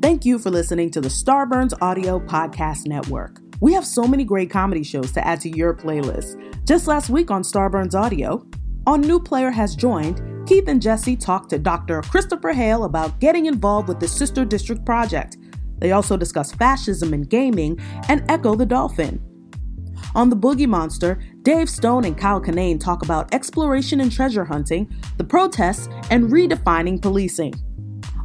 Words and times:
Thank 0.00 0.24
you 0.24 0.38
for 0.38 0.50
listening 0.50 0.88
to 0.92 1.00
the 1.00 1.08
Starburns 1.08 1.76
Audio 1.80 2.20
Podcast 2.20 2.86
Network. 2.86 3.40
We 3.60 3.72
have 3.72 3.84
so 3.84 4.04
many 4.04 4.22
great 4.22 4.50
comedy 4.50 4.84
shows 4.84 5.10
to 5.12 5.26
add 5.26 5.40
to 5.40 5.48
your 5.48 5.74
playlist. 5.74 6.36
Just 6.64 6.86
last 6.86 7.10
week 7.10 7.32
on 7.32 7.42
Starburns 7.42 7.96
Audio, 7.96 8.46
on 8.86 9.00
New 9.00 9.18
Player 9.18 9.50
Has 9.50 9.74
Joined, 9.74 10.22
Keith 10.46 10.68
and 10.68 10.80
Jesse 10.80 11.16
talked 11.16 11.50
to 11.50 11.58
Dr. 11.58 12.02
Christopher 12.02 12.52
Hale 12.52 12.84
about 12.84 13.18
getting 13.18 13.46
involved 13.46 13.88
with 13.88 13.98
the 13.98 14.06
Sister 14.06 14.44
District 14.44 14.84
Project. 14.86 15.38
They 15.78 15.90
also 15.90 16.16
discuss 16.16 16.52
fascism 16.52 17.12
in 17.12 17.22
gaming 17.22 17.80
and 18.08 18.24
Ecco 18.28 18.56
the 18.56 18.64
Dolphin. 18.64 19.27
On 20.14 20.30
The 20.30 20.36
Boogie 20.36 20.66
Monster, 20.66 21.20
Dave 21.42 21.68
Stone 21.68 22.04
and 22.04 22.16
Kyle 22.16 22.40
Kinane 22.40 22.80
talk 22.80 23.02
about 23.02 23.32
exploration 23.34 24.00
and 24.00 24.10
treasure 24.10 24.44
hunting, 24.44 24.92
the 25.16 25.24
protests, 25.24 25.88
and 26.10 26.30
redefining 26.30 27.00
policing. 27.00 27.54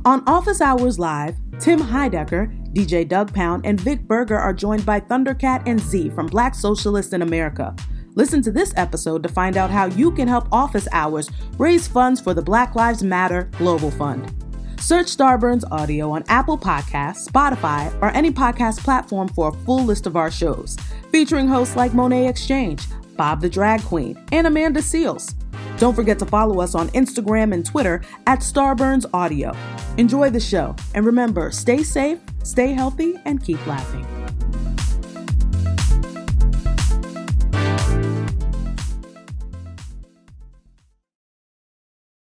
On 0.05 0.23
Office 0.27 0.61
Hours 0.61 0.99
Live, 0.99 1.35
Tim 1.59 1.79
Heidecker, 1.79 2.51
DJ 2.73 3.07
Doug 3.07 3.33
Pound, 3.33 3.65
and 3.65 3.79
Vic 3.79 4.01
Berger 4.07 4.37
are 4.37 4.53
joined 4.53 4.85
by 4.85 4.99
Thundercat 4.99 5.63
and 5.65 5.79
Z 5.79 6.09
from 6.09 6.27
Black 6.27 6.55
Socialists 6.55 7.13
in 7.13 7.21
America. 7.21 7.75
Listen 8.15 8.41
to 8.41 8.51
this 8.51 8.73
episode 8.75 9.23
to 9.23 9.29
find 9.29 9.57
out 9.57 9.69
how 9.69 9.85
you 9.85 10.11
can 10.11 10.27
help 10.27 10.47
Office 10.51 10.87
Hours 10.91 11.29
raise 11.57 11.87
funds 11.87 12.19
for 12.19 12.33
the 12.33 12.41
Black 12.41 12.75
Lives 12.75 13.03
Matter 13.03 13.49
Global 13.57 13.91
Fund. 13.91 14.42
Search 14.83 15.15
Starburns 15.15 15.63
Audio 15.71 16.11
on 16.11 16.25
Apple 16.27 16.57
Podcasts, 16.57 17.29
Spotify, 17.29 17.89
or 18.01 18.09
any 18.09 18.29
podcast 18.29 18.79
platform 18.79 19.29
for 19.29 19.47
a 19.47 19.53
full 19.53 19.85
list 19.85 20.05
of 20.05 20.17
our 20.17 20.29
shows, 20.29 20.75
featuring 21.09 21.47
hosts 21.47 21.77
like 21.77 21.93
Monét 21.93 22.27
X 22.27 22.45
Change, 22.45 22.83
Bob 23.15 23.39
the 23.39 23.47
Drag 23.47 23.81
Queen, 23.83 24.21
and 24.33 24.45
Amanda 24.45 24.81
Seales. 24.81 25.35
Don't 25.77 25.95
forget 25.95 26.19
to 26.19 26.25
follow 26.25 26.59
us 26.59 26.75
on 26.75 26.89
Instagram 26.89 27.53
and 27.53 27.65
Twitter 27.65 28.01
at 28.27 28.39
Starburns 28.39 29.05
Audio. 29.13 29.55
Enjoy 29.97 30.29
the 30.29 30.41
show, 30.41 30.75
and 30.93 31.05
remember, 31.05 31.49
stay 31.49 31.81
safe, 31.81 32.19
stay 32.43 32.73
healthy, 32.73 33.15
and 33.23 33.41
keep 33.41 33.65
laughing. 33.65 34.05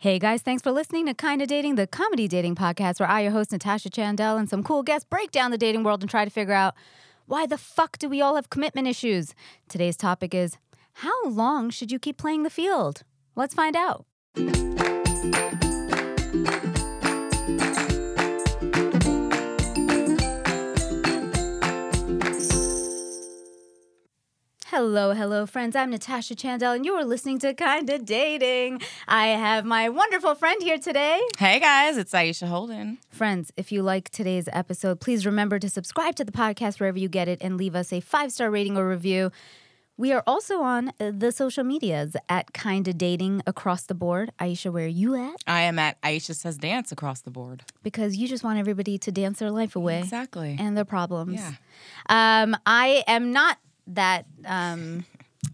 Hey 0.01 0.21
guys, 0.21 0.43
thanks 0.43 0.63
for 0.63 0.71
listening 0.71 1.07
to 1.07 1.15
Kinda 1.15 1.45
Dating, 1.45 1.75
the 1.75 1.85
comedy 1.85 2.29
dating 2.29 2.55
podcast 2.55 3.01
where 3.01 3.09
I, 3.09 3.23
your 3.23 3.33
host 3.33 3.51
Natasha 3.51 3.91
Chandel, 3.91 4.39
and 4.39 4.49
some 4.49 4.63
cool 4.63 4.85
guests 4.85 5.05
break 5.05 5.33
down 5.33 5.51
the 5.51 5.59
dating 5.59 5.83
world 5.83 6.03
and 6.03 6.09
try 6.09 6.25
to 6.25 6.31
figure 6.31 6.55
out 6.55 6.75
why 7.27 7.47
the 7.47 7.59
fuck 7.59 7.99
do 7.99 8.09
we 8.09 8.21
all 8.21 8.37
have 8.37 8.49
commitment 8.49 8.87
issues? 8.87 9.35
Today's 9.69 9.97
topic 9.97 10.37
is 10.37 10.57
how 10.93 11.25
long 11.29 11.69
should 11.71 11.91
you 11.91 11.99
keep 11.99 12.17
playing 12.17 12.45
the 12.45 12.49
field? 12.49 13.03
Let's 13.35 13.55
find 13.55 13.75
out. 13.75 14.07
Hello, 24.71 25.13
hello, 25.15 25.47
friends. 25.47 25.75
I'm 25.75 25.89
Natasha 25.89 26.35
Chandel, 26.35 26.75
and 26.75 26.85
you 26.85 26.93
are 26.93 27.05
listening 27.05 27.39
to 27.39 27.55
Kinda 27.55 28.01
Dating. 28.01 28.83
I 29.07 29.29
have 29.29 29.65
my 29.65 29.89
wonderful 29.89 30.35
friend 30.35 30.63
here 30.63 30.77
today. 30.77 31.19
Hey 31.39 31.59
guys, 31.59 31.97
it's 31.97 32.13
Aisha 32.13 32.49
Holden. 32.49 32.99
Friends, 33.09 33.51
if 33.57 33.73
you 33.73 33.83
like 33.83 34.11
today's 34.11 34.47
episode, 34.53 35.01
please 35.01 35.25
remember 35.25 35.59
to 35.59 35.71
subscribe 35.71 36.17
to 36.17 36.25
the 36.25 36.33
podcast 36.33 36.81
wherever 36.81 36.99
you 36.99 37.09
get 37.09 37.29
it 37.29 37.39
and 37.41 37.57
leave 37.57 37.75
us 37.75 37.95
a 37.95 38.01
five 38.01 38.31
star 38.31 38.51
rating 38.51 38.77
or 38.77 38.87
review. 38.87 39.33
We 39.97 40.13
are 40.13 40.23
also 40.27 40.61
on 40.61 40.93
uh, 41.01 41.13
the 41.17 41.33
social 41.33 41.65
medias 41.65 42.15
at 42.29 42.53
Kinda 42.53 42.93
Dating 42.93 43.43
across 43.47 43.85
the 43.87 43.95
board. 43.95 44.33
Aisha, 44.39 44.71
where 44.71 44.85
are 44.85 44.87
you 44.89 45.15
at? 45.15 45.37
I 45.47 45.63
am 45.63 45.79
at 45.79 46.01
Aisha 46.03 46.35
Says 46.35 46.59
Dance 46.59 46.93
across 46.93 47.23
the 47.23 47.31
board. 47.31 47.65
Because 47.83 48.17
you 48.17 48.29
just 48.29 48.45
want 48.45 48.59
everybody 48.59 48.99
to 48.99 49.11
dance 49.11 49.39
their 49.39 49.51
life 49.51 49.75
away 49.75 49.99
Exactly. 50.01 50.57
and 50.61 50.77
their 50.77 50.85
problems. 50.85 51.41
Yeah. 51.41 51.53
Um, 52.11 52.55
I 52.67 53.03
am 53.09 53.33
not 53.33 53.57
that 53.89 54.27
um, 54.45 55.05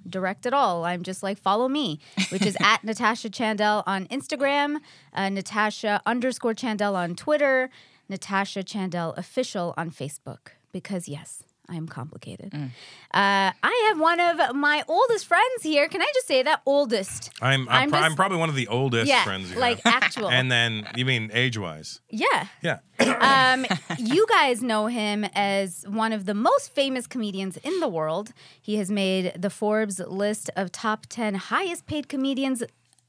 direct 0.08 0.46
at 0.46 0.52
all. 0.52 0.84
I'm 0.84 1.02
just 1.02 1.22
like, 1.22 1.38
follow 1.38 1.68
me, 1.68 2.00
which 2.30 2.44
is 2.44 2.56
at 2.60 2.84
Natasha 2.84 3.30
Chandel 3.30 3.82
on 3.86 4.06
Instagram, 4.08 4.78
uh, 5.12 5.28
Natasha 5.28 6.00
underscore 6.04 6.54
Chandel 6.54 6.96
on 6.96 7.14
Twitter, 7.14 7.70
Natasha 8.08 8.62
Chandel 8.62 9.14
official 9.16 9.74
on 9.76 9.90
Facebook. 9.90 10.48
Because, 10.72 11.08
yes, 11.08 11.43
I 11.68 11.76
am 11.76 11.86
complicated. 11.86 12.50
Mm. 12.50 12.66
Uh, 12.66 13.52
I 13.62 13.86
have 13.88 13.98
one 13.98 14.20
of 14.20 14.54
my 14.54 14.84
oldest 14.86 15.26
friends 15.26 15.62
here. 15.62 15.88
Can 15.88 16.02
I 16.02 16.10
just 16.14 16.26
say 16.26 16.42
that? 16.42 16.60
Oldest. 16.66 17.30
I'm 17.40 17.68
I'm, 17.68 17.84
I'm 17.84 17.90
pro- 17.90 18.00
I'm 18.00 18.14
probably 18.16 18.38
one 18.38 18.48
of 18.48 18.54
the 18.54 18.68
oldest 18.68 19.08
yeah, 19.08 19.24
friends 19.24 19.50
you 19.50 19.58
like 19.58 19.80
actual. 19.84 20.30
And 20.30 20.52
then 20.52 20.86
you 20.94 21.04
mean 21.04 21.30
age 21.32 21.56
wise? 21.58 22.00
yeah. 22.10 22.46
Yeah. 22.62 22.78
um, 23.54 23.66
you 23.98 24.26
guys 24.28 24.62
know 24.62 24.86
him 24.86 25.24
as 25.34 25.84
one 25.88 26.12
of 26.12 26.26
the 26.26 26.34
most 26.34 26.74
famous 26.74 27.06
comedians 27.06 27.56
in 27.58 27.80
the 27.80 27.88
world. 27.88 28.32
He 28.60 28.76
has 28.76 28.90
made 28.90 29.32
the 29.36 29.50
Forbes 29.50 29.98
list 29.98 30.50
of 30.56 30.70
top 30.70 31.06
10 31.08 31.34
highest 31.34 31.86
paid 31.86 32.08
comedians 32.08 32.62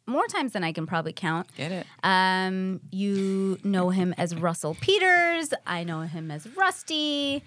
more 0.08 0.28
times 0.28 0.54
than 0.54 0.64
I 0.64 0.72
can 0.72 0.86
probably 0.86 1.14
count. 1.14 1.48
Get 1.58 1.72
it? 1.72 1.88
Um, 2.04 2.80
you 2.92 3.60
know 3.64 3.90
him 3.90 4.14
as 4.18 4.36
Russell 4.36 4.76
Peters. 4.80 5.54
I 5.66 5.84
know 5.84 6.02
him 6.02 6.32
as 6.32 6.48
Rusty. 6.56 7.44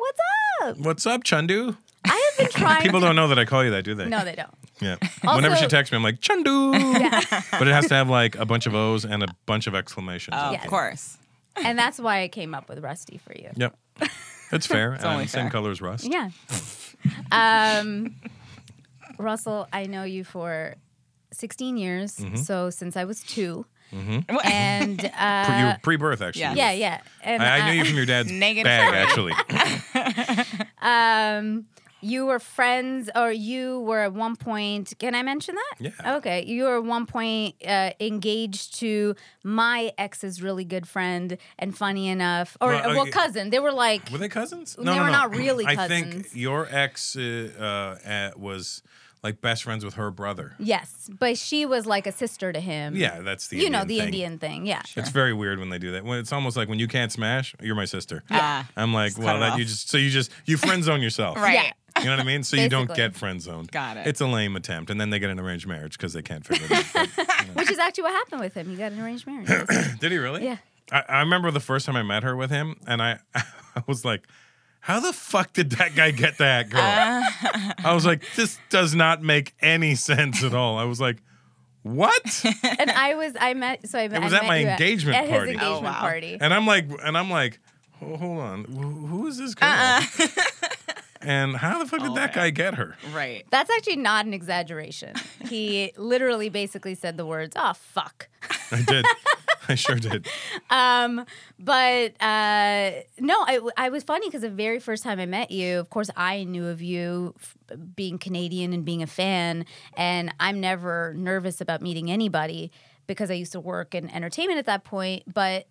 What's 0.00 0.18
up? 0.62 0.76
What's 0.78 1.06
up, 1.06 1.24
Chandu? 1.24 1.76
I 2.04 2.08
have 2.38 2.38
been 2.38 2.48
trying. 2.60 2.82
People 2.82 3.00
to- 3.00 3.06
don't 3.06 3.16
know 3.16 3.28
that 3.28 3.38
I 3.38 3.44
call 3.44 3.64
you 3.64 3.70
that, 3.72 3.84
do 3.84 3.94
they? 3.94 4.06
No, 4.08 4.24
they 4.24 4.34
don't. 4.34 4.50
Yeah. 4.80 4.96
Also- 5.24 5.36
Whenever 5.36 5.56
she 5.56 5.66
texts 5.66 5.92
me, 5.92 5.96
I'm 5.96 6.02
like 6.02 6.20
Chundu. 6.20 6.98
Yeah. 7.00 7.20
But 7.58 7.68
it 7.68 7.72
has 7.74 7.86
to 7.88 7.94
have 7.94 8.08
like 8.08 8.36
a 8.36 8.46
bunch 8.46 8.66
of 8.66 8.74
O's 8.74 9.04
and 9.04 9.22
a 9.22 9.28
bunch 9.46 9.66
of 9.66 9.74
exclamations. 9.74 10.36
Of 10.36 10.52
Yes. 10.52 10.66
course. 10.68 11.18
and 11.56 11.78
that's 11.78 11.98
why 11.98 12.22
I 12.22 12.28
came 12.28 12.54
up 12.54 12.68
with 12.68 12.78
Rusty 12.78 13.18
for 13.18 13.34
you. 13.36 13.50
Yep. 13.56 13.76
It's 14.52 14.66
fair. 14.66 14.98
only 15.04 15.22
um, 15.24 15.28
Same 15.28 15.44
fair. 15.44 15.50
color 15.50 15.70
as 15.70 15.80
rust. 15.82 16.08
Yeah. 16.10 16.30
Um, 17.30 18.14
Russell, 19.18 19.68
I 19.72 19.86
know 19.86 20.04
you 20.04 20.24
for 20.24 20.74
16 21.32 21.76
years. 21.76 22.16
Mm-hmm. 22.16 22.36
So 22.36 22.70
since 22.70 22.96
I 22.96 23.04
was 23.04 23.22
two. 23.22 23.66
And 23.92 24.98
Pre- 24.98 25.08
you 25.08 25.12
uh, 25.16 25.76
pre-birth, 25.82 26.22
actually. 26.22 26.42
Yeah. 26.42 26.54
yeah, 26.54 26.72
yeah. 26.72 27.00
And 27.22 27.42
I, 27.42 27.58
I 27.58 27.72
knew 27.72 27.80
uh, 27.80 27.82
you 27.82 27.88
from 27.88 27.96
your 27.96 28.06
dad's 28.06 28.30
Negative 28.40 28.64
bag, 28.64 29.14
three. 29.14 29.32
actually. 29.32 30.66
um, 30.82 31.66
you 32.02 32.26
were 32.26 32.38
friends, 32.38 33.10
or 33.14 33.30
you 33.30 33.80
were 33.80 34.00
at 34.00 34.14
one 34.14 34.36
point. 34.36 34.94
Can 34.98 35.14
I 35.14 35.22
mention 35.22 35.54
that? 35.54 35.74
Yeah. 35.78 36.16
Okay. 36.16 36.44
You 36.46 36.64
were 36.64 36.76
at 36.78 36.84
one 36.84 37.06
point 37.06 37.56
uh, 37.66 37.90
engaged 38.00 38.78
to 38.80 39.14
my 39.42 39.92
ex's 39.98 40.42
really 40.42 40.64
good 40.64 40.88
friend, 40.88 41.36
and 41.58 41.76
funny 41.76 42.08
enough, 42.08 42.56
or 42.60 42.68
Well, 42.68 42.82
well, 42.86 42.96
well 42.96 43.06
cousin. 43.06 43.50
They 43.50 43.58
were 43.58 43.72
like, 43.72 44.10
Were 44.10 44.18
they 44.18 44.28
cousins? 44.28 44.76
No, 44.78 44.92
They 44.92 45.00
were 45.00 45.10
not 45.10 45.34
really 45.36 45.64
cousins. 45.64 45.80
I 45.80 45.88
think 45.88 46.28
your 46.32 46.66
ex 46.70 47.16
uh, 47.16 47.50
uh, 47.58 48.08
uh, 48.08 48.30
was 48.36 48.82
like 49.22 49.40
best 49.40 49.64
friends 49.64 49.84
with 49.84 49.94
her 49.94 50.10
brother. 50.10 50.54
yes, 50.58 51.10
but 51.18 51.36
she 51.36 51.66
was 51.66 51.84
like 51.86 52.06
a 52.06 52.12
sister 52.12 52.52
to 52.52 52.60
him. 52.60 52.96
Yeah, 52.96 53.20
that's 53.20 53.48
the 53.48 53.58
you 53.58 53.68
know 53.70 53.84
the 53.84 53.98
thing. 53.98 54.06
Indian 54.06 54.38
thing. 54.38 54.66
Yeah. 54.66 54.82
It's 54.96 55.10
very 55.10 55.32
weird 55.34 55.58
when 55.58 55.68
they 55.68 55.78
do 55.78 55.92
that. 55.92 56.04
When 56.04 56.18
it's 56.18 56.32
almost 56.32 56.56
like 56.56 56.68
when 56.68 56.78
you 56.78 56.88
can't 56.88 57.12
smash, 57.12 57.54
you're 57.60 57.74
my 57.74 57.84
sister. 57.84 58.22
Ah. 58.30 58.68
I'm 58.76 58.94
like, 58.94 59.10
Just 59.12 59.18
well, 59.18 59.36
it 59.36 59.40
that 59.40 59.52
off. 59.52 59.58
you 59.58 59.64
just 59.64 59.88
so 59.90 59.98
you 59.98 60.10
just 60.10 60.30
you 60.46 60.56
friend 60.66 60.82
zone 60.82 61.02
yourself. 61.02 61.36
Right. 61.36 61.54
Yeah. 61.54 61.72
You 61.98 62.06
know 62.06 62.12
what 62.12 62.20
I 62.20 62.24
mean? 62.24 62.44
So 62.44 62.56
you 62.56 62.68
don't 62.68 62.86
Basically. 62.86 63.08
get 63.08 63.16
friend 63.16 63.42
zoned. 63.42 63.72
Got 63.72 63.96
it. 63.98 64.06
It's 64.06 64.20
a 64.20 64.26
lame 64.26 64.54
attempt, 64.56 64.90
and 64.90 65.00
then 65.00 65.10
they 65.10 65.18
get 65.18 65.28
an 65.28 65.40
arranged 65.40 65.66
marriage 65.66 65.98
because 65.98 66.12
they 66.12 66.22
can't 66.22 66.46
figure 66.46 66.66
it 66.70 66.72
out. 66.72 67.08
But, 67.16 67.26
Which 67.56 67.70
is 67.70 67.78
actually 67.78 68.04
what 68.04 68.12
happened 68.12 68.40
with 68.40 68.54
him. 68.54 68.70
He 68.70 68.76
got 68.76 68.92
an 68.92 69.00
arranged 69.00 69.26
marriage. 69.26 69.48
did 70.00 70.12
he 70.12 70.16
really? 70.18 70.44
Yeah. 70.44 70.58
I, 70.92 71.02
I 71.08 71.20
remember 71.20 71.50
the 71.50 71.60
first 71.60 71.84
time 71.86 71.96
I 71.96 72.02
met 72.04 72.22
her 72.22 72.36
with 72.36 72.50
him, 72.50 72.76
and 72.86 73.02
I, 73.02 73.18
I 73.34 73.82
was 73.86 74.04
like, 74.04 74.26
"How 74.80 75.00
the 75.00 75.12
fuck 75.12 75.52
did 75.52 75.70
that 75.72 75.94
guy 75.94 76.10
get 76.10 76.38
that 76.38 76.70
girl?" 76.70 76.80
Uh. 76.80 77.72
I 77.84 77.94
was 77.94 78.04
like, 78.06 78.22
"This 78.36 78.58
does 78.70 78.94
not 78.94 79.22
make 79.22 79.54
any 79.60 79.94
sense 79.94 80.42
at 80.42 80.54
all." 80.54 80.78
I 80.78 80.84
was 80.84 81.00
like, 81.00 81.18
"What?" 81.82 82.44
and 82.78 82.90
I 82.90 83.14
was 83.14 83.34
I 83.40 83.54
met 83.54 83.88
so 83.88 83.98
I 83.98 84.08
met, 84.08 84.22
was 84.22 84.32
I 84.32 84.38
at 84.38 84.46
my 84.46 84.58
engagement 84.58 85.16
at, 85.18 85.28
party. 85.28 85.52
His 85.52 85.60
Oh, 85.62 85.80
wow. 85.80 86.00
party. 86.00 86.36
And 86.40 86.52
I'm 86.54 86.66
like, 86.66 86.86
and 87.04 87.16
I'm 87.16 87.30
like, 87.30 87.58
"Oh, 88.02 88.16
hold 88.16 88.38
on, 88.40 88.64
Wh- 88.64 89.08
who 89.10 89.26
is 89.26 89.38
this 89.38 89.54
girl? 89.54 89.68
Uh-uh. 89.68 90.02
and 91.22 91.56
how 91.56 91.78
the 91.78 91.86
fuck 91.88 92.00
did 92.00 92.10
Oh, 92.10 92.14
that 92.14 92.32
guy 92.34 92.50
get 92.50 92.74
her? 92.74 92.96
Right. 93.12 93.44
That's 93.50 93.70
actually 93.70 93.96
not 93.96 94.24
an 94.26 94.32
exaggeration. 94.34 95.14
He 95.46 95.92
literally 95.96 96.48
basically 96.48 96.94
said 96.94 97.16
the 97.16 97.26
words, 97.26 97.54
"Oh 97.56 97.72
fuck." 97.74 98.28
I 98.72 98.82
did. 98.82 99.04
I 99.70 99.74
sure 99.76 99.96
did. 99.96 100.26
Um, 100.70 101.24
but 101.58 102.12
uh, 102.22 102.90
no, 103.18 103.34
I, 103.40 103.60
I 103.76 103.88
was 103.88 104.04
funny 104.04 104.28
because 104.28 104.42
the 104.42 104.50
very 104.50 104.78
first 104.78 105.02
time 105.02 105.18
I 105.18 105.26
met 105.26 105.50
you, 105.50 105.78
of 105.80 105.90
course, 105.90 106.08
I 106.16 106.44
knew 106.44 106.66
of 106.66 106.80
you 106.80 107.34
f- 107.38 107.56
being 107.96 108.18
Canadian 108.18 108.72
and 108.72 108.84
being 108.84 109.02
a 109.02 109.06
fan, 109.08 109.66
and 109.96 110.32
I'm 110.38 110.60
never 110.60 111.12
nervous 111.16 111.60
about 111.60 111.82
meeting 111.82 112.08
anybody 112.10 112.70
because 113.08 113.30
I 113.32 113.34
used 113.34 113.52
to 113.52 113.60
work 113.60 113.94
in 113.96 114.08
entertainment 114.10 114.58
at 114.60 114.66
that 114.66 114.84
point. 114.84 115.24
But 115.32 115.66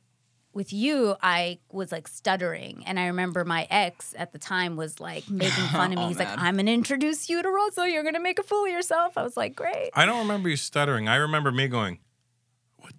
with 0.52 0.74
you, 0.74 1.16
I 1.24 1.60
was 1.72 1.92
like 1.94 2.08
stuttering, 2.10 2.84
and 2.86 3.00
I 3.00 3.08
remember 3.08 3.46
my 3.46 3.66
ex 3.70 4.14
at 4.18 4.34
the 4.34 4.40
time 4.40 4.76
was 4.76 5.00
like 5.00 5.30
making 5.30 5.64
fun 5.72 5.94
of 5.94 6.00
me. 6.00 6.06
Oh, 6.06 6.08
He's 6.10 6.20
like, 6.20 6.28
"I'm 6.38 6.58
gonna 6.58 6.72
introduce 6.72 7.30
you 7.30 7.42
to 7.42 7.50
Russell. 7.50 7.88
You're 7.88 8.04
gonna 8.04 8.20
make 8.20 8.40
a 8.40 8.44
fool 8.44 8.66
of 8.66 8.72
yourself." 8.72 9.18
I 9.18 9.24
was 9.24 9.38
like, 9.38 9.56
"Great." 9.56 9.92
I 9.94 10.06
don't 10.06 10.20
remember 10.20 10.50
you 10.50 10.58
stuttering. 10.58 11.08
I 11.08 11.16
remember 11.16 11.52
me 11.54 11.68
going, 11.70 12.00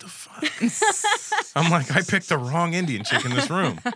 the 0.00 0.08
fuck? 0.08 1.52
I'm 1.56 1.70
like, 1.70 1.90
I 1.94 2.02
picked 2.02 2.28
the 2.28 2.38
wrong 2.38 2.74
Indian 2.74 3.04
chick 3.04 3.24
in 3.24 3.32
this 3.34 3.48
room. 3.50 3.78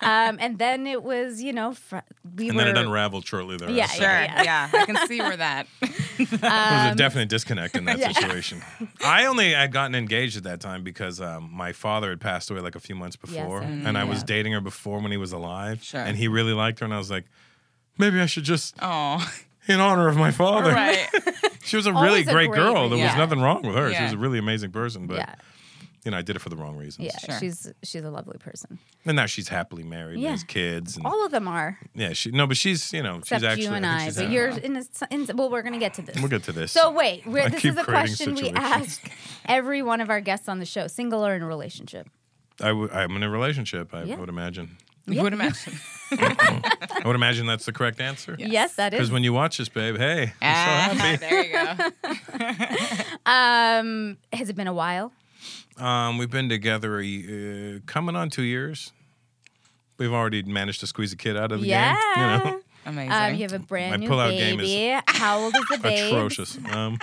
Um, 0.00 0.38
and 0.40 0.58
then 0.58 0.86
it 0.86 1.02
was, 1.02 1.42
you 1.42 1.52
know, 1.52 1.72
fr- 1.74 1.98
we 2.36 2.48
And 2.48 2.56
were. 2.56 2.64
then 2.64 2.76
it 2.76 2.80
unraveled 2.80 3.26
shortly 3.26 3.56
thereafter. 3.58 3.76
Yeah, 3.76 3.86
Sure. 3.88 4.04
yeah. 4.06 4.42
Yeah. 4.42 4.70
I 4.72 4.86
can 4.86 5.06
see 5.06 5.20
where 5.20 5.36
that. 5.36 5.66
There 6.18 6.26
was 6.40 6.92
a 6.92 6.94
definite 6.96 7.28
disconnect 7.28 7.76
in 7.76 7.84
that 7.84 7.96
Um, 7.96 8.00
yeah. 8.00 8.12
situation. 8.12 8.62
I 9.04 9.26
only 9.26 9.52
had 9.52 9.70
gotten 9.72 9.94
engaged 9.94 10.36
at 10.36 10.42
that 10.44 10.60
time 10.60 10.82
because 10.82 11.20
um, 11.20 11.50
my 11.52 11.72
father 11.72 12.10
had 12.10 12.20
passed 12.20 12.50
away 12.50 12.60
like 12.60 12.74
a 12.74 12.80
few 12.80 12.94
months 12.94 13.16
Yes, 13.26 13.34
before, 13.36 13.60
and- 13.62 13.86
and 13.86 13.98
I 13.98 14.04
was 14.04 14.22
dating 14.24 14.52
her 14.54 14.60
before 14.60 14.98
when 15.00 15.10
he 15.12 15.16
was 15.18 15.32
alive, 15.32 15.82
Sure. 15.84 16.00
and 16.00 16.16
he 16.16 16.26
really 16.28 16.52
liked 16.54 16.78
her, 16.80 16.84
and 16.84 16.94
I 16.94 16.98
was 16.98 17.10
like, 17.10 17.24
maybe 17.98 18.20
I 18.20 18.26
should 18.26 18.44
just, 18.44 18.74
Oh. 18.80 19.24
In 19.68 19.80
honor 19.80 20.08
of 20.08 20.16
my 20.16 20.30
father. 20.30 20.72
Right. 20.72 21.08
She 21.62 21.76
was 21.76 21.86
a 21.86 21.92
Always 21.92 22.02
really 22.10 22.20
a 22.22 22.24
great, 22.24 22.48
great 22.48 22.56
girl. 22.58 22.88
There 22.88 22.96
was 22.98 23.00
Yeah. 23.00 23.16
nothing 23.18 23.40
wrong 23.42 23.60
with 23.60 23.74
her. 23.76 23.88
She 23.90 23.94
Yeah. 23.94 24.04
was 24.04 24.14
a 24.14 24.18
really 24.18 24.38
amazing 24.38 24.70
person, 24.72 25.06
but 25.06 25.18
yeah, 25.18 25.34
you 26.02 26.10
know, 26.10 26.16
I 26.16 26.22
did 26.22 26.34
it 26.34 26.38
for 26.38 26.48
the 26.48 26.56
wrong 26.56 26.76
reasons. 26.78 27.04
yeah. 27.12 27.18
Sure. 27.18 27.38
She's 27.38 27.70
she's 27.82 28.02
a 28.04 28.10
lovely 28.10 28.38
person. 28.38 28.78
And 29.04 29.16
now 29.16 29.26
she's 29.26 29.48
happily 29.48 29.82
married, 29.82 30.18
Yeah. 30.18 30.28
and 30.28 30.34
has 30.38 30.44
kids, 30.44 30.96
and 30.96 31.04
All 31.04 31.26
of 31.26 31.30
them 31.30 31.46
are, 31.46 31.78
yeah, 31.94 32.14
she 32.14 32.30
no, 32.30 32.46
but 32.46 32.56
she's 32.56 32.90
you 32.94 33.02
know, 33.02 33.16
except 33.16 33.42
she's 33.42 33.46
actually 33.50 33.64
you 33.66 33.72
and 33.74 33.84
think 33.84 34.00
I. 34.00 34.04
she's 34.06 34.14
But 34.16 34.22
happy. 34.22 34.34
you're 34.34 34.48
in, 34.48 34.76
a, 34.78 34.84
in. 35.10 35.36
Well, 35.36 35.50
we're 35.50 35.60
gonna 35.60 35.78
get 35.78 35.92
to 35.94 36.02
this. 36.02 36.16
We'll 36.16 36.28
get 36.30 36.44
to 36.44 36.52
this. 36.52 36.72
So 36.72 36.90
wait, 36.90 37.26
we're, 37.26 37.42
I 37.42 37.48
this 37.50 37.60
keep 37.60 37.72
is 37.72 37.78
a 37.78 37.84
creating 37.84 38.14
question 38.14 38.34
we 38.34 38.42
situations. 38.44 39.00
ask 39.02 39.10
every 39.44 39.82
one 39.82 40.00
of 40.00 40.08
our 40.08 40.22
guests 40.22 40.48
on 40.48 40.60
the 40.60 40.66
show: 40.66 40.86
single 40.86 41.26
or 41.26 41.34
in 41.34 41.42
a 41.42 41.46
relationship? 41.46 42.08
I 42.62 42.68
w- 42.68 42.88
I'm 42.90 43.14
in 43.16 43.22
a 43.22 43.28
relationship. 43.28 43.92
I 43.92 44.04
Yeah. 44.04 44.16
would 44.16 44.30
imagine. 44.30 44.78
You 45.08 45.22
would 45.22 45.32
imagine. 45.32 45.74
I 46.10 47.02
would 47.04 47.16
imagine 47.16 47.46
that's 47.46 47.66
the 47.66 47.72
correct 47.72 48.00
answer. 48.00 48.34
Yes, 48.38 48.74
that 48.76 48.92
is. 48.94 48.98
Because 48.98 49.10
when 49.10 49.24
you 49.24 49.32
watch 49.32 49.58
this, 49.58 49.68
babe, 49.68 49.96
hey, 49.98 50.32
I'm 50.40 50.90
so 50.90 50.94
Ah, 50.94 50.94
happy. 50.94 51.16
there 51.28 51.44
you 51.44 51.52
go. 51.52 53.24
Um, 53.30 54.16
has 54.32 54.48
it 54.48 54.56
been 54.56 54.66
a 54.68 54.72
while? 54.72 55.12
Um, 55.76 56.16
we've 56.18 56.30
been 56.30 56.48
together 56.48 56.98
uh, 57.00 57.80
coming 57.86 58.16
on 58.16 58.30
two 58.30 58.42
years. 58.42 58.92
We've 59.98 60.12
already 60.12 60.42
managed 60.42 60.80
to 60.80 60.86
squeeze 60.86 61.12
a 61.12 61.16
kid 61.16 61.36
out 61.36 61.52
of 61.52 61.60
the 61.60 61.66
yeah. 61.66 61.94
game. 61.94 62.22
You 62.22 62.26
know, 62.52 62.60
Amazing. 62.86 63.12
Um, 63.12 63.34
you 63.34 63.42
have 63.42 63.52
a 63.52 63.58
brand 63.58 63.90
My 63.90 63.96
new 63.98 64.08
pullout 64.08 64.30
game 64.30 64.60
is 64.60 64.70
baby. 64.70 65.02
How 65.08 65.40
old 65.40 65.54
is 65.54 65.66
the 65.70 65.78
baby? 65.78 66.08
atrocious. 66.08 66.58
Um, 66.72 66.98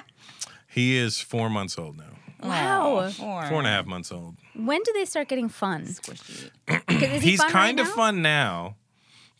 he 0.67 0.97
is 0.97 1.19
four 1.21 1.49
months 1.49 1.77
old 1.77 1.97
now. 1.97 2.14
Wow. 2.41 3.09
Four. 3.09 3.45
Four 3.47 3.57
and 3.59 3.67
a 3.67 3.69
half 3.69 3.85
months 3.85 4.11
old. 4.11 4.35
When 4.55 4.81
do 4.83 4.91
they 4.93 5.05
start 5.05 5.27
getting 5.27 5.49
fun? 5.49 5.85
Squishy. 5.85 6.49
'Cause 6.67 6.81
is 7.01 7.23
he 7.23 7.31
He's 7.31 7.41
fun 7.41 7.51
kind 7.51 7.77
right 7.79 7.87
of 7.87 7.89
now? 7.91 7.95
fun 7.95 8.21
now 8.21 8.75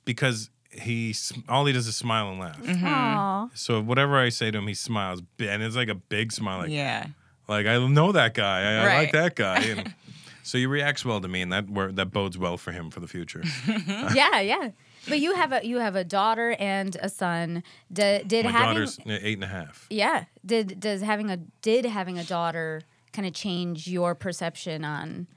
because 0.05 0.49
he 0.71 1.11
s- 1.11 1.33
all 1.47 1.65
he 1.65 1.73
does 1.73 1.87
is 1.87 1.95
smile 1.95 2.29
and 2.29 2.39
laugh. 2.39 2.61
Mm-hmm. 2.61 2.85
Aw. 2.85 3.49
So 3.53 3.81
whatever 3.81 4.17
I 4.19 4.29
say 4.29 4.51
to 4.51 4.57
him, 4.57 4.67
he 4.67 4.73
smiles, 4.73 5.21
bi- 5.21 5.45
and 5.45 5.63
it's 5.63 5.75
like 5.75 5.87
a 5.89 5.95
big 5.95 6.31
smile. 6.31 6.59
Like, 6.59 6.69
Yeah. 6.69 7.07
like 7.47 7.65
I 7.65 7.77
know 7.87 8.11
that 8.11 8.33
guy. 8.33 8.61
I, 8.61 8.73
I 8.73 8.79
like 8.79 8.87
Right. 8.87 9.11
that 9.13 9.35
guy. 9.35 9.59
And 9.61 9.93
so 10.43 10.57
he 10.57 10.65
reacts 10.65 11.05
well 11.05 11.21
to 11.21 11.27
me, 11.27 11.41
and 11.41 11.51
that 11.53 11.69
wor- 11.69 11.91
that 11.91 12.07
bodes 12.11 12.37
well 12.37 12.57
for 12.57 12.71
him 12.71 12.89
for 12.91 12.99
the 12.99 13.07
future. 13.07 13.43
yeah, 14.13 14.39
yeah. 14.41 14.69
But 15.07 15.19
you 15.19 15.35
have 15.35 15.51
a 15.51 15.65
you 15.65 15.77
have 15.79 15.95
a 15.95 16.03
daughter 16.03 16.55
and 16.59 16.95
a 17.01 17.09
son. 17.09 17.63
D- 17.91 18.23
did 18.25 18.45
My 18.45 18.51
having 18.51 18.67
daughter's 18.75 18.99
eight 19.05 19.35
and 19.35 19.43
a 19.43 19.47
half. 19.47 19.85
yeah 19.89 20.25
did 20.45 20.79
does 20.79 21.01
having 21.01 21.29
a 21.31 21.37
did 21.61 21.85
having 21.85 22.17
a 22.19 22.23
daughter 22.23 22.81
kind 23.13 23.27
of 23.27 23.33
change 23.33 23.87
your 23.87 24.15
perception 24.15 24.83
on 24.83 25.27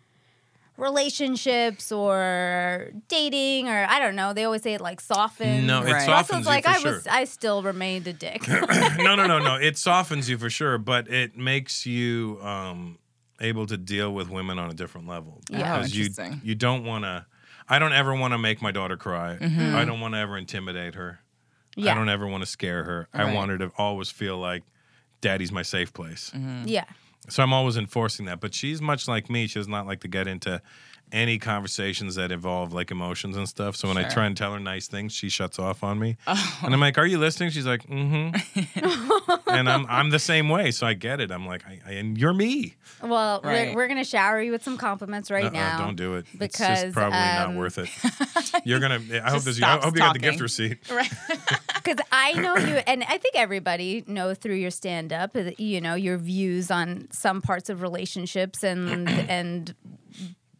relationships 0.76 1.90
or 1.92 2.90
dating 3.08 3.68
or 3.68 3.84
I 3.88 3.98
don't 3.98 4.14
know. 4.16 4.32
They 4.32 4.44
always 4.44 4.62
say 4.62 4.74
it 4.74 4.80
like 4.80 5.00
softens. 5.00 5.64
No, 5.64 5.82
it 5.82 5.92
Right. 5.92 6.02
softens 6.06 6.46
Russell's 6.46 6.46
you 6.46 6.50
like 6.50 6.64
for 6.64 6.70
I 6.70 6.78
sure. 6.78 6.92
was 6.94 7.06
I 7.06 7.24
still 7.24 7.62
remained 7.62 8.06
a 8.06 8.12
dick. 8.12 8.46
no, 8.98 9.14
no, 9.16 9.26
no, 9.26 9.38
no. 9.38 9.56
It 9.56 9.76
softens 9.76 10.28
you 10.30 10.38
for 10.38 10.48
sure, 10.50 10.78
but 10.78 11.08
it 11.10 11.36
makes 11.36 11.84
you 11.86 12.38
um, 12.42 12.98
able 13.40 13.66
to 13.66 13.76
deal 13.76 14.12
with 14.14 14.30
women 14.30 14.58
on 14.58 14.70
a 14.70 14.74
different 14.74 15.08
level. 15.08 15.40
Yeah. 15.50 15.74
Oh, 15.74 15.76
because 15.78 15.96
you 15.96 16.06
interesting. 16.06 16.40
you 16.44 16.54
don't 16.54 16.84
want 16.84 17.04
to. 17.04 17.26
I 17.68 17.78
don't 17.78 17.92
ever 17.92 18.14
want 18.14 18.32
to 18.32 18.38
make 18.38 18.62
my 18.62 18.70
daughter 18.72 18.96
cry. 18.96 19.36
Mm-hmm. 19.40 19.76
I 19.76 19.84
don't 19.84 20.00
want 20.00 20.14
to 20.14 20.18
ever 20.18 20.36
intimidate 20.38 20.94
her. 20.94 21.20
yeah. 21.76 21.92
I 21.92 21.94
don't 21.94 22.08
ever 22.08 22.26
want 22.26 22.42
to 22.42 22.46
scare 22.50 22.84
her. 22.84 23.08
I 23.12 23.32
want 23.34 23.50
her 23.50 23.58
to 23.58 23.70
always 23.76 24.10
feel 24.10 24.38
like 24.38 24.62
daddy's 25.20 25.52
my 25.52 25.62
safe 25.62 25.92
place. 25.92 26.32
yeah. 26.64 26.84
So 27.28 27.42
I'm 27.42 27.52
always 27.52 27.76
enforcing 27.76 28.24
that. 28.26 28.40
But 28.40 28.54
she's 28.54 28.80
much 28.80 29.06
like 29.06 29.28
me. 29.28 29.46
She 29.46 29.58
does 29.58 29.68
not 29.68 29.86
like 29.86 30.00
to 30.00 30.08
get 30.08 30.26
into 30.26 30.62
any 31.12 31.38
conversations 31.38 32.14
that 32.16 32.30
involve 32.32 32.72
like 32.72 32.90
emotions 32.90 33.36
and 33.36 33.48
stuff. 33.48 33.76
So 33.76 33.88
when 33.88 33.96
I 33.96 34.08
try 34.08 34.26
and 34.26 34.36
tell 34.36 34.52
her 34.52 34.60
nice 34.60 34.88
things, 34.88 35.12
she 35.12 35.28
shuts 35.28 35.58
off 35.58 35.82
on 35.82 35.98
me. 35.98 36.16
Oh. 36.26 36.58
And 36.62 36.74
I'm 36.74 36.80
like, 36.80 36.98
"Are 36.98 37.06
you 37.06 37.18
listening?" 37.18 37.50
She's 37.50 37.66
like, 37.66 37.86
"Mm-hmm." 37.86 39.40
and 39.50 39.68
I'm 39.68 39.86
I'm 39.88 40.10
the 40.10 40.18
same 40.18 40.48
way. 40.48 40.70
So 40.70 40.86
I 40.86 40.94
get 40.94 41.20
it. 41.20 41.30
I'm 41.30 41.46
like, 41.46 41.64
I, 41.66 41.80
I, 41.86 41.92
"And 41.92 42.18
you're 42.18 42.34
me." 42.34 42.74
Well, 43.02 43.40
we're, 43.44 43.74
we're 43.74 43.88
gonna 43.88 44.04
shower 44.04 44.40
you 44.42 44.50
with 44.52 44.64
some 44.64 44.76
compliments 44.76 45.30
right 45.30 45.44
Uh-uh, 45.44 45.50
now. 45.50 45.78
don't 45.78 45.96
do 45.96 46.16
it. 46.16 46.26
it's 46.30 46.38
because, 46.38 46.82
just 46.82 46.94
probably 46.94 47.18
um, 47.18 47.52
not 47.52 47.58
worth 47.58 47.78
it. 47.78 47.88
You're 48.64 48.80
gonna. 48.80 49.00
I 49.24 49.30
hope 49.30 49.42
this. 49.42 49.56
I 49.56 49.60
stops 49.60 49.84
hope 49.84 49.94
you 49.94 50.00
got 50.00 50.12
the 50.14 50.18
gift 50.18 50.40
receipt. 50.40 50.78
Right. 50.90 51.10
Because 51.74 52.04
I 52.10 52.32
know 52.32 52.56
you, 52.56 52.76
and 52.86 53.04
I 53.04 53.18
think 53.18 53.34
everybody 53.36 54.04
know 54.06 54.34
through 54.34 54.56
your 54.56 54.70
stand 54.70 55.12
up, 55.12 55.36
you 55.58 55.80
know, 55.80 55.94
your 55.94 56.18
views 56.18 56.70
on 56.70 57.08
some 57.12 57.40
parts 57.40 57.70
of 57.70 57.82
relationships 57.82 58.62
and 58.62 59.08
and 59.08 59.74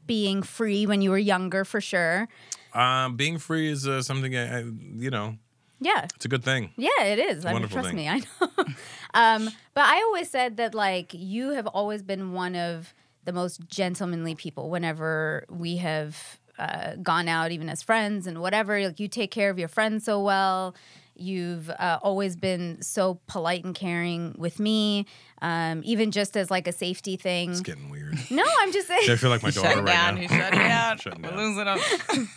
being 0.08 0.42
free 0.42 0.86
when 0.86 1.00
you 1.02 1.10
were 1.10 1.18
younger, 1.18 1.64
for 1.64 1.80
sure. 1.80 2.26
Um, 2.74 3.14
being 3.16 3.38
free 3.38 3.70
is 3.70 3.86
uh, 3.86 4.02
something 4.02 4.34
I, 4.36 4.58
I, 4.58 4.64
you 4.96 5.10
know, 5.10 5.36
Yeah, 5.80 6.04
it's 6.16 6.24
a 6.24 6.28
good 6.28 6.42
thing. 6.42 6.70
yeah, 6.76 7.04
it 7.04 7.20
is. 7.20 7.44
I 7.44 7.48
mean, 7.50 7.52
wonderful 7.62 7.76
trust 7.76 7.88
thing. 7.90 7.96
me, 7.96 8.08
I 8.08 8.18
know. 8.18 8.48
um, 9.14 9.50
but 9.74 9.84
I 9.84 10.02
always 10.02 10.28
said 10.28 10.56
that 10.56 10.74
like 10.74 11.12
you 11.14 11.50
have 11.50 11.68
always 11.68 12.02
been 12.02 12.32
one 12.32 12.56
of 12.56 12.92
the 13.24 13.32
most 13.32 13.60
gentlemanly 13.68 14.34
people. 14.34 14.68
Whenever 14.70 15.44
we 15.48 15.76
have 15.76 16.40
uh, 16.58 16.96
gone 16.96 17.28
out, 17.28 17.52
even 17.52 17.68
as 17.68 17.82
friends 17.82 18.26
and 18.26 18.40
whatever, 18.40 18.80
like 18.84 18.98
you 18.98 19.06
take 19.08 19.30
care 19.30 19.50
of 19.50 19.58
your 19.58 19.68
friends 19.68 20.04
so 20.04 20.20
well. 20.20 20.74
You've 21.18 21.68
uh, 21.70 21.98
always 22.02 22.36
been 22.36 22.80
so 22.80 23.20
polite 23.26 23.64
and 23.64 23.74
caring 23.74 24.34
with 24.38 24.58
me, 24.60 25.06
um, 25.42 25.82
even 25.84 26.10
just 26.12 26.36
as 26.36 26.50
like 26.50 26.66
a 26.68 26.72
safety 26.72 27.16
thing. 27.16 27.50
It's 27.50 27.60
getting 27.60 27.90
weird. 27.90 28.16
No, 28.30 28.44
I'm 28.60 28.72
just 28.72 28.88
saying. 28.88 29.00
I 29.02 29.06
saying. 29.06 29.18
feel 29.18 29.30
like 29.30 29.42
my 29.42 29.48
He's 29.48 29.56
daughter 29.56 29.68
shutting 29.68 29.84
right 29.84 29.92
down. 29.92 30.14
now. 30.14 30.20
He's 30.20 30.30
shutting 30.30 30.58
down. 30.58 30.98
Shutting 30.98 31.22
We're 31.22 31.30
down. 31.30 31.78
losing 31.78 32.18
him. 32.22 32.28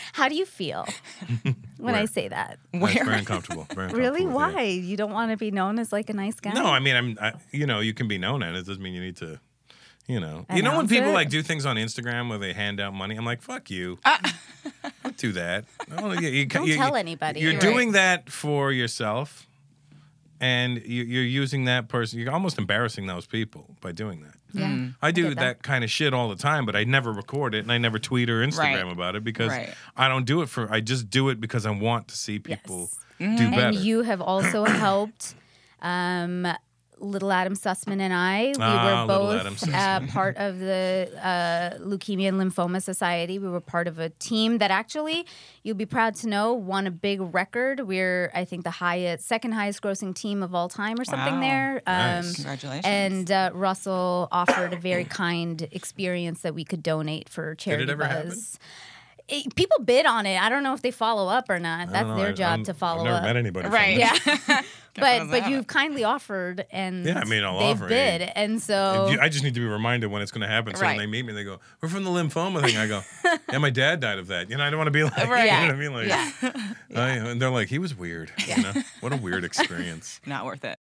How 0.12 0.28
do 0.28 0.34
you 0.34 0.44
feel 0.46 0.86
when 1.78 1.94
I 1.94 2.04
say 2.06 2.28
that? 2.28 2.58
That's 2.72 2.82
Where? 2.94 3.04
very 3.04 3.18
uncomfortable. 3.18 3.66
Very 3.74 3.88
Really? 3.92 4.24
uncomfortable 4.24 4.46
with 4.46 4.54
Why? 4.54 4.62
it. 4.62 4.84
You 4.84 4.96
don't 4.96 5.12
want 5.12 5.30
to 5.30 5.36
be 5.36 5.50
known 5.50 5.78
as 5.78 5.92
like 5.92 6.10
a 6.10 6.12
nice 6.14 6.40
guy? 6.40 6.52
No, 6.52 6.66
I 6.66 6.78
mean, 6.80 6.96
I'm. 6.96 7.18
I, 7.20 7.32
you 7.52 7.66
know, 7.66 7.80
you 7.80 7.94
can 7.94 8.08
be 8.08 8.18
known 8.18 8.42
at 8.42 8.54
it. 8.54 8.66
Doesn't 8.66 8.82
mean 8.82 8.94
you 8.94 9.00
need 9.00 9.16
to. 9.18 9.38
You 10.10 10.18
know, 10.20 10.44
you 10.54 10.62
know 10.62 10.76
when 10.76 10.88
people 10.88 11.10
it? 11.10 11.14
like 11.14 11.28
do 11.30 11.42
things 11.42 11.64
on 11.64 11.76
Instagram 11.76 12.28
where 12.30 12.38
they 12.38 12.52
hand 12.52 12.80
out 12.80 12.92
money. 12.94 13.14
I'm 13.16 13.24
like, 13.24 13.42
fuck 13.42 13.70
you. 13.70 13.98
Don't 15.04 15.16
do 15.16 15.32
that. 15.32 15.64
No, 15.88 16.12
you, 16.12 16.28
you, 16.28 16.46
Don't 16.46 16.66
you- 16.66 16.76
tell 16.76 16.90
you- 16.90 16.94
anybody. 16.96 17.40
You're 17.40 17.52
Right. 17.52 17.60
doing 17.60 17.92
that 17.92 18.30
for 18.30 18.72
yourself, 18.72 19.46
and 20.40 20.82
you, 20.84 21.04
you're 21.04 21.22
using 21.22 21.66
that 21.66 21.88
person. 21.88 22.18
You're 22.18 22.32
almost 22.32 22.58
embarrassing 22.58 23.06
those 23.06 23.26
people 23.26 23.76
by 23.80 23.92
doing 23.92 24.22
that. 24.22 24.34
yeah. 24.52 24.88
I 25.00 25.10
do 25.12 25.28
get 25.28 25.36
that. 25.36 25.40
that. 25.58 25.62
kind 25.62 25.84
of 25.84 25.90
shit 25.90 26.12
all 26.12 26.28
the 26.28 26.34
time, 26.36 26.66
but 26.66 26.74
I 26.74 26.82
never 26.84 27.12
record 27.12 27.54
it 27.54 27.60
and 27.60 27.70
I 27.70 27.78
never 27.78 27.98
tweet 28.00 28.28
or 28.30 28.44
Instagram 28.44 28.84
Right. 28.84 28.92
about 28.92 29.14
it 29.16 29.22
because 29.22 29.50
Right. 29.50 29.72
I 29.96 30.08
don't 30.08 30.24
do 30.26 30.42
it 30.42 30.48
for. 30.48 30.68
I 30.72 30.80
just 30.80 31.08
do 31.10 31.28
it 31.28 31.40
because 31.40 31.66
I 31.66 31.70
want 31.70 32.08
to 32.08 32.16
see 32.16 32.38
people 32.40 32.90
Yes. 33.18 33.38
do 33.38 33.50
better. 33.50 33.62
And 33.68 33.76
you 33.76 34.02
have 34.02 34.20
also 34.20 34.64
helped 34.86 35.34
um, 35.82 36.46
Little 37.00 37.32
Adam 37.32 37.54
Sussman 37.54 38.00
and 38.00 38.12
I. 38.12 38.48
We 38.48 38.54
Ah, 38.60 39.02
were 39.02 39.08
both 39.08 39.68
uh, 39.74 40.00
part 40.08 40.36
of 40.36 40.58
the 40.58 41.10
uh, 41.22 41.78
Leukemia 41.78 42.28
and 42.28 42.38
Lymphoma 42.38 42.82
Society. 42.82 43.38
We 43.38 43.48
were 43.48 43.60
part 43.60 43.88
of 43.88 43.98
a 43.98 44.10
team 44.10 44.58
that 44.58 44.70
actually, 44.70 45.26
you'll 45.62 45.76
be 45.76 45.86
proud 45.86 46.14
to 46.16 46.28
know, 46.28 46.52
won 46.52 46.86
a 46.86 46.90
big 46.90 47.20
record. 47.34 47.80
We're, 47.80 48.30
I 48.34 48.44
think, 48.44 48.64
the 48.64 48.70
highest, 48.70 49.26
second 49.26 49.52
highest 49.52 49.80
grossing 49.82 50.14
team 50.14 50.42
of 50.42 50.54
all 50.54 50.68
time 50.68 51.00
or 51.00 51.04
something 51.04 51.34
Wow. 51.34 51.40
there. 51.40 51.82
Um, 51.86 51.96
Nice. 52.26 52.34
Congratulations. 52.36 52.86
And 52.86 53.30
uh, 53.30 53.50
Russell 53.54 54.28
offered 54.30 54.72
a 54.74 54.76
very 54.78 55.04
kind 55.04 55.66
experience 55.72 56.42
that 56.42 56.54
we 56.54 56.64
could 56.64 56.82
donate 56.82 57.28
for 57.28 57.54
charity 57.54 57.90
ever 57.90 58.04
happen? 58.04 58.36
Buzz. 59.30 59.42
It- 59.46 59.54
people 59.54 59.78
bid 59.84 60.06
on 60.06 60.26
it. 60.26 60.40
I 60.40 60.48
don't 60.48 60.62
know 60.62 60.74
if 60.74 60.82
they 60.82 60.90
follow 60.90 61.28
up 61.28 61.48
or 61.48 61.58
not. 61.58 61.90
That's 61.92 62.06
know. 62.06 62.16
their 62.16 62.28
I- 62.28 62.32
job 62.32 62.50
I'm- 62.50 62.64
to 62.64 62.74
follow 62.74 63.00
I've 63.00 63.04
never 63.04 63.16
up. 63.18 63.22
met 63.24 63.36
anybody. 63.36 63.68
Right. 63.68 63.96
this. 63.98 64.20
Yeah, 64.48 64.62
but 64.96 65.26
but 65.30 65.48
you've 65.50 65.66
kindly 65.66 66.04
offered, 66.04 66.66
and 66.70 67.04
Yeah, 67.06 67.20
I 67.20 67.24
mean, 67.24 67.44
I'll 67.44 67.58
they've 67.58 67.76
offer, 67.76 67.88
bid, 67.88 68.20
yeah. 68.20 68.32
and 68.36 68.60
so 68.60 69.06
If 69.06 69.12
you- 69.14 69.20
I 69.20 69.28
just 69.28 69.44
need 69.44 69.54
to 69.54 69.60
be 69.60 69.66
reminded 69.66 70.08
when 70.10 70.22
it's 70.22 70.32
going 70.32 70.42
to 70.42 70.48
happen. 70.48 70.74
So 70.74 70.82
Right. 70.82 70.90
when 70.90 70.98
they 70.98 71.06
meet 71.06 71.24
me, 71.24 71.32
they 71.32 71.44
go, 71.44 71.58
"We're 71.80 71.88
from 71.88 72.04
the 72.04 72.10
lymphoma 72.10 72.62
thing." 72.64 72.76
I 72.76 72.86
go, 72.86 73.02
"Yeah, 73.52 73.58
my 73.58 73.70
dad 73.70 74.00
died 74.00 74.18
of 74.18 74.26
that." 74.28 74.50
You 74.50 74.56
know, 74.56 74.64
I 74.64 74.70
don't 74.70 74.78
want 74.78 74.88
to 74.88 74.92
be 74.92 75.04
like, 75.04 75.16
Right. 75.28 75.44
you 75.44 75.50
know 75.52 75.60
what 75.66 75.70
I 75.70 75.78
mean? 75.78 75.92
Like, 75.92 76.08
yeah. 76.08 76.72
I- 76.96 77.10
and 77.30 77.40
they're 77.40 77.50
like, 77.50 77.68
"He 77.68 77.78
was 77.78 77.94
weird." 77.96 78.32
You 78.46 78.62
know, 78.62 78.72
what 79.00 79.12
a 79.12 79.16
weird 79.16 79.44
experience. 79.44 80.20
Not 80.26 80.44
worth 80.44 80.64
it. 80.64 80.78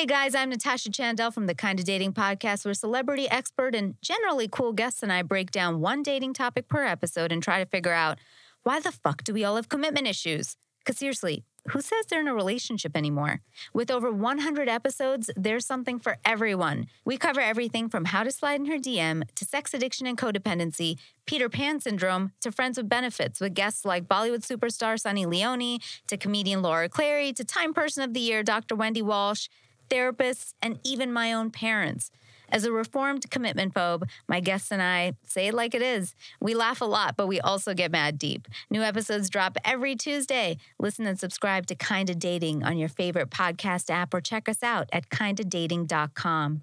Hey 0.00 0.06
guys, 0.06 0.34
I'm 0.34 0.48
Natasha 0.48 0.88
Chandel 0.88 1.30
from 1.30 1.46
the 1.46 1.54
Kinda 1.54 1.82
Dating 1.82 2.14
Podcast, 2.14 2.64
where 2.64 2.72
celebrity 2.72 3.28
expert 3.28 3.74
and 3.74 3.96
generally 4.00 4.48
cool 4.48 4.72
guests 4.72 5.02
and 5.02 5.12
I 5.12 5.20
break 5.20 5.50
down 5.50 5.82
one 5.82 6.02
dating 6.02 6.32
topic 6.32 6.68
per 6.68 6.86
episode 6.86 7.30
and 7.30 7.42
try 7.42 7.62
to 7.62 7.68
figure 7.68 7.92
out 7.92 8.18
why 8.62 8.80
the 8.80 8.92
fuck 8.92 9.22
do 9.24 9.34
we 9.34 9.44
all 9.44 9.56
have 9.56 9.68
commitment 9.68 10.06
issues? 10.06 10.56
Because 10.78 10.96
seriously, 10.96 11.44
who 11.68 11.82
says 11.82 12.06
they're 12.06 12.22
in 12.22 12.28
a 12.28 12.34
relationship 12.34 12.96
anymore? 12.96 13.42
With 13.74 13.90
over 13.90 14.10
100 14.10 14.70
episodes, 14.70 15.30
there's 15.36 15.66
something 15.66 15.98
for 15.98 16.16
everyone. 16.24 16.86
We 17.04 17.18
cover 17.18 17.42
everything 17.42 17.90
from 17.90 18.06
how 18.06 18.22
to 18.22 18.30
slide 18.30 18.58
in 18.58 18.66
her 18.66 18.78
DM 18.78 19.24
to 19.34 19.44
sex 19.44 19.74
addiction 19.74 20.06
and 20.06 20.16
codependency, 20.16 20.96
Peter 21.26 21.50
Pan 21.50 21.78
syndrome 21.78 22.32
to 22.40 22.50
friends 22.50 22.78
with 22.78 22.88
benefits 22.88 23.38
with 23.38 23.52
guests 23.52 23.84
like 23.84 24.08
Bollywood 24.08 24.46
superstar 24.46 24.98
Sunny 24.98 25.26
Leone 25.26 25.78
to 26.06 26.16
comedian 26.16 26.62
Laura 26.62 26.88
Clery 26.88 27.34
to 27.36 27.44
Time 27.44 27.74
Person 27.74 28.02
of 28.02 28.14
the 28.14 28.20
Year 28.20 28.42
Dr. 28.42 28.74
Wendy 28.74 29.02
Walsh, 29.02 29.48
therapists, 29.90 30.54
and 30.62 30.78
even 30.84 31.12
my 31.12 31.32
own 31.32 31.50
parents. 31.50 32.10
As 32.52 32.64
a 32.64 32.72
reformed 32.72 33.30
commitment 33.30 33.74
phobe, 33.74 34.08
my 34.28 34.40
guests 34.40 34.72
and 34.72 34.82
I 34.82 35.12
say 35.24 35.48
it 35.48 35.54
like 35.54 35.74
it 35.74 35.82
is. 35.82 36.14
We 36.40 36.54
laugh 36.54 36.80
a 36.80 36.84
lot, 36.84 37.16
but 37.16 37.28
we 37.28 37.40
also 37.40 37.74
get 37.74 37.92
mad 37.92 38.18
deep. 38.18 38.48
New 38.70 38.82
episodes 38.82 39.30
drop 39.30 39.56
every 39.64 39.94
Tuesday. 39.94 40.56
Listen 40.78 41.06
and 41.06 41.18
subscribe 41.18 41.66
to 41.66 41.74
Kinda 41.74 42.14
Dating 42.14 42.64
on 42.64 42.76
your 42.76 42.88
favorite 42.88 43.30
podcast 43.30 43.90
app 43.90 44.12
or 44.12 44.20
check 44.20 44.48
us 44.48 44.62
out 44.62 44.88
at 44.92 45.10
kindadating.com. 45.10 46.62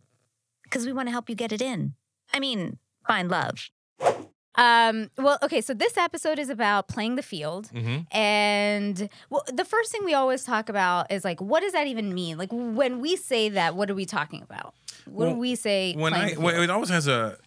Because 0.63 0.85
we 0.85 0.91
want 0.91 1.07
to 1.07 1.11
help 1.11 1.29
you 1.29 1.35
get 1.35 1.53
it 1.53 1.61
in. 1.61 1.93
I 2.33 2.39
mean, 2.39 2.77
find 3.07 3.29
love. 3.29 3.69
Um, 4.57 5.11
well, 5.17 5.37
okay, 5.43 5.61
so 5.61 5.73
this 5.73 5.97
episode 5.97 6.39
is 6.39 6.49
about 6.49 6.87
playing 6.87 7.15
the 7.15 7.21
field. 7.21 7.69
Mhm. 7.73 8.07
And 8.11 9.09
well, 9.29 9.43
the 9.53 9.65
first 9.65 9.91
thing 9.91 10.03
we 10.03 10.13
always 10.15 10.43
talk 10.43 10.67
about 10.67 11.11
is 11.11 11.23
like, 11.23 11.39
what 11.39 11.61
does 11.61 11.73
that 11.73 11.87
even 11.87 12.13
mean? 12.13 12.37
Like, 12.37 12.49
when 12.51 12.99
we 12.99 13.15
say 13.15 13.49
that, 13.49 13.75
what 13.75 13.89
are 13.89 13.95
we 13.95 14.05
talking 14.05 14.41
about? 14.41 14.73
What 15.05 15.29
do 15.29 15.35
we 15.35 15.55
say? 15.55 15.93
when 15.93 16.13
I 16.13 16.33
the 16.33 16.41
well, 16.41 16.61
it 16.61 16.69
always 16.69 16.89
has 16.89 17.07
a 17.07 17.37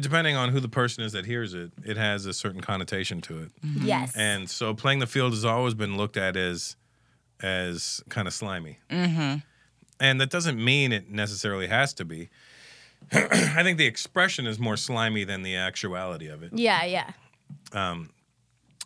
depending 0.00 0.36
on 0.36 0.50
who 0.50 0.60
the 0.60 0.68
person 0.68 1.02
is 1.02 1.12
that 1.12 1.24
hears 1.24 1.54
it, 1.54 1.70
it 1.84 1.96
has 1.96 2.26
a 2.26 2.34
certain 2.34 2.60
connotation 2.60 3.20
to 3.22 3.38
it. 3.38 3.50
yes. 3.62 4.14
And 4.14 4.50
so 4.50 4.74
playing 4.74 4.98
the 4.98 5.06
field 5.06 5.32
has 5.32 5.44
always 5.44 5.74
been 5.74 5.96
looked 5.96 6.16
at 6.16 6.36
as 6.36 6.76
as 7.40 8.02
kind 8.08 8.26
of 8.26 8.34
slimy. 8.34 8.78
Mm-hmm. 8.90 9.36
And 10.00 10.20
that 10.20 10.30
doesn't 10.30 10.62
mean 10.62 10.92
it 10.92 11.10
necessarily 11.10 11.68
has 11.68 11.94
to 11.94 12.04
be. 12.04 12.28
I 13.12 13.62
think 13.62 13.78
the 13.78 13.86
expression 13.86 14.46
is 14.46 14.58
more 14.58 14.76
slimy 14.76 15.24
than 15.24 15.42
the 15.42 15.56
actuality 15.56 16.28
of 16.28 16.42
it. 16.42 16.52
yeah, 16.52 16.84
yeah. 16.84 17.10
Um, 17.72 18.10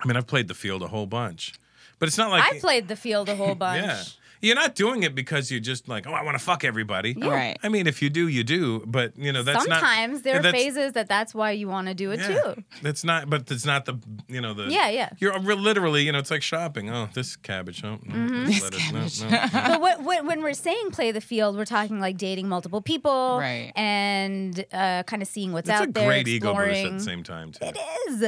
I 0.02 0.06
mean, 0.06 0.16
I've 0.16 0.26
played 0.26 0.48
the 0.48 0.54
field 0.54 0.82
a 0.82 0.88
whole 0.88 1.06
bunch, 1.06 1.54
but 1.98 2.08
it's 2.08 2.18
not 2.18 2.30
like 2.30 2.42
I 2.42 2.58
played 2.58 2.88
the 2.88 2.96
field 2.96 3.28
a 3.28 3.36
whole 3.36 3.54
bunch. 3.66 3.82
Yeah. 3.84 4.02
You're 4.42 4.56
not 4.56 4.74
doing 4.74 5.04
it 5.04 5.14
because 5.14 5.50
you're 5.52 5.60
just 5.60 5.88
like, 5.88 6.06
oh, 6.06 6.12
I 6.12 6.22
want 6.24 6.36
to 6.36 6.44
fuck 6.44 6.64
everybody. 6.64 7.14
Right. 7.16 7.56
I 7.62 7.68
mean, 7.68 7.86
if 7.86 8.02
you 8.02 8.10
do, 8.10 8.26
you 8.26 8.42
do. 8.42 8.82
But 8.86 9.16
you 9.16 9.32
know, 9.32 9.42
that's 9.44 9.66
not. 9.68 9.78
Sometimes 9.80 10.22
there 10.22 10.40
are 10.40 10.42
phases 10.50 10.92
that 10.94 11.08
that's 11.08 11.32
why 11.34 11.52
you 11.52 11.68
want 11.68 11.86
to 11.86 11.94
do 11.94 12.10
it 12.10 12.18
Yeah. 12.20 12.40
too. 12.54 12.64
That's 12.82 13.04
not, 13.04 13.30
but 13.30 13.48
it's 13.50 13.64
not 13.64 13.84
the, 13.84 13.98
you 14.28 14.40
know, 14.40 14.52
the. 14.52 14.64
Yeah, 14.64 14.88
yeah. 14.88 15.10
You're 15.20 15.38
literally, 15.38 16.02
you 16.02 16.10
know, 16.12 16.18
it's 16.18 16.30
like 16.32 16.42
shopping. 16.42 16.90
Oh, 16.90 17.08
this 17.14 17.36
cabbage. 17.36 17.84
Oh, 17.84 17.98
no, 18.04 18.14
Mm-hmm. 18.14 18.44
this 18.46 18.62
lettuce. 18.62 19.22
No, 19.22 19.28
no, 19.30 19.36
no. 19.44 19.48
but 19.52 19.80
what, 19.80 20.02
what, 20.02 20.24
when 20.26 20.42
we're 20.42 20.54
saying 20.54 20.90
play 20.90 21.12
the 21.12 21.20
field, 21.20 21.56
we're 21.56 21.64
talking 21.64 22.00
like 22.00 22.16
dating 22.18 22.48
multiple 22.48 22.80
people, 22.82 23.38
Right. 23.38 23.72
And 23.76 24.64
uh, 24.72 25.04
kind 25.04 25.22
of 25.22 25.28
seeing 25.28 25.52
what's 25.52 25.68
It's 25.68 25.78
out 25.80 25.88
a 25.88 25.92
there, 25.92 26.06
great 26.06 26.26
ego 26.26 26.52
boost 26.52 26.84
at 26.84 26.92
the 26.94 27.00
same 27.00 27.22
time, 27.22 27.52
too. 27.52 27.64
It 27.66 27.76
is. 28.08 28.22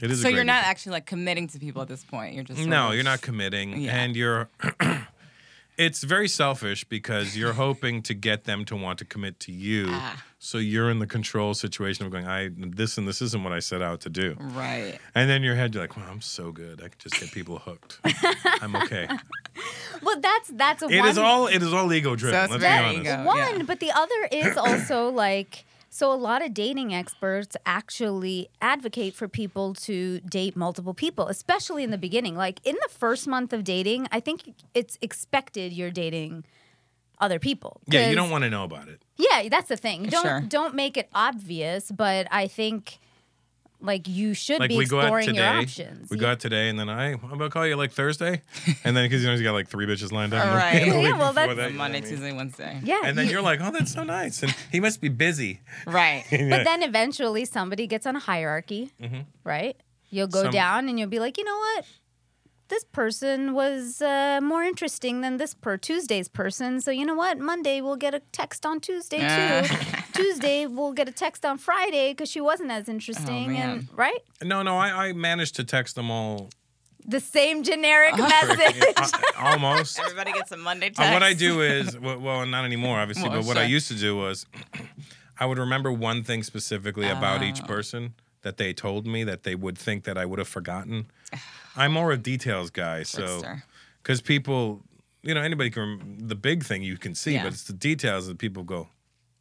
It 0.00 0.10
is. 0.10 0.18
So 0.20 0.24
great 0.24 0.34
you're 0.36 0.44
not 0.44 0.62
ego- 0.62 0.68
actually 0.70 0.92
like 0.92 1.06
committing 1.06 1.46
to 1.48 1.58
people 1.58 1.82
at 1.82 1.88
this 1.88 2.02
point. 2.04 2.34
You're 2.34 2.42
just 2.44 2.66
No, 2.66 2.88
of- 2.88 2.94
you're 2.94 3.04
not 3.04 3.20
committing, 3.20 3.82
Yeah. 3.82 3.96
and 3.96 4.16
you're. 4.16 4.48
it's 5.78 6.02
very 6.02 6.28
selfish 6.28 6.84
because 6.84 7.36
you're 7.36 7.54
hoping 7.54 8.02
to 8.02 8.14
get 8.14 8.44
them 8.44 8.64
to 8.66 8.76
want 8.76 8.98
to 8.98 9.04
commit 9.04 9.40
to 9.40 9.52
you, 9.52 9.86
Ah. 9.88 10.22
so 10.38 10.58
you're 10.58 10.90
in 10.90 10.98
the 10.98 11.06
control 11.06 11.54
situation 11.54 12.04
of 12.06 12.12
going, 12.12 12.26
I 12.26 12.50
this 12.56 12.98
and 12.98 13.08
this 13.08 13.22
isn't 13.22 13.42
what 13.42 13.52
I 13.52 13.58
set 13.60 13.80
out 13.82 14.00
to 14.02 14.10
do. 14.10 14.36
right. 14.38 14.98
And 15.14 15.28
then 15.30 15.42
your 15.42 15.54
head, 15.54 15.74
you're 15.74 15.82
like, 15.82 15.96
well, 15.96 16.06
I'm 16.10 16.20
so 16.20 16.52
good. 16.52 16.80
I 16.80 16.88
can 16.88 16.98
just 16.98 17.18
get 17.20 17.30
people 17.32 17.58
hooked. 17.58 17.98
I'm 18.60 18.76
okay. 18.76 19.08
Well, 20.02 20.18
that's 20.20 20.50
that's 20.54 20.82
a 20.82 20.88
It 20.88 20.98
one. 21.00 21.08
is 21.10 21.18
all 21.18 21.46
it 21.46 21.62
is 21.62 21.72
all 21.72 21.92
ego 21.92 22.16
driven. 22.16 22.34
So 22.38 22.42
it's 22.44 22.50
let's 22.52 22.62
very 22.62 22.82
be 23.02 23.08
honest. 23.08 23.10
ego. 23.20 23.24
one, 23.24 23.56
yeah. 23.58 23.62
but 23.64 23.78
the 23.80 23.92
other 23.92 24.28
is 24.32 24.56
also 24.56 25.10
like 25.10 25.64
so 25.94 26.10
a 26.10 26.16
lot 26.16 26.42
of 26.42 26.54
dating 26.54 26.94
experts 26.94 27.54
actually 27.66 28.48
advocate 28.62 29.14
for 29.14 29.28
people 29.28 29.74
to 29.74 30.20
date 30.20 30.56
multiple 30.56 30.94
people, 30.94 31.28
especially 31.28 31.84
in 31.84 31.90
the 31.90 31.98
beginning. 31.98 32.34
Like 32.34 32.60
in 32.64 32.76
the 32.76 32.88
first 32.88 33.28
month 33.28 33.52
of 33.52 33.62
dating, 33.62 34.08
I 34.10 34.18
think 34.18 34.54
it's 34.72 34.96
expected 35.02 35.70
you're 35.70 35.90
dating 35.90 36.44
other 37.20 37.38
people. 37.38 37.82
Yeah, 37.86 38.08
you 38.08 38.16
don't 38.16 38.30
want 38.30 38.44
to 38.44 38.48
know 38.50 38.64
about 38.64 38.88
it. 38.88 39.02
Yeah, 39.18 39.50
that's 39.50 39.68
the 39.68 39.76
thing. 39.76 40.04
Don't 40.04 40.24
Sure. 40.24 40.40
don't 40.40 40.74
make 40.74 40.96
it 40.96 41.10
obvious, 41.14 41.90
but 41.92 42.26
I 42.30 42.46
think 42.46 42.98
like 43.82 44.08
you 44.08 44.32
should 44.34 44.60
Like 44.60 44.68
be 44.70 44.78
we 44.78 44.86
go 44.86 44.98
out 45.00 45.04
exploring 45.04 45.26
your 45.26 45.34
today. 45.34 45.48
options. 45.58 46.10
We 46.10 46.16
go 46.16 46.30
out 46.30 46.40
today, 46.40 46.68
and 46.68 46.78
then 46.78 46.88
I 46.88 47.12
I'm 47.12 47.18
gonna 47.20 47.50
call 47.50 47.66
you 47.66 47.76
like 47.76 47.92
Thursday, 47.92 48.42
and 48.84 48.96
then 48.96 49.04
because 49.04 49.22
you 49.22 49.26
know 49.28 49.34
he's 49.34 49.42
got 49.42 49.52
like 49.52 49.68
three 49.68 49.86
bitches 49.86 50.12
lined 50.12 50.32
up. 50.34 50.46
All 50.46 50.54
right. 50.54 50.86
Yeah, 51.02 51.18
well, 51.18 51.32
that's- 51.32 51.56
that, 51.56 51.66
you 51.72 51.76
know 51.76 51.78
Monday, 51.78 51.78
what 51.78 51.82
I 51.82 51.92
mean? 51.92 52.02
Tuesday, 52.04 52.32
Wednesday. 52.32 52.80
yeah, 52.84 53.00
And 53.04 53.18
then 53.18 53.26
you- 53.26 53.32
you're 53.32 53.42
like, 53.42 53.60
oh, 53.60 53.70
that's 53.70 53.92
so 53.92 54.04
nice, 54.04 54.42
and 54.42 54.54
he 54.70 54.80
must 54.80 55.00
be 55.00 55.08
busy. 55.08 55.60
Right. 55.86 56.24
But 56.30 56.64
then 56.64 56.82
eventually 56.82 57.44
somebody 57.44 57.86
gets 57.86 58.06
on 58.06 58.14
a 58.16 58.20
hierarchy, 58.20 58.92
right? 59.44 59.76
You'll 60.10 60.26
go 60.28 60.38
Mm-hmm. 60.40 60.46
Some- 60.46 60.52
down 60.52 60.88
and 60.88 60.98
you'll 60.98 61.08
be 61.08 61.18
like, 61.20 61.36
you 61.38 61.44
know 61.44 61.56
what? 61.56 61.84
This 62.72 62.84
person 62.84 63.52
was 63.52 64.00
uh, 64.00 64.40
more 64.42 64.62
interesting 64.62 65.20
than 65.20 65.36
this 65.36 65.52
per 65.52 65.76
Tuesday's 65.76 66.26
person. 66.26 66.80
So 66.80 66.90
you 66.90 67.04
know 67.04 67.14
what? 67.14 67.38
Monday 67.38 67.82
we'll 67.82 67.96
get 68.06 68.14
a 68.14 68.20
text 68.32 68.64
on 68.64 68.80
Tuesday 68.80 69.18
too. 69.20 69.74
Tuesday 70.14 70.66
we'll 70.66 70.94
get 70.94 71.06
a 71.06 71.12
text 71.12 71.44
on 71.44 71.58
Friday 71.58 72.12
because 72.12 72.30
she 72.30 72.40
wasn't 72.40 72.70
as 72.70 72.88
interesting. 72.88 73.52
man. 73.52 73.70
and 73.70 73.88
right, 73.94 74.20
No, 74.42 74.62
no, 74.62 74.78
I, 74.78 75.08
I 75.08 75.12
managed 75.12 75.54
to 75.56 75.64
text 75.64 75.96
them 75.96 76.10
all 76.10 76.48
the 77.04 77.20
same 77.20 77.62
generic 77.62 78.14
Uh-huh. 78.14 78.46
message. 78.56 78.82
uh, 78.96 79.08
almost. 79.38 79.98
Everybody 79.98 80.32
gets 80.32 80.50
a 80.52 80.56
Monday 80.56 80.90
Uh, 80.96 81.10
what 81.12 81.22
I 81.22 81.34
do 81.34 81.60
is, 81.60 81.98
well, 81.98 82.18
well, 82.20 82.46
not 82.46 82.64
anymore, 82.64 82.98
obviously, 82.98 83.28
Well, 83.28 83.40
but 83.40 83.46
what 83.48 83.58
I 83.58 83.64
used 83.64 83.88
to 83.88 83.98
do 83.98 84.16
was, 84.16 84.46
I 85.38 85.44
would 85.44 85.58
remember 85.58 85.92
one 85.92 86.24
thing 86.24 86.42
specifically 86.42 87.10
about 87.10 87.42
Oh. 87.42 87.44
each 87.44 87.62
person 87.64 88.14
that 88.42 88.56
they 88.56 88.72
told 88.72 89.06
me 89.06 89.24
that 89.24 89.42
they 89.44 89.54
would 89.54 89.78
think 89.78 90.04
that 90.04 90.18
I 90.18 90.24
would 90.26 90.38
have 90.38 90.48
forgotten. 90.48 91.06
I'm 91.76 91.92
more 91.92 92.12
a 92.12 92.16
details 92.16 92.70
guy, 92.70 93.02
so 93.02 93.42
because 94.02 94.20
people, 94.20 94.82
you 95.22 95.34
know, 95.34 95.40
anybody 95.40 95.70
can. 95.70 96.18
The 96.18 96.34
big 96.34 96.64
thing 96.64 96.82
you 96.82 96.98
can 96.98 97.14
see, 97.14 97.34
Yeah. 97.34 97.44
but 97.44 97.52
it's 97.52 97.64
the 97.64 97.72
details 97.72 98.26
that 98.26 98.38
people 98.38 98.62
go, 98.64 98.88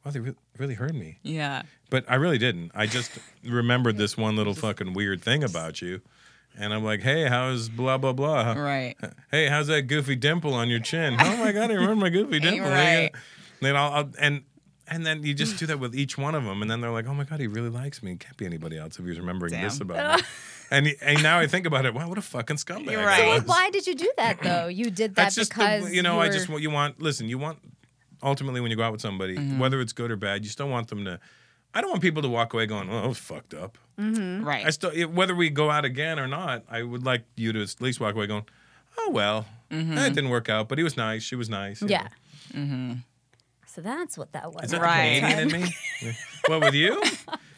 "Wow, 0.06 0.12
they 0.12 0.20
re- 0.20 0.36
really 0.58 0.76
heard 0.76 0.96
me." 0.96 1.20
Yeah. 1.24 1.64
But 1.90 2.06
I 2.08 2.16
really 2.16 2.38
didn't. 2.38 2.72
I 2.74 2.86
just 2.86 3.12
remembered 3.44 3.98
this 3.98 4.16
one 4.18 4.36
little 4.36 4.54
fucking 4.54 4.94
weird 4.94 5.22
thing 5.22 5.44
about 5.44 5.82
you. 5.82 6.02
And 6.58 6.74
I'm 6.74 6.84
like, 6.84 7.02
hey, 7.02 7.30
how's 7.30 7.70
blah, 7.70 7.98
blah, 7.98 8.12
blah? 8.12 8.52
Right. 8.54 8.96
Hey, 9.32 9.48
how's 9.48 9.68
that 9.68 9.84
goofy 9.84 10.18
dimple 10.18 10.54
on 10.54 10.70
your 10.70 10.82
chin? 10.82 11.16
Oh 11.18 11.38
my 11.38 11.54
God, 11.54 11.72
I 11.72 11.74
remember 11.76 11.96
my 11.96 12.10
goofy 12.10 12.40
dimple. 12.42 12.70
Right. 12.70 13.10
Then 13.62 13.78
I'll, 13.78 13.92
I'll, 13.94 14.10
and, 14.20 14.44
and 14.92 15.04
then 15.06 15.24
you 15.24 15.34
just 15.34 15.58
do 15.58 15.66
that 15.66 15.80
with 15.80 15.96
each 15.96 16.18
one 16.20 16.36
of 16.36 16.44
them. 16.44 16.62
And 16.62 16.70
then 16.70 16.82
they're 16.82 16.92
like, 16.92 17.08
oh 17.08 17.14
my 17.16 17.24
God, 17.24 17.40
he 17.40 17.48
really 17.48 17.70
likes 17.70 18.04
me. 18.04 18.12
It 18.12 18.20
can't 18.20 18.38
be 18.38 18.46
anybody 18.46 18.78
else 18.78 19.00
if 19.00 19.06
he's 19.06 19.18
remembering 19.18 19.54
this 19.60 19.80
about 19.82 20.20
me. 20.20 20.26
And, 20.74 20.88
he- 20.88 20.96
and 21.02 21.22
now 21.22 21.38
I 21.38 21.48
think 21.48 21.66
about 21.66 21.86
it, 21.86 21.94
wow, 21.94 22.08
what 22.08 22.18
a 22.18 22.22
fucking 22.22 22.56
scumbag. 22.56 22.92
You're 22.92 23.06
right. 23.06 23.28
was. 23.28 23.40
Well, 23.44 23.58
why 23.58 23.70
did 23.72 23.88
you 23.88 23.94
do 23.96 24.10
that 24.18 24.42
though? 24.42 24.68
You 24.80 24.86
did 24.90 25.16
that 25.16 25.24
That's 25.24 25.36
just 25.36 25.50
because 25.52 25.84
the, 25.90 25.94
you 25.96 26.02
know, 26.02 26.22
I 26.22 26.30
just 26.30 26.48
want 26.48 26.62
you 26.62 26.70
want 26.72 27.02
listen, 27.02 27.28
you 27.28 27.38
want 27.38 27.58
ultimately 28.24 28.62
when 28.62 28.72
you 28.72 28.78
go 28.78 28.84
out 28.84 28.94
with 28.94 29.02
somebody, 29.02 29.36
Mm-hmm. 29.36 29.60
whether 29.60 29.82
it's 29.82 29.92
good 29.92 30.12
or 30.12 30.16
bad, 30.16 30.44
you 30.46 30.50
still 30.50 30.70
want 30.70 30.88
them 30.88 31.04
to 31.06 31.20
I 31.74 31.82
don't 31.82 31.90
want 31.90 32.02
people 32.02 32.22
to 32.22 32.30
walk 32.30 32.54
away 32.54 32.68
going, 32.68 32.90
"Oh, 32.90 33.02
that 33.02 33.08
was 33.08 33.18
fucked 33.18 33.54
up." 33.54 33.78
Right. 33.98 34.66
I 34.66 34.70
still 34.70 34.92
whether 35.10 35.36
we 35.36 35.50
go 35.50 35.70
out 35.70 35.84
again 35.86 36.20
or 36.20 36.28
not, 36.28 36.64
I 36.70 36.84
would 36.84 37.04
like 37.06 37.24
you 37.36 37.52
to 37.54 37.62
at 37.64 37.82
least 37.82 38.00
walk 38.00 38.16
away 38.16 38.28
going, 38.28 38.46
"Oh 38.98 39.10
well, 39.12 39.46
Mm-hmm. 39.72 39.98
eh, 39.98 40.08
it 40.08 40.14
didn't 40.14 40.30
work 40.32 40.48
out, 40.50 40.70
but 40.70 40.78
he 40.78 40.84
was 40.86 40.96
nice. 40.98 41.22
She 41.24 41.36
was 41.36 41.50
nice." 41.50 41.82
you 41.82 41.88
yeah. 41.90 42.08
know. 42.54 42.96
So 43.74 43.80
that's 43.80 44.18
what 44.18 44.34
that 44.34 44.52
was. 44.52 44.66
Is 44.66 44.72
that 44.72 44.82
Right. 44.82 45.22
the 45.22 45.28
Canadian 45.28 45.56
in 45.56 45.62
me? 45.62 45.76
Yeah. 46.02 46.12
Well, 46.50 46.60
with 46.60 46.74
you, 46.74 47.02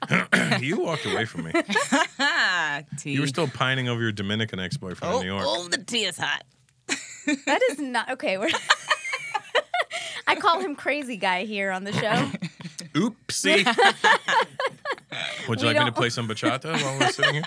you 0.59 0.81
walked 0.81 1.05
away 1.05 1.25
from 1.25 1.45
me. 1.45 1.51
tea. 2.99 3.13
You 3.13 3.21
were 3.21 3.27
still 3.27 3.47
pining 3.47 3.87
over 3.87 3.99
your 4.01 4.11
Dominican 4.11 4.59
ex-boyfriend 4.59 5.11
oh, 5.13 5.19
in 5.21 5.25
New 5.25 5.33
York. 5.33 5.45
oh, 5.47 5.67
the 5.69 5.77
tea 5.77 6.03
is 6.05 6.17
hot. 6.17 6.43
That 7.45 7.61
is 7.71 7.79
not 7.79 8.11
okay. 8.11 8.37
We're 8.37 8.49
I 10.27 10.35
call 10.35 10.59
him 10.59 10.75
crazy 10.75 11.15
guy 11.15 11.45
here 11.45 11.71
on 11.71 11.85
the 11.85 11.93
show. 11.93 12.29
Oopsie. 12.93 13.65
Would 15.47 15.61
you 15.61 15.67
We 15.69 15.73
like 15.73 15.83
me 15.85 15.89
to 15.89 15.95
play 15.95 16.09
some 16.09 16.27
bachata 16.27 16.73
while 16.83 16.99
we're 16.99 17.09
sitting 17.11 17.35
here? 17.35 17.43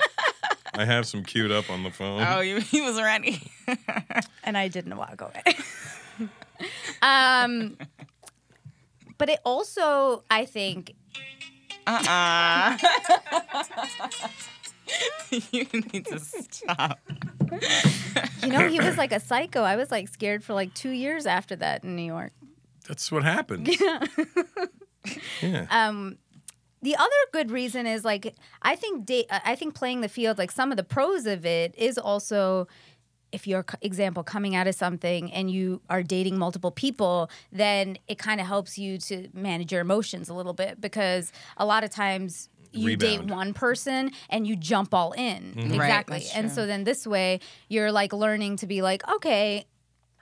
I 0.72 0.86
have 0.86 1.06
some 1.06 1.22
queued 1.22 1.52
up 1.52 1.68
on 1.70 1.82
the 1.82 1.90
phone. 1.90 2.24
Oh, 2.26 2.40
you, 2.40 2.60
he 2.60 2.80
was 2.80 2.96
ready. 3.00 3.50
and 4.44 4.56
I 4.56 4.68
didn't 4.68 4.96
walk 4.96 5.20
away. 5.20 5.42
um, 7.02 7.76
but 9.18 9.28
it 9.28 9.40
also, 9.44 10.24
I 10.30 10.44
think, 10.44 10.94
Uh-uh. 11.86 12.76
you 15.52 15.66
need 15.92 16.06
to 16.06 16.18
stop. 16.20 16.98
you 18.42 18.48
know, 18.48 18.68
he 18.68 18.80
was 18.80 18.96
like 18.96 19.12
a 19.12 19.20
psycho. 19.20 19.62
I 19.62 19.76
was 19.76 19.90
like 19.90 20.08
scared 20.08 20.44
for 20.44 20.54
like 20.54 20.74
two 20.74 20.90
years 20.90 21.26
after 21.26 21.56
that 21.56 21.84
in 21.84 21.96
New 21.96 22.02
York. 22.02 22.32
That's 22.88 23.10
what 23.10 23.24
happens. 23.24 23.68
yeah. 25.42 25.66
Um, 25.70 26.18
the 26.82 26.94
other 26.96 27.10
good 27.32 27.50
reason 27.50 27.86
is 27.86 28.04
like 28.04 28.34
I 28.62 28.76
think 28.76 29.06
da- 29.06 29.26
I 29.30 29.56
think 29.56 29.74
playing 29.74 30.02
the 30.02 30.08
field, 30.08 30.38
like 30.38 30.52
some 30.52 30.70
of 30.70 30.76
the 30.76 30.84
pros 30.84 31.26
of 31.26 31.44
it, 31.44 31.74
is 31.76 31.98
also 31.98 32.68
if 33.32 33.46
you're 33.46 33.64
example 33.82 34.22
coming 34.22 34.54
out 34.54 34.66
of 34.66 34.74
something 34.74 35.32
and 35.32 35.50
you 35.50 35.80
are 35.90 36.02
dating 36.02 36.38
multiple 36.38 36.70
people 36.70 37.28
then 37.52 37.98
it 38.08 38.18
kind 38.18 38.40
of 38.40 38.46
helps 38.46 38.78
you 38.78 38.98
to 38.98 39.28
manage 39.34 39.72
your 39.72 39.80
emotions 39.80 40.28
a 40.28 40.34
little 40.34 40.52
bit 40.54 40.80
because 40.80 41.32
a 41.56 41.66
lot 41.66 41.82
of 41.84 41.90
times 41.90 42.48
you 42.72 42.96
date 42.96 43.24
one 43.24 43.54
person 43.54 44.10
and 44.28 44.46
you 44.46 44.54
jump 44.54 44.92
all 44.92 45.12
in. 45.12 45.54
Exactly. 45.56 46.18
that's 46.18 46.34
and 46.34 46.50
so 46.52 46.66
then 46.66 46.84
this 46.84 47.06
way 47.06 47.40
you're 47.68 47.90
like 47.90 48.12
learning 48.12 48.56
to 48.56 48.66
be 48.66 48.82
like 48.82 49.06
okay 49.08 49.64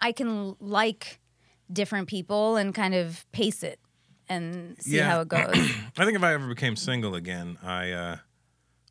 i 0.00 0.12
can 0.12 0.54
like 0.60 1.20
different 1.72 2.08
people 2.08 2.56
and 2.56 2.74
kind 2.74 2.94
of 2.94 3.26
pace 3.32 3.62
it 3.62 3.80
and 4.28 4.76
see 4.80 4.96
Yeah. 4.98 5.10
how 5.10 5.20
it 5.22 5.28
goes. 5.28 5.40
I 5.98 6.04
think 6.04 6.16
if 6.16 6.22
I 6.22 6.32
ever 6.34 6.46
became 6.48 6.76
single 6.76 7.14
again, 7.14 7.58
I 7.62 7.90
uh, 7.92 8.16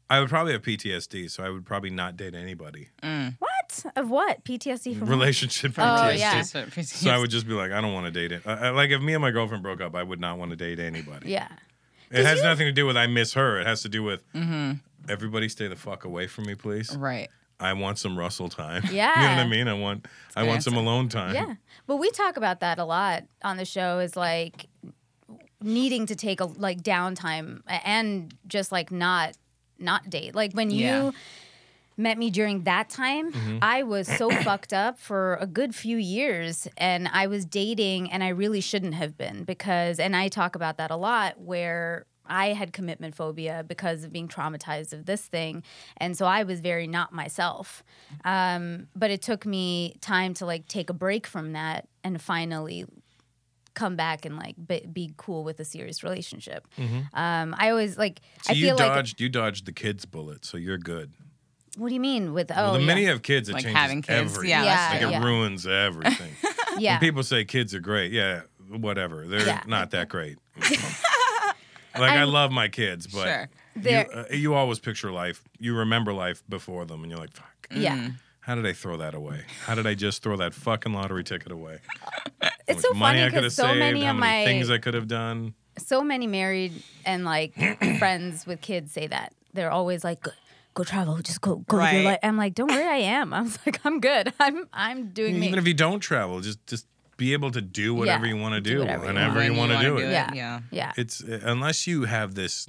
I 0.10 0.20
would 0.20 0.30
probably 0.30 0.52
have 0.54 0.62
PTSD, 0.62 1.32
so 1.32 1.44
I 1.44 1.50
would 1.50 1.66
probably 1.66 1.90
not 1.90 2.18
date 2.18 2.36
anybody. 2.36 2.90
what 3.02 3.50
of 3.96 4.10
what 4.10 4.44
ptsd 4.44 4.94
from 4.98 5.08
what? 5.08 5.10
Relationship 5.10 5.74
Oh, 5.78 5.82
PTSD. 5.82 6.18
yeah. 6.20 6.42
So 6.84 7.10
I 7.12 7.18
would 7.18 7.30
just 7.30 7.48
be 7.48 7.54
like, 7.54 7.72
I 7.72 7.82
don't 7.82 7.94
want 7.94 8.06
to 8.06 8.12
date 8.12 8.32
it. 8.32 8.46
Uh, 8.46 8.58
uh, 8.70 8.74
like 8.74 8.90
if 8.92 9.02
me 9.02 9.14
and 9.14 9.22
my 9.22 9.32
girlfriend 9.32 9.64
broke 9.64 9.82
up, 9.82 9.96
I 9.96 10.04
would 10.04 10.20
not 10.20 10.38
want 10.38 10.52
to 10.52 10.56
date 10.58 10.80
anybody. 10.80 11.30
yeah 11.32 11.48
It 12.12 12.26
has 12.26 12.42
nothing 12.44 12.66
to 12.68 12.72
do 12.72 12.86
with 12.86 12.96
I 12.98 13.08
miss 13.08 13.34
her. 13.34 13.60
It 13.60 13.66
has 13.68 13.82
to 13.84 13.90
do 13.90 14.04
with 14.04 14.22
everybody 15.10 15.50
stay 15.50 15.68
the 15.68 15.76
fuck 15.76 16.06
away 16.06 16.28
from 16.28 16.46
me, 16.46 16.56
please. 16.56 16.96
Right. 16.96 17.30
I 17.60 17.74
want 17.74 17.98
some 17.98 18.18
Russell 18.18 18.50
time. 18.50 18.84
Yeah. 18.92 19.14
you 19.22 19.28
know 19.30 19.36
what 19.36 19.46
I 19.46 19.48
mean? 19.48 19.68
I 19.68 19.74
want 19.74 20.06
I 20.36 20.44
want 20.44 20.64
some 20.64 20.76
alone 20.76 21.08
time. 21.10 21.34
Yeah. 21.36 21.56
But 21.88 21.98
we 21.98 22.10
talk 22.12 22.36
about 22.38 22.60
that 22.62 22.78
a 22.80 22.86
lot 22.86 23.24
on 23.44 23.58
the 23.58 23.66
show 23.66 24.00
is 24.00 24.16
like 24.16 24.68
needing 25.62 26.06
to 26.08 26.16
take 26.16 26.42
a 26.42 26.46
like 26.46 26.82
downtime 26.82 27.62
and 27.68 28.34
just 28.48 28.72
like 28.72 28.92
not 28.92 29.38
not 29.80 30.10
date. 30.10 30.36
Like 30.36 30.54
when 30.54 30.72
you 30.72 30.86
Yeah. 30.86 31.12
Met 31.98 32.18
me 32.18 32.30
during 32.30 32.64
that 32.64 32.90
time, 32.90 33.32
Mm-hmm. 33.32 33.58
I 33.62 33.84
was 33.84 34.08
so 34.08 34.30
fucked 34.44 34.74
up 34.74 35.00
for 35.00 35.36
a 35.36 35.48
good 35.48 35.74
few 35.76 35.98
years 35.98 36.68
and 36.78 37.08
I 37.12 37.28
was 37.28 37.46
dating 37.46 38.12
and 38.12 38.24
I 38.24 38.30
really 38.30 38.62
shouldn't 38.62 38.94
have 38.96 39.18
been 39.18 39.44
because 39.44 40.00
and 40.00 40.16
I 40.16 40.28
talk 40.28 40.56
about 40.56 40.78
that 40.78 40.92
a 40.92 40.96
lot 40.96 41.40
where 41.40 42.06
I 42.26 42.54
had 42.54 42.72
commitment 42.72 43.16
phobia 43.16 43.66
because 43.68 44.04
of 44.04 44.14
being 44.14 44.28
traumatized 44.30 44.94
of 44.94 45.06
this 45.06 45.22
thing. 45.26 45.62
And 45.98 46.18
so 46.18 46.26
I 46.26 46.44
was 46.44 46.62
very 46.62 46.88
not 46.88 47.12
myself. 47.12 47.84
Um, 48.24 48.88
but 48.96 49.12
it 49.12 49.22
took 49.22 49.46
me 49.46 49.96
time 50.00 50.34
to 50.36 50.46
like 50.46 50.68
take 50.68 50.90
a 50.90 50.94
break 50.94 51.28
from 51.28 51.52
that 51.54 51.88
and 52.04 52.22
finally 52.22 52.86
come 53.74 53.96
back 53.96 54.24
and 54.26 54.38
like 54.38 54.56
be, 54.68 54.86
be 54.92 55.14
cool 55.18 55.44
with 55.44 55.60
a 55.60 55.66
serious 55.66 56.04
relationship. 56.04 56.68
Um, 57.14 57.56
I 57.58 57.70
always 57.72 57.98
like, 57.98 58.20
Mm-hmm. 58.22 58.42
So 58.44 58.52
I 58.52 58.56
you 58.56 58.66
feel 58.68 58.76
like, 58.78 58.94
dodged 58.94 59.22
you 59.22 59.30
dodged 59.30 59.66
the 59.66 59.72
kids 59.74 60.06
bullet, 60.06 60.46
so 60.46 60.58
you're 60.58 60.78
good. 60.78 61.12
What 61.78 61.90
do 61.90 61.94
you 61.96 62.00
mean 62.02 62.34
with, 62.34 62.52
oh, 62.52 62.56
well, 62.56 62.74
the 62.74 62.80
yeah. 62.80 62.86
minute 62.86 63.02
you 63.02 63.08
have 63.10 63.22
kids, 63.22 63.50
it 63.50 63.54
Like 63.54 63.64
changes 63.64 63.78
having 63.82 64.02
kids, 64.02 64.32
everything. 64.34 64.50
yeah, 64.50 64.64
that's 64.64 64.92
like 64.94 65.00
true. 65.02 65.10
it 65.10 65.12
Yeah. 65.12 65.24
ruins 65.24 65.68
everything. 65.68 66.32
yeah. 66.78 66.94
When 66.94 67.00
people 67.00 67.24
say 67.24 67.46
kids 67.46 67.74
are 67.76 67.80
great, 67.80 68.12
yeah, 68.12 68.42
whatever. 68.70 69.28
They're 69.28 69.46
Yeah. 69.46 69.64
not 69.68 69.92
that 69.92 70.10
great. 70.10 70.38
like 70.58 72.12
I 72.12 72.18
I'm- 72.18 72.30
love 72.30 72.52
my 72.52 72.68
kids, 72.68 73.08
but 73.08 73.24
Sure. 73.26 73.50
you, 73.82 73.98
uh, 73.98 74.26
you 74.32 74.54
always 74.54 74.80
picture 74.80 75.12
life. 75.12 75.44
You 75.60 75.76
remember 75.78 76.14
life 76.14 76.44
before 76.50 76.86
them, 76.86 77.02
and 77.04 77.12
you're 77.12 77.20
like, 77.20 77.34
"Fuck, 77.34 77.68
yeah. 77.72 78.10
how 78.42 78.56
did 78.56 78.66
I 78.66 78.74
throw 78.74 78.98
that 78.98 79.14
away? 79.14 79.42
How 79.66 79.76
did 79.76 79.88
I 79.88 79.94
just 79.94 80.22
throw 80.24 80.36
that 80.38 80.54
fucking 80.54 80.94
lottery 80.94 81.24
ticket 81.24 81.52
away? 81.52 81.80
It's 82.68 82.78
much 82.78 82.82
so 82.82 82.94
money 82.94 83.20
funny 83.20 83.22
I 83.24 83.26
could 83.26 83.34
have 83.36 83.44
because 83.44 83.56
so 83.56 83.64
saved, 83.64 83.80
many 83.80 84.04
how 84.04 84.12
of 84.12 84.18
many 84.18 84.40
my 84.40 84.46
things 84.46 84.70
I 84.70 84.78
could 84.78 84.94
have 84.94 85.08
done. 85.08 85.54
so 85.78 86.04
many 86.04 86.28
married 86.28 86.72
and 87.06 87.26
like 87.26 87.54
friends 88.00 88.46
with 88.48 88.62
kids 88.62 88.92
say 88.92 89.08
that 89.08 89.34
they're 89.54 89.72
always 89.72 90.04
like 90.04 90.26
go, 90.74 90.82
go 90.82 90.84
travel 90.84 91.18
just 91.20 91.42
go 91.42 91.58
go 91.68 91.78
live 91.78 91.94
your 91.94 92.04
life 92.04 92.20
i'm 92.24 92.38
like 92.38 92.54
don't 92.56 92.72
worry 92.72 92.84
i 92.86 92.96
am 92.98 93.34
i 93.38 93.42
was 93.42 93.58
like 93.66 93.80
i'm 93.86 94.00
good 94.00 94.34
i'm 94.40 94.68
i'm 94.74 95.10
doing 95.10 95.40
me 95.40 95.48
Even 95.48 95.60
if 95.60 95.68
you 95.68 95.74
don't 95.74 96.00
travel, 96.00 96.40
just 96.42 96.66
just 96.68 96.88
be 97.18 97.34
able 97.34 97.52
to 97.52 97.62
do 97.62 97.94
whatever 97.94 98.26
Yeah, 98.26 98.34
you 98.34 98.42
want 98.42 98.56
to 98.56 98.62
do 98.62 98.74
do, 98.76 98.80
whatever 98.80 99.06
whenever 99.06 99.36
want. 99.36 99.46
you 99.52 99.58
want 99.58 99.72
to 99.72 99.76
wanna 99.78 99.88
do 99.90 99.98
it. 99.98 100.12
Yeah. 100.12 100.32
Yeah. 100.34 100.60
yeah 100.72 100.92
It's 100.98 101.24
uh, 101.24 101.42
unless 101.44 101.86
you 101.86 102.06
have 102.06 102.34
this 102.34 102.68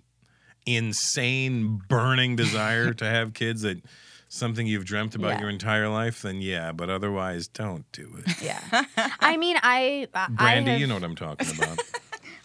insane 0.67 1.81
burning 1.89 2.37
desire 2.37 2.93
to 2.95 3.05
have 3.05 3.33
kids 3.43 3.62
that 3.62 3.81
something 4.29 4.67
you've 4.67 4.85
dreamt 4.85 5.14
about 5.14 5.35
Yeah. 5.35 5.40
your 5.43 5.51
entire 5.51 5.88
life, 5.88 6.23
then 6.23 6.40
yeah. 6.40 6.73
But 6.73 6.90
otherwise, 6.90 7.49
don't 7.49 7.85
do 7.93 8.17
it. 8.19 8.43
yeah 8.43 8.85
i 9.21 9.37
mean 9.37 9.57
i 9.62 10.09
I- 10.14 10.29
Brandy, 10.29 10.71
I 10.71 10.73
have, 10.73 10.81
you 10.81 10.87
know 10.87 10.95
what 10.95 11.05
I'm 11.05 11.17
talking 11.17 11.49
about. 11.57 11.79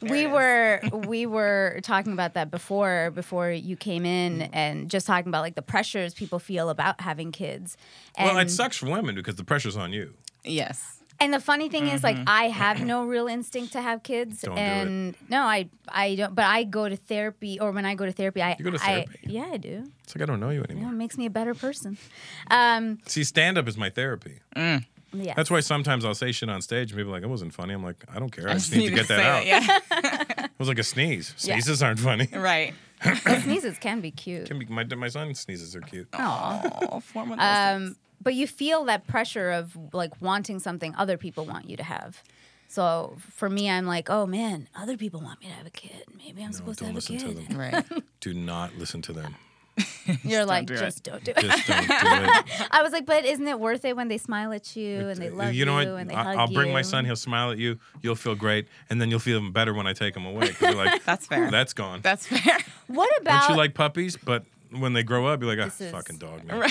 We 0.02 0.28
were 0.28 0.82
we 1.08 1.26
were 1.26 1.80
talking 1.84 2.14
about 2.14 2.34
that 2.34 2.52
before 2.52 3.12
before 3.12 3.52
you 3.52 3.76
came 3.76 4.06
in 4.06 4.40
mm-hmm. 4.40 4.54
and 4.54 4.90
just 4.90 5.06
talking 5.08 5.30
about 5.30 5.42
like 5.42 5.56
the 5.56 5.62
pressures 5.62 6.14
people 6.14 6.40
feel 6.40 6.70
about 6.70 7.02
having 7.02 7.32
kids 7.32 7.78
and 8.16 8.28
well, 8.28 8.38
it 8.38 8.50
sucks 8.50 8.78
for 8.78 8.88
women 8.90 9.16
because 9.16 9.36
the 9.36 9.44
pressure's 9.44 9.78
on 9.78 9.94
you. 9.94 10.14
Yes. 10.44 10.96
And 11.22 11.34
the 11.34 11.42
funny 11.42 11.68
thing 11.68 11.88
is, 11.88 12.02
like, 12.02 12.16
mm-hmm. 12.16 12.30
I 12.30 12.44
have 12.46 12.82
no 12.86 13.04
real 13.04 13.28
instinct 13.28 13.74
to 13.74 13.82
have 13.82 14.04
kids, 14.04 14.42
Don't 14.42 14.56
do 14.56 14.62
it. 14.62 14.64
and 14.64 15.16
no, 15.28 15.42
I, 15.42 15.70
I 15.90 16.16
don't. 16.16 16.34
But 16.34 16.46
I 16.46 16.64
go 16.64 16.88
to 16.88 16.96
therapy, 16.96 17.60
or 17.60 17.72
when 17.72 17.86
I 17.86 17.96
go 17.96 18.06
to 18.06 18.12
therapy, 18.14 18.42
I, 18.42 18.56
You 18.58 18.64
go 18.64 18.72
to 18.72 18.78
I- 18.78 19.04
therapy? 19.04 19.20
yeah, 19.24 19.50
I 19.52 19.58
do. 19.58 19.84
It's 20.06 20.16
like 20.16 20.22
I 20.22 20.26
don't 20.26 20.40
know 20.40 20.50
you 20.50 20.60
You 20.60 20.66
anymore. 20.70 20.86
know, 20.86 20.96
it 20.96 20.98
makes 20.98 21.18
me 21.18 21.26
a 21.26 21.30
better 21.30 21.54
person. 21.54 21.98
Um, 22.50 23.00
See, 23.06 23.26
stand 23.26 23.58
up 23.58 23.68
is 23.68 23.76
my 23.76 23.90
therapy. 23.90 24.40
Mm. 24.56 24.86
Yeah, 25.14 25.34
That's 25.36 25.50
why 25.50 25.60
sometimes 25.60 26.06
I'll 26.06 26.16
say 26.16 26.32
shit 26.32 26.50
on 26.50 26.62
stage 26.62 26.92
and 26.92 26.98
people 26.98 27.12
are 27.12 27.16
like, 27.16 27.24
it 27.24 27.30
wasn't 27.30 27.54
funny. 27.54 27.74
I'm 27.74 27.84
like, 27.84 28.04
I 28.14 28.20
don't 28.20 28.32
care. 28.32 28.48
I, 28.48 28.52
I 28.52 28.54
just 28.56 28.74
need 28.74 28.90
to 28.90 28.96
get 28.96 29.08
that 29.10 29.20
say 29.20 29.26
out. 29.26 29.46
Yeah. 29.46 30.44
It 30.44 30.60
was 30.60 30.68
like 30.68 30.80
a 30.80 30.84
sneeze. 30.84 31.34
Yeah. 31.40 31.56
Sneezes 31.56 31.82
aren't 31.82 32.00
funny. 32.00 32.28
right. 32.34 32.74
Sneezes 33.44 33.78
can 33.80 34.02
be 34.02 34.12
cute. 34.12 34.46
Can 34.48 34.60
be, 34.60 34.66
my, 34.66 34.84
my 34.84 35.08
son 35.08 35.34
sneezes 35.34 35.76
are 35.76 35.82
cute. 35.82 36.08
Oh, 36.14 37.00
form 37.00 37.32
of 37.32 37.40
things. 37.40 37.92
Um, 37.92 37.96
but 38.22 38.34
you 38.34 38.48
feel 38.48 38.86
that 38.86 39.08
pressure 39.08 39.52
of 39.52 39.78
like 39.94 40.22
wanting 40.22 40.60
something 40.60 40.94
other 40.96 41.18
people 41.18 41.46
want 41.46 41.70
you 41.70 41.78
to 41.78 41.84
have. 41.84 42.22
So 42.68 43.16
for 43.36 43.50
me, 43.50 43.70
I'm 43.70 43.88
like, 43.88 44.10
oh 44.10 44.26
man, 44.26 44.68
other 44.76 44.98
people 44.98 45.22
want 45.22 45.40
me 45.42 45.48
to 45.48 45.54
have 45.54 45.66
a 45.66 45.72
kid. 45.72 46.04
Maybe 46.18 46.44
I'm 46.44 46.54
supposed 46.54 46.80
to 46.80 46.86
Don't 46.86 46.94
have 46.94 47.10
a 47.10 47.14
listen 47.14 47.36
to 47.36 47.42
them. 47.42 47.58
Right. 47.58 48.04
Do 48.20 48.34
not 48.34 48.76
listen 48.76 49.02
to 49.04 49.14
them. 49.14 49.36
You're 50.24 50.46
like, 50.46 50.68
do 50.68 50.74
it. 50.74 50.80
just 50.80 51.04
don't 51.04 51.24
do 51.24 51.32
it. 51.36 51.40
Just 51.42 51.68
don't 51.68 51.82
do 51.88 51.94
it. 51.94 52.68
I 52.72 52.82
was 52.84 52.92
like, 52.92 53.06
but 53.06 53.26
isn't 53.26 53.48
it 53.48 53.60
worth 53.60 53.86
it 53.86 53.96
when 53.96 54.08
they 54.08 54.18
smile 54.18 54.52
at 54.54 54.76
you 54.76 55.08
and 55.10 55.18
they 55.22 55.30
love 55.30 55.54
you, 55.54 55.60
you 55.60 55.66
know 55.66 55.76
what? 55.76 55.88
and 55.88 56.10
they 56.10 56.16
I- 56.16 56.24
hug 56.24 56.38
I'll 56.38 56.48
bring 56.54 56.72
my 56.74 56.82
son. 56.82 57.06
He'll 57.06 57.16
smile 57.16 57.52
at 57.52 57.58
you. 57.58 57.80
You'll 58.02 58.16
feel 58.16 58.36
great, 58.36 58.68
and 58.90 59.02
then 59.02 59.10
you'll 59.10 59.20
feel 59.20 59.38
even 59.40 59.52
better 59.52 59.74
when 59.74 59.88
I 59.88 59.94
take 59.94 60.16
him 60.16 60.26
away. 60.26 60.52
you're 60.62 60.74
like, 60.76 61.04
That's 61.06 61.26
fair. 61.28 61.50
That's 61.52 61.74
gone. 61.74 62.02
That's 62.02 62.26
fair. 62.28 62.58
What 62.88 63.10
about? 63.22 63.42
Don't 63.48 63.52
you 63.52 63.58
like 63.58 63.74
puppies? 63.74 64.18
But 64.18 64.44
when 64.78 64.94
they 64.94 65.02
grow 65.04 65.26
up, 65.28 65.42
you're 65.42 65.50
like, 65.56 65.60
ah, 65.60 65.66
This 65.66 65.82
is- 65.82 65.92
fucking 65.92 66.18
dog. 66.18 66.44
Man. 66.46 66.70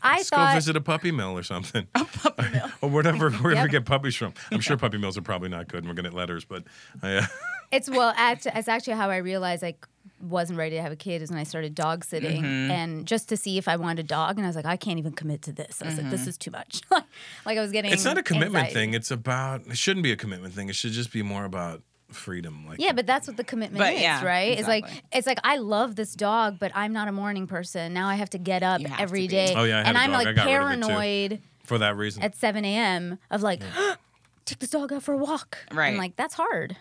I 0.00 0.18
Let's 0.18 0.30
go 0.30 0.36
thought 0.36 0.54
visit 0.54 0.76
a 0.76 0.80
puppy 0.80 1.10
mill 1.10 1.36
or 1.36 1.42
something. 1.42 1.86
A 1.94 2.04
puppy 2.04 2.50
mill. 2.52 2.68
or 2.80 2.88
whatever, 2.90 3.30
wherever 3.30 3.54
Yep. 3.54 3.64
we 3.64 3.70
get 3.70 3.84
puppies 3.84 4.14
from. 4.14 4.32
I'm 4.52 4.60
sure 4.60 4.76
puppy 4.76 4.96
mills 4.98 5.18
are 5.18 5.22
probably 5.22 5.48
not 5.48 5.66
good 5.66 5.78
and 5.78 5.88
we're 5.88 5.94
going 5.94 6.04
to 6.04 6.10
get 6.10 6.16
letters, 6.16 6.44
but 6.44 6.62
I, 7.02 7.16
uh, 7.16 7.26
it's 7.72 7.90
well, 7.90 8.14
act, 8.16 8.46
it's 8.46 8.68
actually 8.68 8.92
how 8.94 9.10
I 9.10 9.16
realized 9.16 9.64
I 9.64 9.74
wasn't 10.20 10.58
ready 10.58 10.76
to 10.76 10.82
have 10.82 10.92
a 10.92 10.96
kid 10.96 11.22
is 11.22 11.30
when 11.30 11.38
I 11.38 11.44
started 11.44 11.74
dog 11.74 12.04
sitting 12.04 12.42
Mm-hmm. 12.42 12.70
and 12.70 13.06
just 13.06 13.28
to 13.28 13.36
see 13.36 13.58
if 13.58 13.68
I 13.68 13.76
wanted 13.76 14.00
a 14.00 14.08
dog, 14.08 14.36
and 14.36 14.44
I 14.44 14.48
was 14.48 14.56
like, 14.56 14.66
I 14.66 14.76
can't 14.76 14.98
even 14.98 15.12
commit 15.12 15.42
to 15.42 15.52
this. 15.52 15.80
I 15.82 15.86
was 15.86 15.96
like, 15.98 16.10
this 16.10 16.26
is 16.26 16.36
too 16.36 16.50
much. 16.50 16.80
like 16.90 17.56
I 17.58 17.60
was 17.60 17.70
getting. 17.72 17.90
Mm-hmm. 17.90 17.94
it's 17.94 18.04
not 18.04 18.18
a 18.18 18.22
commitment 18.22 18.66
anxiety. 18.66 18.74
thing. 18.74 18.94
It's 18.94 19.10
about, 19.10 19.66
it 19.66 19.78
shouldn't 19.78 20.02
be 20.04 20.12
a 20.12 20.16
commitment 20.16 20.54
thing. 20.54 20.68
It 20.68 20.74
should 20.74 20.92
just 20.92 21.12
be 21.12 21.22
more 21.22 21.44
about 21.44 21.82
freedom. 22.10 22.66
Like, 22.66 22.80
Yeah, 22.80 22.92
but 22.92 23.06
that's 23.06 23.26
what 23.28 23.36
the 23.36 23.44
commitment 23.44 23.78
But 23.80 23.94
is, 23.94 24.00
yeah, 24.00 24.24
right? 24.24 24.58
It's 24.58 24.66
like 24.66 24.86
it's 25.12 25.26
like 25.26 25.38
I 25.44 25.56
love 25.58 25.94
this 25.94 26.14
dog, 26.14 26.58
but 26.58 26.72
I'm 26.74 26.92
not 26.92 27.06
a 27.06 27.12
morning 27.12 27.46
person. 27.46 27.92
Now 27.92 28.08
I 28.08 28.14
have 28.14 28.30
to 28.30 28.38
get 28.38 28.62
up 28.62 28.80
every 28.80 28.86
day 28.86 28.90
have 28.90 29.00
every 29.00 29.20
to 29.22 29.28
be. 29.28 29.36
day, 29.36 29.54
Oh, 29.56 29.64
yeah, 29.64 29.74
I 29.74 29.78
had 29.78 29.86
and 29.88 29.96
a 29.96 30.00
I'm 30.00 30.10
dog. 30.10 30.20
I 30.20 30.24
like 30.24 30.36
got 30.36 30.46
rid 30.46 30.54
of 30.56 30.70
it, 30.70 30.74
too. 30.76 30.80
paranoid 30.88 31.40
for 31.64 31.78
that 31.78 31.96
reason. 31.96 32.22
at 32.22 32.34
7 32.34 32.64
a.m. 32.64 33.18
of 33.30 33.42
like, 33.42 33.62
take 34.46 34.58
this 34.58 34.70
dog 34.70 34.90
out 34.92 35.02
for 35.02 35.12
a 35.12 35.18
walk. 35.18 35.58
Right. 35.72 35.88
I'm 35.88 35.98
like, 35.98 36.16
that's 36.16 36.32
hard. 36.34 36.76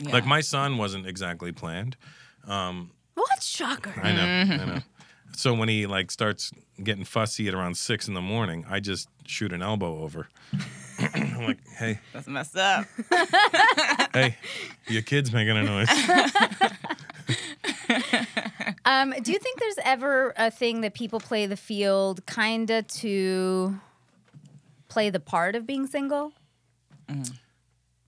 Yeah. 0.00 0.12
Like 0.12 0.24
my 0.26 0.40
son 0.40 0.78
wasn't 0.78 1.06
exactly 1.08 1.50
planned. 1.50 1.96
What 2.46 3.42
shocker? 3.42 3.92
I 4.02 4.12
know, 4.12 4.22
Mm-hmm. 4.22 4.52
I 4.52 4.64
know. 4.74 4.80
So 5.36 5.54
when 5.54 5.68
he 5.68 5.86
like 5.86 6.10
starts 6.10 6.50
getting 6.82 7.04
fussy 7.04 7.46
at 7.48 7.54
around 7.54 7.76
six 7.76 8.08
in 8.08 8.14
the 8.14 8.20
morning, 8.20 8.64
I 8.68 8.80
just 8.80 9.08
shoot 9.26 9.52
an 9.52 9.62
elbow 9.62 10.00
over. 10.02 10.28
I'm 11.14 11.44
like, 11.46 11.58
hey, 11.76 12.00
That's 12.12 12.26
messed 12.26 12.56
up. 12.56 12.86
hey, 14.14 14.36
your 14.88 15.02
kid's 15.02 15.32
making 15.32 15.56
a 15.56 15.62
noise. 15.62 15.88
Um, 18.84 19.12
do 19.22 19.32
you 19.32 19.38
think 19.38 19.60
there's 19.60 19.78
ever 19.84 20.32
a 20.36 20.50
thing 20.50 20.80
that 20.80 20.94
people 20.94 21.20
play 21.20 21.44
the 21.46 21.56
field 21.58 22.24
kind 22.24 22.70
of 22.70 22.86
to 22.88 23.78
play 24.88 25.10
the 25.10 25.20
part 25.20 25.54
of 25.54 25.66
being 25.66 25.86
single? 25.86 26.32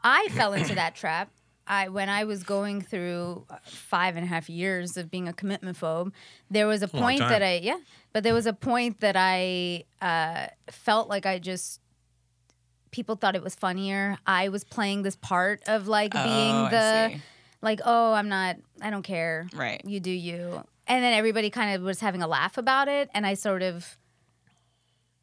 I 0.03 0.29
fell 0.31 0.55
into 0.55 0.75
that 0.75 0.95
trap. 0.95 1.31
I 1.71 1.89
when 1.89 2.09
I 2.09 2.25
was 2.25 2.43
going 2.43 2.83
through 2.83 3.47
uh, 3.49 3.57
five 3.65 4.17
and 4.17 4.25
a 4.25 4.29
half 4.29 4.51
years 4.51 4.97
of 4.97 5.11
being 5.11 5.29
a 5.29 5.33
commitment 5.33 5.79
phobe, 5.79 6.13
there 6.51 6.67
was 6.67 6.83
a 6.83 6.91
long 6.93 7.03
point 7.03 7.21
that 7.21 7.43
I 7.43 7.61
yeah, 7.63 7.79
but 8.13 8.25
there 8.25 8.35
was 8.35 8.47
a 8.47 8.53
point 8.53 9.01
that 9.01 9.15
I 9.17 9.85
uh, 10.03 10.49
felt 10.71 11.09
like 11.09 11.27
I 11.27 11.39
just 11.39 11.81
people 12.91 13.15
thought 13.17 13.37
it 13.37 13.43
was 13.43 13.55
funnier. 13.55 14.19
I 14.27 14.49
was 14.49 14.65
playing 14.65 15.03
this 15.03 15.17
part 15.17 15.63
of 15.69 15.87
like 15.87 16.13
being 16.13 16.27
Oh, 16.27 16.69
the 16.71 17.21
like 17.63 17.81
oh 17.85 18.13
I'm 18.15 18.29
not 18.29 18.57
I 18.83 18.91
don't 18.91 19.03
care 19.05 19.47
Right. 19.55 19.81
you 19.85 20.01
do 20.01 20.11
you 20.11 20.65
and 20.87 21.05
then 21.05 21.13
everybody 21.13 21.51
kind 21.51 21.77
of 21.77 21.83
was 21.83 22.01
having 22.01 22.21
a 22.23 22.27
laugh 22.27 22.59
about 22.59 22.89
it 22.89 23.09
and 23.15 23.25
i 23.27 23.35
sort 23.35 23.63
of 23.63 23.97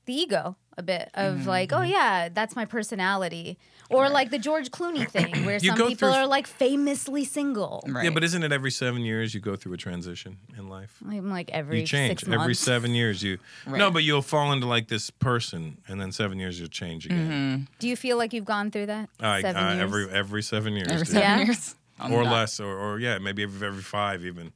the 0.07 0.13
ego 0.13 0.55
a 0.79 0.83
bit 0.83 1.09
of 1.13 1.35
Mm-hmm. 1.39 1.47
like, 1.49 1.73
oh 1.73 1.81
yeah, 1.81 2.29
that's 2.29 2.55
my 2.55 2.65
personality, 2.65 3.57
or 3.89 4.09
like 4.09 4.29
the 4.29 4.37
George 4.37 4.69
Clooney 4.71 5.07
thing, 5.15 5.45
where 5.45 5.57
some 5.59 5.75
people 5.75 5.95
through- 5.95 6.09
are 6.09 6.27
like 6.27 6.45
famously 6.47 7.23
single. 7.25 7.83
Right. 7.87 8.03
Yeah, 8.05 8.09
but 8.11 8.23
isn't 8.23 8.43
it 8.43 8.51
every 8.51 8.69
seven 8.71 9.01
years 9.01 9.33
you 9.33 9.39
go 9.39 9.55
through 9.55 9.73
a 9.73 9.77
transition 9.77 10.37
in 10.57 10.69
life? 10.69 10.97
I'm 11.07 11.29
like 11.29 11.49
every 11.51 11.81
you 11.81 11.85
change 11.87 12.09
six 12.19 12.27
months. 12.27 12.41
every 12.41 12.53
seven 12.55 12.93
years. 12.95 13.21
You 13.23 13.37
no, 13.67 13.89
but 13.91 14.03
you'll 14.03 14.21
fall 14.21 14.51
into 14.51 14.65
like 14.67 14.87
this 14.87 15.09
person, 15.09 15.77
and 15.87 15.99
then 16.01 16.11
seven 16.11 16.37
years 16.39 16.59
you'll 16.59 16.69
change 16.69 17.05
again. 17.05 17.67
Do 17.79 17.87
you 17.87 17.95
feel 17.95 18.17
like 18.17 18.33
you've 18.33 18.45
gone 18.45 18.71
through 18.71 18.85
that? 18.87 19.09
I, 19.19 19.41
seven 19.41 19.63
uh, 19.63 19.69
years? 19.69 19.81
every 19.81 20.09
every 20.11 20.43
seven 20.43 20.73
years, 20.73 20.87
Every 20.89 21.05
seven 21.05 21.21
Yeah. 21.21 21.37
years. 21.45 21.75
I'm 21.99 22.13
or 22.13 22.23
not- 22.23 22.33
less, 22.33 22.59
or, 22.59 22.77
or 22.77 22.99
yeah, 22.99 23.17
maybe 23.17 23.41
every, 23.43 23.67
every 23.67 23.81
five 23.81 24.23
even, 24.23 24.53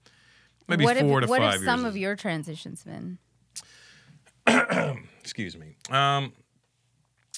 maybe 0.68 0.84
what 0.86 0.98
four 0.98 1.20
have, 1.22 1.28
to 1.28 1.30
what 1.32 1.40
five 1.42 1.54
have 1.54 1.64
some 1.64 1.80
years. 1.82 1.90
of 1.90 1.98
your 1.98 2.16
transitions 2.16 2.84
been? 2.84 3.18
excuse 5.22 5.56
me. 5.58 5.76
Um, 5.90 6.34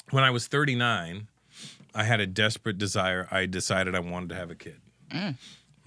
when 0.09 0.23
I 0.23 0.31
was 0.31 0.47
39, 0.47 1.27
I 1.95 2.03
had 2.03 2.19
a 2.19 2.27
desperate 2.27 2.77
desire. 2.77 3.27
I 3.31 3.45
decided 3.45 3.93
I 3.95 3.99
wanted 3.99 4.29
to 4.29 4.35
have 4.35 4.49
a 4.51 4.55
kid. 4.55 4.79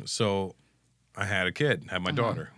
So 0.04 0.54
I 1.16 1.24
had 1.24 1.46
a 1.46 1.52
kid, 1.52 1.86
had 1.90 2.02
my 2.02 2.12
daughter, 2.12 2.50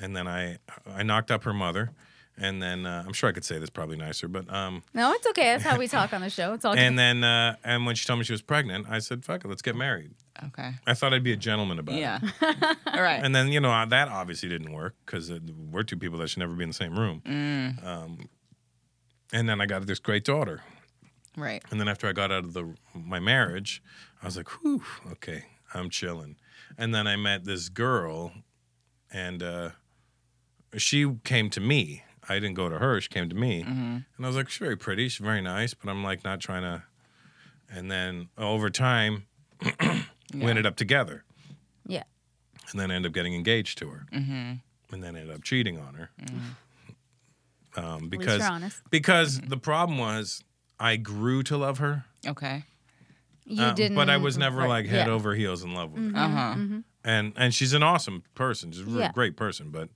and 0.00 0.14
then 0.14 0.28
I 0.28 0.58
I 0.86 1.02
knocked 1.02 1.30
up 1.30 1.44
her 1.44 1.52
mother, 1.54 1.90
and 2.36 2.62
then 2.62 2.86
uh, 2.86 3.02
I'm 3.06 3.12
sure 3.12 3.28
I 3.28 3.32
could 3.32 3.44
say 3.44 3.58
this 3.58 3.70
probably 3.70 3.96
nicer, 3.96 4.28
but 4.28 4.48
um, 4.52 4.82
No, 4.94 5.12
it's 5.12 5.26
okay. 5.28 5.44
That's 5.44 5.64
how 5.64 5.78
we 5.78 5.88
talk 5.88 6.12
on 6.12 6.20
the 6.20 6.30
show. 6.30 6.52
It's 6.52 6.64
all 6.64 6.74
good. 6.74 6.82
and 6.82 6.98
then 6.98 7.24
uh, 7.24 7.56
and 7.64 7.86
when 7.86 7.94
she 7.96 8.06
told 8.06 8.18
me 8.20 8.24
she 8.24 8.32
was 8.32 8.42
pregnant, 8.42 8.86
I 8.88 8.98
said, 9.00 9.24
"Fuck 9.24 9.44
it, 9.44 9.48
let's 9.48 9.62
get 9.62 9.74
married." 9.74 10.12
Okay. 10.44 10.70
I 10.86 10.94
thought 10.94 11.12
I'd 11.12 11.24
be 11.24 11.32
a 11.32 11.36
gentleman 11.36 11.78
about 11.78 11.96
it. 11.96 12.00
Yeah. 12.00 12.20
All 12.86 13.02
right. 13.02 13.20
And 13.22 13.34
then 13.34 13.48
you 13.48 13.60
know 13.60 13.84
that 13.86 14.08
obviously 14.08 14.48
didn't 14.48 14.72
work 14.72 14.94
because 15.04 15.30
we're 15.70 15.82
two 15.82 15.96
people 15.96 16.18
that 16.18 16.28
should 16.28 16.38
never 16.38 16.54
be 16.54 16.62
in 16.62 16.70
the 16.70 16.74
same 16.74 16.96
room. 16.98 17.22
Um, 17.84 18.28
and 19.32 19.48
then 19.48 19.60
I 19.60 19.66
got 19.66 19.86
this 19.86 19.98
great 19.98 20.24
daughter. 20.24 20.62
right. 21.36 21.62
And 21.70 21.80
then 21.80 21.88
after 21.88 22.06
I 22.08 22.12
got 22.12 22.30
out 22.32 22.44
of 22.44 22.52
the 22.52 22.74
my 22.94 23.20
marriage, 23.20 23.82
I 24.22 24.26
was 24.26 24.36
like, 24.36 24.48
"Whew, 24.62 24.82
okay, 25.12 25.44
I'm 25.74 25.90
chilling." 25.90 26.36
And 26.78 26.94
then 26.94 27.06
I 27.06 27.16
met 27.16 27.44
this 27.44 27.68
girl, 27.68 28.32
and 29.12 29.42
uh, 29.42 29.70
she 30.76 31.10
came 31.24 31.50
to 31.50 31.60
me. 31.60 32.04
I 32.28 32.34
didn't 32.34 32.54
go 32.54 32.68
to 32.68 32.78
her; 32.78 33.00
she 33.00 33.08
came 33.08 33.28
to 33.28 33.34
me, 33.36 33.62
and 33.62 34.04
I 34.20 34.26
was 34.26 34.36
like, 34.36 34.48
"She's 34.48 34.58
very 34.58 34.76
pretty. 34.76 35.08
She's 35.08 35.24
very 35.24 35.40
nice," 35.42 35.74
but 35.74 35.90
I'm 35.90 36.02
like 36.04 36.22
not 36.24 36.40
trying 36.40 36.62
to. 36.62 36.82
And 37.72 37.90
then 37.90 38.28
over 38.36 38.68
time, 38.70 39.26
we 40.34 40.42
ended 40.44 40.66
up 40.66 40.74
together, 40.76 41.22
yeah. 41.86 42.02
and 42.70 42.80
then 42.80 42.90
I 42.90 42.94
ended 42.96 43.10
up 43.10 43.14
getting 43.14 43.34
engaged 43.34 43.78
to 43.78 43.88
her, 43.90 44.06
Mm-hmm. 44.12 44.52
and 44.94 45.02
then 45.04 45.14
ended 45.16 45.30
up 45.34 45.42
cheating 45.44 45.78
on 45.78 45.94
her. 45.94 46.10
Um, 47.76 47.84
At 47.84 48.00
least 48.02 48.10
because 48.10 48.38
you're 48.40 48.50
honest. 48.50 48.80
because 48.90 49.40
the 49.40 49.56
problem 49.56 49.98
was 49.98 50.42
I 50.78 50.96
grew 50.96 51.42
to 51.44 51.56
love 51.56 51.78
her. 51.78 52.04
Okay. 52.26 52.64
You 53.46 53.62
Uh, 53.62 53.72
didn't. 53.74 53.96
but 53.96 54.08
I 54.10 54.16
was 54.16 54.36
never 54.38 54.58
right, 54.60 54.68
like 54.68 54.86
head 54.86 55.06
yeah. 55.06 55.12
over 55.12 55.34
heels 55.34 55.62
in 55.64 55.72
love 55.74 55.92
with 55.92 56.12
her. 56.12 56.18
Uh 56.18 56.28
huh. 56.28 56.56
And 57.04 57.32
and 57.36 57.54
she's 57.54 57.72
an 57.72 57.82
awesome 57.82 58.22
person. 58.34 58.72
She's 58.72 58.82
a 58.82 58.84
really 58.84 59.00
Yeah. 59.00 59.12
great 59.12 59.36
person. 59.36 59.70
But 59.70 59.88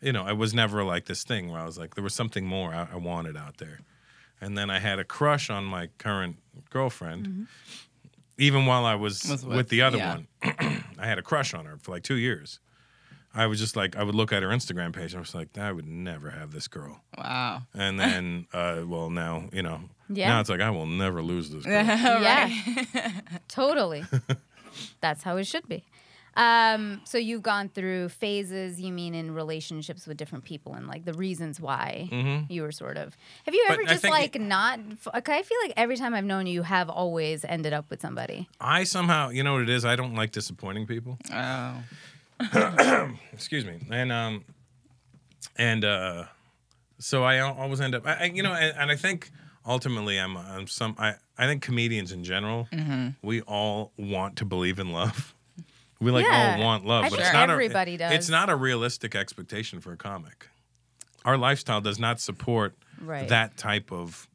you 0.00 0.12
know, 0.12 0.24
I 0.24 0.32
was 0.32 0.54
never 0.54 0.84
like 0.84 1.06
this 1.06 1.24
thing 1.24 1.50
where 1.50 1.60
I 1.60 1.64
was 1.64 1.78
like, 1.78 1.94
there 1.94 2.04
was 2.04 2.14
something 2.14 2.44
more 2.46 2.74
I, 2.74 2.88
I 2.92 2.96
wanted 2.96 3.36
out 3.36 3.58
there. 3.58 3.80
And 4.40 4.56
then 4.56 4.68
I 4.70 4.78
had 4.78 4.98
a 4.98 5.04
crush 5.04 5.48
on 5.50 5.64
my 5.64 5.88
current 5.98 6.36
girlfriend. 6.70 7.26
Mm-hmm. 7.26 7.42
Even 8.38 8.66
while 8.66 8.84
I 8.84 8.94
was, 8.94 9.24
Was 9.24 9.44
with, 9.46 9.56
with- 9.56 9.68
the 9.70 9.80
other 9.82 9.96
yeah. 9.96 10.14
one, 10.16 10.26
I 10.98 11.06
had 11.06 11.18
a 11.18 11.22
crush 11.22 11.54
on 11.54 11.64
her 11.64 11.78
for 11.78 11.92
like 11.92 12.02
two 12.02 12.16
years. 12.16 12.60
I 13.36 13.46
was 13.46 13.58
just 13.60 13.76
like, 13.76 13.96
I 13.96 14.02
would 14.02 14.14
look 14.14 14.32
at 14.32 14.42
her 14.42 14.48
Instagram 14.48 14.92
page. 14.94 15.12
And 15.12 15.18
I 15.18 15.20
was 15.20 15.34
like, 15.34 15.56
I 15.58 15.70
would 15.70 15.86
never 15.86 16.30
have 16.30 16.50
this 16.52 16.66
girl. 16.68 17.00
Wow. 17.18 17.62
And 17.74 18.00
then, 18.04 18.46
uh, 18.52 18.82
well, 18.86 19.10
now 19.10 19.48
you 19.52 19.62
know. 19.62 19.80
Yeah. 20.08 20.28
Now 20.30 20.40
it's 20.40 20.48
like 20.50 20.60
I 20.60 20.70
will 20.70 20.86
never 20.86 21.22
lose 21.22 21.50
this 21.50 21.64
girl. 21.66 21.72
Yeah. 21.84 22.48
totally. 23.48 24.04
That's 25.00 25.22
how 25.22 25.36
it 25.36 25.44
should 25.46 25.68
be. 25.68 25.84
Um, 26.38 27.00
so 27.04 27.16
you've 27.16 27.42
gone 27.42 27.70
through 27.70 28.10
phases, 28.10 28.78
you 28.78 28.92
mean 28.92 29.14
in 29.14 29.32
relationships 29.32 30.06
with 30.06 30.18
different 30.18 30.44
people 30.44 30.74
and 30.74 30.86
like 30.86 31.06
the 31.06 31.14
reasons 31.14 31.58
why 31.58 32.46
you 32.50 32.60
were 32.60 32.72
sort 32.72 32.98
of. 32.98 33.16
Have 33.46 33.54
you 33.54 33.64
But 33.68 33.72
ever 33.78 33.82
I 33.82 33.86
just 33.86 34.02
think- 34.02 34.12
like 34.12 34.38
not? 34.38 34.78
Okay, 35.14 35.38
I 35.38 35.42
feel 35.42 35.56
like 35.62 35.72
every 35.78 35.96
time 35.96 36.12
I've 36.14 36.26
known 36.26 36.46
you, 36.46 36.52
you 36.52 36.62
have 36.62 36.90
always 36.90 37.42
ended 37.46 37.72
up 37.72 37.88
with 37.88 38.02
somebody. 38.02 38.48
I 38.60 38.84
somehow, 38.84 39.30
you 39.30 39.42
know 39.44 39.54
what 39.54 39.62
it 39.62 39.70
is? 39.70 39.86
I 39.86 39.96
don't 39.96 40.14
like 40.14 40.30
disappointing 40.32 40.86
people. 40.86 41.16
Oh. 41.32 41.74
excuse 43.32 43.64
me 43.64 43.78
and 43.90 44.12
um 44.12 44.44
and 45.56 45.84
uh 45.84 46.24
so 46.98 47.24
i 47.24 47.38
always 47.40 47.80
end 47.80 47.94
up 47.94 48.06
I, 48.06 48.14
I 48.14 48.24
you 48.24 48.42
know 48.42 48.52
and, 48.52 48.76
and 48.76 48.90
i 48.90 48.96
think 48.96 49.30
ultimately 49.66 50.18
i'm 50.18 50.36
i'm 50.36 50.66
some 50.66 50.94
i 50.98 51.14
i 51.38 51.46
think 51.46 51.62
comedians 51.62 52.12
in 52.12 52.24
general 52.24 52.68
Mm-hmm. 52.72 53.08
we 53.26 53.40
all 53.42 53.92
want 53.98 54.36
to 54.36 54.44
believe 54.44 54.78
in 54.78 54.90
love 54.92 55.34
we 56.00 56.10
like 56.10 56.26
Yeah. 56.26 56.56
all 56.58 56.64
want 56.64 56.84
love 56.84 57.04
I 57.04 57.08
but 57.08 57.16
think 57.16 57.22
it's 57.26 57.32
not 57.32 57.48
everybody 57.50 57.94
a, 57.94 57.98
does. 57.98 58.12
it's 58.12 58.28
not 58.28 58.50
a 58.50 58.56
realistic 58.56 59.14
expectation 59.14 59.80
for 59.80 59.92
a 59.92 59.96
comic 59.96 60.48
our 61.24 61.38
lifestyle 61.38 61.80
does 61.80 61.98
not 61.98 62.20
support 62.20 62.74
Right. 63.00 63.28
that 63.28 63.56
type 63.58 63.92
of 63.92 64.26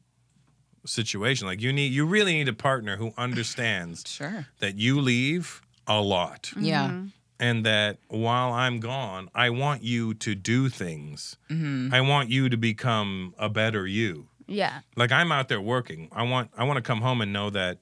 situation 0.84 1.46
like 1.46 1.60
you 1.60 1.72
need 1.72 1.92
you 1.92 2.04
really 2.06 2.32
need 2.34 2.48
a 2.48 2.52
partner 2.52 2.96
who 2.96 3.12
understands 3.16 4.04
Sure. 4.08 4.46
that 4.58 4.76
you 4.76 5.00
leave 5.00 5.62
a 5.86 6.00
lot 6.00 6.50
Mm-hmm. 6.56 7.06
And 7.42 7.66
that 7.66 7.98
while 8.06 8.52
I'm 8.52 8.78
gone, 8.78 9.28
I 9.34 9.50
want 9.50 9.82
you 9.82 10.14
to 10.14 10.36
do 10.36 10.68
things. 10.68 11.36
Mm-hmm. 11.50 11.92
I 11.92 12.00
want 12.00 12.28
you 12.28 12.48
to 12.48 12.56
become 12.56 13.34
a 13.36 13.48
better 13.48 13.84
you. 13.84 14.28
Yeah. 14.46 14.80
Like 14.96 15.10
I'm 15.10 15.32
out 15.32 15.48
there 15.48 15.60
working. 15.60 16.08
I 16.12 16.22
want 16.22 16.50
I 16.56 16.62
want 16.62 16.76
to 16.76 16.82
come 16.82 17.00
home 17.00 17.20
and 17.20 17.32
know 17.32 17.50
that 17.50 17.78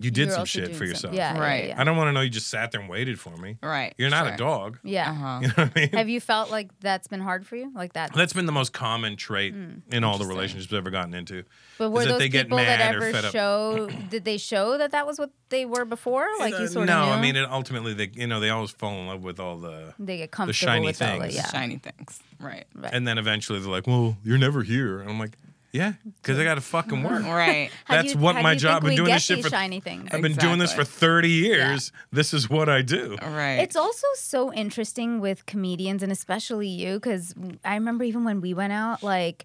you 0.00 0.10
did 0.12 0.26
You're 0.26 0.30
some 0.30 0.40
also 0.40 0.46
shit 0.60 0.64
doing 0.66 0.74
for 0.76 0.84
some- 0.84 0.88
yourself. 0.88 1.14
Yeah. 1.14 1.34
yeah, 1.34 1.40
Right. 1.40 1.68
Yeah. 1.68 1.80
I 1.80 1.84
don't 1.84 1.96
want 1.96 2.08
to 2.08 2.12
know 2.12 2.20
you 2.20 2.30
just 2.30 2.48
sat 2.48 2.70
there 2.70 2.80
and 2.80 2.88
waited 2.88 3.18
for 3.18 3.36
me. 3.36 3.58
Right. 3.62 3.94
You're 3.98 4.10
not 4.10 4.26
sure. 4.26 4.34
a 4.34 4.36
dog. 4.36 4.78
Yeah. 4.84 5.10
Uh-huh. 5.10 5.38
You 5.42 5.48
know 5.48 5.54
what 5.56 5.72
I 5.76 5.80
mean? 5.80 5.88
Have 5.90 6.08
you 6.08 6.20
felt 6.20 6.50
like 6.50 6.70
that's 6.80 7.08
been 7.08 7.20
hard 7.20 7.46
for 7.46 7.56
you? 7.56 7.72
Like 7.74 7.94
that? 7.94 8.12
That's 8.14 8.32
been 8.32 8.46
the 8.46 8.52
most 8.52 8.72
common 8.72 9.16
trait 9.16 9.54
Hmm. 9.54 9.78
in 9.90 10.04
all 10.04 10.18
the 10.18 10.26
relationships 10.26 10.72
I've 10.72 10.78
ever 10.78 10.90
gotten 10.90 11.14
into. 11.14 11.42
But 11.78 11.90
were 11.90 12.00
is 12.02 12.06
that 12.06 12.12
those 12.12 12.18
they 12.20 12.28
get 12.28 12.46
people 12.46 12.58
that 12.58 12.78
mad 12.78 12.94
or 12.94 13.02
ever 13.02 13.12
fed 13.12 13.24
up. 13.24 13.32
show? 13.32 13.88
Did 14.10 14.24
they 14.24 14.36
show 14.38 14.78
that 14.78 14.92
that 14.92 15.06
was 15.06 15.18
what 15.18 15.30
they 15.48 15.64
were 15.64 15.84
before? 15.84 16.28
Like 16.38 16.54
Uh, 16.54 16.58
you 16.58 16.66
sort 16.68 16.86
no, 16.86 17.00
of 17.00 17.06
knew? 17.06 17.12
I 17.14 17.20
mean, 17.20 17.36
it, 17.36 17.48
ultimately, 17.50 17.94
they 17.94 18.10
you 18.14 18.26
know 18.26 18.38
they 18.40 18.50
always 18.50 18.70
fall 18.70 18.92
in 19.00 19.06
love 19.08 19.22
with 19.22 19.40
all 19.40 19.56
the, 19.58 19.94
they 19.98 20.18
get 20.18 20.30
comfortable 20.30 20.52
shiny 20.72 20.86
with 20.86 21.00
all 21.02 21.20
things. 21.20 21.34
Yeah. 21.34 21.46
Shiny 21.50 21.78
things. 21.78 22.20
Right. 22.40 22.66
Right. 22.74 22.92
and 22.94 23.06
then 23.06 23.18
eventually 23.18 23.58
they're 23.58 23.68
like, 23.70 23.86
"Well, 23.88 24.16
you're 24.22 24.38
never 24.38 24.62
here," 24.62 25.00
and 25.00 25.10
I'm 25.10 25.18
like, 25.18 25.32
"Yeah, 25.72 25.94
because 26.22 26.38
I 26.38 26.44
got 26.44 26.56
to 26.56 26.60
fucking 26.60 27.02
work." 27.02 27.22
Right. 27.26 27.70
That's 27.88 28.14
you- 28.14 28.20
what 28.20 28.34
my 28.42 28.54
job. 28.54 28.82
think 28.82 28.92
I've 28.92 28.96
been 28.96 29.04
doing 29.04 29.14
this 29.14 29.24
shit 29.24 29.42
for 29.42 29.50
shiny 29.50 29.80
things. 29.80 30.10
I've 30.12 30.22
been 30.22 30.34
doing 30.34 30.58
this 30.58 30.72
for 30.72 30.84
30 30.84 31.28
years. 31.28 31.92
This 32.10 32.32
is 32.32 32.48
what 32.48 32.68
I 32.68 32.82
do. 32.82 33.16
Right. 33.22 33.58
It's 33.60 33.76
also 33.76 34.06
so 34.16 34.52
interesting 34.52 35.20
with 35.20 35.46
comedians 35.46 36.02
and 36.02 36.10
especially 36.10 36.68
you 36.68 36.94
because 36.94 37.34
I 37.64 37.74
remember 37.74 38.04
even 38.04 38.24
when 38.24 38.40
we 38.40 38.54
went 38.54 38.72
out, 38.72 39.02
like 39.02 39.44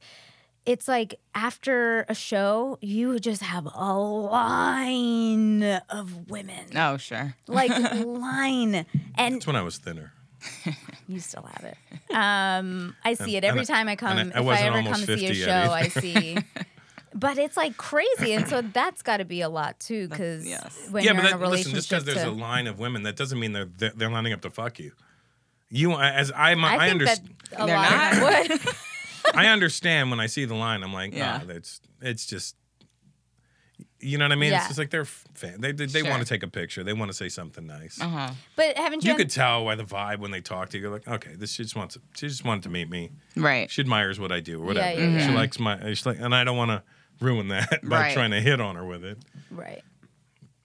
it's 0.65 0.87
like 0.87 1.19
after 1.35 2.05
a 2.07 2.15
show, 2.15 2.77
you 2.81 3.19
just 3.19 3.41
have 3.41 3.67
a 3.73 3.93
line 3.93 5.63
of 5.89 6.29
women, 6.29 6.65
oh, 6.75 6.97
sure. 6.97 7.35
like 7.47 7.69
line, 8.05 8.85
and 9.15 9.35
That's 9.35 9.47
when 9.47 9.55
I 9.55 9.61
was 9.61 9.77
thinner. 9.77 10.13
you 11.07 11.19
still 11.19 11.43
have 11.43 11.63
it. 11.65 11.77
Um, 12.15 12.95
I 13.03 13.15
see 13.15 13.37
it 13.37 13.43
every 13.43 13.61
and 13.61 13.67
time 13.67 13.87
I 13.87 13.95
come. 13.95 14.17
I- 14.17 14.21
I 14.21 14.25
if 14.25 14.35
I 14.35 14.41
wasn't 14.41 14.67
ever 14.67 14.77
almost 14.77 14.95
come 14.99 15.05
to 15.07 15.17
see 15.17 15.25
a 15.25 15.29
50 15.29 15.41
show, 15.41 15.47
yet 15.47 15.71
I 15.71 15.87
see. 15.87 16.37
But 17.15 17.37
it's 17.37 17.55
like 17.55 17.77
crazy, 17.77 18.33
and 18.33 18.47
so 18.47 18.61
that's 18.61 19.03
got 19.03 19.17
to 19.17 19.25
be 19.25 19.41
a 19.41 19.49
lot 19.49 19.79
too. 19.79 20.07
Because 20.07 20.47
yes. 20.47 20.87
when 20.89 21.03
yeah, 21.03 21.11
you're 21.13 21.21
but 21.21 21.29
in 21.29 21.35
a 21.35 21.39
that, 21.39 21.49
listen, 21.49 21.71
just 21.73 21.89
because 21.89 22.05
there's 22.05 22.17
to- 22.23 22.29
a 22.29 22.31
line 22.31 22.65
of 22.67 22.79
women, 22.79 23.03
that 23.03 23.15
doesn't 23.15 23.39
mean 23.39 23.53
they're 23.53 23.69
they're, 23.77 23.91
they're 23.95 24.09
lining 24.09 24.33
up 24.33 24.41
to 24.41 24.49
fuck 24.49 24.79
you. 24.79 24.91
You, 25.69 25.93
as 25.93 26.31
I, 26.31 26.53
I 26.53 26.75
I, 26.75 26.89
understand. 26.89 27.29
a 27.51 27.65
They're 27.67 27.75
lot 27.75 27.91
not. 28.17 28.49
would. 28.49 28.59
I 29.35 29.47
understand 29.47 30.09
when 30.11 30.19
I 30.19 30.25
see 30.27 30.45
the 30.45 30.55
line. 30.55 30.83
I'm 30.83 30.93
like, 30.93 31.13
Yeah. 31.13 31.39
yeah, 31.39 31.45
that's 31.45 31.81
it's 32.01 32.25
just. 32.25 32.55
You 34.03 34.17
know 34.17 34.25
what 34.25 34.31
I 34.31 34.35
mean? 34.35 34.51
Yeah. 34.51 34.57
It's 34.59 34.67
just 34.67 34.79
like 34.79 34.89
they're 34.89 35.05
fan. 35.05 35.61
They 35.61 35.71
they, 35.71 35.85
they 35.85 36.01
Sure. 36.01 36.09
want 36.09 36.21
to 36.21 36.27
take 36.27 36.43
a 36.43 36.47
picture. 36.47 36.83
They 36.83 36.93
want 36.93 37.09
to 37.09 37.15
say 37.17 37.29
something 37.29 37.65
nice. 37.65 37.99
Uh 38.01 38.07
huh. 38.07 38.31
But 38.55 38.77
haven't 38.77 39.03
you? 39.03 39.11
You 39.11 39.17
could 39.17 39.29
tell 39.29 39.63
by 39.65 39.75
the 39.75 39.83
vibe 39.83 40.19
when 40.19 40.31
they 40.31 40.41
talk 40.41 40.69
to 40.69 40.77
you. 40.77 40.83
You're 40.83 40.91
like, 40.91 41.07
okay, 41.07 41.35
this 41.35 41.51
she 41.53 41.63
just 41.63 41.75
wants. 41.75 41.97
She 42.15 42.27
just 42.27 42.43
wanted 42.45 42.63
to 42.63 42.69
meet 42.69 42.89
me. 42.89 43.11
Right. 43.35 43.69
She 43.71 43.81
admires 43.81 44.19
what 44.19 44.31
I 44.31 44.39
do 44.39 44.61
or 44.61 44.65
whatever. 44.65 44.99
yeah, 45.01 45.25
She 45.27 45.33
likes 45.33 45.59
my. 45.59 45.79
She's 45.89 46.05
like, 46.05 46.19
and 46.19 46.35
I 46.35 46.43
don't 46.43 46.57
want 46.57 46.71
to 46.71 46.83
ruin 47.19 47.47
that 47.49 47.79
by 47.83 48.01
Right. 48.01 48.13
trying 48.13 48.31
to 48.31 48.41
hit 48.41 48.59
on 48.59 48.75
her 48.75 48.85
with 48.85 49.03
it. 49.05 49.17
right. 49.51 49.81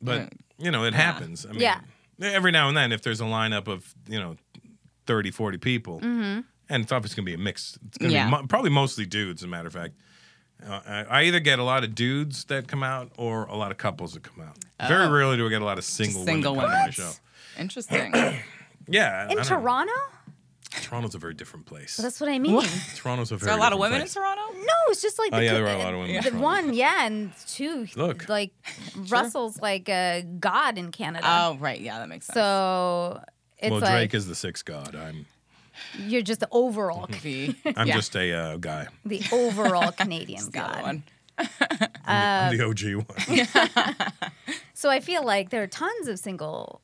But 0.03 0.19
Right. 0.21 0.33
you 0.59 0.71
know, 0.71 0.85
it 0.85 0.95
happens. 0.95 1.45
I 1.47 1.51
mean, 1.53 1.61
Yeah. 1.61 1.81
Every 2.21 2.51
now 2.51 2.67
and 2.69 2.77
then, 2.77 2.91
if 2.93 3.03
there's 3.03 3.21
a 3.21 3.25
lineup 3.25 3.69
of 3.69 3.95
you 4.09 4.19
know, 4.19 4.37
30, 5.07 5.31
40 5.31 5.59
people, 5.59 6.01
Mm-hmm. 6.01 6.41
and 6.69 6.83
it's 6.83 6.91
obviously 6.93 7.17
gonna 7.17 7.27
be 7.27 7.35
a 7.35 7.39
mix. 7.39 7.79
It's 7.87 7.99
gonna 7.99 8.13
Yeah. 8.13 8.25
be 8.27 8.31
mo- 8.33 8.47
probably 8.49 8.71
mostly 8.71 9.07
dudes. 9.07 9.43
As 9.43 9.45
a 9.45 9.49
matter 9.49 9.69
of 9.69 9.73
fact, 9.75 9.95
uh, 10.67 10.81
I, 10.87 11.03
I 11.05 11.23
either 11.25 11.41
get 11.41 11.59
a 11.59 11.65
lot 11.65 11.85
of 11.85 11.95
dudes 11.95 12.45
that 12.47 12.69
come 12.69 12.83
out 12.83 13.11
or 13.17 13.45
a 13.45 13.57
lot 13.57 13.71
of 13.71 13.77
couples 13.79 14.15
that 14.15 14.23
come 14.23 14.43
out. 14.43 14.57
Very 14.89 15.07
Oh. 15.07 15.11
rarely 15.11 15.37
do 15.37 15.47
I 15.47 15.51
get 15.51 15.63
a 15.63 15.65
lot 15.65 15.79
of 15.79 15.85
single, 15.85 16.25
single 16.25 16.55
women 16.55 16.71
come 16.71 16.81
to 16.81 16.85
my 16.87 16.91
show. 16.91 17.13
Interesting. 17.59 18.13
Yeah, 18.91 19.27
I 19.29 19.31
In 19.33 19.37
don't- 19.37 19.45
Toronto? 19.45 19.93
Toronto's 20.81 21.15
a 21.15 21.19
very 21.19 21.35
different 21.35 21.67
place. 21.67 21.97
That's 21.99 22.21
what 22.23 22.31
I 22.31 22.39
mean. 22.39 22.63
Toronto's 22.95 23.31
a 23.33 23.35
Is 23.35 23.41
very 23.43 23.51
there 23.53 23.59
a 23.59 23.61
lot 23.61 23.73
of 23.73 23.79
different 23.79 23.81
women 23.81 23.95
in 23.97 24.01
place. 24.03 24.15
Toronto? 24.15 24.53
No, 24.55 24.73
it's 24.89 25.03
just 25.03 25.19
like 25.19 25.31
Oh, 25.33 25.37
the, 25.37 25.45
yeah, 25.45 25.51
co- 25.51 25.57
there 25.57 25.67
are 25.67 25.75
a 25.75 25.79
lot 25.79 25.93
of 25.93 26.01
women 26.01 26.17
in 26.17 26.25
The 26.25 26.31
Toronto. 26.31 26.43
one, 26.45 26.73
yeah, 26.75 27.05
and 27.07 27.33
two. 27.47 27.87
Look. 27.97 28.29
like 28.31 28.53
Russell's 28.97 29.61
like 29.61 29.89
a 29.91 30.25
god 30.41 30.79
in 30.79 30.91
Canada. 30.91 31.27
Oh, 31.27 31.57
right. 31.61 31.79
Yeah, 31.81 31.99
that 31.99 32.09
makes 32.09 32.27
sense. 32.27 32.35
So 32.35 33.23
it's 33.59 33.71
well, 33.73 33.81
like 33.81 33.91
Drake 33.91 34.15
is 34.15 34.27
the 34.27 34.35
sixth 34.35 34.65
god. 34.65 34.95
I'm 34.95 35.27
you're 35.99 36.23
just 36.23 36.41
the 36.41 36.49
overall, 36.51 37.07
the, 37.23 37.55
I'm 37.77 37.87
yeah, 37.89 37.95
just 37.95 38.15
a 38.17 38.33
uh, 38.33 38.57
guy. 38.57 38.87
the 39.05 39.23
overall 39.33 39.93
Canadian 39.97 40.51
the 40.51 40.59
other 40.61 40.75
god. 40.75 40.83
one. 40.83 41.03
I'm 42.05 42.57
the 42.57 42.65
OG 42.65 43.07
one. 43.07 44.23
So 44.75 44.91
I 44.91 45.01
feel 45.01 45.25
like 45.25 45.51
there 45.51 45.63
are 45.65 45.67
tons 45.67 46.07
of 46.07 46.21
single 46.21 46.81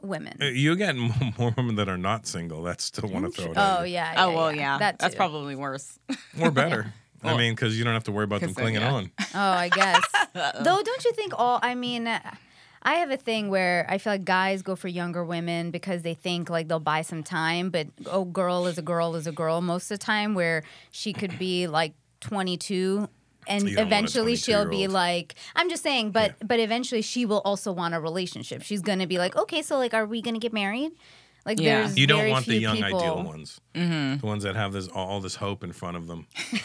women. 0.00 0.38
Uh, 0.40 0.44
you 0.46 0.76
get 0.76 0.94
more 0.94 1.52
women 1.56 1.74
that 1.74 1.88
are 1.88 1.98
not 1.98 2.24
single 2.28 2.62
that 2.64 2.80
still 2.80 3.08
want 3.08 3.24
to 3.24 3.32
throw 3.32 3.50
it. 3.50 3.56
at 3.56 3.80
Oh 3.80 3.82
you. 3.82 3.94
yeah. 3.94 4.14
Oh 4.16 4.30
well, 4.32 4.52
yeah. 4.52 4.78
That 4.78 5.00
That's 5.00 5.16
probably 5.16 5.56
worse. 5.56 5.98
or 6.40 6.52
better. 6.52 6.94
I 7.24 7.36
mean, 7.36 7.52
because 7.54 7.76
you 7.76 7.84
don't 7.84 7.94
have 7.94 8.04
to 8.04 8.12
worry 8.12 8.24
about 8.24 8.42
them 8.42 8.52
then, 8.52 8.62
clinging 8.64 8.80
yeah. 8.82 8.92
on. 8.92 9.10
Oh, 9.34 9.40
I 9.40 9.70
guess. 9.70 10.04
Though, 10.34 10.82
don't 10.82 11.04
you 11.04 11.12
think 11.14 11.32
all? 11.36 11.58
I 11.62 11.74
mean, 11.74 12.06
uh, 12.06 12.20
I 12.84 12.94
have 12.96 13.10
a 13.10 13.16
thing 13.16 13.48
where 13.48 13.86
I 13.88 13.98
feel 13.98 14.12
like 14.12 14.24
guys 14.24 14.62
go 14.62 14.76
for 14.76 14.88
younger 14.88 15.24
women 15.24 15.70
because 15.70 16.02
they 16.02 16.14
think 16.14 16.50
like 16.50 16.68
they'll 16.68 16.80
buy 16.80 17.02
some 17.02 17.22
time, 17.22 17.70
but 17.70 17.86
oh, 18.06 18.24
girl 18.24 18.66
is 18.66 18.76
a 18.78 18.82
girl 18.82 19.14
is 19.16 19.26
a 19.26 19.32
girl 19.32 19.60
most 19.62 19.90
of 19.90 19.98
the 19.98 20.04
time. 20.04 20.34
Where 20.34 20.62
she 20.90 21.12
could 21.12 21.38
be 21.38 21.66
like 21.66 21.94
22. 22.20 23.08
And 23.46 23.68
You 23.68 23.76
don't 23.76 23.76
want 23.76 23.92
a 23.92 23.96
eventually 23.96 24.36
she'll 24.36 24.68
be 24.68 24.86
like, 24.88 25.34
I'm 25.54 25.68
just 25.68 25.82
saying, 25.82 26.12
but 26.12 26.34
but 26.46 26.60
eventually 26.60 27.02
she 27.02 27.26
will 27.26 27.42
also 27.44 27.72
want 27.72 27.94
a 27.94 28.00
relationship. 28.00 28.62
She's 28.62 28.80
gonna 28.80 29.06
be 29.06 29.18
like, 29.18 29.36
okay, 29.36 29.62
so 29.62 29.76
like, 29.78 29.92
are 29.94 30.06
we 30.06 30.22
gonna 30.22 30.38
get 30.38 30.52
married? 30.52 30.92
Like, 31.44 31.60
Yeah. 31.60 31.82
there's 31.82 31.98
You 31.98 32.06
don't 32.06 32.20
very 32.20 32.30
want 32.30 32.46
the 32.46 32.56
young 32.56 32.76
people. 32.76 33.00
ideal 33.00 33.22
ones, 33.22 33.60
mm-hmm. 33.74 34.18
the 34.18 34.26
ones 34.26 34.44
that 34.44 34.56
have 34.56 34.72
this 34.72 34.88
all, 34.88 35.08
all 35.08 35.20
this 35.20 35.34
hope 35.36 35.62
in 35.62 35.72
front 35.72 35.96
of 35.98 36.06
them. 36.06 36.26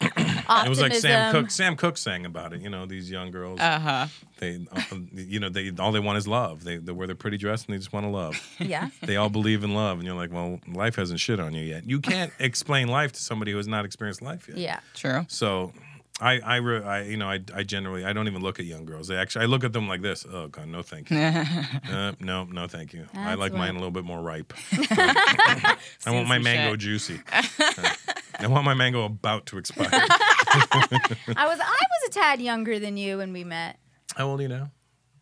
Optimism. 0.00 0.66
It 0.66 0.68
was 0.68 0.80
like 0.80 0.94
Sam 0.94 1.32
Cooke. 1.32 1.50
Sam 1.50 1.76
Cooke 1.76 1.96
sang 1.96 2.26
about 2.26 2.52
it. 2.52 2.60
You 2.60 2.68
know, 2.68 2.86
these 2.86 3.10
young 3.10 3.30
girls. 3.30 3.60
Uh 3.60 3.78
huh. 3.78 4.06
they, 4.38 4.66
uh, 4.72 4.82
you 5.14 5.40
know, 5.40 5.48
they 5.48 5.70
all 5.78 5.92
they 5.92 6.00
want 6.00 6.18
is 6.18 6.28
love. 6.28 6.64
They, 6.64 6.76
they 6.76 6.92
wear 6.92 7.06
their 7.06 7.16
pretty 7.16 7.36
dress 7.38 7.64
and 7.64 7.74
they 7.74 7.78
just 7.78 7.92
want 7.92 8.04
to 8.04 8.10
love. 8.10 8.40
Yeah. 8.58 8.90
they 9.02 9.16
all 9.16 9.30
believe 9.30 9.64
in 9.64 9.74
love, 9.74 9.98
and 9.98 10.06
you're 10.06 10.16
like, 10.16 10.32
well, 10.32 10.60
life 10.72 10.96
hasn't 10.96 11.20
shit 11.20 11.40
on 11.40 11.54
you 11.54 11.62
yet. 11.62 11.88
You 11.88 12.00
can't 12.00 12.32
explain 12.38 12.88
life 12.88 13.12
to 13.12 13.20
somebody 13.20 13.52
who 13.52 13.56
has 13.56 13.68
not 13.68 13.84
experienced 13.84 14.22
life 14.22 14.48
yet. 14.48 14.58
Yeah. 14.58 14.80
True. 14.94 15.24
So, 15.28 15.72
I, 16.20 16.38
I, 16.40 16.56
re- 16.56 16.82
I, 16.82 17.02
you 17.02 17.16
know, 17.16 17.28
I, 17.28 17.40
I 17.52 17.64
generally, 17.64 18.04
I 18.04 18.12
don't 18.12 18.28
even 18.28 18.40
look 18.40 18.60
at 18.60 18.66
young 18.66 18.84
girls. 18.84 19.08
They 19.08 19.16
actually, 19.16 19.44
I 19.44 19.46
look 19.46 19.64
at 19.64 19.72
them 19.72 19.88
like 19.88 20.00
this. 20.00 20.24
Oh 20.30 20.46
God, 20.46 20.68
no, 20.68 20.82
thank 20.82 21.10
you. 21.10 21.18
uh, 21.92 22.12
no, 22.20 22.44
no, 22.44 22.68
thank 22.68 22.92
you. 22.92 23.06
I 23.14 23.34
like 23.34 23.52
what- 23.52 23.58
mine 23.58 23.70
a 23.70 23.78
little 23.78 23.90
bit 23.90 24.04
more 24.04 24.20
ripe. 24.20 24.52
I 24.72 25.76
want 26.06 26.28
my 26.28 26.38
mango 26.38 26.72
shit. 26.74 26.80
juicy. 26.80 27.20
Uh, 27.32 27.94
I 28.38 28.46
want 28.48 28.64
my 28.64 28.74
mango 28.74 29.04
about 29.04 29.46
to 29.46 29.58
expire. 29.58 29.88
I 29.92 31.46
was 31.46 31.58
I 31.60 31.78
was 31.82 32.08
a 32.08 32.10
tad 32.10 32.40
younger 32.40 32.78
than 32.78 32.96
you 32.96 33.18
when 33.18 33.32
we 33.32 33.44
met. 33.44 33.78
How 34.16 34.26
old 34.28 34.40
are 34.40 34.42
you 34.42 34.48
now? 34.48 34.70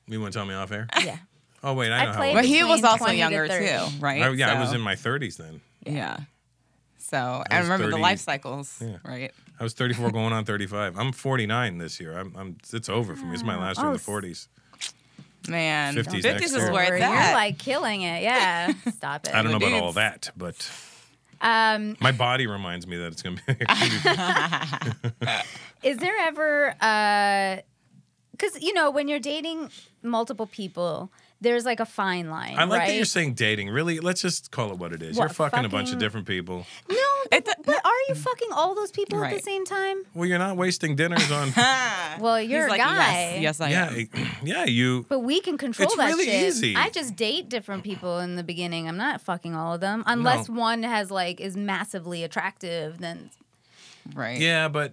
You 0.06 0.20
want 0.20 0.32
to 0.32 0.38
tell 0.38 0.46
me 0.46 0.54
off 0.54 0.72
air? 0.72 0.88
Yeah. 1.02 1.18
Oh 1.62 1.74
wait, 1.74 1.92
I 1.92 1.98
I 1.98 2.04
know 2.06 2.10
how 2.12 2.16
played- 2.18 2.28
old. 2.30 2.36
But 2.38 2.44
he 2.46 2.64
was 2.64 2.82
also 2.84 3.04
20 3.04 3.12
to 3.12 3.18
younger 3.18 3.48
too, 3.48 3.78
right? 4.00 4.22
I, 4.22 4.30
yeah, 4.30 4.52
I 4.52 4.60
was 4.60 4.72
in 4.72 4.80
my 4.80 4.94
30s 4.94 5.36
then. 5.36 5.60
Yeah. 5.86 6.18
So 6.98 7.18
I 7.50 7.56
I 7.56 7.60
remember 7.60 7.84
30 7.84 7.96
the 7.96 8.02
life 8.02 8.18
cycles, 8.18 8.78
Yeah. 8.80 8.96
right? 9.04 9.32
I 9.60 9.62
was 9.62 9.74
34 9.74 10.10
going 10.10 10.32
on 10.32 10.44
35. 10.44 10.98
I'm 10.98 11.12
49 11.12 11.78
this 11.78 12.00
year. 12.00 12.18
I'm, 12.18 12.34
I'm 12.36 12.56
it's 12.72 12.88
over 12.88 13.14
for 13.14 13.26
me. 13.26 13.34
It's 13.34 13.44
my 13.44 13.56
last 13.56 13.78
year 13.78 13.86
Oh, 13.86 13.90
in 13.90 13.96
the 13.96 14.02
40s. 14.02 14.48
Man, 15.48 15.94
50s 15.94 16.22
50s, 16.22 16.42
is 16.42 16.52
year. 16.54 16.72
where 16.72 16.94
it's 16.96 17.04
You're 17.04 17.34
like 17.34 17.58
killing 17.58 18.02
it. 18.02 18.22
Yeah. 18.22 18.72
Stop 18.92 19.26
it. 19.26 19.34
I 19.34 19.42
don't 19.42 19.50
know 19.52 19.56
about 19.58 19.72
all 19.82 19.92
that, 19.92 20.30
but 20.36 20.56
Um, 21.42 21.96
my 22.00 22.12
body 22.12 22.46
reminds 22.46 22.86
me 22.86 22.96
that 22.98 23.08
it's 23.08 23.22
going 23.22 23.36
to 23.36 23.42
be. 23.46 23.54
is 25.88 25.98
there 25.98 26.16
ever 26.20 26.74
because 28.30 28.62
you 28.62 28.72
know 28.72 28.90
when 28.90 29.08
you're 29.08 29.18
dating 29.18 29.70
multiple 30.02 30.46
people, 30.46 31.12
there's 31.42 31.64
like 31.64 31.80
a 31.80 31.84
fine 31.86 32.30
line, 32.30 32.54
I 32.58 32.64
like 32.64 32.80
right? 32.80 32.86
that 32.88 32.96
you're 32.96 33.04
saying 33.04 33.34
dating. 33.34 33.68
Really, 33.70 34.00
let's 34.00 34.22
just 34.22 34.50
call 34.50 34.70
it 34.72 34.78
what 34.78 34.92
it 34.92 35.02
is. 35.02 35.16
What, 35.16 35.24
you're 35.24 35.28
fucking, 35.34 35.64
a 35.64 35.68
bunch 35.68 35.92
of 35.92 35.98
different 35.98 36.26
people. 36.26 36.64
no, 36.88 36.96
It- 37.30 37.44
but, 37.44 37.56
but 37.64 37.76
are 37.84 38.00
you 38.08 38.14
fucking 38.14 38.48
all 38.52 38.74
those 38.74 38.90
people 38.90 39.22
at 39.24 39.34
the 39.34 39.40
same 39.42 39.64
time? 39.64 40.02
Well, 40.14 40.26
you're 40.26 40.38
not 40.38 40.56
wasting 40.56 40.96
dinners 40.96 41.30
on. 41.30 41.52
Well, 42.20 42.40
you're 42.40 42.60
He's 42.60 42.66
a 42.66 42.70
like, 42.70 42.80
guy. 42.80 43.38
Yes, 43.40 43.58
yes, 43.58 43.60
I 43.60 43.70
yeah, 43.70 43.90
am. 43.90 44.36
yeah. 44.44 44.64
You. 44.66 45.06
But 45.08 45.20
we 45.20 45.40
can 45.40 45.56
control 45.56 45.86
It's 45.86 45.96
that 45.96 46.08
really 46.08 46.26
shit. 46.26 46.44
easy. 46.48 46.76
I 46.76 46.90
just 46.90 47.16
date 47.16 47.48
different 47.48 47.84
people 47.84 48.18
in 48.18 48.36
the 48.36 48.42
beginning. 48.42 48.86
I'm 48.86 48.98
not 48.98 49.20
fucking 49.22 49.54
all 49.54 49.72
of 49.74 49.80
them 49.80 50.02
unless 50.06 50.48
No. 50.50 50.60
one 50.60 50.82
has 50.82 51.10
like 51.10 51.40
is 51.40 51.56
massively 51.56 52.22
attractive. 52.22 52.98
Then 52.98 53.30
Right. 54.14 54.38
Yeah, 54.40 54.68
but 54.68 54.92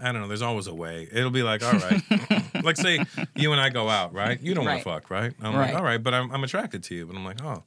I 0.00 0.10
don't 0.12 0.22
know. 0.22 0.28
There's 0.28 0.42
always 0.42 0.66
a 0.66 0.74
way. 0.74 1.08
It'll 1.12 1.30
be 1.30 1.42
like, 1.42 1.62
all 1.62 1.72
right. 1.78 2.02
like, 2.64 2.76
say 2.76 3.04
you 3.36 3.52
and 3.52 3.60
I 3.60 3.68
go 3.68 3.88
out, 3.88 4.12
right? 4.12 4.40
You 4.40 4.54
don't 4.54 4.64
Right. 4.66 4.72
want 4.72 4.82
to 4.84 4.90
fuck, 4.90 5.10
right? 5.10 5.32
I'm 5.40 5.54
Right. 5.54 5.66
like, 5.72 5.76
all 5.78 5.84
right, 5.84 6.02
but 6.02 6.12
I'm, 6.14 6.30
I'm 6.32 6.42
attracted 6.44 6.82
to 6.84 6.94
you. 6.94 7.06
But 7.06 7.16
I'm 7.16 7.24
like, 7.24 7.42
oh, 7.44 7.62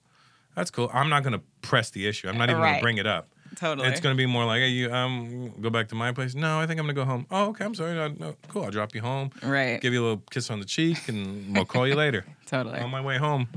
that's 0.55 0.69
cool. 0.71 0.89
I'm 0.93 1.09
not 1.09 1.23
gonna 1.23 1.41
press 1.61 1.89
the 1.89 2.05
issue. 2.07 2.27
I'm 2.27 2.37
not 2.37 2.49
even 2.49 2.61
gonna 2.61 2.73
Right. 2.73 2.81
bring 2.81 2.97
it 2.97 3.07
up. 3.07 3.29
Totally. 3.55 3.87
It's 3.87 4.01
gonna 4.01 4.15
be 4.15 4.25
more 4.25 4.43
like, 4.45 4.59
hey, 4.59 4.67
you 4.67 4.91
um, 4.93 5.53
go 5.61 5.69
back 5.69 5.87
to 5.89 5.95
my 5.95 6.11
place. 6.11 6.35
No, 6.35 6.59
I 6.59 6.67
think 6.67 6.79
I'm 6.79 6.85
gonna 6.85 6.93
go 6.93 7.05
home. 7.05 7.25
Oh, 7.31 7.47
okay. 7.49 7.63
I'm 7.63 7.73
sorry. 7.73 7.95
No, 7.95 8.07
no, 8.09 8.35
cool. 8.49 8.65
I'll 8.65 8.71
drop 8.71 8.93
you 8.93 9.01
home. 9.01 9.31
Right. 9.41 9.79
Give 9.79 9.93
you 9.93 10.01
a 10.01 10.03
little 10.03 10.23
kiss 10.29 10.51
on 10.51 10.59
the 10.59 10.65
cheek, 10.65 11.07
and 11.07 11.55
we'll 11.55 11.65
call 11.65 11.87
you 11.87 11.95
later. 11.95 12.25
Totally. 12.45 12.79
on 12.79 12.89
my 12.89 13.01
way 13.01 13.17
home. 13.17 13.47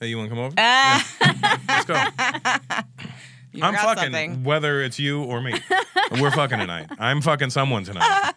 Hey, 0.00 0.08
you 0.08 0.16
want 0.16 0.30
to 0.30 0.34
come 0.34 0.44
over? 0.44 0.54
Ah, 0.58 1.06
Let's 1.68 1.84
go. 1.84 1.94
you 3.52 3.62
I'm 3.64 3.74
fucking 3.74 4.04
something. 4.04 4.44
whether 4.44 4.82
it's 4.82 4.98
you 4.98 5.22
or 5.24 5.40
me. 5.40 5.54
We're 6.20 6.30
fucking 6.30 6.58
tonight. 6.58 6.88
I'm 6.98 7.20
fucking 7.20 7.50
someone 7.50 7.84
tonight. 7.84 8.32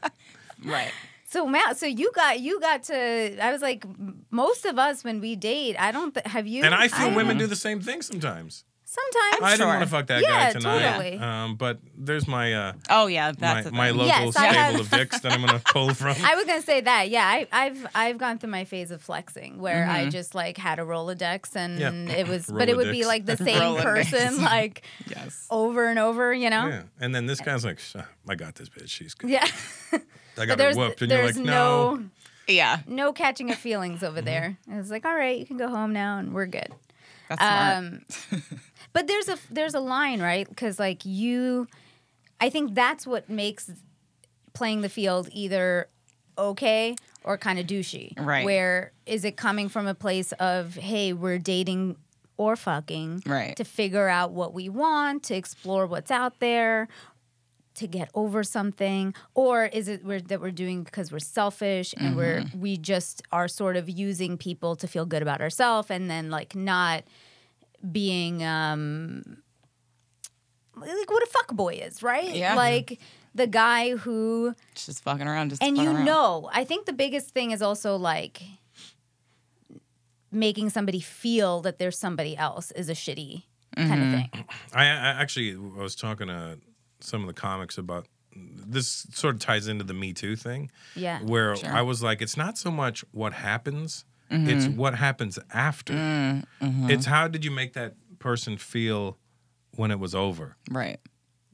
Right. 0.63 0.91
so 1.27 1.45
Matt, 1.47 1.77
so 1.77 1.85
you 1.85 2.11
got 2.13 2.39
you 2.39 2.59
got 2.59 2.83
to. 2.83 3.37
I 3.43 3.51
was 3.51 3.61
like, 3.61 3.85
most 4.31 4.65
of 4.65 4.77
us 4.79 5.03
when 5.03 5.19
we 5.21 5.35
date, 5.35 5.75
I 5.79 5.91
don't 5.91 6.13
th- 6.13 6.25
have 6.27 6.47
you. 6.47 6.63
And 6.63 6.73
I 6.75 6.87
feel 6.87 7.07
don't- 7.07 7.15
women 7.15 7.37
do 7.37 7.47
the 7.47 7.55
same 7.55 7.81
thing 7.81 8.01
sometimes. 8.01 8.63
Sometimes. 8.95 9.43
I 9.43 9.51
didn't 9.51 9.67
want 9.67 9.81
to 9.81 9.87
fuck 9.87 10.07
that 10.07 10.21
Yeah, 10.21 10.29
guy 10.53 10.59
tonight. 10.59 10.91
totally. 10.91 11.17
Um, 11.19 11.55
but 11.55 11.79
there's 11.97 12.27
my 12.27 12.53
uh, 12.53 12.73
Oh 12.89 13.07
yeah, 13.07 13.27
my, 13.27 13.31
that's 13.39 13.65
the 13.67 13.71
my 13.73 13.87
thing. 13.89 13.97
local 13.97 14.07
Yes, 14.07 14.35
I 14.35 14.51
stable 14.69 14.81
of 14.81 14.89
dicks 14.91 15.19
that 15.19 15.31
I'm 15.31 15.45
gonna 15.45 15.61
pull 15.65 15.93
from. 15.93 16.15
I 16.23 16.35
was 16.35 16.45
gonna 16.45 16.61
say 16.61 16.81
that. 16.81 17.09
Yeah, 17.09 17.25
I, 17.25 17.47
I've 17.51 17.87
I've 17.93 18.17
gone 18.17 18.37
through 18.37 18.51
my 18.51 18.63
phase 18.65 18.91
of 18.91 19.01
flexing 19.01 19.59
where 19.59 19.87
I 19.89 20.09
just 20.09 20.33
like 20.35 20.57
had 20.57 20.79
a 20.79 20.83
Rolodex 20.83 21.55
and 21.55 21.79
Mm-hmm. 21.79 22.07
Yeah. 22.09 22.15
it 22.15 22.27
was, 22.27 22.45
but 22.53 22.69
it 22.69 22.77
would 22.77 22.91
be 22.91 23.01
Rolodex. 23.01 23.05
like 23.07 23.25
the 23.25 23.37
same 23.43 23.61
Rolodex. 23.61 23.83
person 23.83 24.41
like 24.43 24.83
Yes. 25.07 25.45
over 25.51 25.87
and 25.87 25.99
over. 25.99 26.33
You 26.33 26.49
know? 26.49 26.67
yeah. 26.67 26.83
And 26.99 27.13
then 27.13 27.25
this 27.25 27.41
guy's 27.41 27.65
like, 27.65 27.79
"Sh- 27.79 27.95
I 28.27 28.35
got 28.35 28.55
this 28.55 28.69
bitch. 28.69 28.89
She's 28.89 29.13
good. 29.13 29.29
Yeah. 29.29 29.45
I 30.37 30.45
got 30.45 30.49
her 30.49 30.55
there's 30.55 30.77
whooped. 30.77 31.01
And 31.01 31.11
you're 31.11 31.21
there's 31.23 31.37
like, 31.37 31.45
no. 31.45 31.95
no 31.95 32.03
Yeah. 32.47 32.79
no 32.87 33.13
catching 33.13 33.51
of 33.51 33.57
feelings 33.57 34.03
over 34.03 34.17
Mm-hmm. 34.17 34.25
there. 34.25 34.57
And 34.69 34.79
it's 34.79 34.89
like, 34.89 35.05
all 35.05 35.15
right, 35.15 35.37
you 35.37 35.45
can 35.45 35.57
go 35.57 35.67
home 35.69 35.93
now, 35.93 36.17
and 36.17 36.33
we're 36.33 36.45
good. 36.45 36.69
That's 37.29 37.41
smart. 37.41 37.77
Um, 37.77 38.41
but 38.95 39.07
there's 39.07 39.27
a 39.29 39.37
there's 39.51 39.73
a 39.75 39.79
line, 39.79 40.21
right? 40.21 40.47
Because 40.49 40.79
like 40.79 41.05
you, 41.05 41.67
I 42.39 42.49
think 42.49 42.73
that's 42.73 43.05
what 43.05 43.29
makes 43.29 43.69
playing 44.53 44.81
the 44.81 44.89
field 44.89 45.27
either 45.33 45.87
okay 46.37 46.95
or 47.23 47.37
kind 47.37 47.59
of 47.59 47.67
douchey. 47.67 48.17
Right. 48.17 48.45
Where 48.45 48.91
is 49.05 49.25
it 49.25 49.35
coming 49.35 49.67
from 49.69 49.85
a 49.85 49.93
place 49.93 50.31
of 50.33 50.75
hey, 50.75 51.11
we're 51.13 51.39
dating 51.39 51.97
or 52.37 52.55
fucking 52.55 53.23
Right. 53.25 53.55
to 53.57 53.63
figure 53.65 54.07
out 54.07 54.31
what 54.31 54.53
we 54.53 54.69
want, 54.69 55.23
to 55.23 55.35
explore 55.35 55.85
what's 55.87 56.11
out 56.11 56.39
there, 56.39 56.87
to 57.75 57.87
get 57.87 58.09
over 58.13 58.43
something, 58.43 59.13
or 59.33 59.65
is 59.65 59.87
it 59.89 60.05
we're, 60.05 60.21
that 60.21 60.39
we're 60.39 60.51
doing 60.51 60.83
because 60.83 61.11
we're 61.11 61.19
selfish 61.19 61.93
and 61.97 62.15
we're 62.15 62.41
Mm-hmm. 62.43 62.59
we 62.61 62.77
just 62.77 63.21
are 63.31 63.47
sort 63.49 63.75
of 63.75 63.89
using 63.89 64.37
people 64.37 64.75
to 64.77 64.87
feel 64.87 65.05
good 65.05 65.21
about 65.21 65.41
ourselves 65.41 65.91
and 65.91 66.09
then 66.09 66.29
like 66.29 66.55
not 66.55 67.03
being 67.91 68.43
um 68.43 69.37
like 70.75 71.09
what 71.09 71.23
a 71.23 71.27
fuck 71.27 71.53
boy 71.53 71.73
is, 71.75 72.03
right? 72.03 72.35
Yeah. 72.35 72.55
Like 72.55 72.99
the 73.33 73.47
guy 73.47 73.95
who 73.95 74.55
Just 74.75 75.03
fucking 75.03 75.27
around. 75.27 75.49
Just 75.49 75.63
and 75.63 75.77
you 75.77 75.91
around. 75.91 76.05
know, 76.05 76.49
I 76.53 76.63
think 76.63 76.85
the 76.85 76.93
biggest 76.93 77.29
thing 77.29 77.51
is 77.51 77.61
also 77.61 77.95
like 77.95 78.41
making 80.31 80.69
somebody 80.69 80.99
feel 80.99 81.61
that 81.61 81.79
there's 81.79 81.97
somebody 81.97 82.35
else 82.35 82.71
is 82.71 82.89
a 82.89 82.93
shitty 82.93 83.43
kind 83.75 83.89
Mm-hmm. 84.01 84.13
of 84.13 84.31
thing. 84.31 84.45
I, 84.73 84.83
I 84.83 84.87
actually 85.21 85.53
I 85.53 85.81
was 85.81 85.95
talking 85.95 86.27
to 86.27 86.57
some 86.99 87.21
of 87.21 87.27
the 87.27 87.33
comics 87.33 87.77
about 87.77 88.07
this. 88.35 89.05
Sort 89.13 89.35
of 89.35 89.41
ties 89.41 89.67
into 89.67 89.83
the 89.83 89.93
Me 89.93 90.13
Too 90.13 90.35
thing. 90.35 90.71
Yeah. 90.95 91.19
where 91.21 91.55
Sure. 91.55 91.71
I 91.71 91.81
was 91.81 92.01
like, 92.03 92.21
it's 92.21 92.37
not 92.37 92.57
so 92.57 92.71
much 92.71 93.03
what 93.11 93.33
happens, 93.33 94.05
Mm-hmm. 94.31 94.49
it's 94.49 94.65
what 94.67 94.95
happens 94.95 95.37
after. 95.53 95.93
Mm, 95.93 96.45
It's 96.89 97.05
how 97.05 97.27
did 97.27 97.45
you 97.45 97.51
make 97.51 97.73
that 97.73 97.93
person 98.19 98.57
feel 98.57 99.17
when 99.75 99.91
it 99.91 99.99
was 99.99 100.15
over? 100.15 100.55
Right. 100.71 100.99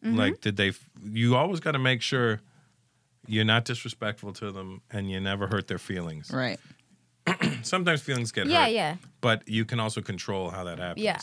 Mm-hmm. 0.04 0.18
Like, 0.18 0.42
did 0.42 0.56
they? 0.58 0.72
You 1.04 1.36
always 1.36 1.60
got 1.60 1.74
to 1.74 1.80
make 1.80 2.02
sure 2.02 2.40
you're 3.28 3.46
not 3.46 3.66
disrespectful 3.66 4.34
to 4.34 4.52
them 4.52 4.82
and 4.90 5.12
you 5.12 5.20
never 5.20 5.48
hurt 5.48 5.68
their 5.68 5.78
feelings. 5.78 6.32
Right. 6.34 6.60
Sometimes 7.62 8.02
feelings 8.02 8.32
get 8.32 8.48
Yeah, 8.48 8.64
hurt, 8.64 8.72
yeah. 8.72 8.74
Yeah. 8.92 8.96
But 9.22 9.48
you 9.48 9.66
can 9.66 9.80
also 9.80 10.02
control 10.02 10.50
how 10.50 10.64
that 10.64 10.80
happens. 10.80 11.04
Yeah. 11.04 11.20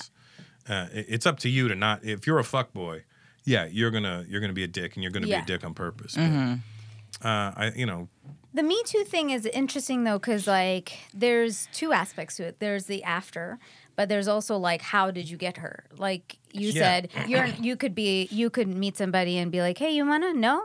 uh, 0.68 0.86
it- 0.92 1.06
it's 1.08 1.26
up 1.26 1.38
to 1.40 1.48
you 1.48 1.68
to 1.68 1.74
not. 1.74 2.04
If 2.04 2.26
you're 2.26 2.38
a 2.38 2.44
fuck 2.44 2.72
boy, 2.72 3.04
yeah, 3.44 3.66
you're 3.66 3.90
gonna 3.90 4.24
you're 4.28 4.40
gonna 4.40 4.52
be 4.52 4.64
a 4.64 4.68
dick, 4.68 4.94
and 4.94 5.02
you're 5.02 5.12
gonna 5.12 5.26
Yeah. 5.26 5.38
be 5.40 5.52
a 5.52 5.56
dick 5.56 5.64
on 5.64 5.74
purpose. 5.74 6.14
Mm-hmm. 6.14 6.52
But, 6.54 6.58
uh, 7.22 7.52
I 7.56 7.72
you 7.76 7.86
know 7.86 8.08
The 8.54 8.62
Me 8.62 8.80
Too 8.86 9.04
thing 9.04 9.30
is 9.30 9.46
interesting 9.46 10.04
though, 10.04 10.18
because 10.18 10.46
like 10.46 10.98
there's 11.14 11.66
two 11.68 11.92
aspects 11.92 12.36
to 12.36 12.44
it. 12.44 12.60
There's 12.60 12.86
the 12.86 13.02
after, 13.04 13.58
but 13.96 14.08
there's 14.08 14.28
also 14.28 14.56
like 14.56 14.82
how 14.82 15.10
did 15.10 15.28
you 15.30 15.36
get 15.36 15.58
her? 15.58 15.84
Like 15.96 16.38
you 16.52 16.70
Yeah. 16.72 16.80
said, 16.82 17.08
you're 17.26 17.46
you 17.46 17.76
could 17.76 17.94
be 17.94 18.28
you 18.30 18.50
could 18.50 18.68
meet 18.68 18.96
somebody 18.96 19.36
and 19.38 19.50
be 19.52 19.60
like, 19.60 19.78
hey, 19.78 19.90
you 19.92 20.06
wanna 20.06 20.32
no? 20.34 20.62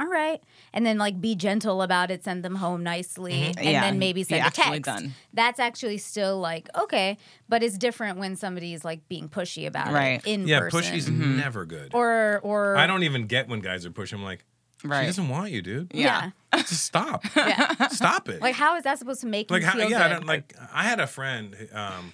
All 0.00 0.08
right, 0.08 0.42
and 0.72 0.84
then 0.84 0.98
like 0.98 1.20
be 1.20 1.36
gentle 1.36 1.80
about 1.80 2.10
it, 2.10 2.24
send 2.24 2.44
them 2.44 2.56
home 2.56 2.82
nicely, 2.82 3.54
and 3.56 3.64
Yeah, 3.64 3.80
then 3.80 4.00
maybe 4.00 4.20
be 4.20 4.24
send 4.24 4.44
a 4.44 4.50
text. 4.50 4.82
done. 4.82 5.14
That's 5.32 5.60
actually 5.60 5.98
still 5.98 6.40
like 6.40 6.68
okay, 6.76 7.16
but 7.48 7.62
it's 7.62 7.78
different 7.78 8.18
when 8.18 8.34
somebody's 8.34 8.84
like 8.84 9.08
being 9.08 9.28
pushy 9.28 9.68
about 9.68 9.92
Right. 9.92 10.20
it 10.24 10.26
in 10.26 10.48
yeah, 10.48 10.58
person, 10.58 10.80
pushy's 10.80 11.08
Mm-hmm. 11.08 11.36
never 11.36 11.64
good. 11.64 11.94
or 11.94 12.40
or 12.42 12.76
I 12.76 12.88
don't 12.88 13.04
even 13.04 13.26
get 13.28 13.46
when 13.48 13.60
guys 13.60 13.86
are 13.86 13.92
pushing. 13.92 14.18
I'm 14.18 14.24
like, 14.24 14.44
she 14.84 15.06
doesn't 15.06 15.28
want 15.28 15.50
you, 15.50 15.62
dude. 15.62 15.90
yeah, 15.94 16.30
Just 16.54 16.84
stop. 16.84 17.24
yeah. 17.36 17.88
Stop 17.88 18.28
it. 18.28 18.40
like 18.40 18.54
how 18.54 18.76
is 18.76 18.84
that 18.84 18.98
supposed 18.98 19.20
to 19.22 19.26
make 19.26 19.50
like 19.50 19.62
you 19.62 19.66
how, 19.68 19.78
feel 19.78 19.90
yeah, 19.90 20.04
I 20.04 20.08
don't 20.08 20.26
like. 20.26 20.54
I 20.72 20.84
had 20.84 21.00
a 21.00 21.06
friend 21.06 21.56
um, 21.72 22.12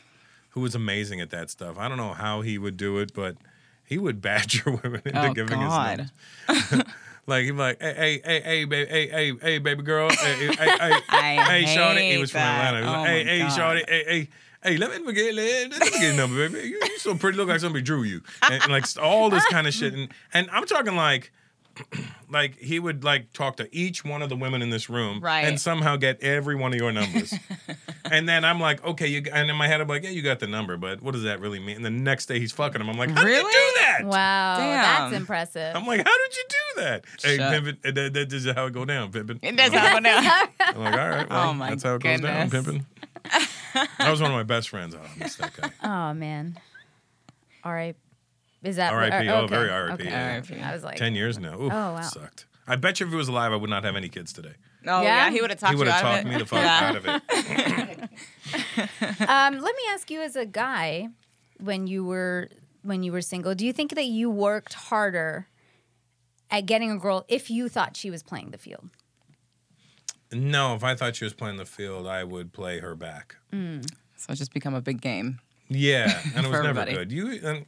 who 0.50 0.60
was 0.60 0.74
amazing 0.74 1.20
at 1.20 1.30
that 1.30 1.50
stuff. 1.50 1.76
I 1.78 1.88
don't 1.88 1.98
know 1.98 2.12
how 2.14 2.40
he 2.42 2.58
would 2.58 2.76
do 2.76 2.98
it, 2.98 3.12
but 3.14 3.36
he 3.84 3.98
would 3.98 4.20
badger 4.22 4.70
women 4.70 5.02
into 5.04 5.20
Oh, 5.28 5.32
giving 5.34 5.58
God. 5.58 6.10
his 6.48 6.70
numbers. 6.70 6.86
like 7.26 7.44
he'd 7.44 7.50
be 7.52 7.56
like, 7.58 7.80
hey, 7.82 7.94
hey, 7.94 8.20
hey, 8.24 8.40
hey, 8.40 8.64
baby, 8.64 8.90
hey, 8.90 9.08
hey, 9.08 9.32
hey, 9.40 9.58
baby 9.58 9.82
girl, 9.82 10.08
hey, 10.10 10.16
hey, 10.34 10.54
hey, 10.54 10.56
hey, 10.56 11.00
I 11.10 11.44
hey, 11.60 11.66
shorty. 11.66 12.00
He 12.02 12.10
hate 12.12 12.18
was 12.18 12.30
from 12.30 12.40
that. 12.40 12.74
Atlanta. 12.74 12.78
He 12.78 12.82
was 12.84 12.94
Oh 12.94 13.00
like, 13.00 13.08
hey, 13.08 13.24
my 13.24 13.30
hey, 13.30 13.38
God. 13.40 13.56
shorty, 13.56 13.84
hey, 13.88 14.04
hey. 14.06 14.28
Hey, 14.62 14.76
let 14.76 14.90
me 14.90 15.02
forget, 15.06 15.34
let, 15.34 15.70
let 15.70 15.80
me 15.80 15.90
get 16.00 16.12
a 16.12 16.16
number, 16.18 16.46
baby. 16.46 16.68
You, 16.68 16.78
you 16.84 16.98
so 16.98 17.14
pretty, 17.14 17.38
look 17.38 17.48
like 17.48 17.60
somebody 17.60 17.82
drew 17.82 18.02
you, 18.02 18.20
and, 18.42 18.62
and, 18.62 18.70
like 18.70 18.84
all 19.02 19.30
this 19.30 19.42
kind 19.46 19.66
of 19.66 19.72
shit. 19.72 19.94
And 19.94 20.08
and 20.34 20.50
I'm 20.50 20.66
talking 20.66 20.94
like, 20.96 21.32
like 22.30 22.56
he 22.58 22.78
would 22.78 23.04
like 23.04 23.32
talk 23.32 23.56
to 23.56 23.68
each 23.74 24.04
one 24.04 24.22
of 24.22 24.28
the 24.28 24.36
women 24.36 24.62
in 24.62 24.70
this 24.70 24.88
room, 24.90 25.20
Right. 25.20 25.44
and 25.46 25.60
somehow 25.60 25.96
get 25.96 26.20
every 26.22 26.54
one 26.54 26.72
of 26.72 26.78
your 26.78 26.92
numbers. 26.92 27.32
and 28.10 28.28
then 28.28 28.44
I'm 28.44 28.60
like, 28.60 28.84
okay, 28.84 29.06
you. 29.06 29.22
And 29.32 29.50
in 29.50 29.56
my 29.56 29.66
head, 29.68 29.80
I'm 29.80 29.88
like, 29.88 30.02
yeah, 30.02 30.10
you 30.10 30.22
got 30.22 30.40
the 30.40 30.46
number, 30.46 30.76
but 30.76 31.02
what 31.02 31.12
does 31.12 31.22
that 31.24 31.40
really 31.40 31.58
mean? 31.58 31.76
And 31.76 31.84
the 31.84 31.90
next 31.90 32.26
day, 32.26 32.38
he's 32.38 32.52
fucking 32.52 32.80
him. 32.80 32.88
I'm 32.90 32.98
like, 32.98 33.10
how 33.10 33.22
did 33.24 33.32
you 33.32 33.42
do 33.42 33.72
that? 33.80 34.00
Wow, 34.04 34.56
that's 34.58 35.14
impressive. 35.16 35.74
I'm 35.74 35.86
like, 35.86 36.06
how 36.06 36.18
did 36.18 36.36
you 36.36 36.44
do 36.48 36.82
that? 36.82 37.04
Hey, 37.22 37.36
Shut. 37.36 37.52
pimpin', 37.64 37.94
that, 37.94 38.12
that, 38.14 38.28
this 38.30 38.44
is 38.44 38.52
how 38.54 38.66
it 38.66 38.72
go 38.72 38.84
down, 38.84 39.12
pimpin'. 39.12 39.38
It 39.42 39.56
does 39.56 39.72
happen 39.72 40.02
now. 40.02 40.18
I'm 40.60 40.78
like, 40.78 40.92
all 40.92 41.08
right, 41.08 41.30
well, 41.30 41.50
Oh 41.50 41.54
my 41.54 41.70
that's 41.70 41.82
how 41.82 41.94
it 41.94 42.02
goes 42.02 42.20
down, 42.20 42.48
goodness. 42.48 42.84
pimpin'. 42.84 42.84
That 43.98 44.10
was 44.10 44.20
one 44.20 44.30
of 44.32 44.36
my 44.36 44.42
best 44.42 44.68
friends. 44.68 44.94
Oh, 44.96 45.00
I 45.04 45.18
miss 45.18 45.36
that 45.36 45.52
guy. 45.56 45.70
Oh 45.84 46.12
man. 46.14 46.58
All 47.62 47.72
right. 47.72 47.94
Is 48.62 48.76
that 48.76 48.92
R.I.P. 48.92 49.28
uh, 49.28 49.34
Oh, 49.34 49.38
okay, 49.44 49.54
very 49.54 49.70
R.I.P., 49.70 49.94
Okay. 49.94 50.04
yeah. 50.10 50.32
R.I.P.. 50.34 50.60
I 50.60 50.72
was 50.74 50.84
like, 50.84 50.96
Ten 50.96 51.14
years 51.14 51.38
now. 51.38 51.54
Oof, 51.54 51.72
Oh, 51.72 51.92
wow. 51.94 52.00
sucked. 52.02 52.46
I 52.66 52.76
bet 52.76 53.00
you 53.00 53.06
if 53.06 53.10
he 53.12 53.16
was 53.16 53.28
alive, 53.28 53.52
I 53.52 53.56
would 53.56 53.70
not 53.70 53.84
have 53.84 53.96
any 53.96 54.08
kids 54.08 54.32
today. 54.32 54.52
Oh 54.86 55.02
Yeah? 55.02 55.26
yeah, 55.26 55.30
he 55.30 55.40
would 55.40 55.50
have 55.50 55.58
talked 55.58 55.70
he 55.72 55.76
would 55.76 55.86
you 55.86 55.92
have 55.92 56.04
out 56.04 56.10
talked 56.12 56.24
of 56.24 56.30
it. 56.30 56.34
me 56.34 56.38
the 56.38 56.46
fuck 56.46 56.62
Yeah. 56.62 56.88
out 56.88 56.96
of 56.96 58.10
it. 59.18 59.28
um, 59.28 59.58
let 59.60 59.74
me 59.74 59.82
ask 59.90 60.10
you, 60.10 60.20
as 60.22 60.36
a 60.36 60.46
guy, 60.46 61.08
when 61.58 61.86
you 61.86 62.04
were 62.04 62.48
when 62.82 63.02
you 63.02 63.12
were 63.12 63.20
single, 63.20 63.54
do 63.54 63.66
you 63.66 63.72
think 63.72 63.94
that 63.94 64.04
you 64.06 64.30
worked 64.30 64.72
harder 64.74 65.48
at 66.50 66.66
getting 66.66 66.90
a 66.90 66.98
girl 66.98 67.24
if 67.28 67.50
you 67.50 67.68
thought 67.68 67.96
she 67.96 68.10
was 68.10 68.22
playing 68.22 68.50
the 68.50 68.58
field? 68.58 68.88
No, 70.32 70.74
if 70.74 70.84
I 70.84 70.94
thought 70.94 71.16
she 71.16 71.24
was 71.24 71.34
playing 71.34 71.56
the 71.56 71.66
field, 71.66 72.06
I 72.06 72.24
would 72.24 72.52
play 72.52 72.78
her 72.78 72.94
back. 72.94 73.36
So 73.52 73.80
it's 74.28 74.38
just 74.38 74.52
become 74.54 74.74
a 74.74 74.80
big 74.80 75.00
game. 75.00 75.40
Yeah, 75.68 76.20
and 76.34 76.46
it 76.46 76.48
was 76.48 76.60
never 76.62 76.80
everybody. 76.80 76.92
good. 76.92 77.12
You 77.12 77.40
and 77.46 77.66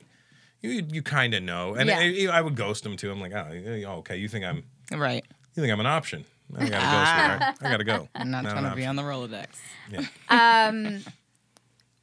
you 0.63 0.87
you 0.91 1.03
kind 1.03 1.35
of 1.35 1.43
know, 1.43 1.75
and 1.75 1.89
Yeah. 1.89 2.31
I, 2.33 2.39
I 2.39 2.41
would 2.41 2.55
ghost 2.57 2.85
him 2.87 2.97
too. 2.97 3.11
I'm 3.11 3.21
like, 3.21 3.33
oh, 3.35 3.97
okay, 3.99 4.17
you 4.17 4.29
think 4.29 4.45
I'm 4.45 4.63
Right. 4.93 5.25
you 5.55 5.63
think 5.63 5.73
I'm 5.73 5.81
an 5.81 5.87
option? 5.87 6.25
I 6.57 6.69
gotta 6.69 6.71
go. 6.71 6.79
sweetheart. 6.79 7.57
I 7.63 7.71
gotta 7.71 7.85
go. 7.85 8.09
I'm 8.15 8.31
not 8.31 8.45
an 8.45 8.51
trying 8.53 8.71
to 8.71 8.77
be 8.77 8.87
on 8.87 8.97
the 8.97 9.03
Rolodex. 9.03 9.47
Yeah. 9.91 10.07
Um, 10.69 11.03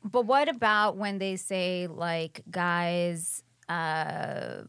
but 0.03 0.25
what 0.25 0.47
about 0.49 0.97
when 0.97 1.17
they 1.19 1.35
say 1.35 1.87
like 1.87 2.41
guys 2.49 3.43
uh, 3.67 4.61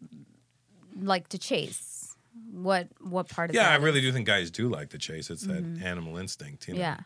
like 1.00 1.28
to 1.28 1.38
chase? 1.38 2.14
What 2.52 2.88
what 3.00 3.28
part 3.28 3.50
of 3.50 3.54
Yeah, 3.56 3.68
I 3.70 3.78
that 3.78 3.84
really 3.84 4.00
do 4.00 4.12
think 4.12 4.26
guys 4.26 4.50
do 4.50 4.68
like 4.68 4.90
to 4.90 4.98
chase. 4.98 5.30
It's 5.30 5.42
that 5.46 5.64
animal 5.82 6.16
instinct, 6.18 6.66
you 6.68 6.74
know. 6.74 6.80
Yeah. 6.80 6.96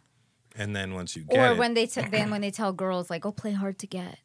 And 0.56 0.74
then 0.74 0.94
once 0.94 1.16
you 1.16 1.24
get 1.24 1.38
Or 1.38 1.52
it, 1.52 1.58
when 1.58 1.74
they 1.74 1.86
t- 1.86 2.00
then 2.10 2.30
when 2.30 2.40
they 2.40 2.50
tell 2.50 2.72
girls 2.72 3.10
like, 3.10 3.26
"Oh, 3.26 3.32
play 3.32 3.52
hard 3.52 3.78
to 3.80 3.86
get." 3.86 4.18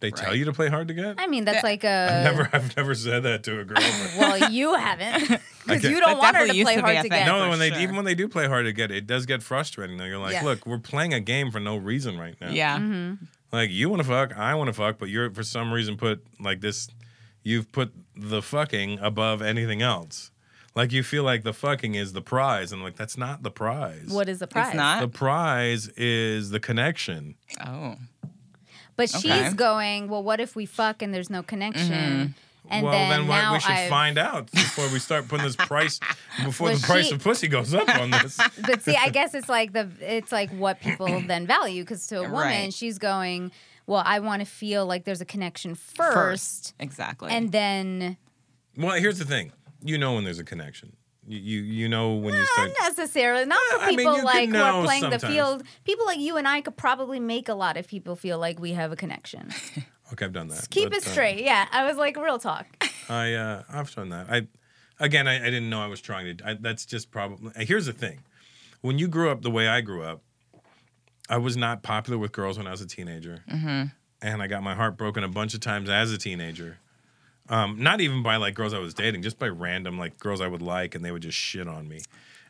They 0.00 0.10
tell 0.10 0.28
Right. 0.30 0.38
you 0.38 0.44
to 0.46 0.52
play 0.52 0.68
hard 0.68 0.88
to 0.88 0.94
get. 0.94 1.16
I 1.18 1.26
mean, 1.26 1.44
that's 1.44 1.56
Yeah. 1.56 1.68
like 1.70 1.84
a 1.84 2.08
I've 2.18 2.24
never, 2.36 2.48
I've 2.52 2.76
never 2.76 2.94
said 2.94 3.22
that 3.24 3.42
to 3.44 3.60
a 3.60 3.64
girl. 3.64 3.76
but- 3.76 4.14
well, 4.18 4.50
you 4.50 4.74
haven't 4.74 5.28
because 5.66 5.82
get- 5.82 5.90
you 5.90 6.00
don't 6.00 6.10
That 6.10 6.18
want 6.18 6.36
her 6.36 6.46
definitely 6.46 6.50
to 6.52 6.56
used 6.58 6.66
play 6.66 6.74
to 6.76 6.80
be 6.80 6.82
hard 6.82 6.96
a 6.96 6.98
to 6.98 7.02
thing. 7.02 7.10
get. 7.10 7.26
no, 7.26 7.44
for 7.44 7.48
when 7.50 7.58
they 7.58 7.70
sure. 7.70 7.80
even 7.80 7.96
when 7.96 8.04
they 8.04 8.14
do 8.14 8.28
play 8.28 8.46
hard 8.48 8.64
to 8.66 8.72
get, 8.72 8.90
it 8.90 9.06
does 9.06 9.26
get 9.26 9.42
frustrating. 9.42 9.96
Though 9.98 10.04
you're 10.06 10.18
like, 10.18 10.32
Yeah. 10.34 10.42
look, 10.44 10.66
we're 10.66 10.78
playing 10.78 11.12
a 11.14 11.20
game 11.20 11.50
for 11.50 11.60
no 11.60 11.76
reason 11.76 12.18
right 12.18 12.34
now. 12.40 12.50
Yeah. 12.50 12.78
Mm-hmm. 12.78 13.24
Like 13.52 13.70
you 13.70 13.88
want 13.88 14.00
to 14.02 14.08
fuck, 14.08 14.36
I 14.36 14.54
want 14.54 14.68
to 14.68 14.72
fuck, 14.72 14.98
but 14.98 15.08
you're 15.08 15.30
for 15.30 15.42
some 15.42 15.72
reason 15.72 15.96
put 15.96 16.24
like 16.40 16.60
this. 16.60 16.88
You've 17.42 17.72
put 17.72 17.92
the 18.14 18.42
fucking 18.42 18.98
above 19.00 19.40
anything 19.42 19.80
else. 19.82 20.30
Like 20.76 20.92
you 20.92 21.02
feel 21.02 21.24
like 21.24 21.42
the 21.42 21.52
fucking 21.52 21.94
is 21.96 22.12
the 22.12 22.20
prize, 22.22 22.70
and 22.70 22.80
like 22.82 22.94
that's 22.96 23.16
not 23.18 23.42
the 23.42 23.50
prize. 23.50 24.06
What 24.08 24.28
is 24.28 24.38
the 24.38 24.46
prize? 24.46 24.68
It's 24.68 24.76
not. 24.76 25.00
the 25.00 25.08
prize 25.08 25.88
is 25.96 26.50
the 26.50 26.60
connection. 26.60 27.34
Oh. 27.66 27.96
But 29.00 29.14
Okay. 29.16 29.28
Mm-hmm. 29.28 29.44
she's 29.46 29.54
going. 29.54 30.08
Well, 30.08 30.22
what 30.22 30.40
if 30.40 30.54
we 30.56 30.66
fuck 30.66 31.00
and 31.02 31.12
there's 31.14 31.30
no 31.30 31.42
connection? 31.42 32.34
And 32.68 32.84
well, 32.84 32.92
then, 32.92 33.08
then, 33.10 33.26
what, 33.26 33.36
now 33.36 33.52
we 33.54 33.60
should 33.60 33.70
I've- 33.72 33.88
find 33.88 34.18
out 34.18 34.52
before 34.52 34.86
we 34.92 34.98
start 34.98 35.26
putting 35.28 35.46
this 35.46 35.56
price 35.56 35.98
before 36.44 36.66
Well, 36.68 36.76
the 36.76 36.82
price 36.86 37.06
she- 37.08 37.14
of 37.14 37.22
pussy 37.24 37.48
goes 37.48 37.72
up 37.74 37.88
on 37.98 38.10
this. 38.10 38.38
But 38.66 38.82
see, 38.82 38.94
I 38.96 39.08
guess 39.08 39.34
it's 39.34 39.48
like 39.48 39.72
the 39.72 39.88
it's 40.00 40.30
like 40.30 40.50
what 40.50 40.80
people 40.80 41.06
then 41.26 41.46
value 41.46 41.82
because 41.82 42.06
to 42.08 42.18
a 42.18 42.22
woman, 42.22 42.32
Right. 42.38 42.72
she's 42.74 42.98
going. 42.98 43.50
Well, 43.86 44.02
I 44.04 44.20
want 44.20 44.40
to 44.40 44.46
feel 44.46 44.86
like 44.86 45.04
there's 45.04 45.20
a 45.22 45.24
connection 45.24 45.74
first, 45.74 46.74
Exactly. 46.78 47.30
and 47.32 47.50
then 47.50 48.16
Well, 48.76 48.94
here's 49.00 49.18
the 49.18 49.24
thing. 49.24 49.50
You 49.82 49.98
know 49.98 50.14
when 50.14 50.24
there's 50.24 50.38
a 50.38 50.44
connection. 50.44 50.92
You 51.30 51.38
you, 51.38 51.60
you 51.62 51.88
know 51.88 52.14
when 52.14 52.34
you 52.34 52.44
start. 52.44 52.72
not 52.80 52.96
necessarily 52.96 53.44
not 53.44 53.60
for 53.70 53.84
I 53.84 53.86
mean, 53.88 53.98
people 53.98 54.24
like 54.24 54.48
who 54.48 54.56
are 54.56 54.84
playing 54.84 55.10
the 55.10 55.18
field. 55.20 55.62
People 55.84 56.04
like 56.06 56.18
you 56.18 56.36
and 56.36 56.48
I 56.48 56.60
could 56.60 56.76
probably 56.76 57.20
make 57.20 57.48
a 57.48 57.54
lot 57.54 57.76
of 57.76 57.86
people 57.86 58.16
feel 58.16 58.38
like 58.38 58.58
we 58.58 58.72
have 58.72 58.92
a 58.92 58.96
connection. 58.96 59.50
Okay, 60.12 60.24
I've 60.24 60.32
done 60.32 60.48
that. 60.48 60.66
Keep 60.70 60.88
but, 60.90 60.98
it 60.98 61.06
uh, 61.06 61.10
straight. 61.10 61.44
Yeah, 61.44 61.68
I 61.70 61.84
was 61.84 61.96
like 61.96 62.16
real 62.16 62.40
talk. 62.40 62.66
I 63.08 63.34
uh, 63.34 63.62
I've 63.70 63.94
done 63.94 64.08
that. 64.08 64.26
I 64.28 64.48
again, 64.98 65.28
I, 65.28 65.36
I 65.36 65.44
didn't 65.44 65.70
know 65.70 65.80
I 65.80 65.86
was 65.86 66.00
trying 66.00 66.36
to. 66.36 66.48
I, 66.48 66.54
that's 66.54 66.84
just 66.84 67.12
probably. 67.12 67.52
Here's 67.64 67.86
the 67.86 67.92
thing: 67.92 68.24
when 68.80 68.98
you 68.98 69.06
grew 69.06 69.30
up 69.30 69.42
the 69.42 69.52
way 69.52 69.68
I 69.68 69.82
grew 69.82 70.02
up, 70.02 70.22
I 71.28 71.36
was 71.36 71.56
not 71.56 71.84
popular 71.84 72.18
with 72.18 72.32
girls 72.32 72.58
when 72.58 72.66
I 72.66 72.72
was 72.72 72.80
a 72.80 72.88
teenager, 72.88 73.44
Mm-hmm. 73.48 73.84
and 74.20 74.42
I 74.42 74.48
got 74.48 74.64
my 74.64 74.74
heart 74.74 74.96
broken 74.96 75.22
a 75.22 75.28
bunch 75.28 75.54
of 75.54 75.60
times 75.60 75.88
as 75.88 76.10
a 76.10 76.18
teenager. 76.18 76.78
Um, 77.48 77.82
not 77.82 78.00
even 78.00 78.22
by 78.22 78.36
like 78.36 78.54
girls 78.54 78.72
I 78.74 78.78
was 78.78 78.94
dating, 78.94 79.22
just 79.22 79.38
by 79.38 79.48
random 79.48 79.98
like 79.98 80.18
girls 80.18 80.40
I 80.40 80.46
would 80.46 80.62
like, 80.62 80.94
and 80.94 81.04
they 81.04 81.10
would 81.10 81.22
just 81.22 81.36
shit 81.38 81.66
on 81.66 81.88
me. 81.88 82.00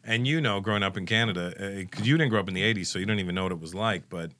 And 0.04 0.26
you 0.26 0.40
know, 0.40 0.60
growing 0.60 0.82
up 0.82 0.96
in 0.96 1.06
Canada, 1.06 1.54
because 1.78 2.06
you 2.06 2.16
didn't 2.18 2.30
grow 2.30 2.40
up 2.40 2.48
in 2.48 2.54
the 2.54 2.62
'80s, 2.62 2.86
so 2.86 2.98
you 2.98 3.06
don't 3.06 3.18
even 3.20 3.34
know 3.34 3.44
what 3.44 3.52
it 3.52 3.60
was 3.60 3.74
like. 3.74 4.08
But 4.10 4.32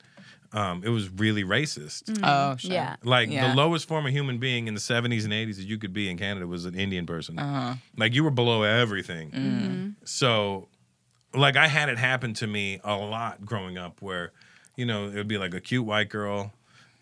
um, 0.53 0.83
it 0.83 0.89
was 0.89 1.09
really 1.09 1.43
racist. 1.43 2.19
oh, 2.23 2.57
sure. 2.57 2.71
Yeah. 2.73 2.95
Like 3.03 3.29
Yeah. 3.29 3.49
the 3.49 3.55
lowest 3.55 3.87
form 3.87 4.05
of 4.05 4.11
human 4.11 4.37
being 4.37 4.67
in 4.67 4.73
the 4.73 4.81
70s 4.81 5.23
and 5.23 5.31
80s 5.31 5.55
that 5.55 5.63
you 5.65 5.77
could 5.77 5.93
be 5.93 6.09
in 6.09 6.17
Canada 6.17 6.45
was 6.45 6.65
an 6.65 6.75
Indian 6.75 7.05
person. 7.05 7.39
Uh-huh. 7.39 7.75
Like 7.95 8.13
you 8.13 8.23
were 8.23 8.31
below 8.31 8.63
everything. 8.63 9.31
Mm-hmm. 9.31 9.89
So, 10.03 10.67
like 11.33 11.55
I 11.55 11.67
had 11.67 11.87
it 11.87 11.97
happen 11.97 12.33
to 12.35 12.47
me 12.47 12.81
a 12.83 12.95
lot 12.97 13.45
growing 13.45 13.77
up 13.77 14.01
where, 14.01 14.33
you 14.75 14.85
know, 14.85 15.05
it 15.07 15.15
would 15.15 15.27
be 15.29 15.37
like 15.37 15.53
a 15.53 15.61
cute 15.61 15.85
white 15.85 16.09
girl 16.09 16.51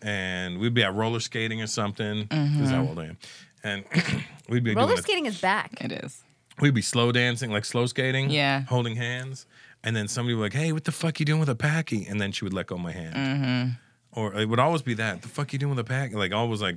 and 0.02 0.58
we'd 0.58 0.74
be 0.74 0.84
out 0.84 0.94
roller 0.96 1.20
skating 1.20 1.60
or 1.62 1.66
something. 1.66 2.26
This 2.30 2.68
is 2.68 2.70
how 2.70 2.82
old 2.86 2.98
I 2.98 3.06
am. 3.06 3.18
And 3.62 3.84
we'd 4.48 4.64
be 4.64 4.74
Roller 4.74 4.88
doing 4.88 4.98
a- 4.98 5.02
skating 5.02 5.26
is 5.26 5.40
back. 5.40 5.72
It 5.80 5.92
is. 5.92 6.22
we'd 6.60 6.74
be 6.74 6.82
slow 6.82 7.12
dancing, 7.12 7.50
like 7.52 7.64
slow 7.64 7.86
skating. 7.86 8.30
Yeah. 8.30 8.62
Holding 8.62 8.96
hands. 8.96 9.46
And 9.82 9.94
then 9.96 10.08
somebody 10.08 10.34
would 10.34 10.52
be 10.52 10.58
like, 10.58 10.64
hey, 10.66 10.72
what 10.72 10.84
the 10.84 10.92
fuck 10.92 11.20
you 11.20 11.26
doing 11.26 11.40
with 11.40 11.48
a 11.48 11.54
packy? 11.54 12.06
And 12.06 12.20
then 12.20 12.32
she 12.32 12.44
would 12.44 12.52
let 12.52 12.66
go 12.66 12.74
of 12.76 12.80
my 12.82 12.92
hand. 12.92 13.14
Mm-hmm. 13.14 13.70
Or 14.12 14.34
it 14.34 14.46
would 14.48 14.58
always 14.58 14.82
be 14.82 14.94
that. 14.94 15.22
The 15.22 15.28
fuck 15.28 15.52
you 15.52 15.58
doing 15.58 15.70
with 15.70 15.78
a 15.78 15.84
packy? 15.84 16.14
Like 16.16 16.32
always 16.34 16.60
like, 16.60 16.76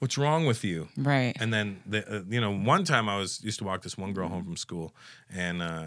what's 0.00 0.18
wrong 0.18 0.44
with 0.46 0.62
you? 0.64 0.88
Right. 0.96 1.36
And 1.40 1.52
then, 1.52 1.80
the, 1.86 2.18
uh, 2.18 2.22
you 2.28 2.40
know, 2.40 2.52
one 2.52 2.84
time 2.84 3.08
I 3.08 3.16
was 3.18 3.42
used 3.42 3.58
to 3.60 3.64
walk 3.64 3.82
this 3.82 3.96
one 3.96 4.12
girl 4.12 4.28
home 4.28 4.44
from 4.44 4.56
school, 4.56 4.94
and 5.34 5.62
uh, 5.62 5.84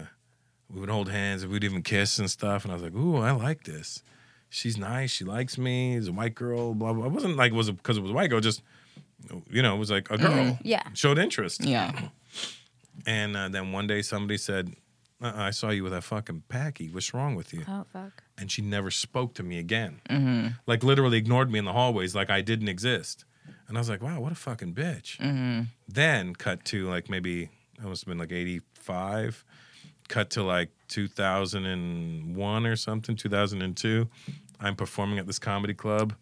we 0.72 0.80
would 0.80 0.90
hold 0.90 1.08
hands 1.10 1.42
and 1.42 1.52
we'd 1.52 1.64
even 1.64 1.82
kiss 1.82 2.18
and 2.18 2.28
stuff. 2.30 2.64
And 2.64 2.72
I 2.72 2.74
was 2.74 2.82
like, 2.82 2.94
"Ooh, 2.94 3.16
I 3.16 3.30
like 3.30 3.64
this. 3.64 4.02
She's 4.50 4.76
nice. 4.78 5.10
She 5.10 5.24
likes 5.24 5.58
me. 5.58 5.96
She's 5.96 6.08
a 6.08 6.12
white 6.12 6.34
girl." 6.34 6.74
Blah 6.74 6.92
blah. 6.92 7.06
It 7.06 7.12
wasn't 7.12 7.36
like 7.36 7.52
it 7.52 7.56
was 7.56 7.70
because 7.70 7.96
it 7.98 8.02
was 8.02 8.10
a 8.10 8.14
white 8.14 8.30
girl. 8.30 8.40
Just 8.40 8.62
you 9.50 9.62
know, 9.62 9.74
it 9.74 9.78
was 9.78 9.90
like 9.90 10.10
a 10.10 10.18
girl. 10.18 10.58
Yeah. 10.62 10.82
Showed 10.94 11.18
interest. 11.18 11.64
yeah. 11.64 12.08
And 13.06 13.36
uh, 13.36 13.48
then 13.48 13.72
one 13.72 13.86
day 13.86 14.02
somebody 14.02 14.38
said, 14.38 14.74
uh-uh, 15.22 15.32
"I 15.36 15.50
saw 15.50 15.70
you 15.70 15.82
with 15.84 15.92
that 15.92 16.02
fucking 16.04 16.42
packy. 16.48 16.88
What's 16.90 17.14
wrong 17.14 17.34
with 17.34 17.52
you?" 17.54 17.64
Oh 17.68 17.84
fuck. 17.92 18.22
And 18.36 18.50
she 18.50 18.62
never 18.62 18.90
spoke 18.90 19.34
to 19.34 19.42
me 19.42 19.58
again. 19.58 20.00
Mm-hmm. 20.08 20.48
Like 20.66 20.82
literally 20.82 21.18
ignored 21.18 21.50
me 21.50 21.58
in 21.58 21.64
the 21.64 21.72
hallways, 21.72 22.14
like 22.14 22.30
I 22.30 22.40
didn't 22.40 22.68
exist. 22.68 23.24
And 23.66 23.76
I 23.76 23.80
was 23.80 23.88
like, 23.88 24.02
wow, 24.02 24.20
what 24.20 24.32
a 24.32 24.34
fucking 24.36 24.74
bitch. 24.74 25.18
Mm-hmm. 25.18 25.62
Then 25.88 26.34
cut 26.34 26.64
to 26.66 26.88
like 26.88 27.08
maybe 27.10 27.50
it 27.76 27.82
must 27.84 28.02
have 28.04 28.08
been 28.08 28.18
like 28.18 28.32
85. 28.32 29.44
Cut 30.08 30.30
to 30.30 30.42
like 30.42 30.70
2001 30.88 32.66
or 32.66 32.76
something, 32.76 33.14
2002. 33.16 34.08
I'm 34.60 34.74
performing 34.76 35.18
at 35.18 35.26
this 35.26 35.38
comedy 35.38 35.74
club, 35.74 36.14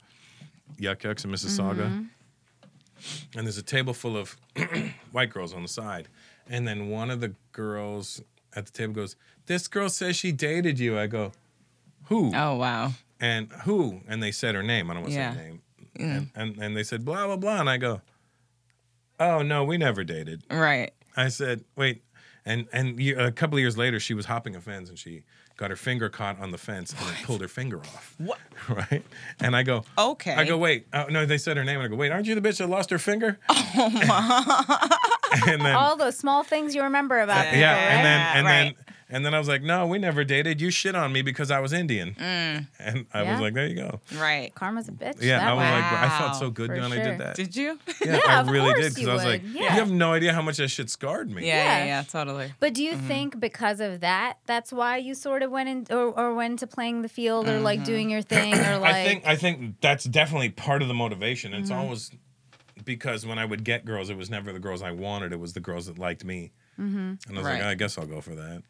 Yuk 0.78 1.04
Yuk's 1.04 1.24
in 1.24 1.30
Mississauga. 1.30 1.86
Mm-hmm. 1.86 3.38
And 3.38 3.46
there's 3.46 3.58
a 3.58 3.62
table 3.62 3.94
full 3.94 4.16
of 4.16 4.36
white 5.12 5.30
girls 5.30 5.54
on 5.54 5.62
the 5.62 5.68
side. 5.68 6.08
And 6.48 6.66
then 6.66 6.88
one 6.88 7.10
of 7.10 7.20
the 7.20 7.34
girls 7.52 8.20
at 8.54 8.66
the 8.66 8.72
table 8.72 8.92
goes, 8.94 9.16
This 9.46 9.68
girl 9.68 9.88
says 9.88 10.16
she 10.16 10.32
dated 10.32 10.78
you. 10.78 10.98
I 10.98 11.06
go, 11.06 11.32
Who? 12.06 12.32
Oh 12.34 12.54
wow. 12.56 12.92
And 13.20 13.50
who? 13.64 14.00
And 14.08 14.22
they 14.22 14.32
said 14.32 14.54
her 14.54 14.62
name. 14.62 14.90
I 14.90 14.94
don't 14.94 15.02
want 15.04 15.12
to 15.14 15.18
Yeah. 15.18 15.32
say 15.34 15.38
her 15.38 15.44
name. 15.44 15.60
And, 15.98 16.30
and 16.34 16.58
and 16.62 16.76
they 16.76 16.82
said 16.82 17.04
blah 17.04 17.26
blah 17.26 17.36
blah. 17.36 17.60
And 17.60 17.70
I 17.70 17.76
go, 17.78 18.00
Oh 19.20 19.42
no, 19.42 19.64
we 19.64 19.78
never 19.78 20.04
dated. 20.04 20.42
Right. 20.50 20.92
I 21.16 21.28
said, 21.28 21.64
wait. 21.76 22.02
And 22.46 22.66
and 22.72 22.98
a 23.00 23.32
couple 23.32 23.56
of 23.56 23.60
years 23.60 23.76
later, 23.76 23.98
she 24.00 24.14
was 24.14 24.26
hopping 24.26 24.54
a 24.56 24.60
fence 24.60 24.88
and 24.88 24.98
she 24.98 25.24
got 25.56 25.70
her 25.70 25.76
finger 25.76 26.08
caught 26.08 26.38
on 26.38 26.50
the 26.52 26.58
fence 26.58 26.94
and 26.98 27.08
it 27.10 27.24
pulled 27.24 27.40
her 27.40 27.48
finger 27.48 27.80
off. 27.80 28.14
What? 28.18 28.38
Right? 28.68 29.04
And 29.40 29.54
I 29.54 29.62
go, 29.62 29.84
Okay. 29.96 30.34
I 30.34 30.44
go, 30.44 30.56
wait. 30.58 30.86
Uh, 30.92 31.04
no, 31.08 31.24
they 31.24 31.38
said 31.38 31.56
her 31.56 31.62
name. 31.64 31.76
And 31.76 31.84
I 31.84 31.88
go, 31.88 31.94
wait, 31.96 32.10
aren't 32.10 32.26
you 32.26 32.34
the 32.34 32.40
bitch 32.46 32.58
that 32.58 32.68
lost 32.68 32.90
her 32.90 32.98
finger? 32.98 33.38
Oh 33.78 33.90
my. 33.90 34.98
and 35.52 35.60
then 35.60 35.74
All 35.76 35.96
those 35.96 36.16
small 36.16 36.42
things 36.42 36.74
you 36.74 36.82
remember 36.82 37.20
about 37.20 37.44
yeah, 37.46 37.50
people, 37.52 37.60
right? 37.62 37.76
and 37.92 38.04
then 38.06 38.36
and 38.36 38.46
right. 38.46 38.76
then 38.76 38.85
and 39.08 39.24
then 39.24 39.34
I 39.34 39.38
was 39.38 39.46
like, 39.48 39.62
no, 39.62 39.86
we 39.86 39.98
never 39.98 40.24
dated. 40.24 40.60
You 40.60 40.70
shit 40.70 40.94
on 40.94 41.12
me 41.12 41.22
because 41.22 41.50
I 41.50 41.60
was 41.60 41.72
Indian. 41.72 42.14
Mm. 42.18 42.66
And 42.80 43.06
I 43.14 43.22
Yeah. 43.22 43.32
was 43.32 43.40
like, 43.40 43.54
there 43.54 43.66
you 43.66 43.76
go. 43.76 44.00
Right. 44.16 44.54
Karma's 44.54 44.88
a 44.88 44.92
bitch. 44.92 45.22
Yeah, 45.22 45.38
that 45.38 45.48
I 45.48 45.52
was 45.54 45.60
way. 45.62 45.70
like, 45.70 45.84
I 45.92 46.18
felt 46.18 46.36
so 46.36 46.50
good 46.50 46.68
For 46.68 46.74
when 46.80 46.92
I 46.92 47.02
did 47.02 47.18
that. 47.18 47.36
Did 47.36 47.54
you? 47.54 47.78
yeah, 48.04 48.06
Yeah, 48.16 48.20
I 48.26 48.40
of 48.40 48.48
really 48.48 48.74
did 48.74 48.94
because 48.94 49.08
I 49.08 49.14
was 49.14 49.24
like, 49.24 49.42
Yeah. 49.44 49.62
you 49.62 49.68
have 49.68 49.90
no 49.90 50.12
idea 50.12 50.32
how 50.32 50.42
much 50.42 50.56
that 50.56 50.68
shit 50.68 50.90
scarred 50.90 51.30
me. 51.30 51.46
Yeah, 51.46 51.54
yeah, 51.56 51.78
Yeah. 51.78 51.84
yeah, 51.86 52.02
totally. 52.02 52.52
But 52.60 52.74
do 52.74 52.82
you 52.82 52.92
Mm-hmm. 52.94 53.08
think 53.08 53.40
because 53.40 53.80
of 53.80 54.00
that, 54.00 54.38
that's 54.46 54.72
why 54.72 54.96
you 54.96 55.14
sort 55.14 55.42
of 55.42 55.50
went 55.50 55.68
in 55.68 55.86
or, 55.96 56.06
or 56.18 56.34
went 56.34 56.58
to 56.60 56.66
playing 56.66 57.02
the 57.02 57.08
field 57.08 57.48
or 57.48 57.60
like 57.60 57.84
doing 57.84 58.10
your 58.10 58.22
thing 58.22 58.54
or 58.54 58.78
like 58.78 58.86
Mm-hmm. 58.86 58.86
I 58.86 59.04
think 59.04 59.26
I 59.26 59.36
think 59.36 59.80
that's 59.80 60.04
definitely 60.04 60.50
part 60.50 60.82
of 60.82 60.88
the 60.88 60.94
motivation. 60.94 61.52
And 61.54 61.64
Mm-hmm. 61.64 61.72
It's 61.72 61.82
always 61.84 62.10
because 62.84 63.24
when 63.26 63.38
I 63.38 63.44
would 63.44 63.64
get 63.64 63.84
girls, 63.84 64.10
it 64.10 64.16
was 64.16 64.30
never 64.30 64.52
the 64.52 64.58
girls 64.58 64.82
I 64.82 64.90
wanted. 64.92 65.32
It 65.32 65.40
was 65.40 65.52
the 65.54 65.60
girls 65.60 65.86
that 65.86 65.98
liked 65.98 66.24
me. 66.24 66.52
Mm-hmm. 66.78 66.96
And 66.98 67.18
I 67.30 67.32
was 67.32 67.44
like, 67.44 67.62
I 67.62 67.74
guess 67.74 67.96
I'll 67.98 68.06
go 68.06 68.20
for 68.20 68.34
that. 68.34 68.62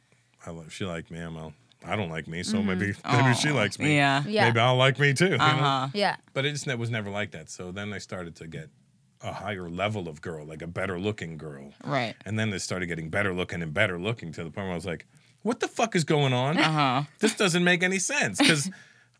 I, 0.46 0.50
li- 0.50 0.64
she 0.70 0.84
liked 0.84 1.10
me, 1.10 1.18
I'm. 1.20 1.36
I'll, 1.36 1.52
I 1.84 1.94
don't 1.94 2.08
like 2.10 2.26
me, 2.26 2.42
so 2.42 2.62
maybe 2.62 2.94
maybe 3.12 3.34
she 3.34 3.50
likes 3.50 3.78
me. 3.78 3.96
Yeah. 3.96 4.20
Mm-hmm. 4.20 4.30
Yeah. 4.30 4.44
Maybe 4.46 4.60
I'll 4.60 4.76
like 4.76 4.98
me 4.98 5.12
too. 5.14 5.26
you 5.26 5.38
know? 5.38 5.44
Uh-huh. 5.44 5.88
yeah. 5.94 6.16
But 6.32 6.44
it 6.46 6.52
just 6.52 6.66
it 6.66 6.78
was 6.78 6.90
never 6.90 7.10
like 7.10 7.30
that. 7.32 7.48
So 7.50 7.70
then 7.70 7.92
I 7.92 7.98
started 7.98 8.34
to 8.36 8.46
get 8.48 8.70
a 9.22 9.32
higher 9.32 9.68
level 9.68 10.08
of 10.08 10.20
girl, 10.20 10.44
like 10.46 10.62
a 10.62 10.66
better 10.66 10.98
looking 10.98 11.36
girl. 11.36 11.72
Right. 11.84 12.14
And 12.24 12.38
then 12.38 12.50
they 12.50 12.58
started 12.58 12.86
getting 12.86 13.08
better 13.08 13.32
looking 13.34 13.62
and 13.62 13.72
better 13.72 13.98
looking 14.00 14.32
to 14.32 14.42
the 14.44 14.50
point 14.50 14.66
where 14.66 14.72
I 14.72 14.74
was 14.74 14.86
like, 14.86 15.06
what 15.42 15.60
the 15.60 15.68
fuck 15.68 15.94
is 15.94 16.02
going 16.04 16.32
on? 16.32 16.58
Uh-huh. 16.58 17.02
This 17.20 17.34
doesn't 17.36 17.62
make 17.62 17.82
any 17.82 17.98
sense 17.98 18.38
because 18.38 18.68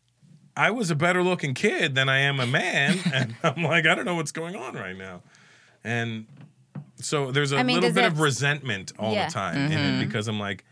I 0.57 0.71
was 0.71 0.91
a 0.91 0.95
better 0.95 1.23
looking 1.23 1.53
kid 1.53 1.95
than 1.95 2.09
I 2.09 2.19
am 2.19 2.39
a 2.39 2.47
man. 2.47 2.99
And 3.13 3.35
I'm 3.43 3.63
like, 3.63 3.85
I 3.85 3.95
don't 3.95 4.05
know 4.05 4.15
what's 4.15 4.31
going 4.31 4.55
on 4.55 4.73
right 4.73 4.97
now. 4.97 5.21
And 5.83 6.25
so 6.97 7.31
there's 7.31 7.51
a 7.53 7.57
I 7.57 7.63
mean, 7.63 7.75
little 7.75 7.91
bit 7.93 8.03
it- 8.03 8.11
of 8.11 8.19
resentment 8.19 8.91
all 8.99 9.13
Yeah. 9.13 9.27
the 9.27 9.33
time 9.33 9.71
in 9.71 9.77
it 10.01 10.05
because 10.05 10.27
I'm 10.27 10.39
like, 10.39 10.65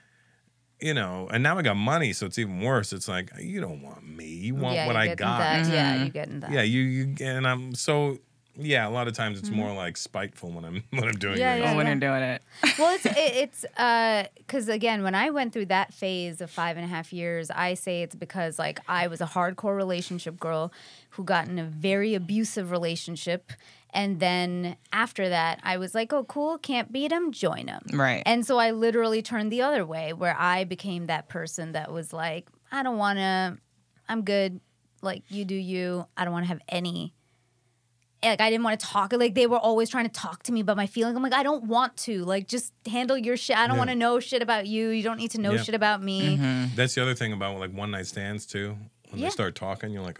you 0.81 0.93
know, 0.93 1.27
and 1.31 1.41
now 1.43 1.57
I 1.57 1.61
got 1.61 1.77
money, 1.77 2.11
so 2.13 2.25
it's 2.25 2.37
even 2.37 2.59
worse. 2.61 2.91
It's 2.93 3.07
like, 3.07 3.31
you 3.39 3.61
don't 3.61 3.81
want 3.81 4.07
me. 4.07 4.25
You 4.27 4.55
want 4.55 4.75
yeah, 4.75 4.87
what 4.87 4.95
I 4.95 5.15
got. 5.15 5.39
That. 5.39 5.67
Yeah, 5.71 5.93
Mm-hmm. 5.95 6.03
you 6.05 6.09
get 6.11 6.27
in 6.27 6.39
that. 6.41 6.51
Yeah, 6.51 6.61
you 6.61 6.81
you 6.81 7.15
and 7.21 7.47
I'm 7.47 7.73
so 7.75 8.17
yeah. 8.57 8.87
A 8.87 8.89
lot 8.89 9.07
of 9.09 9.13
times 9.13 9.37
it's 9.39 9.51
more 9.51 9.73
like 9.73 9.97
spiteful 9.97 10.49
when 10.51 10.63
I'm 10.65 10.83
when 10.91 11.03
I'm 11.05 11.15
doing 11.15 11.33
Mm-hmm. 11.35 11.39
Yeah, 11.41 11.53
things. 11.55 11.63
yeah, 11.65 11.73
Oh, 11.73 11.77
when 11.77 11.87
you're 11.87 11.95
doing 11.95 12.21
it. 12.23 12.41
well, 12.79 12.93
it's 12.95 13.05
it, 13.05 13.15
it's 13.17 13.65
because 14.37 14.67
again, 14.69 15.03
when 15.03 15.15
I 15.15 15.29
went 15.29 15.53
through 15.53 15.65
that 15.67 15.93
phase 15.93 16.41
of 16.41 16.49
five 16.51 16.77
and 16.77 16.85
a 16.85 16.89
half 16.89 17.11
years, 17.13 17.49
I 17.51 17.73
say 17.73 18.01
it's 18.03 18.15
because 18.15 18.59
like 18.59 18.79
I 18.87 19.07
was 19.07 19.21
a 19.21 19.25
hardcore 19.25 19.75
relationship 19.75 20.39
girl 20.39 20.71
who 21.11 21.23
got 21.23 21.47
in 21.47 21.57
a 21.59 21.63
very 21.65 22.13
abusive 22.15 22.71
relationship, 22.71 23.51
and 23.95 24.19
then 24.19 24.77
after 24.93 25.29
that, 25.29 25.59
I 25.63 25.77
was 25.77 25.95
like, 25.95 26.13
oh, 26.13 26.23
cool, 26.25 26.59
can't 26.59 26.91
beat 26.91 27.11
him, 27.11 27.31
join 27.31 27.67
him. 27.67 27.81
Right. 27.93 28.21
And 28.25 28.45
so 28.45 28.59
I 28.59 28.69
literally 28.71 29.21
turned 29.23 29.51
the 29.51 29.63
other 29.63 29.85
way, 29.85 30.13
where 30.13 30.35
I 30.37 30.65
became 30.65 31.07
that 31.07 31.29
person 31.29 31.71
that 31.71 31.91
was 31.91 32.13
like, 32.13 32.47
I 32.71 32.83
don't 32.83 32.97
want 32.97 33.17
to, 33.17 33.57
I'm 34.07 34.21
good, 34.23 34.59
like 35.01 35.23
you 35.29 35.45
do 35.45 35.55
you. 35.55 36.05
I 36.15 36.23
don't 36.25 36.33
want 36.33 36.43
to 36.43 36.49
have 36.49 36.61
any 36.69 37.13
like 38.23 38.41
I 38.41 38.49
didn't 38.49 38.63
want 38.63 38.79
to 38.79 38.85
talk. 38.87 39.13
Like 39.13 39.35
they 39.35 39.45
were 39.45 39.59
always 39.59 39.87
trying 39.87 40.05
to 40.07 40.11
talk 40.11 40.41
to 40.43 40.51
me 40.51 40.59
about 40.59 40.77
my 40.77 40.87
feelings. 40.87 41.15
I'm 41.15 41.21
like, 41.21 41.31
I 41.33 41.43
don't 41.43 41.65
want 41.65 41.95
to. 41.97 42.25
Like 42.25 42.47
just 42.47 42.73
handle 42.87 43.15
your 43.15 43.37
shit. 43.37 43.55
I 43.55 43.67
don't 43.67 43.75
Yeah. 43.75 43.79
want 43.81 43.89
to 43.91 43.95
know 43.95 44.19
shit 44.19 44.41
about 44.41 44.65
you. 44.65 44.89
You 44.89 45.03
don't 45.03 45.17
need 45.17 45.29
to 45.31 45.37
know 45.39 45.51
Yeah. 45.51 45.61
shit 45.61 45.75
about 45.75 46.01
me. 46.01 46.37
Mm-hmm. 46.37 46.75
That's 46.75 46.95
the 46.95 47.03
other 47.03 47.13
thing 47.13 47.33
about 47.33 47.59
like 47.59 47.71
one 47.71 47.91
night 47.91 48.07
stands 48.07 48.47
too. 48.47 48.77
When 49.11 49.19
Yeah. 49.21 49.27
they 49.27 49.31
start 49.31 49.53
talking, 49.53 49.91
you're 49.91 50.01
like, 50.01 50.17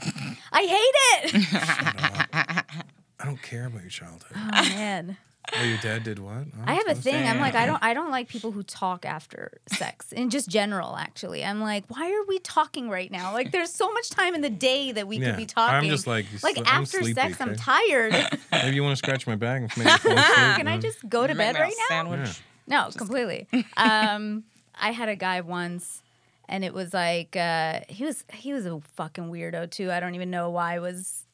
I 0.53 0.61
hate 0.61 1.33
it. 1.33 2.85
I 3.19 3.25
don't 3.25 3.41
care 3.41 3.65
about 3.67 3.81
your 3.81 3.89
childhood. 3.89 4.33
oh 4.35 4.51
man. 4.51 5.17
oh, 5.57 5.63
your 5.63 5.77
dad 5.77 6.03
did 6.03 6.19
what? 6.19 6.33
Oh, 6.57 6.63
I 6.65 6.73
have 6.73 6.87
a 6.87 6.95
so 6.95 7.01
thing. 7.01 7.25
I'm 7.27 7.39
like, 7.39 7.55
I 7.55 7.65
don't 7.65 7.81
I 7.83 7.93
don't 7.93 8.09
like 8.11 8.27
people 8.27 8.51
who 8.51 8.63
talk 8.63 9.05
after 9.05 9.59
sex. 9.67 10.11
In 10.11 10.29
just 10.29 10.49
general, 10.49 10.97
actually. 10.97 11.45
I'm 11.45 11.61
like, 11.61 11.85
why 11.87 12.11
are 12.11 12.25
we 12.27 12.39
talking 12.39 12.89
right 12.89 13.11
now? 13.11 13.31
Like 13.33 13.51
there's 13.51 13.71
so 13.71 13.91
much 13.93 14.09
time 14.09 14.33
in 14.35 14.41
the 14.41 14.49
day 14.49 14.91
that 14.91 15.07
we 15.07 15.17
Yeah. 15.17 15.27
could 15.27 15.37
be 15.37 15.45
talking. 15.45 15.75
I'm 15.75 15.85
just 15.87 16.07
like, 16.07 16.25
like 16.43 16.57
I'm 16.57 16.65
after 16.81 16.99
sleepy, 16.99 17.13
sex, 17.13 17.39
I'm 17.39 17.55
tired. 17.55 18.13
Maybe 18.51 18.75
you 18.75 18.83
want 18.83 18.93
to 18.93 18.97
scratch 18.97 19.27
my 19.27 19.35
back 19.35 19.61
and 19.61 19.77
maybe 19.77 19.89
fall 19.99 20.11
asleep. 20.17 20.55
Can 20.57 20.67
I 20.67 20.77
just 20.79 21.07
go 21.07 21.25
to 21.27 21.33
Make 21.35 21.53
bed 21.53 21.61
right 21.61 21.73
now? 21.89 21.95
Sandwich. 21.95 22.41
Yeah. 22.67 22.85
No, 22.85 22.89
completely. 22.97 23.47
um, 23.77 24.43
I 24.73 24.91
had 24.91 25.07
a 25.09 25.15
guy 25.15 25.41
once, 25.41 26.01
and 26.49 26.65
it 26.65 26.73
was 26.73 26.91
like 26.93 27.35
uh, 27.35 27.81
he 27.87 28.03
was 28.03 28.23
he 28.33 28.51
was 28.51 28.65
a 28.65 28.79
fucking 28.95 29.25
weirdo 29.31 29.69
too. 29.69 29.91
I 29.91 29.99
don't 29.99 30.15
even 30.15 30.31
know 30.31 30.49
why 30.49 30.73
I 30.73 30.79
was 30.79 31.24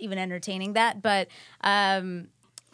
even 0.00 0.18
entertaining 0.18 0.72
that, 0.74 1.02
but 1.02 1.28
um, 1.62 2.28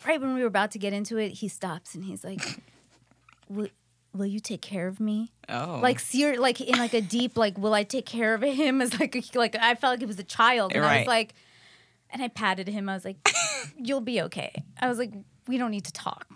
right 0.07 0.21
when 0.21 0.35
we 0.35 0.41
were 0.41 0.47
about 0.47 0.71
to 0.73 0.79
get 0.79 0.93
into 0.93 1.17
it, 1.19 1.31
he 1.31 1.49
stops 1.49 1.95
and 1.95 2.05
he's 2.05 2.25
like, 2.25 2.41
"Will, 3.49 3.69
will 4.15 4.27
you 4.27 4.41
take 4.41 4.63
care 4.63 4.87
of 4.89 5.01
me?" 5.01 5.33
Oh. 5.49 5.81
Like 5.83 6.01
ser- 6.01 6.39
like 6.39 6.61
in 6.61 6.79
like 6.79 6.95
a 6.95 7.01
deep 7.01 7.37
like, 7.37 7.59
"Will 7.59 7.75
I 7.75 7.83
take 7.85 8.07
care 8.07 8.35
of 8.35 8.43
him?" 8.43 8.81
As 8.83 8.99
like 8.99 9.15
a, 9.17 9.23
like 9.39 9.57
I 9.57 9.75
felt 9.75 9.93
like 9.95 10.03
it 10.03 10.09
was 10.09 10.19
a 10.19 10.25
child, 10.25 10.73
and 10.75 10.85
I 10.85 10.89
was 10.89 10.97
Right. 10.99 11.07
like, 11.07 11.35
and 12.11 12.23
I 12.23 12.29
patted 12.29 12.69
him. 12.69 12.89
I 12.89 12.95
was 12.95 13.05
like, 13.05 13.17
"You'll 13.77 14.01
be 14.01 14.23
okay." 14.23 14.53
I 14.81 14.89
was 14.89 14.99
like, 14.99 15.13
"We 15.47 15.59
don't 15.59 15.71
need 15.71 15.85
to 15.85 15.93
talk." 15.93 16.27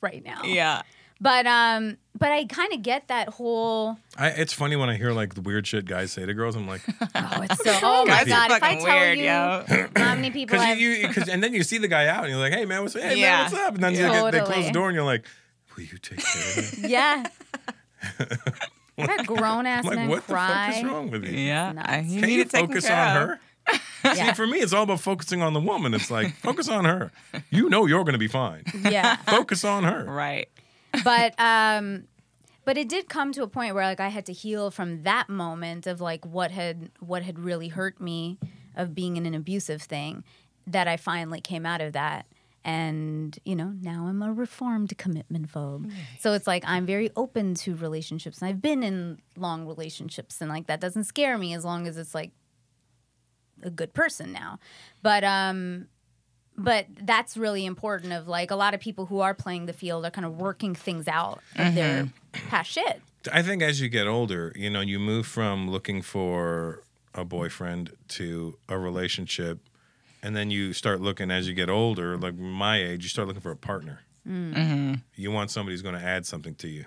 Right 0.00 0.24
now, 0.24 0.42
yeah. 0.44 0.82
But 1.20 1.46
um, 1.46 1.96
but 2.18 2.30
I 2.32 2.44
kind 2.46 2.72
of 2.72 2.82
get 2.82 3.08
that 3.08 3.28
whole. 3.28 3.96
I, 4.16 4.28
it's 4.28 4.52
funny 4.52 4.76
when 4.76 4.88
I 4.90 4.96
hear 4.96 5.12
like 5.12 5.34
the 5.34 5.40
weird 5.40 5.66
shit 5.66 5.84
guys 5.84 6.12
say 6.12 6.26
to 6.26 6.34
girls. 6.34 6.56
I'm 6.56 6.66
like, 6.68 6.80
Oh, 7.14 7.40
it's 7.42 7.62
so. 7.64 7.78
Oh 7.82 8.04
my 8.06 8.24
Guys 8.24 8.26
are 8.26 8.28
god! 8.30 8.50
If 8.50 8.56
I 8.56 8.60
fucking 8.60 8.84
tell 8.84 9.00
weird, 9.00 9.18
you 9.18 9.24
yo. 9.24 9.88
how 9.96 10.14
many 10.14 10.30
people 10.30 10.54
because 10.56 10.62
I've 10.66 10.78
you, 10.80 10.90
you 10.90 11.08
cause, 11.08 11.28
and 11.28 11.42
then 11.42 11.54
you 11.54 11.62
see 11.62 11.78
the 11.78 11.88
guy 11.88 12.06
out 12.08 12.24
and 12.24 12.30
you're 12.32 12.40
like, 12.40 12.52
hey 12.52 12.64
man, 12.64 12.82
what's 12.82 12.94
hey 12.94 13.18
Yeah. 13.20 13.42
man, 13.42 13.50
what's 13.52 13.64
up? 13.64 13.74
And 13.74 13.82
then 13.84 13.92
you 13.92 13.98
get, 13.98 14.30
they 14.32 14.38
close 14.38 14.48
Totally. 14.48 14.66
the 14.66 14.72
door 14.72 14.88
and 14.88 14.94
you're 14.96 15.04
like, 15.04 15.24
will 15.76 15.84
you 15.84 15.98
take 15.98 16.18
care 16.20 16.64
of 16.64 16.82
me? 16.82 16.88
yeah. 16.88 17.24
I've 18.98 19.26
grown 19.26 19.66
ass 19.66 19.84
I'm 19.84 19.90
like, 19.90 19.96
men 19.98 20.08
what 20.08 20.26
the 20.26 20.32
fuck 20.34 20.46
cry. 20.46 20.72
is 20.76 20.84
wrong 20.84 21.10
with 21.10 21.24
you? 21.24 21.38
Yeah. 21.38 21.72
nuts. 21.72 21.88
I, 21.88 21.98
you 22.00 22.20
Can 22.20 22.30
you 22.30 22.40
it 22.42 22.50
taken 22.50 22.68
focus 22.68 22.86
care 22.88 22.96
on 22.96 23.16
of. 23.16 23.28
her? 23.28 23.40
See, 24.14 24.18
Yeah. 24.18 24.32
for 24.34 24.46
me, 24.46 24.58
it's 24.58 24.72
all 24.72 24.82
about 24.84 25.00
focusing 25.00 25.40
on 25.42 25.52
the 25.52 25.60
woman. 25.60 25.94
It's 25.94 26.10
like, 26.10 26.34
focus 26.36 26.68
on 26.68 26.84
her. 26.84 27.12
You 27.50 27.68
know 27.68 27.86
you're 27.86 28.02
going 28.02 28.14
to 28.14 28.18
be 28.18 28.26
fine. 28.28 28.64
Yeah, 28.82 29.16
Focus 29.16 29.64
on 29.64 29.84
her. 29.84 30.04
Right. 30.04 30.48
But 31.04 31.38
um, 31.40 32.04
but 32.64 32.76
it 32.76 32.88
did 32.88 33.08
come 33.08 33.32
to 33.32 33.42
a 33.42 33.48
point 33.48 33.74
where 33.74 33.84
like 33.84 34.00
I 34.00 34.08
had 34.08 34.26
to 34.26 34.32
heal 34.32 34.70
from 34.70 35.02
that 35.04 35.28
moment 35.28 35.86
of 35.86 36.00
like 36.00 36.24
what 36.26 36.50
had 36.50 36.90
what 37.00 37.22
had 37.22 37.38
really 37.38 37.68
hurt 37.68 38.00
me 38.00 38.38
of 38.76 38.94
being 38.94 39.16
in 39.16 39.26
an 39.26 39.34
abusive 39.34 39.82
thing. 39.82 40.24
That 40.66 40.86
I 40.86 40.98
finally 40.98 41.40
came 41.40 41.64
out 41.64 41.80
of 41.80 41.94
that. 41.94 42.26
And 42.64 43.38
you 43.44 43.56
know 43.56 43.72
now 43.80 44.06
I'm 44.06 44.20
a 44.20 44.32
reformed 44.32 44.98
commitment 44.98 45.50
phobe, 45.50 45.90
so 46.18 46.34
it's 46.34 46.46
like 46.46 46.64
I'm 46.66 46.84
very 46.84 47.08
open 47.16 47.54
to 47.54 47.74
relationships, 47.74 48.42
and 48.42 48.48
I've 48.50 48.60
been 48.60 48.82
in 48.82 49.22
long 49.36 49.64
relationships, 49.66 50.40
and 50.42 50.50
like 50.50 50.66
that 50.66 50.80
doesn't 50.80 51.04
scare 51.04 51.38
me 51.38 51.54
as 51.54 51.64
long 51.64 51.86
as 51.86 51.96
it's 51.96 52.14
like 52.14 52.32
a 53.62 53.70
good 53.70 53.94
person 53.94 54.32
now. 54.32 54.58
But 55.02 55.24
um 55.24 55.86
but 56.58 56.86
that's 57.02 57.36
really 57.36 57.64
important 57.64 58.12
of 58.12 58.28
like 58.28 58.50
a 58.50 58.56
lot 58.56 58.74
of 58.74 58.80
people 58.80 59.06
who 59.06 59.20
are 59.20 59.32
playing 59.32 59.66
the 59.66 59.72
field 59.72 60.04
are 60.04 60.10
kind 60.10 60.26
of 60.26 60.36
working 60.36 60.74
things 60.74 61.08
out 61.08 61.40
of 61.54 61.66
mm-hmm. 61.66 61.74
their 61.76 62.08
past 62.32 62.70
shit. 62.70 63.00
I 63.32 63.42
think 63.42 63.62
as 63.62 63.80
you 63.80 63.88
get 63.88 64.06
older, 64.06 64.52
you 64.56 64.68
know, 64.68 64.80
you 64.80 64.98
move 64.98 65.26
from 65.26 65.70
looking 65.70 66.02
for 66.02 66.82
a 67.14 67.24
boyfriend 67.24 67.96
to 68.08 68.58
a 68.68 68.78
relationship, 68.78 69.60
and 70.22 70.36
then 70.36 70.50
you 70.50 70.72
start 70.72 71.00
looking 71.00 71.30
as 71.30 71.48
you 71.48 71.54
get 71.54 71.70
older, 71.70 72.16
like 72.16 72.36
my 72.36 72.82
age, 72.82 73.04
you 73.04 73.08
start 73.08 73.28
looking 73.28 73.40
for 73.40 73.52
a 73.52 73.56
partner. 73.56 74.00
Mm. 74.26 74.54
Mm-hmm. 74.54 74.94
You 75.14 75.30
want 75.30 75.50
somebody 75.50 75.74
who's 75.74 75.82
going 75.82 75.94
to 75.94 76.04
add 76.04 76.26
something 76.26 76.54
to 76.56 76.68
you. 76.68 76.84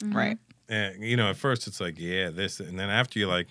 Mm-hmm. 0.00 0.16
Right. 0.16 0.38
And, 0.68 1.02
you 1.02 1.16
know, 1.16 1.30
at 1.30 1.36
first 1.36 1.66
it's 1.66 1.80
like, 1.80 1.98
yeah, 1.98 2.30
this, 2.30 2.60
and 2.60 2.78
then 2.78 2.90
after 2.90 3.18
you're 3.18 3.28
like, 3.28 3.48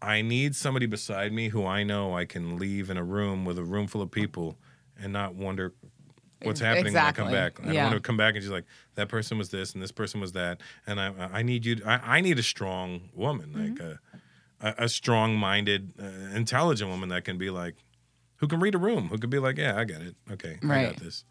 I 0.00 0.22
need 0.22 0.54
somebody 0.54 0.86
beside 0.86 1.32
me 1.32 1.48
who 1.48 1.66
I 1.66 1.82
know 1.82 2.16
I 2.16 2.24
can 2.24 2.56
leave 2.58 2.88
in 2.90 2.96
a 2.96 3.04
room 3.04 3.44
with 3.44 3.58
a 3.58 3.64
room 3.64 3.86
full 3.86 4.02
of 4.02 4.10
people 4.10 4.56
and 5.00 5.12
not 5.12 5.34
wonder 5.34 5.74
what's 6.42 6.60
happening 6.60 6.92
when 6.94 7.02
I 7.02 7.12
come 7.12 7.30
back. 7.32 7.58
I 7.60 7.66
don't 7.66 7.74
want 7.84 7.94
to 7.94 8.00
come 8.00 8.16
back 8.16 8.34
and 8.34 8.42
she's 8.42 8.50
like, 8.52 8.64
that 8.94 9.08
person 9.08 9.38
was 9.38 9.48
this 9.50 9.72
and 9.74 9.82
this 9.82 9.90
person 9.92 10.20
was 10.20 10.32
that, 10.32 10.60
and 10.86 11.00
I 11.00 11.12
I 11.32 11.42
need 11.42 11.64
you. 11.64 11.82
I, 11.84 12.18
I 12.18 12.20
need 12.20 12.38
a 12.38 12.42
strong 12.42 13.08
woman, 13.14 13.52
like 13.54 13.80
a 13.80 14.00
a, 14.60 14.88
strong-minded, 14.88 15.92
uh, 16.02 16.36
intelligent 16.36 16.90
woman 16.90 17.08
that 17.10 17.24
can 17.24 17.38
be 17.38 17.50
like. 17.50 17.74
Who 18.40 18.46
can 18.46 18.60
read 18.60 18.76
a 18.76 18.78
room? 18.78 19.08
Who 19.08 19.18
could 19.18 19.30
be 19.30 19.40
like, 19.40 19.58
yeah, 19.58 19.76
I 19.76 19.82
get 19.82 20.00
it. 20.00 20.14
Okay, 20.30 20.60
I 20.62 20.66
got 20.66 20.68
Right. 20.68 20.96
this. 21.00 21.24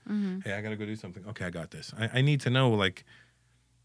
Hey, 0.44 0.52
I 0.52 0.60
gotta 0.60 0.76
go 0.76 0.86
do 0.86 0.98
something. 0.98 1.24
Okay, 1.30 1.46
I 1.46 1.50
got 1.50 1.72
this. 1.72 1.94
I, 1.98 2.10
I 2.20 2.22
need 2.22 2.42
to 2.42 2.50
know, 2.50 2.70
like, 2.70 3.06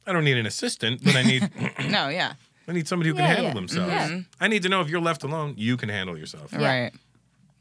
I 0.09 0.13
don't 0.13 0.25
need 0.25 0.39
an 0.39 0.47
assistant, 0.47 1.05
but 1.05 1.15
I 1.15 1.23
need 1.23 1.49
No, 1.89 2.09
yeah. 2.09 2.33
I 2.69 2.73
need 2.73 2.87
somebody 2.89 3.11
who 3.11 3.15
can 3.17 3.25
Yeah, 3.25 3.29
handle 3.29 3.45
yeah. 3.47 3.55
themselves. 3.55 3.91
Yeah. 3.93 4.21
I 4.41 4.49
need 4.49 4.63
to 4.63 4.69
know 4.69 4.81
if 4.81 4.89
you're 4.89 5.01
left 5.01 5.23
alone, 5.25 5.55
you 5.57 5.77
can 5.77 5.89
handle 5.89 6.17
yourself. 6.17 6.53
Yeah. 6.53 6.59
Right. 6.83 6.93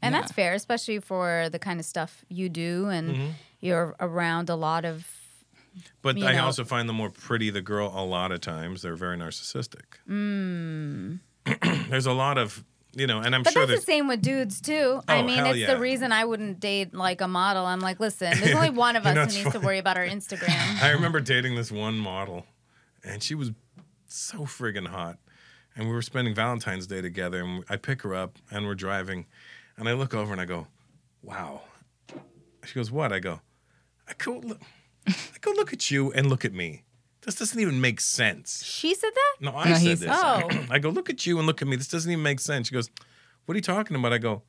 And 0.00 0.14
Yeah. 0.14 0.20
that's 0.20 0.32
fair, 0.32 0.54
especially 0.54 0.98
for 1.00 1.48
the 1.50 1.58
kind 1.58 1.78
of 1.80 1.86
stuff 1.86 2.24
you 2.28 2.48
do 2.48 2.88
and 2.88 3.34
you're 3.60 3.94
around 4.00 4.48
a 4.50 4.56
lot 4.56 4.84
of 4.84 5.06
But 6.02 6.18
You 6.18 6.26
I 6.26 6.34
know. 6.34 6.44
also 6.44 6.64
find 6.64 6.86
the 6.88 6.92
more 6.92 7.08
pretty 7.08 7.48
the 7.50 7.62
girl, 7.62 7.90
a 7.96 8.04
lot 8.04 8.30
of 8.30 8.40
times 8.42 8.82
they're 8.82 8.94
very 8.96 9.16
narcissistic. 9.16 9.84
there's 11.88 12.06
a 12.06 12.12
lot 12.12 12.36
of, 12.38 12.62
you 12.94 13.06
know, 13.06 13.18
and 13.20 13.34
I'm 13.34 13.40
Mm. 13.40 13.44
But 13.44 13.52
sure 13.54 13.66
that's 13.66 13.80
the 13.80 13.86
same 13.86 14.06
with 14.06 14.20
dudes 14.22 14.60
too. 14.60 15.00
I 15.08 15.18
Oh, 15.18 15.22
mean, 15.24 15.36
hell 15.38 15.46
it's 15.46 15.58
yeah. 15.60 15.72
the 15.74 15.80
reason 15.80 16.12
I 16.12 16.24
wouldn't 16.24 16.60
date 16.60 16.92
like 16.94 17.20
a 17.22 17.28
model. 17.28 17.64
I'm 17.64 17.80
like, 17.80 18.00
listen, 18.00 18.38
there's 18.38 18.54
only 18.60 18.70
one 18.70 18.96
of 18.96 19.04
You 19.04 19.10
us 19.10 19.14
know, 19.14 19.20
who 19.22 19.26
it's 19.26 19.34
needs 19.34 19.46
to 19.46 19.52
funny. 19.52 19.64
worry 19.66 19.78
about 19.78 19.96
our 19.96 20.06
Instagram. 20.06 20.48
I 20.82 20.90
remember 20.90 21.20
dating 21.20 21.54
this 21.54 21.72
one 21.72 21.96
model, 21.96 22.44
and 23.02 23.22
she 23.22 23.34
was 23.34 23.50
so 24.14 24.38
friggin' 24.40 24.88
hot. 24.88 25.18
And 25.74 25.86
we 25.88 25.94
were 25.94 26.02
spending 26.02 26.34
Valentine's 26.34 26.86
Day 26.86 27.00
together, 27.00 27.42
and 27.42 27.64
I 27.68 27.76
pick 27.76 28.02
her 28.02 28.14
up, 28.14 28.38
and 28.50 28.66
we're 28.66 28.74
driving, 28.74 29.26
and 29.76 29.88
I 29.88 29.94
look 29.94 30.12
over 30.12 30.30
and 30.32 30.40
I 30.40 30.44
go, 30.44 30.66
"Wow." 31.22 31.62
She 32.64 32.74
goes, 32.74 32.90
"What?" 32.90 33.12
I 33.12 33.18
go, 33.20 33.40
"I 34.06 34.12
go, 34.18 34.38
look, 34.38 34.60
I 35.08 35.14
go, 35.40 35.52
look 35.52 35.72
at 35.72 35.90
you 35.90 36.12
and 36.12 36.28
look 36.28 36.44
at 36.44 36.52
me. 36.52 36.82
This 37.22 37.36
doesn't 37.36 37.58
even 37.58 37.80
make 37.80 38.00
sense." 38.00 38.62
She 38.64 38.94
said 38.94 39.10
that? 39.14 39.36
No, 39.40 39.56
I 39.56 39.68
No, 39.70 39.74
said 39.74 39.82
he 39.82 39.88
this. 39.94 40.00
said- 40.00 40.10
Oh. 40.12 40.66
I 40.70 40.78
go, 40.78 40.90
look 40.90 41.08
at 41.08 41.24
you 41.26 41.38
and 41.38 41.46
look 41.46 41.62
at 41.62 41.68
me. 41.68 41.76
This 41.76 41.88
doesn't 41.88 42.10
even 42.10 42.22
make 42.22 42.40
sense. 42.40 42.68
She 42.68 42.74
goes, 42.74 42.90
what 43.46 43.54
are 43.54 43.58
you 43.58 43.62
talking 43.62 43.96
about? 43.96 44.12
I 44.12 44.18
go, 44.18 44.42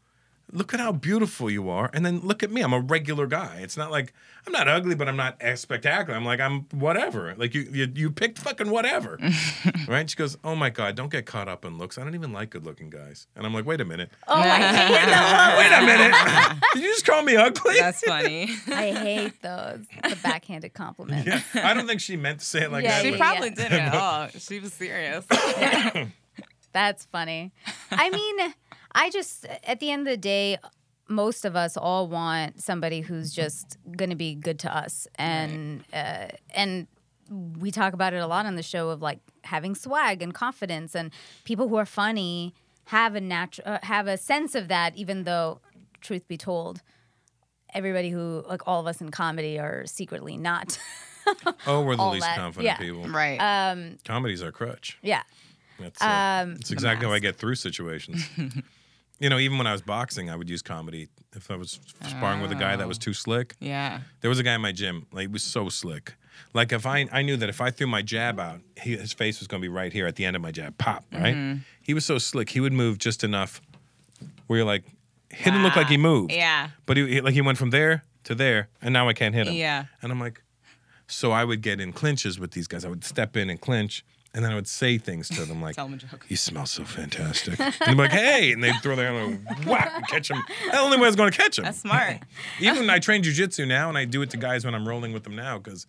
look 0.54 0.74
at 0.74 0.80
how 0.80 0.92
beautiful 0.92 1.50
you 1.50 1.70
are. 1.70 1.90
And 1.94 2.06
then 2.06 2.20
look 2.22 2.44
at 2.44 2.52
me. 2.52 2.62
I'm 2.62 2.74
a 2.74 2.80
regular 2.80 3.28
guy. 3.28 3.60
It's 3.62 3.76
not 3.76 3.92
like 3.92 4.14
I'm 4.46 4.54
not 4.54 4.68
ugly, 4.68 4.94
but 4.96 5.08
I'm 5.10 5.16
not 5.16 5.36
as 5.42 5.62
spectacular. 5.62 6.16
I'm 6.18 6.26
like, 6.26 6.40
I'm 6.40 6.62
whatever. 6.72 7.34
Like 7.38 7.54
you 7.56 7.62
you, 7.72 7.92
you 7.94 8.12
picked 8.12 8.40
fucking 8.40 8.70
whatever. 8.70 9.18
right? 9.88 10.10
She 10.10 10.16
goes, 10.16 10.38
oh 10.44 10.56
my 10.56 10.70
God, 10.70 10.96
don't 10.96 11.12
get 11.12 11.26
caught 11.26 11.48
up 11.48 11.66
in 11.66 11.78
looks. 11.78 11.98
I 11.98 12.04
don't 12.04 12.16
even 12.16 12.32
like 12.34 12.52
good 12.52 12.66
looking 12.66 12.90
guys. 12.90 13.28
And 13.36 13.46
I'm 13.46 13.54
like, 13.54 13.66
wait 13.66 13.82
a 13.82 13.86
minute. 13.86 14.12
Oh, 14.28 14.36
I 14.36 14.60
hate 14.60 15.06
those. 15.06 15.58
Wait 15.58 15.72
a 15.72 15.86
minute. 15.86 16.64
Did 16.74 16.84
you 16.84 16.90
just 16.94 17.06
call 17.06 17.24
me 17.24 17.36
ugly? 17.36 17.76
That's 17.80 18.02
funny. 18.02 18.44
I 18.68 18.92
hate 18.92 19.42
those. 19.42 19.86
The 20.08 20.18
backhanded 20.22 20.74
compliment. 20.74 21.26
yeah. 21.28 21.42
I 21.56 21.74
don't 21.74 21.88
think 21.88 22.02
she 22.02 22.16
meant 22.18 22.40
to 22.42 22.46
say 22.46 22.64
it 22.64 22.72
like 22.72 22.84
Yeah, 22.84 22.98
that. 22.98 23.04
she 23.04 23.12
but- 23.12 23.20
probably 23.20 23.50
didn't 23.50 23.80
at 23.80 23.96
all. 23.96 24.28
She 24.38 24.60
was 24.60 24.74
serious. 24.74 25.26
That's 26.74 27.06
funny. 27.06 27.52
I 27.92 28.10
mean, 28.10 28.54
I 28.96 29.10
just 29.10 29.46
at 29.66 29.80
the 29.80 29.92
end 29.92 30.08
of 30.08 30.12
the 30.12 30.18
day, 30.18 30.58
most 31.10 31.46
of 31.46 31.56
us 31.56 31.76
all 31.78 32.08
want 32.08 32.62
somebody 32.62 33.02
who's 33.02 33.34
just 33.34 33.78
going 33.98 34.10
to 34.10 34.16
be 34.16 34.36
good 34.36 34.60
to 34.60 34.76
us, 34.76 35.08
and 35.16 35.84
uh, 35.94 36.28
and 36.54 36.88
we 37.60 37.72
talk 37.72 37.94
about 37.94 38.14
it 38.14 38.18
a 38.18 38.28
lot 38.28 38.46
on 38.46 38.56
the 38.56 38.64
show 38.64 38.90
of 38.90 39.02
like 39.02 39.20
having 39.44 39.76
swag 39.76 40.22
and 40.22 40.34
confidence, 40.34 40.96
and 40.96 41.12
people 41.44 41.68
who 41.68 41.76
are 41.76 41.86
funny 41.86 42.54
have 42.86 43.16
a 43.16 43.22
natural 43.22 43.68
uh, 43.68 43.80
have 43.84 44.08
a 44.08 44.18
sense 44.18 44.56
of 44.56 44.68
that, 44.68 44.96
even 44.96 45.24
though, 45.24 45.60
truth 46.02 46.28
be 46.28 46.38
told. 46.38 46.82
Everybody 47.74 48.12
who, 48.12 48.44
like 48.48 48.62
all 48.68 48.80
of 48.80 48.86
us 48.86 49.02
in 49.02 49.10
comedy, 49.10 49.58
are 49.60 49.86
secretly 49.86 50.38
not. 50.38 50.78
Oh, 51.66 51.82
we're 51.86 51.96
the 51.96 52.04
least 52.04 52.26
that. 52.26 52.36
confident 52.38 52.66
Yeah. 52.66 52.78
people. 52.78 53.08
right. 53.08 53.38
um, 53.38 53.98
Comedy's 54.04 54.44
our 54.44 54.52
crutch. 54.52 54.98
yeah. 55.02 55.24
That's, 55.80 56.02
uh, 56.02 56.06
Um, 56.44 56.56
that's 56.56 56.70
exactly 56.72 57.08
how 57.08 57.14
I 57.14 57.20
get 57.20 57.38
through 57.38 57.56
situations. 57.56 58.28
you 59.20 59.30
know, 59.30 59.38
even 59.40 59.58
when 59.58 59.68
I 59.68 59.72
was 59.72 59.82
boxing, 59.82 60.30
I 60.30 60.36
would 60.36 60.50
use 60.50 60.62
comedy. 60.62 61.10
If 61.36 61.50
I 61.50 61.56
was 61.56 61.80
sparring 62.08 62.42
with 62.42 62.52
a 62.52 62.56
guy 62.56 62.76
that 62.76 62.88
was 62.88 62.98
too 62.98 63.14
slick, 63.14 63.56
yeah. 63.60 64.02
there 64.22 64.30
was 64.30 64.40
a 64.40 64.44
guy 64.44 64.54
in 64.56 64.62
my 64.62 64.72
gym, 64.72 65.08
like 65.12 65.22
he 65.24 65.28
was 65.28 65.44
so 65.44 65.70
slick. 65.70 66.14
Like 66.54 66.72
if 66.72 66.86
I 66.86 67.08
I 67.12 67.22
knew 67.22 67.38
that 67.38 67.50
if 67.50 67.62
I 67.62 67.72
threw 67.72 67.88
my 67.88 68.02
jab 68.02 68.40
out, 68.40 68.60
he, 68.80 68.96
his 68.98 69.14
face 69.14 69.40
was 69.40 69.48
going 69.48 69.62
to 69.62 69.66
be 69.68 69.74
right 69.74 69.92
here 69.94 70.06
at 70.08 70.16
the 70.16 70.26
end 70.26 70.36
of 70.36 70.42
my 70.42 70.52
jab, 70.52 70.78
pop, 70.78 71.06
right? 71.12 71.36
Mm-hmm. 71.36 71.60
He 71.82 71.94
was 71.94 72.06
so 72.06 72.18
slick. 72.18 72.50
He 72.50 72.60
would 72.60 72.74
move 72.74 72.98
just 72.98 73.24
enough 73.24 73.62
where 74.48 74.58
you're 74.58 74.66
like, 74.66 74.84
he 75.32 75.44
didn't 75.46 75.64
look 75.64 75.76
like 75.76 75.88
he 75.88 75.98
moved. 75.98 76.32
Yeah. 76.32 76.70
But 76.86 76.98
he, 76.98 77.08
he- 77.08 77.22
like 77.22 77.34
he 77.34 77.42
went 77.42 77.58
from 77.58 77.70
there 77.72 78.04
to 78.26 78.36
there, 78.36 78.70
and 78.82 78.94
now 78.94 79.08
I 79.10 79.14
can't 79.14 79.34
hit 79.34 79.48
him. 79.48 79.54
Yeah. 79.54 79.86
And 80.02 80.12
I'm 80.12 80.20
like, 80.20 80.42
so 81.08 81.32
I 81.32 81.44
would 81.44 81.62
get 81.62 81.80
in 81.80 81.94
clinches 81.94 82.40
with 82.40 82.52
these 82.52 82.68
guys. 82.68 82.86
I 82.86 82.90
would 82.90 83.04
step 83.04 83.36
in 83.36 83.50
and 83.50 83.60
clinch, 83.60 84.06
and 84.34 84.44
then 84.44 84.52
I 84.52 84.56
would 84.56 84.68
say 84.68 84.98
things 84.98 85.30
to 85.30 85.46
them 85.46 85.62
like, 85.62 85.76
Tell 85.78 85.86
them 85.86 85.94
a 85.94 85.98
joke. 85.98 86.26
"You 86.28 86.36
smell 86.36 86.66
so 86.66 86.84
fantastic," 86.84 87.60
and 87.60 87.74
I'm 87.82 87.98
like, 87.98 88.12
"Hey!" 88.12 88.52
And 88.52 88.64
they'd 88.64 88.76
throw 88.82 88.96
their 88.96 89.12
hand 89.14 89.40
and 89.48 89.66
whack 89.66 89.92
and 89.96 90.08
catch 90.08 90.28
them. 90.30 90.42
The 90.72 90.80
only 90.80 90.98
way 90.98 91.04
I 91.04 91.08
was 91.08 91.16
going 91.16 91.32
to 91.32 91.38
catch 91.38 91.56
them. 91.58 91.66
That's 91.66 91.80
smart. 91.82 92.18
Even 92.60 92.90
I 92.90 93.00
train 93.00 93.22
jujitsu 93.24 93.68
now, 93.68 93.90
and 93.90 93.98
I 93.98 94.06
do 94.06 94.22
it 94.22 94.30
to 94.32 94.38
guys 94.38 94.66
when 94.66 94.74
I'm 94.76 94.88
rolling 94.88 95.14
with 95.14 95.24
them 95.24 95.36
now 95.36 95.58
because 95.60 95.86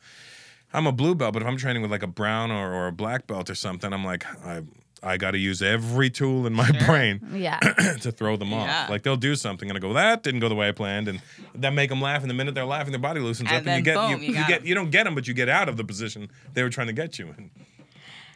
I'm 0.72 0.86
a 0.86 0.92
blue 0.92 1.14
belt. 1.14 1.32
But 1.32 1.42
if 1.42 1.48
I'm 1.48 1.56
training 1.56 1.82
with 1.82 1.90
like 1.90 2.02
a 2.02 2.06
brown 2.08 2.50
or, 2.50 2.72
or 2.72 2.86
a 2.88 2.92
black 2.92 3.26
belt 3.26 3.48
or 3.50 3.54
something, 3.54 3.92
I'm 3.92 4.04
like, 4.04 4.24
I 4.44 4.62
I 5.02 5.18
got 5.18 5.32
to 5.32 5.38
use 5.38 5.60
every 5.60 6.08
tool 6.08 6.46
in 6.46 6.54
my 6.54 6.70
brain 6.86 7.20
Yeah. 7.34 7.58
to 8.00 8.10
throw 8.10 8.36
them 8.38 8.54
off. 8.54 8.66
Yeah. 8.66 8.86
Like 8.88 9.02
they'll 9.02 9.16
do 9.18 9.34
something 9.36 9.68
and 9.68 9.76
I 9.76 9.80
go, 9.80 9.92
that 9.92 10.22
didn't 10.22 10.40
go 10.40 10.48
the 10.48 10.54
way 10.54 10.68
I 10.68 10.72
planned, 10.72 11.08
and 11.08 11.20
that 11.56 11.74
make 11.74 11.90
them 11.90 12.00
laugh. 12.00 12.22
And 12.22 12.30
the 12.30 12.34
minute 12.34 12.54
they're 12.54 12.64
laughing, 12.64 12.92
their 12.92 13.00
body 13.00 13.20
loosens 13.20 13.50
And 13.50 13.58
up, 13.58 13.66
and 13.66 13.76
you 13.78 13.82
get 13.84 13.96
boom, 13.96 14.10
you, 14.12 14.16
you 14.16 14.32
you 14.32 14.34
got 14.40 14.48
get 14.48 14.60
'em. 14.62 14.66
you 14.66 14.74
don't 14.74 14.90
get 14.90 15.04
them, 15.04 15.14
but 15.14 15.28
you 15.28 15.34
get 15.34 15.48
out 15.50 15.68
of 15.68 15.76
the 15.76 15.84
position 15.84 16.30
they 16.54 16.62
were 16.62 16.70
trying 16.70 16.86
to 16.86 16.92
get 16.94 17.18
you 17.18 17.34
in. 17.36 17.50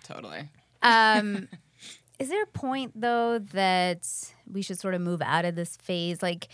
Totally. 0.08 0.48
Um, 0.82 1.48
is 2.18 2.28
there 2.28 2.42
a 2.42 2.46
point 2.46 2.92
though 3.00 3.38
that 3.52 4.08
we 4.50 4.62
should 4.62 4.78
sort 4.78 4.94
of 4.94 5.00
move 5.00 5.20
out 5.22 5.44
of 5.44 5.54
this 5.54 5.76
phase? 5.76 6.22
Like, 6.22 6.48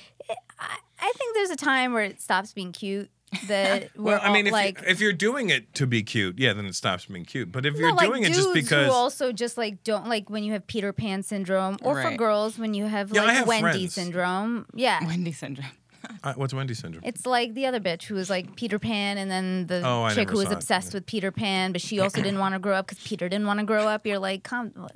I, 0.59 0.77
I 1.01 1.13
think 1.17 1.35
there's 1.35 1.51
a 1.51 1.57
time 1.57 1.93
where 1.93 2.03
it 2.05 2.21
stops 2.21 2.53
being 2.53 2.73
cute. 2.73 3.11
That 3.49 3.91
we're 3.97 4.13
Well, 4.13 4.21
I 4.23 4.33
mean, 4.33 4.45
all, 4.47 4.49
if, 4.49 4.53
like. 4.53 4.81
you, 4.81 4.87
if 4.87 5.01
you're 5.01 5.13
doing 5.13 5.51
it 5.51 5.75
to 5.75 5.89
be 5.89 6.05
cute, 6.05 6.39
yeah, 6.39 6.53
then 6.53 6.67
it 6.67 6.77
stops 6.77 7.07
being 7.07 7.25
cute. 7.25 7.51
But 7.51 7.67
if 7.67 7.75
you're 7.75 7.93
like 7.93 8.07
doing 8.09 8.23
it 8.23 8.33
just 8.33 8.55
because 8.55 8.87
who 8.87 8.93
also 8.93 9.33
just 9.33 9.59
like 9.59 9.83
don't 9.83 10.07
like 10.09 10.31
when 10.31 10.45
you 10.45 10.53
have 10.53 10.65
Peter 10.69 10.93
Pan 10.93 11.25
syndrome, 11.25 11.77
or 11.83 12.01
for 12.01 12.17
girls 12.17 12.61
when 12.61 12.75
you 12.75 12.85
have 12.85 13.11
Yeah, 13.13 13.23
like 13.25 13.35
have 13.35 13.49
Wendy 13.49 13.63
friends. 13.79 13.95
syndrome. 13.95 14.67
Yeah, 14.73 15.05
Wendy 15.05 15.33
syndrome. 15.33 15.67
Uh, 16.25 16.33
what's 16.37 16.55
Wendy 16.55 16.73
syndrome? 16.75 17.03
It's 17.05 17.27
like 17.27 17.53
the 17.55 17.67
other 17.67 17.81
bitch 17.81 18.05
who 18.05 18.15
was 18.15 18.31
like 18.31 18.57
Peter 18.57 18.79
Pan, 18.79 19.19
and 19.19 19.31
then 19.31 19.67
the 19.67 19.83
Oh, 19.85 20.03
I 20.05 20.09
chick 20.11 20.19
never 20.29 20.33
who 20.33 20.39
was 20.39 20.47
saw 20.47 20.53
it. 20.53 20.57
obsessed 20.57 20.95
with 20.95 21.05
Peter 21.07 21.31
Pan, 21.31 21.73
but 21.73 21.81
she 21.83 22.01
also 22.01 22.23
didn't 22.23 22.39
want 22.39 22.55
to 22.55 22.59
grow 22.59 22.75
up 22.77 22.87
because 22.87 23.03
Peter 23.05 23.29
didn't 23.29 23.47
want 23.47 23.61
to 23.61 23.67
grow 23.67 23.87
up. 23.87 24.07
You're 24.07 24.19
like, 24.19 24.43
come, 24.43 24.73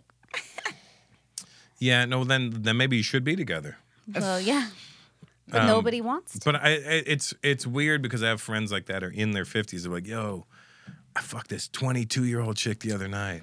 yeah, 1.78 2.04
no, 2.04 2.24
then 2.24 2.50
then 2.62 2.76
maybe 2.76 2.96
you 2.96 3.02
should 3.02 3.24
be 3.24 3.36
together. 3.36 3.76
well, 4.14 4.40
yeah, 4.40 4.68
but 5.48 5.62
Um, 5.62 5.66
nobody 5.66 6.00
wants 6.00 6.38
to. 6.38 6.44
But 6.44 6.56
I, 6.56 6.72
I, 6.74 7.02
it's 7.06 7.34
it's 7.42 7.66
weird 7.66 8.02
because 8.02 8.22
I 8.22 8.28
have 8.28 8.40
friends 8.40 8.72
like 8.72 8.86
that 8.86 9.02
are 9.04 9.10
in 9.10 9.32
their 9.32 9.44
fifties. 9.44 9.84
They're 9.84 9.92
like, 9.92 10.06
"Yo, 10.06 10.46
I 11.14 11.20
fucked 11.20 11.50
this 11.50 11.68
twenty 11.68 12.04
two 12.04 12.24
year 12.24 12.40
old 12.40 12.56
chick 12.56 12.80
the 12.80 12.92
other 12.92 13.08
night. 13.08 13.42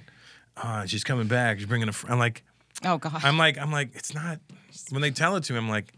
Uh, 0.58 0.86
she's 0.86 1.04
coming 1.04 1.28
back. 1.28 1.60
She's 1.60 1.68
bringing 1.68 1.88
a." 1.90 1.94
Fr-. 1.94 2.12
I'm 2.12 2.20
like, 2.20 2.44
Oh 2.84 2.98
God. 2.98 3.24
I'm 3.24 3.38
like, 3.38 3.58
I'm 3.58 3.72
like, 3.72 3.96
it's 3.96 4.14
not. 4.14 4.40
When 4.90 5.02
they 5.02 5.12
tell 5.12 5.38
it 5.38 5.46
to 5.46 5.54
me, 5.54 5.60
I'm 5.60 5.70
like, 5.70 5.94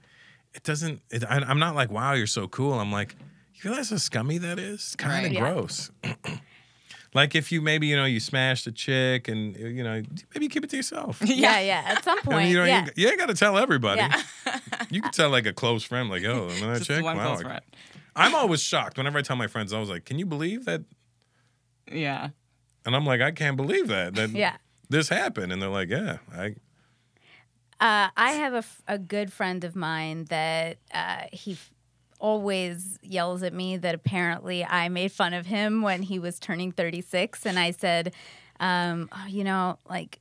it 0.57 0.63
doesn't. 0.63 1.01
It, 1.11 1.23
I, 1.23 1.37
I'm 1.37 1.59
not 1.59 1.75
like, 1.75 1.91
wow, 1.91 2.13
you're 2.13 2.27
so 2.27 2.47
cool. 2.47 2.73
I'm 2.73 2.91
like, 2.91 3.15
you 3.53 3.69
realize 3.69 3.91
how 3.91 3.97
scummy 3.97 4.39
that 4.39 4.59
is? 4.59 4.73
It's 4.75 4.95
kind 4.95 5.25
of 5.25 5.31
Right. 5.31 5.33
Yeah. 5.33 5.53
gross. 5.53 5.91
like 7.13 7.35
if 7.35 7.51
you 7.51 7.61
maybe 7.61 7.87
you 7.87 7.95
know 7.95 8.05
you 8.05 8.19
smashed 8.19 8.67
a 8.67 8.71
chick 8.71 9.27
and 9.27 9.55
you 9.55 9.83
know 9.83 10.01
maybe 10.33 10.45
you 10.45 10.49
keep 10.49 10.63
it 10.63 10.69
to 10.71 10.75
yourself. 10.75 11.21
yeah, 11.25 11.59
yeah. 11.59 11.83
At 11.85 12.03
some 12.03 12.17
I 12.17 12.21
point, 12.23 12.37
mean, 12.39 12.47
you 12.49 12.57
know, 12.57 12.65
yeah. 12.65 12.85
you, 12.85 12.91
you 13.03 13.07
ain't 13.07 13.19
got 13.19 13.27
to 13.27 13.35
tell 13.35 13.57
everybody. 13.57 14.01
Yeah. 14.01 14.21
You 14.89 15.01
can 15.01 15.11
tell 15.11 15.29
like 15.29 15.45
a 15.45 15.51
close 15.51 15.83
friend, 15.83 16.09
like, 16.09 16.21
"Yo, 16.21 16.45
remember 16.47 16.67
that 16.73 16.77
Just 16.77 16.87
chick?" 16.89 17.03
one 17.03 17.17
Wow, 17.17 17.27
close 17.27 17.41
friend. 17.41 17.61
I'm 18.15 18.33
always 18.33 18.61
shocked 18.61 18.97
whenever 18.97 19.19
I 19.19 19.21
tell 19.21 19.35
my 19.35 19.47
friends. 19.47 19.73
I 19.73 19.79
was 19.79 19.89
like, 19.89 20.05
"Can 20.05 20.17
you 20.17 20.25
believe 20.25 20.63
that?" 20.65 20.83
Yeah. 21.91 22.29
And 22.85 22.95
I'm 22.95 23.05
like, 23.05 23.19
"I 23.19 23.31
can't 23.31 23.57
believe 23.57 23.87
that 23.89 24.15
that 24.15 24.29
yeah. 24.33 24.55
this 24.89 25.09
happened." 25.09 25.51
And 25.51 25.61
they're 25.61 25.69
like, 25.69 25.89
"Yeah, 25.89 26.17
I." 26.33 26.55
Uh, 27.79 28.09
I 28.17 28.31
have 28.33 28.53
a, 28.53 28.57
f- 28.57 28.81
a 28.87 28.97
good 28.97 29.31
friend 29.31 29.63
of 29.63 29.75
mine 29.75 30.25
that 30.25 30.77
uh, 30.91 31.23
he 31.31 31.53
f- 31.53 31.71
always 32.19 32.97
yells 33.03 33.43
at 33.43 33.53
me 33.53 33.77
that 33.77 33.93
apparently 33.93 34.65
I 34.65 34.89
made 34.89 35.11
fun 35.11 35.33
of 35.33 35.45
him 35.45 35.83
when 35.83 36.01
he 36.01 36.17
was 36.17 36.39
turning 36.39 36.71
36. 36.71 37.45
And 37.45 37.59
I 37.59 37.71
said, 37.71 38.13
um, 38.59 39.09
oh, 39.11 39.27
you 39.27 39.43
know, 39.43 39.77
like, 39.87 40.19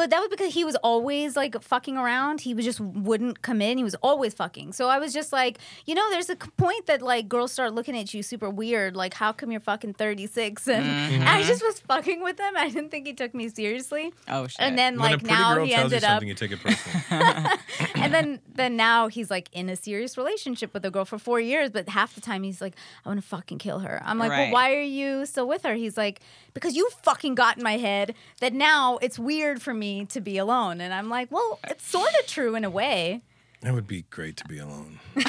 But 0.00 0.08
that 0.08 0.20
was 0.20 0.30
because 0.30 0.54
he 0.54 0.64
was 0.64 0.76
always 0.76 1.36
like 1.36 1.60
fucking 1.62 1.98
around. 1.98 2.40
He 2.40 2.54
was 2.54 2.64
just 2.64 2.80
wouldn't 2.80 3.42
come 3.42 3.60
in. 3.60 3.76
He 3.76 3.84
was 3.84 3.94
always 3.96 4.32
fucking. 4.32 4.72
So 4.72 4.88
I 4.88 4.98
was 4.98 5.12
just 5.12 5.30
like, 5.30 5.58
you 5.84 5.94
know, 5.94 6.10
there's 6.10 6.30
a 6.30 6.36
point 6.36 6.86
that 6.86 7.02
like 7.02 7.28
girls 7.28 7.52
start 7.52 7.74
looking 7.74 7.94
at 7.94 8.14
you 8.14 8.22
super 8.22 8.48
weird. 8.48 8.96
Like, 8.96 9.12
how 9.12 9.32
come 9.32 9.50
you're 9.50 9.60
fucking 9.60 9.92
36? 9.92 10.68
And 10.68 10.86
Mm-hmm. 10.90 11.28
I 11.28 11.42
just 11.42 11.62
was 11.62 11.80
fucking 11.80 12.22
with 12.22 12.40
him. 12.40 12.56
I 12.56 12.70
didn't 12.70 12.90
think 12.90 13.06
he 13.06 13.12
took 13.12 13.34
me 13.34 13.50
seriously. 13.50 14.14
Oh 14.26 14.46
shit. 14.46 14.56
And 14.58 14.78
then 14.78 14.98
when 14.98 15.10
like 15.10 15.20
pretty 15.20 15.34
now 15.34 15.54
girl 15.56 15.64
he 15.66 15.72
tells 15.72 15.90
you 15.92 15.96
ended 15.96 16.08
up 16.08 16.22
you 16.22 16.34
take 16.34 16.52
it 16.52 16.60
personally. 16.60 17.58
and 17.94 18.14
then 18.14 18.40
then 18.54 18.76
now 18.76 19.08
he's 19.08 19.30
like 19.30 19.50
in 19.52 19.68
a 19.68 19.76
serious 19.76 20.16
relationship 20.16 20.72
with 20.72 20.84
a 20.86 20.90
girl 20.90 21.04
for 21.04 21.18
four 21.18 21.40
years, 21.40 21.68
but 21.68 21.90
half 21.90 22.14
the 22.14 22.22
time 22.22 22.42
he's 22.42 22.62
like, 22.62 22.74
I 23.04 23.10
want 23.10 23.20
to 23.20 23.26
fucking 23.26 23.58
kill 23.58 23.80
her. 23.80 24.00
I'm 24.02 24.18
like, 24.18 24.30
well, 24.30 24.50
why 24.50 24.74
are 24.74 24.80
you 24.80 25.26
still 25.26 25.46
with 25.46 25.64
her? 25.64 25.74
He's 25.74 25.98
like, 25.98 26.20
because 26.54 26.74
you 26.74 26.88
fucking 27.02 27.34
got 27.34 27.58
in 27.58 27.62
my 27.62 27.76
head 27.76 28.14
that 28.40 28.54
now 28.54 28.98
it's 29.02 29.18
weird 29.18 29.60
for 29.60 29.74
me 29.74 29.89
to 30.08 30.20
be 30.20 30.38
alone. 30.38 30.80
And 30.80 30.92
I'm 30.94 31.08
like, 31.08 31.30
well, 31.30 31.58
it's 31.68 31.86
sort 31.86 32.10
of 32.20 32.26
true 32.26 32.54
in 32.54 32.64
a 32.64 32.70
way. 32.70 33.22
it 33.62 33.72
would 33.72 33.86
be 33.86 34.02
great 34.10 34.36
to 34.38 34.44
be 34.44 34.58
alone. 34.58 34.98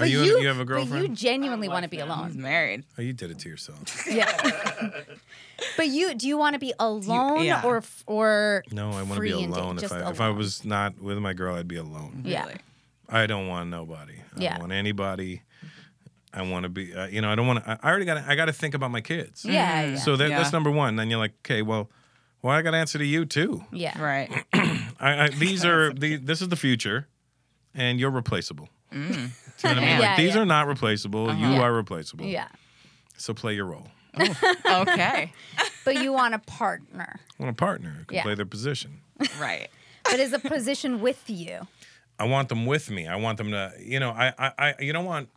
Are 0.00 0.04
But 0.04 0.10
you, 0.10 0.22
you, 0.22 0.46
have 0.46 0.60
a 0.60 0.64
But 0.64 0.86
you 1.02 1.08
genuinely 1.08 1.68
want 1.68 1.82
to 1.82 1.88
be 1.88 1.96
He's 1.96 2.04
alone. 2.06 2.40
married. 2.40 2.84
oh, 2.98 3.02
you 3.02 3.12
did 3.12 3.30
it 3.32 3.38
to 3.40 3.48
yourself. 3.48 4.06
Yeah. 4.10 4.30
but 5.76 5.88
you 5.88 6.14
do 6.14 6.28
you 6.28 6.38
want 6.38 6.54
to 6.54 6.60
be 6.60 6.72
alone 6.78 7.44
yeah. 7.44 7.62
or 7.64 7.82
or 8.06 8.62
No, 8.70 8.90
I 8.90 9.02
want 9.02 9.14
to 9.14 9.20
be 9.20 9.32
alone. 9.32 9.76
If 9.76 9.82
Just 9.82 9.94
I 9.94 10.08
if 10.10 10.20
I 10.20 10.30
was 10.30 10.64
not 10.64 11.00
with 11.00 11.18
my 11.18 11.32
girl, 11.32 11.56
I'd 11.56 11.66
be 11.66 11.76
alone. 11.76 12.22
Yeah. 12.24 12.46
I 13.08 13.26
don't 13.26 13.48
want 13.48 13.70
nobody. 13.70 14.14
I 14.36 14.40
Yeah. 14.40 14.50
don't 14.52 14.60
want 14.60 14.72
anybody. 14.72 15.42
I 16.32 16.42
want 16.42 16.62
to 16.64 16.68
be. 16.68 16.94
Uh, 16.94 17.06
you 17.06 17.20
know, 17.20 17.30
I 17.32 17.34
don't 17.34 17.46
want 17.48 17.64
to. 17.64 17.78
I 17.82 17.88
already 17.90 18.04
got. 18.04 18.18
I 18.18 18.36
got 18.36 18.44
to 18.44 18.52
think 18.52 18.74
about 18.74 18.90
my 18.92 19.00
kids. 19.00 19.44
Yeah, 19.44 19.82
yeah. 19.84 19.96
So 19.96 20.14
that, 20.16 20.28
that's 20.28 20.52
number 20.52 20.70
one. 20.70 20.94
Then 20.96 21.08
you're 21.10 21.18
like, 21.18 21.32
okay, 21.44 21.62
well, 21.62 21.88
well, 22.42 22.54
I 22.54 22.62
got 22.62 22.72
to 22.72 22.76
answer 22.76 22.98
to 22.98 23.04
you 23.04 23.24
too. 23.24 23.64
yeah. 23.72 24.00
Right. 24.00 24.30
I, 25.00 25.24
I, 25.24 25.28
these 25.28 25.64
are 25.64 25.92
the. 25.92 26.16
This 26.16 26.40
is 26.42 26.48
the 26.48 26.56
future, 26.56 27.06
and 27.74 27.98
you're 28.00 28.10
replaceable. 28.10 28.68
Mm. 28.92 29.30
See 29.56 29.68
what 29.68 29.76
I 29.76 29.80
mean? 29.80 29.88
Yeah, 29.88 29.98
like, 30.00 30.16
these 30.16 30.34
yeah. 30.34 30.40
are 30.40 30.46
not 30.46 30.66
replaceable. 30.66 31.28
Uh-huh. 31.30 31.38
You 31.38 31.54
Yeah. 31.54 31.60
are 31.62 31.72
replaceable. 31.72 32.24
Yeah. 32.26 32.48
So 33.16 33.34
play 33.34 33.54
your 33.54 33.66
role. 33.66 33.88
Oh, 34.18 34.84
okay. 34.88 35.32
But 35.84 36.02
you 36.02 36.12
want 36.12 36.34
a 36.34 36.38
partner. 36.38 37.20
I 37.38 37.42
want 37.42 37.50
a 37.52 37.56
partner 37.56 37.90
who 37.98 38.04
can 38.04 38.16
Yeah. 38.16 38.22
play 38.22 38.34
their 38.34 38.46
position. 38.46 39.00
Right. 39.40 39.68
But 40.04 40.20
is 40.20 40.32
a 40.32 40.38
position 40.38 41.00
with 41.00 41.28
you. 41.28 41.66
I 42.18 42.24
want 42.24 42.48
them 42.48 42.66
with 42.66 42.90
me. 42.90 43.06
I 43.06 43.16
want 43.16 43.38
them 43.38 43.50
to, 43.50 43.72
you 43.78 44.00
know, 44.00 44.10
I, 44.10 44.32
I, 44.38 44.52
I 44.58 44.74
you 44.80 44.92
don't 44.92 45.04
want. 45.04 45.28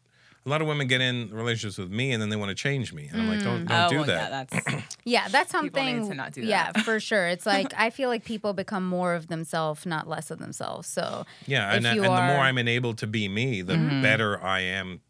A 0.44 0.50
lot 0.50 0.60
of 0.60 0.68
women 0.68 0.88
get 0.88 1.02
in 1.02 1.30
relationships 1.30 1.78
with 1.78 1.92
me 1.92 2.12
and 2.12 2.20
then 2.22 2.30
they 2.30 2.36
want 2.36 2.50
to 2.50 2.56
change 2.56 2.94
me, 2.94 3.08
and 3.12 3.22
I'm 3.22 3.30
like, 3.30 3.44
don't, 3.44 3.66
don't 3.66 3.86
oh, 3.86 3.90
do 3.90 3.96
well, 3.98 4.06
that. 4.06 4.48
Yeah, 4.52 4.64
that's 4.64 4.86
Yeah, 5.04 5.28
that's 5.28 5.52
People 5.52 5.84
need 5.84 5.92
something. 5.98 6.10
to 6.10 6.16
not 6.16 6.34
do 6.34 6.42
that. 6.42 6.48
Yeah, 6.48 6.72
for 6.82 7.00
sure. 7.00 7.28
It's 7.28 7.46
like 7.56 7.74
I 7.78 7.92
feel 7.92 8.10
like 8.10 8.26
people 8.26 8.54
become 8.54 8.84
more 8.86 9.14
of 9.14 9.28
themselves, 9.28 9.86
not 9.86 10.08
less 10.08 10.32
of 10.32 10.40
themselves. 10.40 10.88
So 10.88 11.26
Yeah, 11.46 11.70
if 11.70 11.78
and, 11.78 11.86
and 11.86 11.96
you 11.98 12.02
the 12.02 12.08
more 12.08 12.40
I'm 12.40 12.58
enabled 12.58 12.98
to 13.00 13.08
be 13.08 13.28
me, 13.28 13.62
the 13.62 13.78
better 14.02 14.42
I 14.44 14.62
am 14.62 15.02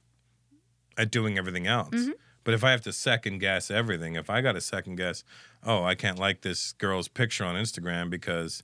at 0.97 1.11
doing 1.11 1.37
everything 1.37 1.65
else. 1.65 1.95
Mm-hmm. 1.95 2.11
But 2.43 2.53
if 2.53 2.63
I 2.63 2.71
have 2.71 2.81
to 2.81 2.91
second 2.93 3.39
guess 3.39 3.69
everything, 3.71 4.15
if 4.15 4.29
I 4.29 4.41
got 4.41 4.53
to 4.53 4.61
second 4.61 4.95
guess, 4.95 5.23
oh, 5.63 5.83
I 5.83 5.95
can't 5.95 6.17
like 6.19 6.41
this 6.41 6.73
girl's 6.73 7.07
picture 7.07 7.45
on 7.45 7.55
Instagram 7.55 8.09
because 8.09 8.63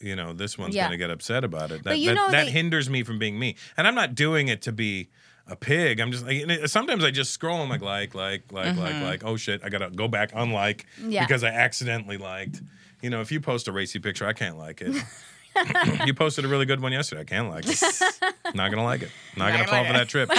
you 0.00 0.16
know 0.16 0.32
this 0.32 0.58
one's 0.58 0.74
Yeah. 0.74 0.88
going 0.88 0.98
to 0.98 0.98
get 0.98 1.10
upset 1.10 1.44
about 1.44 1.70
it. 1.70 1.84
That 1.84 1.98
you 1.98 2.08
that, 2.08 2.14
know 2.14 2.30
that 2.30 2.46
that- 2.46 2.52
hinders 2.52 2.90
me 2.90 3.02
from 3.04 3.18
being 3.18 3.38
me. 3.38 3.56
And 3.76 3.86
I'm 3.86 3.94
not 3.94 4.14
doing 4.14 4.48
it 4.48 4.60
to 4.62 4.72
be 4.72 5.08
a 5.46 5.56
pig. 5.56 6.00
I'm 6.00 6.10
just 6.10 6.26
like 6.26 6.36
it- 6.36 6.70
sometimes 6.70 7.04
I 7.04 7.10
just 7.10 7.32
scroll 7.32 7.60
and 7.60 7.70
like 7.70 7.82
like 7.82 8.14
like 8.14 8.52
like 8.52 8.76
like 8.76 8.94
mm-hmm. 8.94 9.04
like 9.04 9.24
oh 9.24 9.36
shit, 9.36 9.62
I 9.64 9.68
got 9.68 9.78
to 9.78 9.90
go 9.90 10.08
back 10.08 10.30
unlike 10.34 10.86
Yeah. 11.06 11.24
because 11.24 11.44
I 11.44 11.48
accidentally 11.48 12.16
liked. 12.16 12.62
You 13.02 13.10
know, 13.10 13.20
if 13.20 13.30
you 13.30 13.40
post 13.40 13.68
a 13.68 13.72
racy 13.72 13.98
picture, 13.98 14.26
I 14.26 14.32
can't 14.32 14.56
like 14.56 14.80
it. 14.80 14.96
you 16.06 16.14
posted 16.14 16.44
a 16.44 16.48
really 16.48 16.66
good 16.66 16.80
one 16.80 16.92
yesterday. 16.92 17.20
I 17.20 17.24
can't 17.24 17.50
like 17.50 17.64
it. 17.66 17.78
Not 18.54 18.70
gonna 18.70 18.84
like 18.84 19.02
it. 19.02 19.10
Not, 19.36 19.52
gonna 19.52 19.58
gonna 19.58 19.68
fall 19.68 19.78
like 19.82 19.86
for 19.88 19.92
that 19.92 20.08
trip. 20.08 20.30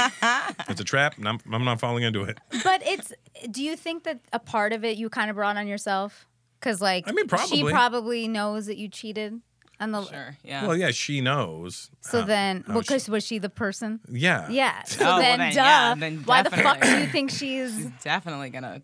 it's 0.69 0.81
a 0.81 0.83
trap, 0.83 1.17
and 1.17 1.27
I'm, 1.27 1.39
I'm 1.51 1.63
not 1.63 1.79
falling 1.79 2.03
into 2.03 2.23
it. 2.23 2.39
but 2.63 2.81
it's 2.85 3.13
do 3.51 3.63
you 3.63 3.75
think 3.75 4.03
that 4.03 4.19
a 4.33 4.39
part 4.39 4.73
of 4.73 4.83
it 4.83 4.97
you 4.97 5.09
kind 5.09 5.29
of 5.29 5.35
brought 5.35 5.57
on 5.57 5.67
yourself? 5.67 6.25
Because 6.59 6.81
like 6.81 7.07
I 7.07 7.11
mean, 7.11 7.27
probably. 7.27 7.57
she 7.57 7.63
probably 7.63 8.27
knows 8.27 8.65
that 8.65 8.77
you 8.77 8.87
cheated 8.87 9.41
on 9.79 9.91
the 9.91 10.05
sure. 10.05 10.37
Yeah. 10.43 10.67
Well, 10.67 10.77
yeah, 10.77 10.91
she 10.91 11.21
knows. 11.21 11.89
So 12.01 12.21
how- 12.21 12.25
then, 12.27 12.63
how 12.67 12.79
because 12.79 13.07
was 13.09 13.25
she 13.25 13.37
the 13.39 13.49
person? 13.49 13.99
yeah, 14.09 14.49
Yeah. 14.49 14.83
So 14.85 15.03
Oh, 15.03 15.07
well 15.07 15.19
then, 15.19 15.39
then, 15.39 15.53
duh. 15.55 15.61
yeah, 15.61 15.95
then 15.97 16.17
why 16.25 16.41
the 16.43 16.51
fuck 16.51 16.81
do 16.81 16.89
you 16.97 17.07
think 17.07 17.29
she's? 17.31 17.85
definitely 18.03 18.49
gonna. 18.49 18.81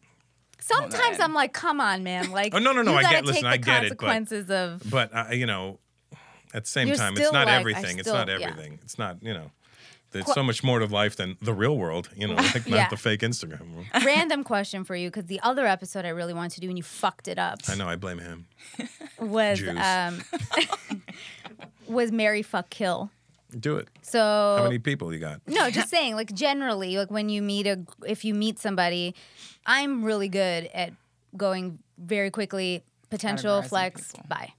Sometimes. 0.60 1.20
I'm 1.20 1.34
like, 1.34 1.54
come 1.54 1.82
on, 1.82 2.04
man. 2.04 2.32
Like, 2.32 2.54
Oh, 2.54 2.60
no, 2.60 2.72
no, 2.72 2.82
no, 2.84 2.94
I 2.96 3.02
get- 3.04 3.26
listen, 3.26 3.46
I 3.46 3.58
get 3.58 3.84
it, 3.84 3.90
but- 3.90 3.98
consequences 3.98 4.50
of. 4.52 4.84
But 4.90 5.14
uh, 5.14 5.26
you 5.32 5.46
know, 5.46 5.80
at 6.54 6.66
the 6.66 6.70
same 6.70 6.88
You're 6.88 6.98
time, 6.98 7.14
it's 7.18 7.32
not 7.32 7.46
like, 7.48 7.56
I 7.56 7.60
everything. 7.60 7.98
it's 7.98 8.08
still- 8.08 8.14
not 8.14 8.28
yeah. 8.28 8.48
everything. 8.48 8.80
It's 8.84 8.98
not 9.00 9.18
you 9.24 9.34
know. 9.34 9.52
There's 10.12 10.32
so 10.34 10.44
much 10.44 10.64
more 10.64 10.80
to 10.80 10.86
life 10.86 11.16
than 11.16 11.38
the 11.42 11.54
real 11.54 11.78
world. 11.78 12.10
You 12.16 12.28
know, 12.28 12.34
like 12.54 12.66
Yeah. 12.68 12.82
not 12.82 12.90
the 12.90 12.98
fake 12.98 13.22
Instagram 13.22 13.74
world. 13.74 13.86
Random 14.06 14.44
question 14.44 14.84
for 14.84 14.96
you, 14.96 15.10
because 15.10 15.26
the 15.26 15.40
other 15.42 15.66
episode 15.66 16.06
I 16.06 16.10
really 16.10 16.34
wanted 16.34 16.56
to 16.56 16.62
do 16.62 16.68
and 16.70 16.78
you 16.78 16.84
fucked 16.84 17.28
it 17.28 17.40
up 17.40 17.60
I 17.68 17.76
know. 17.76 17.88
I 17.88 17.96
blame 17.96 18.20
him. 18.20 18.48
was 19.20 19.62
um 19.68 20.22
was 21.88 22.12
Marry 22.12 22.42
fuck 22.42 22.70
kill. 22.70 23.10
Do 23.58 23.76
it. 23.78 23.90
So 24.02 24.56
How 24.60 24.64
many 24.64 24.80
people 24.80 25.12
you 25.14 25.20
got? 25.20 25.42
No, 25.46 25.70
just 25.70 25.90
saying, 25.90 26.16
like 26.16 26.34
generally, 26.34 26.98
like 26.98 27.12
when 27.12 27.28
you 27.28 27.42
meet 27.42 27.68
a, 27.68 27.86
if 28.06 28.24
you 28.24 28.34
meet 28.34 28.60
somebody, 28.60 29.14
I'm 29.66 30.04
really 30.06 30.30
good 30.30 30.70
at 30.74 30.94
going 31.36 31.80
very 31.98 32.32
quickly, 32.32 32.84
potential 33.10 33.62
flex, 33.62 34.14
people. 34.14 34.26
bye. 34.30 34.54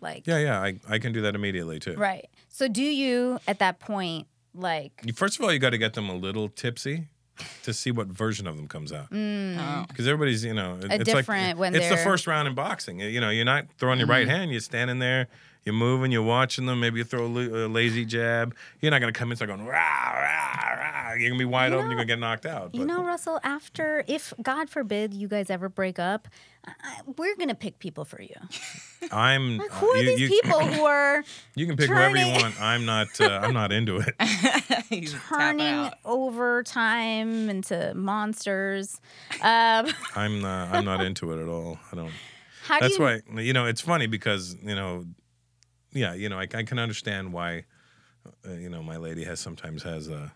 Like, 0.00 0.26
Yeah, 0.26 0.38
yeah. 0.38 0.60
I, 0.62 0.78
I 0.88 0.98
can 0.98 1.12
do 1.12 1.20
that 1.22 1.34
immediately 1.34 1.78
too. 1.78 1.94
right. 1.94 2.26
So 2.48 2.68
do 2.68 2.82
you 2.82 3.38
at 3.46 3.58
that 3.58 3.80
point, 3.80 4.26
like, 4.58 5.14
First 5.14 5.38
of 5.38 5.44
all, 5.44 5.52
you 5.52 5.58
got 5.58 5.70
to 5.70 5.78
get 5.78 5.94
them 5.94 6.08
a 6.08 6.14
little 6.14 6.48
tipsy 6.48 7.08
to 7.62 7.72
see 7.72 7.90
what 7.90 8.08
version 8.08 8.46
of 8.46 8.56
them 8.56 8.66
comes 8.66 8.92
out. 8.92 9.10
Mm. 9.10 9.56
Oh. 9.58 9.84
Because 9.88 10.08
everybody's, 10.08 10.44
you 10.44 10.54
know, 10.54 10.78
it- 10.82 10.90
it's 10.92 11.04
different 11.04 11.50
like 11.50 11.58
when 11.58 11.74
it's 11.74 11.88
the 11.88 11.94
they're- 11.94 12.04
first 12.04 12.26
round 12.26 12.48
in 12.48 12.54
boxing. 12.54 13.00
You 13.00 13.20
know, 13.20 13.30
you're 13.30 13.44
not 13.44 13.66
throwing 13.78 13.98
your 13.98 14.06
mm-hmm. 14.06 14.12
right 14.12 14.28
hand. 14.28 14.50
You're 14.50 14.60
standing 14.60 14.98
there, 14.98 15.28
you're 15.68 15.74
moving, 15.74 16.10
you're 16.10 16.22
watching 16.22 16.64
them. 16.64 16.80
Maybe 16.80 16.98
you 16.98 17.04
throw 17.04 17.26
a, 17.26 17.28
la- 17.28 17.66
a 17.66 17.68
lazy 17.68 18.06
jab. 18.06 18.54
You're 18.80 18.90
not 18.90 19.00
gonna 19.00 19.12
come 19.12 19.30
in 19.30 19.36
start 19.36 19.48
going 19.50 19.66
rah 19.66 19.74
rah 19.74 20.74
rah. 20.74 21.12
You're 21.18 21.28
gonna 21.28 21.38
be 21.38 21.44
wide 21.44 21.72
You 21.72 21.74
open. 21.76 21.84
know- 21.86 21.90
You're 21.90 21.96
gonna 21.98 22.06
get 22.06 22.18
knocked 22.18 22.46
out. 22.46 22.74
you 22.74 22.80
But- 22.80 22.86
know, 22.86 23.04
Russell, 23.04 23.38
after, 23.44 24.02
if 24.08 24.32
God 24.42 24.70
forbid 24.70 25.12
you 25.12 25.28
guys 25.28 25.50
ever 25.50 25.68
break 25.68 25.98
up, 25.98 26.26
I, 26.66 27.00
we're 27.16 27.34
going 27.36 27.48
to 27.48 27.54
pick 27.54 27.78
people 27.78 28.04
for 28.04 28.20
you. 28.20 28.34
I'm. 29.12 29.56
Like, 29.56 29.70
uh, 29.70 29.74
who 29.76 29.86
are 29.90 29.96
you, 29.98 30.04
these 30.04 30.20
you- 30.20 30.28
people 30.28 30.60
who 30.66 30.84
are 30.84 31.24
You 31.54 31.66
can 31.66 31.76
pick 31.78 31.88
whoever 31.88 32.16
you 32.16 32.26
want. 32.26 32.60
I'm 32.60 32.84
not. 32.84 33.08
Uh, 33.20 33.40
I'm 33.42 33.54
not 33.54 33.72
into 33.72 33.96
it. 33.98 34.14
He's 34.90 35.12
tapping 35.14 35.58
turning 35.60 35.90
over 36.04 36.62
time 36.62 37.48
into 37.48 37.94
monsters? 37.94 39.00
Um, 39.40 39.86
I'm. 40.14 40.44
Uh, 40.44 40.66
I'm 40.72 40.84
not 40.84 41.00
into 41.02 41.32
it 41.32 41.40
at 41.42 41.48
all. 41.48 41.78
I 41.90 41.96
don't. 41.96 42.12
how 42.64 42.78
do 42.80 42.84
That's 42.84 42.98
you, 42.98 43.04
why 43.32 43.40
you 43.40 43.52
know 43.54 43.64
it's 43.64 43.80
funny 43.80 44.06
because 44.06 44.54
you 44.62 44.74
know, 44.74 45.06
yeah, 45.92 46.14
you 46.14 46.28
know 46.28 46.38
I, 46.38 46.46
I 46.54 46.62
can 46.64 46.78
understand 46.78 47.32
why, 47.32 47.64
uh, 48.46 48.52
you 48.52 48.68
know, 48.68 48.82
my 48.82 48.96
lady 48.96 49.24
has 49.24 49.40
sometimes 49.40 49.82
has 49.82 50.08
a, 50.08 50.32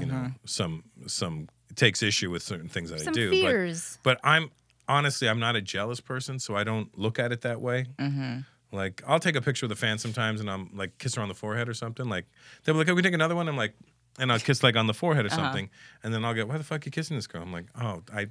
you 0.00 0.06
know, 0.06 0.30
some 0.44 0.84
some 1.06 1.48
takes 1.74 2.02
issue 2.02 2.30
with 2.30 2.42
certain 2.42 2.68
things 2.68 2.90
that 2.90 3.00
some 3.00 3.12
I 3.12 3.14
do. 3.14 3.30
fears? 3.30 3.98
But 4.02 4.20
but 4.22 4.28
I'm 4.28 4.50
honestly 4.88 5.28
I'm 5.28 5.38
not 5.40 5.56
a 5.56 5.60
jealous 5.62 6.00
person, 6.00 6.38
so 6.38 6.56
I 6.56 6.64
don't 6.64 6.96
look 6.98 7.18
at 7.18 7.32
it 7.32 7.40
that 7.42 7.60
way. 7.60 7.86
Mm-hmm. 7.98 8.40
Like 8.72 9.02
I'll 9.06 9.20
take 9.20 9.36
a 9.36 9.40
picture 9.42 9.66
with 9.66 9.72
a 9.72 9.80
fan 9.80 9.98
sometimes, 9.98 10.40
and 10.40 10.50
I'm 10.50 10.70
like 10.74 10.98
kiss 10.98 11.14
her 11.14 11.22
on 11.22 11.28
the 11.28 11.34
forehead 11.34 11.68
or 11.68 11.74
something. 11.74 12.08
Like 12.08 12.26
they'll 12.64 12.74
be 12.74 12.78
like, 12.78 12.88
"Oh, 12.88 12.94
we 12.94 13.02
take 13.02 13.14
another 13.14 13.34
one." 13.36 13.48
I'm 13.48 13.56
like, 13.56 13.74
and 14.18 14.32
I'll 14.32 14.38
kiss 14.40 14.62
like 14.62 14.76
on 14.76 14.86
the 14.86 14.94
forehead 14.94 15.24
or 15.24 15.28
Uh-huh. 15.28 15.36
something, 15.42 15.70
and 16.02 16.12
then 16.12 16.24
I'll 16.24 16.34
get, 16.34 16.48
"Why 16.48 16.58
the 16.58 16.64
fuck 16.64 16.84
you 16.84 16.90
kissing 16.92 17.16
this 17.16 17.26
girl?" 17.26 17.42
I'm 17.42 17.52
like, 17.52 17.66
"Oh, 17.80 18.02
I." 18.12 18.26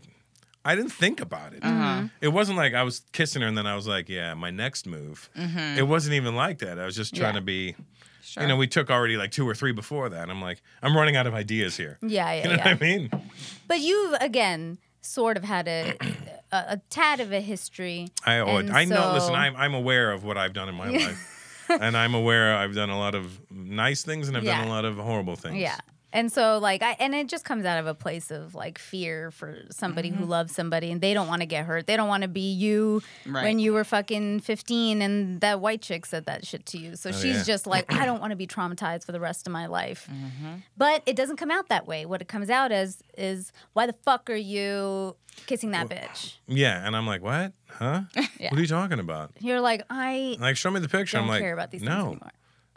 I 0.65 0.75
didn't 0.75 0.91
think 0.91 1.21
about 1.21 1.53
it. 1.53 1.59
Uh-huh. 1.63 2.07
It 2.21 2.29
wasn't 2.29 2.57
like 2.57 2.73
I 2.73 2.83
was 2.83 3.03
kissing 3.11 3.41
her 3.43 3.47
and 3.47 3.55
then 3.57 3.67
I 3.67 3.75
was 3.75 3.87
like, 3.87 4.09
"Yeah, 4.09 4.33
my 4.33 4.49
next 4.49 4.87
move." 4.87 5.29
It 5.35 5.87
wasn't 5.87 6.15
even 6.15 6.35
like 6.35 6.57
that. 6.59 6.79
I 6.79 6.85
was 6.85 6.95
just 6.95 7.15
trying 7.15 7.35
Yeah. 7.35 7.39
to 7.39 7.45
be, 7.45 7.75
Sure. 8.23 8.41
you 8.43 8.49
know. 8.49 8.57
We 8.57 8.65
took 8.67 8.89
already 8.89 9.15
like 9.15 9.31
two 9.31 9.47
or 9.47 9.53
three 9.53 9.71
before 9.71 10.09
that. 10.09 10.29
I'm 10.29 10.41
like, 10.41 10.61
I'm 10.81 10.97
running 10.97 11.15
out 11.15 11.27
of 11.27 11.35
ideas 11.35 11.77
here. 11.77 11.99
Yeah, 12.01 12.33
yeah, 12.33 12.33
You 12.43 12.49
know 12.49 12.55
yeah. 12.55 12.73
what 12.73 12.81
I 12.83 12.85
mean? 12.85 13.09
But 13.67 13.79
you've 13.81 14.13
again 14.19 14.79
sort 15.01 15.37
of 15.37 15.43
had 15.43 15.67
a 15.67 15.93
a, 16.51 16.57
a 16.57 16.81
tad 16.89 17.19
of 17.19 17.31
a 17.31 17.41
history. 17.41 18.07
I 18.25 18.39
oh, 18.39 18.57
I 18.57 18.85
know. 18.85 19.13
Listen, 19.13 19.35
I'm 19.35 19.55
I'm 19.55 19.75
aware 19.75 20.11
of 20.11 20.23
what 20.23 20.37
I've 20.37 20.53
done 20.53 20.67
in 20.67 20.73
my 20.75 20.89
life, 21.05 21.65
and 21.69 21.95
I'm 21.95 22.15
aware 22.15 22.55
I've 22.55 22.73
done 22.73 22.89
a 22.89 22.97
lot 22.97 23.13
of 23.13 23.39
nice 23.51 24.03
things 24.03 24.27
and 24.27 24.35
I've 24.35 24.43
done 24.43 24.65
a 24.65 24.69
lot 24.69 24.85
of 24.85 24.97
horrible 24.97 25.35
things. 25.35 25.57
Yeah. 25.57 25.77
And 26.15 26.31
so 26.31 26.57
like 26.57 26.81
I 26.81 26.95
and 26.99 27.13
it 27.13 27.27
just 27.27 27.45
comes 27.45 27.65
out 27.65 27.77
of 27.77 27.87
a 27.87 27.93
place 27.93 28.31
of 28.31 28.55
like 28.55 28.79
fear 28.79 29.29
for 29.31 29.59
somebody 29.69 30.09
Mm-hmm. 30.09 30.19
who 30.23 30.25
loves 30.25 30.55
somebody 30.55 30.91
and 30.91 31.01
they 31.01 31.13
don't 31.13 31.27
want 31.27 31.41
to 31.41 31.45
get 31.45 31.65
hurt. 31.65 31.87
They 31.87 31.97
don't 31.97 32.07
want 32.07 32.23
to 32.23 32.27
be 32.29 32.51
you 32.53 33.01
Right. 33.25 33.43
when 33.43 33.59
you 33.59 33.73
were 33.73 33.83
fucking 33.83 34.39
15 34.39 35.01
and 35.01 35.41
that 35.41 35.59
white 35.59 35.81
chick 35.81 36.05
said 36.05 36.25
that 36.25 36.45
shit 36.45 36.65
to 36.67 36.77
you. 36.77 36.95
So 36.95 37.11
she's 37.11 37.23
Oh, 37.25 37.37
yeah. 37.39 37.43
just 37.43 37.67
like 37.67 37.91
I 37.93 38.05
don't 38.05 38.19
want 38.25 38.31
to 38.31 38.35
be 38.37 38.47
traumatized 38.47 39.05
for 39.05 39.11
the 39.11 39.19
rest 39.19 39.45
of 39.45 39.53
my 39.53 39.65
life. 39.67 40.07
Mm-hmm. 40.11 40.55
But 40.77 41.03
it 41.05 41.15
doesn't 41.15 41.37
come 41.37 41.51
out 41.51 41.69
that 41.69 41.85
way. 41.85 42.05
What 42.05 42.21
it 42.21 42.27
comes 42.27 42.49
out 42.49 42.71
as 42.71 43.03
is 43.17 43.51
why 43.73 43.85
the 43.85 43.93
fuck 43.93 44.29
are 44.29 44.35
you 44.35 45.15
kissing 45.47 45.71
that 45.71 45.89
bitch? 45.89 46.35
Yeah, 46.47 46.85
and 46.85 46.95
I'm 46.95 47.05
like, 47.05 47.21
what? 47.21 47.51
Huh? 47.69 48.01
Yeah. 48.39 48.49
What 48.51 48.57
are 48.57 48.61
you 48.61 48.67
talking 48.67 48.99
about? 48.99 49.31
You're 49.39 49.61
like 49.61 49.81
I 49.89 50.37
Like, 50.39 50.55
show 50.57 50.69
me 50.71 50.79
the 50.79 50.89
picture. 50.89 51.17
I'm 51.17 51.27
like, 51.27 51.41
care 51.41 51.53
about 51.53 51.71
these 51.71 51.81
things 51.81 51.89
no, 51.89 52.07
anymore. 52.07 52.31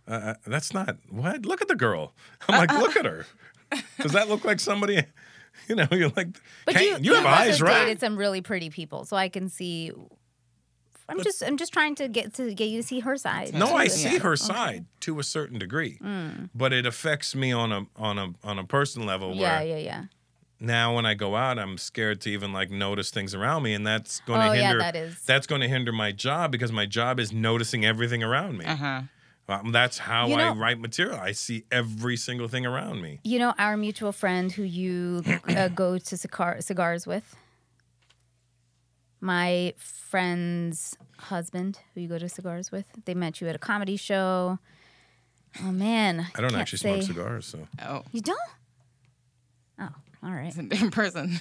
Uh, 0.08 0.12
uh, 0.12 0.34
that's 0.46 0.72
not 0.74 0.96
what. 1.10 1.44
Look 1.46 1.60
at 1.62 1.68
the 1.68 1.76
girl. 1.76 2.14
I'm 2.48 2.58
like, 2.58 2.72
look 2.72 2.96
at 2.96 3.04
her. 3.04 3.26
Does 4.00 4.12
that 4.12 4.28
look 4.28 4.44
like 4.44 4.60
somebody? 4.60 5.02
You 5.68 5.74
know, 5.74 5.88
you're 5.90 6.08
like, 6.16 6.28
But 6.64 6.76
can't- 6.76 6.84
you, 7.02 7.10
you, 7.10 7.14
have 7.14 7.24
you've 7.24 7.26
also 7.26 7.28
eyes, 7.50 7.60
right? 7.60 7.84
dated 7.86 8.00
some 8.00 8.16
really 8.16 8.40
pretty 8.40 8.70
people, 8.70 9.04
so 9.04 9.16
I 9.16 9.28
can 9.28 9.48
see. 9.48 9.90
I'm 11.08 11.22
just 11.22 11.42
I'm 11.42 11.56
just 11.56 11.72
trying 11.72 11.94
to 11.96 12.08
get 12.08 12.32
to 12.34 12.54
get 12.54 12.66
you 12.68 12.80
to 12.80 12.86
see 12.86 13.00
her 13.00 13.16
side. 13.16 13.52
No, 13.54 13.66
too. 13.66 13.74
I 13.74 13.88
see 13.88 14.12
Yeah. 14.14 14.18
her 14.20 14.36
side 14.36 14.84
to 15.00 15.18
a 15.18 15.24
certain 15.24 15.58
degree, 15.58 15.98
Mm. 16.02 16.50
but 16.54 16.72
it 16.72 16.86
affects 16.86 17.34
me 17.34 17.50
on 17.52 17.72
a 17.72 17.86
on 17.96 18.18
a 18.18 18.28
on 18.44 18.58
a 18.58 18.64
personal 18.64 19.06
level. 19.08 19.34
Yeah, 19.34 19.58
Where 19.58 19.66
yeah, 19.68 19.76
yeah. 19.78 20.04
now 20.60 20.94
when 20.94 21.04
I 21.06 21.14
go 21.14 21.34
out, 21.34 21.58
I'm 21.58 21.76
scared 21.76 22.20
to 22.22 22.30
even 22.30 22.52
like 22.52 22.70
notice 22.70 23.10
things 23.10 23.34
around 23.34 23.62
me, 23.64 23.74
and 23.74 23.86
that's 23.86 24.20
going 24.20 24.40
to 24.40 24.48
Oh, 24.50 24.52
yeah, 24.52 24.68
hinder. 24.68 24.78
that 24.78 24.96
is. 24.96 25.18
That's 25.22 25.46
going 25.46 25.60
to 25.62 25.68
hinder 25.68 25.92
my 25.92 26.12
job 26.12 26.52
because 26.52 26.72
my 26.72 26.86
job 26.86 27.18
is 27.18 27.32
noticing 27.32 27.84
everything 27.84 28.22
around 28.22 28.58
me. 28.58 28.64
Uh 28.64 28.76
huh. 28.76 29.00
Um, 29.48 29.72
that's 29.72 29.96
how 29.98 30.28
You 30.28 30.34
I 30.34 30.50
write 30.52 30.78
material. 30.78 31.18
I 31.18 31.32
see 31.32 31.64
every 31.72 32.16
single 32.16 32.48
thing 32.48 32.66
around 32.66 33.00
me. 33.00 33.20
You 33.24 33.38
know 33.38 33.54
our 33.58 33.76
mutual 33.76 34.12
friend 34.12 34.52
who 34.52 34.62
you 34.62 35.22
uh, 35.48 35.68
go 35.68 35.96
to 35.98 36.16
cigar- 36.16 36.60
cigars 36.60 37.06
with. 37.06 37.34
My 39.20 39.74
friend's 39.78 40.96
husband, 41.18 41.80
who 41.94 42.00
you 42.02 42.08
go 42.08 42.18
to 42.18 42.28
cigars 42.28 42.70
with, 42.70 42.84
they 43.04 43.14
met 43.14 43.40
you 43.40 43.48
at 43.48 43.56
a 43.56 43.58
comedy 43.58 43.96
show. 43.96 44.58
Oh 45.62 45.72
man, 45.72 46.26
I 46.36 46.40
don't 46.40 46.50
can't 46.50 46.60
actually 46.60 46.78
say- 46.78 47.00
smoke 47.00 47.16
cigars, 47.16 47.46
so 47.46 47.66
Oh, 47.84 48.02
You 48.12 48.20
don't? 48.20 48.38
Oh, 49.80 49.88
all 50.22 50.30
right, 50.30 50.46
it's 50.48 50.58
a 50.58 50.62
different 50.62 50.94
person. 50.94 51.40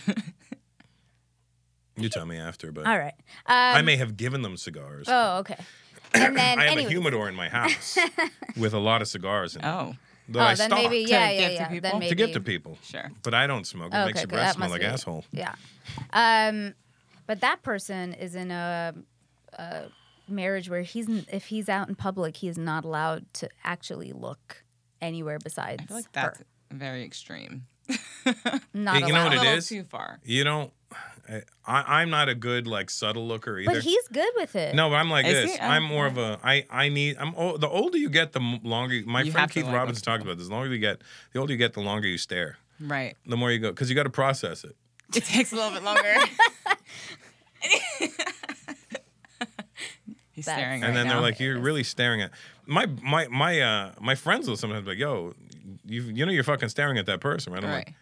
you 1.98 2.10
tell 2.10 2.26
me 2.26 2.38
after. 2.38 2.72
But 2.72 2.88
all 2.88 2.98
right. 2.98 3.14
I 3.46 3.80
Um, 3.80 3.86
may 3.86 3.98
have 3.98 4.18
given 4.18 4.42
them 4.44 4.56
cigars. 4.58 5.08
Oh, 5.10 5.40
okay. 5.40 5.58
And 6.14 6.36
then 6.38 6.60
I 6.60 6.64
have 6.64 6.72
anyway, 6.74 6.86
a 6.86 6.90
humidor 6.90 7.28
in 7.30 7.36
my 7.36 7.50
house 7.50 7.98
with 8.58 8.74
a 8.74 8.80
lot 8.80 9.02
of 9.02 9.08
cigars 9.08 9.56
in 9.56 9.62
it 9.64 9.68
oh, 9.68 9.96
that 10.30 10.40
oh, 10.40 10.42
I 10.42 10.56
then 10.56 10.70
stock 10.70 10.80
maybe 10.84 11.06
yeah, 11.10 11.30
yeah, 11.32 11.50
give 11.50 11.58
to 11.60 11.66
people? 11.66 11.82
Then 11.82 11.92
To 11.92 12.00
maybe 12.00 12.10
to 12.10 12.16
give 12.16 12.32
to 12.34 12.40
people. 12.42 12.78
sure. 12.84 13.12
But 13.24 13.34
I 13.34 13.48
don't 13.48 13.66
smoke. 13.66 13.94
It 13.94 13.98
Okay, 13.98 14.06
makes 14.06 14.22
your 14.22 14.28
breath 14.28 14.56
smell 14.56 14.70
like 14.70 14.82
be- 14.82 14.88
asshole. 14.88 15.26
Yeah. 15.32 15.56
Um, 16.14 16.74
but 17.26 17.42
that 17.42 17.62
person 17.64 18.14
is 18.14 18.36
in 18.36 18.52
a, 18.52 18.94
a 19.54 19.84
marriage 20.28 20.70
where 20.70 20.82
he's 20.82 21.08
if 21.32 21.46
he's 21.48 21.70
out 21.70 21.88
in 21.90 21.96
public, 21.96 22.38
he 22.38 22.48
is 22.48 22.58
not 22.58 22.84
allowed 22.86 23.26
to 23.36 23.50
actually 23.64 24.12
look 24.14 24.64
anywhere 25.02 25.38
besides 25.44 25.82
I 25.84 25.86
feel 25.86 25.98
like 25.98 26.12
that's 26.12 26.40
her. 26.40 26.46
very 26.72 27.04
extreme. 27.04 27.66
Not 28.74 28.96
You 29.00 29.08
know 29.08 29.08
allowed. 29.14 29.24
what 29.30 29.38
a 29.38 29.42
little? 29.42 29.62
Too 29.62 29.84
far. 29.84 30.20
You 30.26 30.44
don't. 30.44 30.72
I, 31.30 31.42
I'm 32.02 32.10
not 32.10 32.30
a 32.30 32.36
good 32.36 32.68
like 32.68 32.90
subtle 32.90 33.28
looker 33.28 33.60
either. 33.60 33.74
But 33.74 33.84
he's 33.84 34.08
good 34.08 34.30
with 34.38 34.56
it. 34.56 34.74
no, 34.76 34.90
but 34.90 34.96
I'm 34.96 35.10
like 35.10 35.26
Is 35.26 35.34
this. 35.34 35.56
he? 35.56 35.60
I'm 35.62 35.86
Oh, 35.86 35.88
more 35.88 36.06
of 36.08 36.18
a. 36.18 36.40
I 36.44 36.66
I 36.70 36.90
need. 36.90 37.18
I'm. 37.20 37.34
Oh, 37.36 37.58
the 37.58 37.68
older 37.68 37.98
you 37.98 38.10
get, 38.10 38.32
the 38.32 38.40
m- 38.40 38.60
longer. 38.64 39.02
My 39.06 39.22
You 39.24 39.32
friend 39.32 39.42
have 39.42 39.50
to, 39.50 39.54
Keith 39.54 39.66
like, 39.66 39.76
Robinson 39.76 40.04
talks 40.06 40.24
about 40.24 40.38
this. 40.38 40.48
The 40.48 40.54
longer 40.54 40.74
you 40.74 40.80
get, 40.80 41.02
the 41.34 41.40
older 41.40 41.52
you 41.52 41.58
get, 41.58 41.74
the 41.74 41.82
longer 41.82 42.08
you 42.08 42.18
stare. 42.18 42.58
Right. 42.80 43.18
The 43.26 43.36
more 43.36 43.52
you 43.52 43.60
go, 43.60 43.72
because 43.72 43.90
you 43.90 43.96
got 43.96 44.04
to 44.04 44.10
process 44.10 44.64
it. 44.64 44.76
It 45.16 45.24
takes 45.26 45.52
a 45.52 45.56
little 45.56 45.72
bit 45.72 45.84
longer. 45.84 46.02
He's 50.32 50.46
That's- 50.46 50.60
staring 50.62 50.84
and 50.84 50.90
right 50.90 50.94
then 50.96 51.08
now. 51.08 51.14
they're 51.14 51.22
like, 51.22 51.40
"You're 51.40 51.60
really 51.60 51.84
staring 51.84 52.22
at 52.22 52.32
my 52.68 52.86
my 53.02 53.28
my 53.28 53.60
uh 53.60 53.92
my 54.00 54.14
friends 54.16 54.48
will 54.48 54.56
sometimes 54.58 54.84
be 54.84 54.92
like, 54.92 55.00
yo, 55.00 55.34
you 55.86 56.04
you 56.04 56.26
know 56.26 56.32
you're 56.32 56.44
fucking 56.44 56.70
staring 56.70 56.98
at 57.00 57.08
that 57.08 57.22
person, 57.22 57.54
right?" 57.54 57.64
I'm 57.64 57.70
right. 57.70 57.94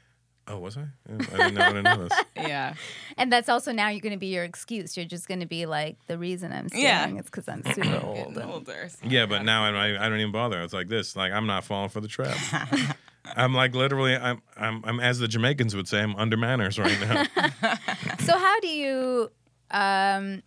Like, 0.48 0.56
"Oh, 0.56 0.60
was 0.60 0.78
I? 0.78 0.82
Yeah, 1.10 1.16
I 1.34 1.38
didn't 1.38 1.54
know. 1.56 1.62
I 1.62 1.68
didn't 1.70 1.84
know 1.84 2.08
this." 2.08 2.20
Yeah. 2.38 2.74
And 3.18 3.32
that's 3.32 3.50
also 3.50 3.72
now 3.72 3.90
you're 3.90 4.02
going 4.02 4.14
to 4.14 4.20
be 4.20 4.28
your 4.28 4.44
excuse. 4.44 4.96
You're 4.96 5.06
just 5.06 5.28
going 5.28 5.40
to 5.40 5.46
be 5.48 5.66
like, 5.66 5.98
the 6.08 6.18
reason 6.18 6.52
I'm 6.52 6.68
Yeah. 6.74 7.00
staring 7.02 7.18
is 7.18 7.26
because 7.26 7.48
I'm 7.48 7.64
super 7.74 8.00
old. 8.04 8.38
And- 8.38 8.52
older. 8.52 8.88
so- 8.90 8.98
Yeah, 9.08 9.26
but 9.26 9.44
now 9.44 9.64
I 9.66 10.06
I 10.06 10.10
don't 10.10 10.20
even 10.20 10.32
bother. 10.32 10.62
It's 10.62 10.74
like 10.74 10.88
this. 10.90 11.16
Like 11.16 11.32
I'm 11.32 11.48
not 11.48 11.64
falling 11.64 11.90
for 11.90 12.02
the 12.02 12.08
trap. 12.08 12.38
I'm 13.36 13.54
like 13.56 13.74
literally. 13.74 14.16
I'm 14.16 14.42
I'm 14.56 14.84
I'm 14.86 15.00
as 15.00 15.18
the 15.20 15.28
Jamaicans 15.28 15.76
would 15.76 15.88
say. 15.88 16.02
I'm 16.02 16.16
under 16.16 16.38
manners 16.38 16.78
right 16.78 17.00
now. 17.02 17.26
So 18.20 18.38
how 18.38 18.60
do 18.60 18.68
you, 18.68 19.30
um, 19.72 20.42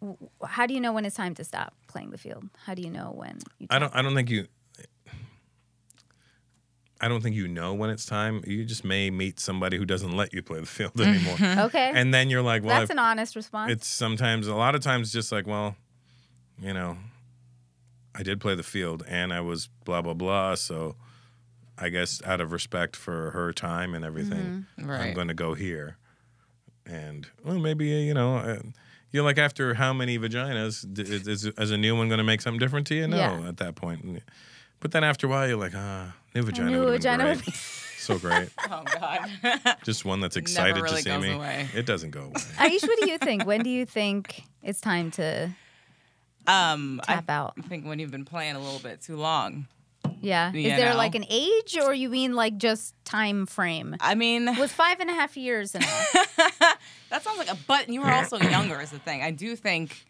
w- 0.00 0.16
how 0.44 0.66
do 0.66 0.74
you 0.74 0.80
know 0.80 0.92
when 0.92 1.04
it's 1.04 1.16
time 1.16 1.34
to 1.34 1.44
stop 1.44 1.72
playing 1.88 2.10
the 2.10 2.18
field? 2.18 2.44
How 2.64 2.74
do 2.74 2.82
you 2.82 2.90
know 2.90 3.12
when? 3.14 3.38
You 3.58 3.66
I 3.70 3.78
don't. 3.78 3.94
I 3.94 4.02
don't 4.02 4.14
think 4.14 4.30
you. 4.30 4.46
I 7.00 7.08
don't 7.08 7.22
think 7.22 7.36
you 7.36 7.46
know 7.46 7.74
when 7.74 7.90
it's 7.90 8.06
time. 8.06 8.42
You 8.46 8.64
just 8.64 8.84
may 8.84 9.10
meet 9.10 9.38
somebody 9.38 9.76
who 9.76 9.84
doesn't 9.84 10.16
let 10.16 10.32
you 10.32 10.42
play 10.42 10.60
the 10.60 10.66
field 10.66 10.98
anymore, 11.00 11.36
Okay. 11.66 11.92
and 11.94 12.12
then 12.14 12.30
you're 12.30 12.42
like, 12.42 12.62
well, 12.62 12.70
That's 12.80 12.90
I've- 12.90 12.98
an 12.98 12.98
honest 12.98 13.36
response. 13.36 13.72
it's 13.72 13.86
sometimes 13.86 14.46
a 14.46 14.54
lot 14.54 14.74
of 14.74 14.80
times 14.80 15.12
just 15.12 15.30
like 15.32 15.46
well 15.46 15.76
you 16.58 16.72
know 16.72 16.96
i 18.14 18.22
did 18.22 18.40
play 18.40 18.54
the 18.54 18.62
field 18.62 19.04
and 19.06 19.30
i 19.30 19.42
was 19.42 19.68
blah 19.84 20.00
blah 20.00 20.14
blah 20.14 20.54
so 20.54 20.96
i 21.76 21.90
guess 21.90 22.22
out 22.24 22.40
of 22.40 22.50
respect 22.50 22.96
for 22.96 23.30
her 23.32 23.52
time 23.52 23.94
and 23.94 24.06
everything 24.06 24.64
i'm 24.78 25.12
going 25.12 25.28
to 25.28 25.34
go 25.34 25.52
here 25.52 25.98
and 26.86 27.28
well 27.44 27.58
maybe 27.58 27.92
uh, 27.94 27.98
you 27.98 28.14
know 28.14 28.38
uh, 28.38 28.58
you're 29.10 29.22
like 29.22 29.36
after 29.36 29.74
how 29.74 29.92
many 29.92 30.18
vaginas 30.18 30.86
d- 30.90 31.02
is, 31.02 31.28
is, 31.28 31.44
is 31.44 31.70
a 31.70 31.76
new 31.76 31.94
one 31.94 32.08
going 32.08 32.16
to 32.16 32.24
make 32.24 32.40
something 32.40 32.58
different 32.58 32.86
to 32.86 32.94
you 32.94 33.06
no 33.06 33.16
Yeah. 33.18 33.48
at 33.48 33.58
that 33.58 33.74
point 33.74 34.22
but 34.80 34.92
then 34.92 35.04
after 35.04 35.26
a 35.26 35.30
while 35.30 35.46
you're 35.46 35.58
like 35.58 35.74
ah 35.74 36.14
new 36.36 36.42
vagina 36.42 36.70
new 36.70 36.78
would 36.80 36.88
have 36.88 36.96
vagina 37.02 37.24
been 37.24 37.36
would 37.36 37.44
great 37.44 37.56
so 37.98 38.18
great 38.18 38.48
Oh 38.70 38.84
God. 39.00 39.76
just 39.84 40.04
one 40.04 40.20
that's 40.20 40.36
excited 40.36 40.80
really 40.82 40.96
to 40.98 41.02
see 41.02 41.10
goes 41.10 41.22
me 41.22 41.32
away. 41.32 41.68
it 41.74 41.86
doesn't 41.86 42.10
go 42.10 42.20
away 42.22 42.32
Aish, 42.58 42.86
what 42.86 43.00
do 43.00 43.10
you 43.10 43.18
think? 43.18 43.44
When 43.46 43.62
do 43.62 43.70
you 43.70 43.84
think 43.86 44.42
it's 44.62 44.80
time 44.80 45.10
to 45.12 45.50
um, 46.46 47.00
I 47.08 47.14
tap 47.14 47.28
out? 47.30 47.54
I 47.58 47.62
think 47.62 47.86
when 47.86 47.98
you've 47.98 48.12
been 48.12 48.24
playing 48.24 48.54
a 48.54 48.60
little 48.60 48.78
bit 48.78 49.00
too 49.00 49.16
long. 49.16 49.66
Yeah. 50.20 50.52
You 50.52 50.70
Is 50.70 50.76
there 50.76 50.90
know. 50.90 50.96
like 50.96 51.16
an 51.16 51.24
age 51.28 51.76
or 51.82 51.92
you 51.92 52.08
mean 52.08 52.34
like 52.34 52.56
just 52.58 52.94
time 53.04 53.46
frame? 53.46 53.96
I 54.00 54.14
mean, 54.14 54.56
Was 54.56 54.72
five 54.72 55.00
and 55.00 55.10
a 55.10 55.12
half 55.14 55.36
years 55.36 55.74
enough? 55.74 56.12
that 57.10 57.22
sounds 57.22 57.38
like 57.38 57.50
a. 57.50 57.56
But 57.66 57.88
you 57.88 58.00
were 58.00 58.12
also 58.12 58.38
younger, 58.38 58.80
is 58.80 58.90
the 58.90 58.98
thing. 59.00 59.22
I 59.22 59.32
do 59.32 59.56
think 59.56 60.06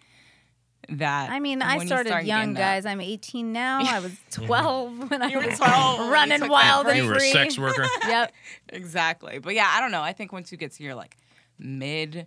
that. 0.88 1.30
I 1.30 1.40
mean, 1.40 1.62
I 1.62 1.76
you 1.76 1.86
started 1.86 2.08
start 2.08 2.24
young, 2.24 2.54
guys. 2.54 2.86
I'm 2.86 3.00
18 3.00 3.52
now. 3.52 3.80
I 3.82 4.00
was 4.00 4.12
12 4.30 5.10
when 5.10 5.22
I 5.22 5.36
was 5.36 5.58
12 5.58 6.10
running 6.10 6.48
wild 6.48 6.86
and 6.86 6.96
you 6.98 7.06
were 7.06 7.14
a 7.14 7.18
free. 7.18 7.30
sex 7.32 7.58
worker 7.58 7.86
Yep. 8.06 8.32
Exactly. 8.70 9.38
But 9.38 9.54
yeah, 9.54 9.70
I 9.74 9.80
don't 9.80 9.90
know. 9.92 10.02
I 10.02 10.12
think 10.12 10.32
once 10.32 10.52
you 10.52 10.58
get 10.58 10.72
to 10.72 10.82
your 10.82 10.94
like 10.94 11.16
mid 11.58 12.26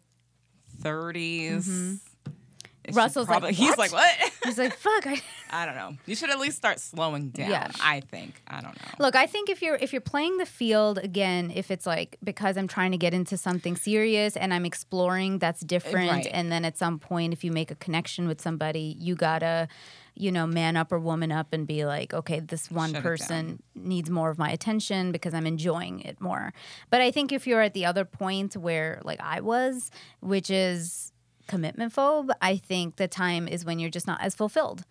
30s. 0.82 1.68
Mm-hmm. 1.68 2.32
it's 2.86 2.97
Russell's 2.97 3.28
like, 3.28 3.39
probably, 3.39 3.53
he's 3.53 3.78
like, 3.78 3.91
what? 3.91 4.16
He's 4.43 4.57
like, 4.57 4.76
fuck. 4.76 5.07
I, 5.07 5.22
I 5.50 5.66
don't 5.66 5.76
know. 5.76 5.95
You 6.06 6.16
should 6.16 6.30
at 6.30 6.39
least 6.39 6.58
start 6.58 6.80
slowing 6.80 7.30
down. 7.30 7.50
Yeah. 7.50 7.72
I 7.82 8.02
think. 8.02 8.41
I 8.47 8.62
don't 8.62 8.76
know. 8.76 8.88
Look, 9.00 9.16
I 9.16 9.26
think 9.26 9.50
if 9.50 9.62
you're 9.62 9.76
if 9.76 9.91
you're 9.91 10.02
playing 10.02 10.38
the 10.38 10.45
field 10.45 10.97
again, 11.00 11.52
if 11.54 11.72
it's 11.72 11.86
like 11.86 12.18
because 12.24 12.58
I'm 12.58 12.68
trying 12.68 12.91
to 12.91 12.97
get 12.97 13.14
into 13.14 13.38
something 13.38 13.76
serious 13.76 14.36
and 14.36 14.54
I'm 14.54 14.66
exploring, 14.66 15.39
that's 15.39 15.62
different. 15.62 16.12
Right. 16.12 16.30
And 16.32 16.52
then 16.52 16.66
at 16.66 16.78
some 16.78 17.00
point, 17.00 17.34
if 17.34 17.43
you 17.43 17.52
make 17.52 17.72
a 17.72 17.76
connection 17.76 18.28
with 18.28 18.41
somebody, 18.41 18.95
you 19.00 19.16
gotta, 19.16 19.68
you 20.16 20.32
know, 20.32 20.45
man 20.45 20.78
up 20.78 20.91
or 20.91 21.00
woman 21.00 21.32
up 21.32 21.54
and 21.54 21.66
be 21.66 21.86
like, 21.86 22.14
okay, 22.14 22.39
this 22.39 22.70
one 22.70 22.93
Shut 22.93 23.04
person 23.04 23.64
needs 23.76 24.10
more 24.10 24.30
of 24.30 24.38
my 24.38 24.52
attention 24.52 25.12
because 25.12 25.34
I'm 25.34 25.47
enjoying 25.47 26.02
it 26.02 26.20
more. 26.22 26.54
But 26.89 27.02
I 27.02 27.12
think 27.12 27.32
if 27.32 27.47
you're 27.47 27.62
at 27.62 27.74
the 27.74 27.86
other 27.86 28.06
point 28.06 28.56
where 28.56 29.02
like 29.04 29.20
I 29.22 29.41
was, 29.41 29.89
which 30.20 30.50
is 30.50 31.12
commitment 31.47 31.93
phobe, 31.93 32.30
I 32.41 32.58
think 32.58 32.97
the 32.97 33.08
time 33.08 33.47
is 33.47 33.66
when 33.66 33.80
you're 33.80 33.89
just 33.89 34.08
not 34.08 34.22
as 34.22 34.36
fulfilled. 34.36 34.84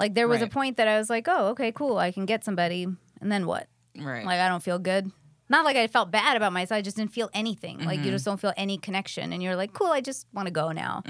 Like 0.00 0.14
there 0.14 0.26
was 0.26 0.42
a 0.42 0.46
point 0.48 0.78
that 0.78 0.88
I 0.88 0.98
was 0.98 1.08
like, 1.10 1.28
oh, 1.28 1.48
okay, 1.50 1.70
cool, 1.70 1.98
I 1.98 2.10
can 2.10 2.24
get 2.26 2.42
somebody, 2.44 2.84
and 3.20 3.30
then 3.30 3.46
what? 3.46 3.68
Right. 3.96 4.24
Like 4.24 4.40
I 4.40 4.48
don't 4.48 4.62
feel 4.62 4.78
good. 4.80 5.12
Not 5.48 5.64
like 5.64 5.76
I 5.76 5.86
felt 5.88 6.10
bad 6.10 6.36
about 6.36 6.52
myself. 6.52 6.78
I 6.78 6.82
just 6.82 6.96
didn't 6.96 7.12
feel 7.12 7.28
anything. 7.34 7.78
Like 7.80 7.98
Mm-hmm. 7.98 8.04
you 8.06 8.10
just 8.12 8.24
don't 8.24 8.40
feel 8.40 8.52
any 8.56 8.78
connection, 8.78 9.32
and 9.32 9.42
you're 9.42 9.56
like, 9.56 9.72
cool. 9.72 9.88
I 9.88 10.00
just 10.00 10.26
want 10.32 10.46
to 10.46 10.52
go 10.52 10.72
now. 10.72 11.02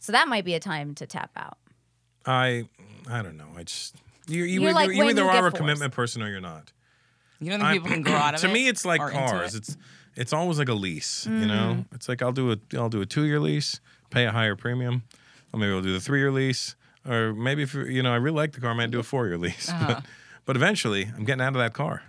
So 0.00 0.12
that 0.12 0.28
might 0.28 0.44
be 0.44 0.54
a 0.54 0.60
time 0.60 0.94
to 0.96 1.06
tap 1.06 1.30
out. 1.36 1.56
I 2.24 2.68
I 3.08 3.22
don't 3.22 3.36
know. 3.36 3.48
I 3.56 3.62
just 3.62 3.94
you 4.26 4.42
you, 4.44 4.60
You're 4.60 4.70
either, 4.70 4.74
like 4.74 4.90
you 4.90 4.98
when 4.98 5.08
either 5.10 5.22
you 5.22 5.28
are 5.28 5.46
a 5.46 5.52
commitment 5.52 5.92
person 5.92 6.22
or 6.22 6.28
you're 6.28 6.40
not. 6.40 6.72
you 7.40 7.50
don't 7.50 7.60
think 7.60 7.64
I'm- 7.68 7.76
people 7.76 7.90
can 7.90 8.02
grow 8.02 8.14
out 8.14 8.34
of 8.34 8.40
to 8.40 8.48
it? 8.48 8.52
me, 8.52 8.66
it's 8.68 8.84
like 8.84 9.00
cars. 9.00 9.54
it? 9.54 9.58
It's 9.58 9.76
it's 10.16 10.32
always 10.32 10.58
like 10.58 10.68
a 10.70 10.74
lease. 10.74 11.26
You 11.26 11.32
Mm. 11.32 11.46
know, 11.46 11.84
it's 11.92 12.08
like 12.08 12.22
I'll 12.22 12.32
do 12.32 12.52
a 12.52 12.56
I'll 12.76 12.88
do 12.88 13.00
a 13.02 13.06
two 13.06 13.24
year 13.24 13.38
lease, 13.38 13.80
pay 14.10 14.24
a 14.26 14.32
higher 14.32 14.56
premium, 14.56 15.02
or 15.52 15.60
maybe 15.60 15.72
I'll 15.72 15.82
do 15.82 15.92
the 15.92 16.00
three 16.00 16.18
year 16.20 16.32
lease, 16.32 16.74
or 17.08 17.32
maybe 17.34 17.62
if 17.62 17.74
you 17.74 18.02
know 18.02 18.12
I 18.12 18.16
really 18.16 18.36
like 18.36 18.52
the 18.52 18.60
car, 18.60 18.70
I 18.70 18.74
might 18.74 18.90
do 18.90 18.98
a 19.00 19.02
four 19.02 19.26
year 19.26 19.38
lease. 19.38 19.68
Uh-huh. 19.68 19.86
But 19.94 20.04
but 20.44 20.56
eventually, 20.56 21.04
I'm 21.16 21.24
getting 21.24 21.42
out 21.42 21.48
of 21.54 21.58
that 21.58 21.72
car. 21.74 22.02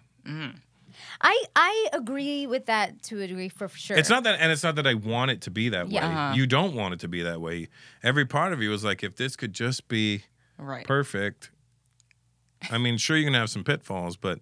I 1.21 1.43
I 1.55 1.87
agree 1.93 2.47
with 2.47 2.65
that 2.67 3.01
to 3.03 3.21
a 3.21 3.27
degree 3.27 3.49
for 3.49 3.67
sure. 3.69 3.97
It's 3.97 4.09
not 4.09 4.23
that, 4.23 4.39
and 4.39 4.51
it's 4.51 4.63
not 4.63 4.75
that 4.75 4.85
I 4.87 4.93
want 4.93 5.31
it 5.31 5.41
to 5.41 5.51
be 5.51 5.69
that 5.69 5.89
Yeah. 5.89 6.07
way. 6.07 6.13
Uh-huh. 6.13 6.33
You 6.35 6.47
don't 6.47 6.75
want 6.75 6.93
it 6.95 6.99
to 7.01 7.07
be 7.07 7.21
that 7.23 7.39
way. 7.41 7.67
Every 8.03 8.25
part 8.25 8.53
of 8.53 8.61
you 8.61 8.71
is 8.73 8.83
like, 8.83 9.03
if 9.03 9.15
this 9.15 9.35
could 9.35 9.53
just 9.53 9.87
be 9.87 10.23
Right. 10.57 10.85
perfect. 10.85 11.51
I 12.71 12.77
mean, 12.79 12.97
sure, 12.97 13.15
you 13.17 13.25
can 13.25 13.35
have 13.35 13.49
some 13.51 13.63
pitfalls, 13.63 14.17
but 14.17 14.39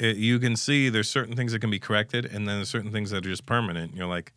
it, 0.00 0.16
you 0.16 0.38
can 0.40 0.56
see 0.56 0.88
there's 0.88 1.08
certain 1.08 1.36
things 1.36 1.52
that 1.52 1.60
can 1.60 1.70
be 1.70 1.78
corrected, 1.78 2.24
and 2.24 2.46
then 2.48 2.56
there's 2.56 2.68
certain 2.70 2.90
things 2.90 3.10
that 3.10 3.18
are 3.24 3.28
just 3.30 3.46
permanent. 3.46 3.94
You're 3.96 4.08
like, 4.08 4.32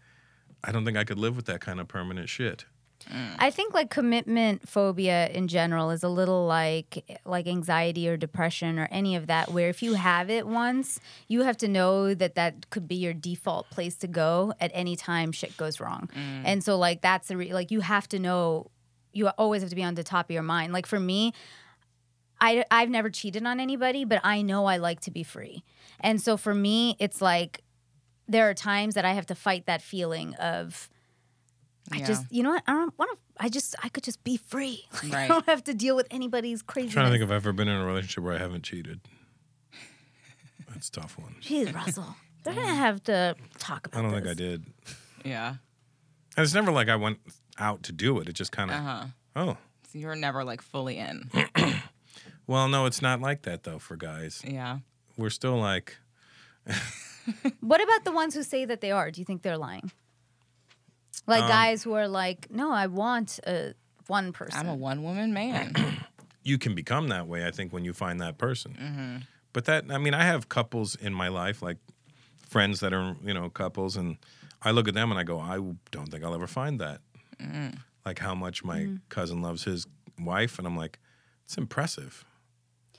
I 0.63 0.71
don't 0.71 0.85
think 0.85 0.95
I 0.97 1.03
could 1.03 1.17
live 1.17 1.35
with 1.35 1.45
that 1.47 1.61
kind 1.61 1.79
of 1.79 1.87
permanent 1.87 2.29
shit. 2.29 2.65
Mm. 3.11 3.35
I 3.39 3.51
think 3.51 3.73
like 3.73 3.89
commitment 3.89 4.67
phobia 4.67 5.29
in 5.29 5.47
general 5.47 5.91
is 5.91 6.03
a 6.03 6.09
little 6.09 6.45
like 6.45 7.19
like 7.25 7.47
anxiety 7.47 8.07
or 8.09 8.17
depression 8.17 8.79
or 8.79 8.87
any 8.91 9.15
of 9.15 9.27
that 9.27 9.51
where 9.51 9.69
if 9.69 9.83
you 9.83 9.93
have 9.93 10.29
it 10.29 10.47
once, 10.47 10.99
you 11.27 11.41
have 11.43 11.57
to 11.57 11.67
know 11.67 12.13
that 12.13 12.35
that 12.35 12.69
could 12.69 12.87
be 12.87 12.95
your 12.95 13.13
default 13.13 13.69
place 13.69 13.95
to 13.97 14.07
go 14.07 14.53
at 14.59 14.71
any 14.73 14.95
time 14.95 15.31
shit 15.31 15.55
goes 15.57 15.79
wrong. 15.79 16.09
Mm. 16.15 16.41
And 16.45 16.63
so 16.63 16.77
like 16.77 17.01
that's 17.01 17.27
the 17.27 17.37
re- 17.37 17.53
like 17.53 17.71
you 17.71 17.81
have 17.81 18.07
to 18.09 18.19
know 18.19 18.71
you 19.13 19.27
always 19.29 19.61
have 19.61 19.69
to 19.69 19.75
be 19.75 19.83
on 19.83 19.95
the 19.95 20.03
top 20.03 20.29
of 20.29 20.33
your 20.33 20.43
mind. 20.43 20.73
Like 20.73 20.85
for 20.85 20.99
me, 20.99 21.33
I 22.39 22.65
I've 22.69 22.89
never 22.89 23.09
cheated 23.09 23.45
on 23.45 23.59
anybody, 23.59 24.05
but 24.05 24.19
I 24.23 24.41
know 24.41 24.65
I 24.65 24.77
like 24.77 24.99
to 25.01 25.11
be 25.11 25.23
free. 25.23 25.63
And 25.99 26.21
so 26.21 26.37
for 26.37 26.53
me, 26.53 26.95
it's 26.99 27.21
like 27.21 27.61
there 28.27 28.49
are 28.49 28.53
times 28.53 28.95
that 28.95 29.05
I 29.05 29.13
have 29.13 29.25
to 29.27 29.35
fight 29.35 29.65
that 29.67 29.81
feeling 29.81 30.33
of 30.35 30.89
I 31.91 31.97
Yeah. 31.97 32.05
just, 32.07 32.25
you 32.31 32.41
know 32.43 32.51
what? 32.51 32.63
I 32.67 32.73
don't 32.73 32.97
want 32.97 33.11
to. 33.11 33.17
I 33.43 33.49
just, 33.49 33.75
I 33.83 33.89
could 33.89 34.03
just 34.03 34.23
be 34.23 34.37
free. 34.37 34.85
Like, 35.03 35.13
I 35.13 35.27
don't 35.27 35.45
have 35.45 35.63
to 35.65 35.73
deal 35.73 35.95
with 35.95 36.07
anybody's 36.11 36.61
craziness. 36.61 36.93
trying 36.93 37.05
to 37.07 37.11
think 37.11 37.23
if 37.23 37.29
I've 37.29 37.35
ever 37.37 37.53
been 37.53 37.67
in 37.67 37.75
a 37.79 37.85
relationship 37.85 38.23
where 38.23 38.33
I 38.33 38.39
haven't 38.39 38.63
cheated. 38.63 39.01
That's 40.69 40.89
a 40.89 40.91
tough 40.91 41.17
one. 41.17 41.35
Jeez, 41.41 41.73
Russell, 41.75 42.15
they're 42.43 42.53
gonna 42.53 42.73
have 42.75 43.03
to 43.05 43.35
talk 43.59 43.87
about. 43.87 43.91
That. 43.91 43.99
I 43.99 44.01
don't 44.11 44.11
think. 44.23 44.27
I 44.27 44.33
did. 44.33 44.65
Yeah. 45.23 45.49
And 46.37 46.43
it's 46.43 46.53
never 46.53 46.71
like 46.71 46.89
I 46.89 46.95
went 46.97 47.19
out 47.57 47.83
to 47.83 47.91
do 47.93 48.19
it. 48.19 48.27
It 48.27 48.33
just 48.33 48.51
kind 48.51 48.71
of, 48.71 48.77
Uh 48.77 48.81
huh. 48.81 49.05
oh, 49.35 49.57
So 49.91 49.99
you're 49.99 50.15
never 50.15 50.43
like 50.43 50.61
fully 50.61 50.97
in. 50.97 51.29
well, 52.47 52.67
no, 52.67 52.85
it's 52.87 53.01
not 53.01 53.21
like 53.21 53.43
that 53.43 53.63
though 53.63 53.79
for 53.79 53.95
guys. 53.95 54.41
Yeah. 54.45 54.79
We're 55.17 55.29
still 55.29 55.57
like, 55.57 55.97
What 57.61 57.81
about 57.81 58.03
the 58.03 58.11
ones 58.11 58.33
who 58.35 58.43
say 58.43 58.65
that 58.65 58.81
they 58.81 58.91
are? 58.91 59.11
Do 59.11 59.21
you 59.21 59.25
think 59.25 59.43
they're 59.43 59.57
lying? 59.57 59.91
Like 61.27 61.43
Um, 61.43 61.49
guys 61.49 61.83
who 61.83 61.93
are 61.93 62.07
like, 62.07 62.49
no, 62.51 62.71
I 62.71 62.87
want 62.87 63.39
a 63.47 63.73
one 64.07 64.31
person. 64.31 64.59
I'm 64.59 64.67
a 64.69 64.75
one 64.75 65.03
woman 65.03 65.33
man. 65.33 65.73
you 66.43 66.57
can 66.57 66.75
become 66.75 67.07
that 67.09 67.27
way, 67.27 67.45
I 67.45 67.51
think, 67.51 67.73
when 67.73 67.83
you 67.85 67.93
find 67.93 68.21
that 68.21 68.37
person. 68.37 68.73
Mm-hmm. 68.79 69.17
But 69.53 69.65
that, 69.65 69.85
I 69.89 69.97
mean, 69.97 70.13
I 70.13 70.23
have 70.23 70.49
couples 70.49 70.95
in 70.95 71.13
my 71.13 71.27
life, 71.29 71.61
like 71.61 71.77
friends 72.49 72.79
that 72.81 72.93
are, 72.93 73.15
you 73.23 73.33
know, 73.33 73.49
couples, 73.49 73.95
and 73.97 74.17
I 74.61 74.71
look 74.71 74.87
at 74.87 74.93
them 74.93 75.09
and 75.11 75.19
I 75.19 75.23
go, 75.23 75.39
I 75.39 75.55
don't 75.91 76.07
think 76.11 76.23
I'll 76.23 76.35
ever 76.35 76.47
find 76.47 76.79
that. 76.79 77.01
Mm. 77.39 77.77
Like 78.05 78.19
how 78.19 78.35
much 78.35 78.63
my 78.63 78.81
Mm-hmm. 78.81 78.95
cousin 79.09 79.41
loves 79.41 79.63
his 79.63 79.87
wife, 80.19 80.59
and 80.59 80.67
I'm 80.67 80.77
like, 80.77 80.99
it's 81.45 81.57
impressive. 81.57 82.23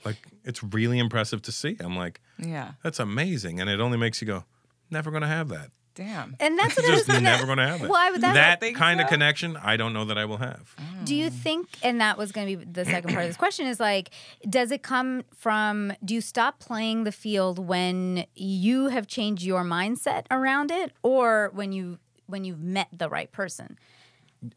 Like 0.04 0.16
it's 0.44 0.62
really 0.62 0.98
impressive 0.98 1.42
to 1.42 1.52
see. 1.52 1.76
I'm 1.80 1.96
like, 1.96 2.20
yeah. 2.38 2.72
that's 2.82 2.98
amazing, 2.98 3.60
and 3.60 3.68
it 3.70 3.80
only 3.80 3.98
makes 3.98 4.20
you 4.20 4.26
go, 4.26 4.44
never 4.90 5.10
gonna 5.10 5.26
have 5.28 5.48
that. 5.50 5.70
Damn. 5.96 6.36
and 6.38 6.56
that's 6.56 6.76
what 6.76 6.86
I 6.86 6.90
was 6.90 6.98
Just 7.00 7.08
gonna. 7.08 7.20
never 7.22 7.44
gonna 7.46 7.66
have 7.66 7.80
that. 7.80 7.90
Why 7.90 8.10
would 8.12 8.20
that? 8.20 8.34
that 8.34 8.60
think 8.60 8.76
kind 8.76 9.00
of 9.00 9.08
connection, 9.08 9.56
I 9.56 9.76
don't 9.76 9.92
know 9.92 10.04
that 10.04 10.16
I 10.16 10.24
will 10.26 10.36
have. 10.36 10.76
Do 11.04 11.14
you 11.16 11.28
think, 11.30 11.66
and 11.82 12.00
that 12.00 12.16
was 12.16 12.30
going 12.30 12.46
to 12.48 12.56
be 12.56 12.64
the 12.64 12.84
second 12.84 13.10
part 13.12 13.22
of 13.24 13.28
this 13.28 13.36
question, 13.36 13.66
is 13.66 13.80
like, 13.80 14.10
does 14.48 14.70
it 14.70 14.82
come 14.84 15.24
from, 15.36 15.92
do 16.04 16.14
you 16.14 16.20
stop 16.20 16.60
playing 16.60 17.02
the 17.04 17.12
field 17.12 17.58
when 17.58 18.26
you 18.34 18.86
have 18.88 19.06
changed 19.08 19.42
your 19.42 19.64
mindset 19.64 20.26
around 20.30 20.70
it 20.70 20.92
or 21.02 21.50
when 21.54 21.72
you, 21.72 21.98
when 22.26 22.44
you've 22.44 22.60
met 22.62 22.88
the 22.92 23.08
right 23.08 23.32
person? 23.32 23.78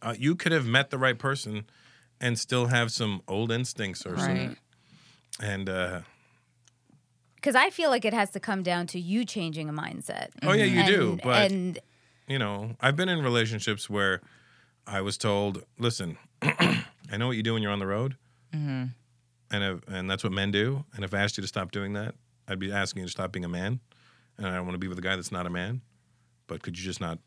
uh, 0.01 0.13
you 0.17 0.35
could 0.35 0.51
have 0.51 0.65
met 0.67 0.89
the 0.91 0.97
right 0.97 1.17
person 1.17 1.65
and 2.21 2.37
still 2.37 2.67
have 2.67 2.91
some 2.91 3.21
old 3.27 3.51
instincts 3.51 4.05
or 4.05 4.13
Right. 4.13 4.19
something. 4.21 4.57
And 5.41 5.69
uh, 5.69 6.01
Because 7.41 7.55
I 7.55 7.69
feel 7.69 7.89
like 7.89 8.03
it 8.05 8.13
has 8.13 8.31
to 8.31 8.39
come 8.39 8.63
down 8.63 8.87
to 8.87 8.99
you 8.99 9.23
changing 9.25 9.69
a 9.69 9.73
mindset. 9.73 10.29
oh 10.43 10.51
yeah, 10.51 10.65
you 10.65 10.85
do. 10.85 11.11
And- 11.11 11.21
But 11.21 11.51
and 11.51 11.79
you 12.27 12.37
know, 12.37 12.75
I've 12.79 12.95
been 12.95 13.09
in 13.09 13.23
relationships 13.23 13.89
where 13.89 14.21
I 14.85 15.01
was 15.01 15.17
told, 15.17 15.63
"Listen, 15.77 16.17
I 16.41 17.17
know 17.17 17.27
what 17.27 17.37
you 17.37 17.43
do 17.43 17.53
when 17.53 17.61
you're 17.63 17.71
on 17.71 17.79
the 17.79 17.87
road, 17.87 18.17
Mm-hmm. 18.53 18.85
and 19.51 19.63
if, 19.63 19.87
and 19.87 20.09
that's 20.09 20.23
what 20.23 20.33
men 20.33 20.51
do. 20.51 20.83
And 20.95 21.03
if 21.05 21.13
I 21.13 21.19
asked 21.19 21.37
you 21.37 21.41
to 21.41 21.47
stop 21.47 21.71
doing 21.71 21.93
that, 21.93 22.15
I'd 22.47 22.59
be 22.59 22.71
asking 22.71 23.01
you 23.01 23.05
to 23.07 23.11
stop 23.11 23.31
being 23.31 23.45
a 23.45 23.49
man. 23.49 23.79
And 24.37 24.47
I 24.47 24.55
don't 24.55 24.65
want 24.65 24.75
to 24.75 24.79
be 24.79 24.87
with 24.87 24.97
a 24.97 25.01
guy 25.01 25.15
that's 25.15 25.31
not 25.31 25.45
a 25.45 25.49
man. 25.49 25.81
But 26.47 26.61
could 26.61 26.77
you 26.77 26.83
just 26.83 27.01
not 27.01 27.19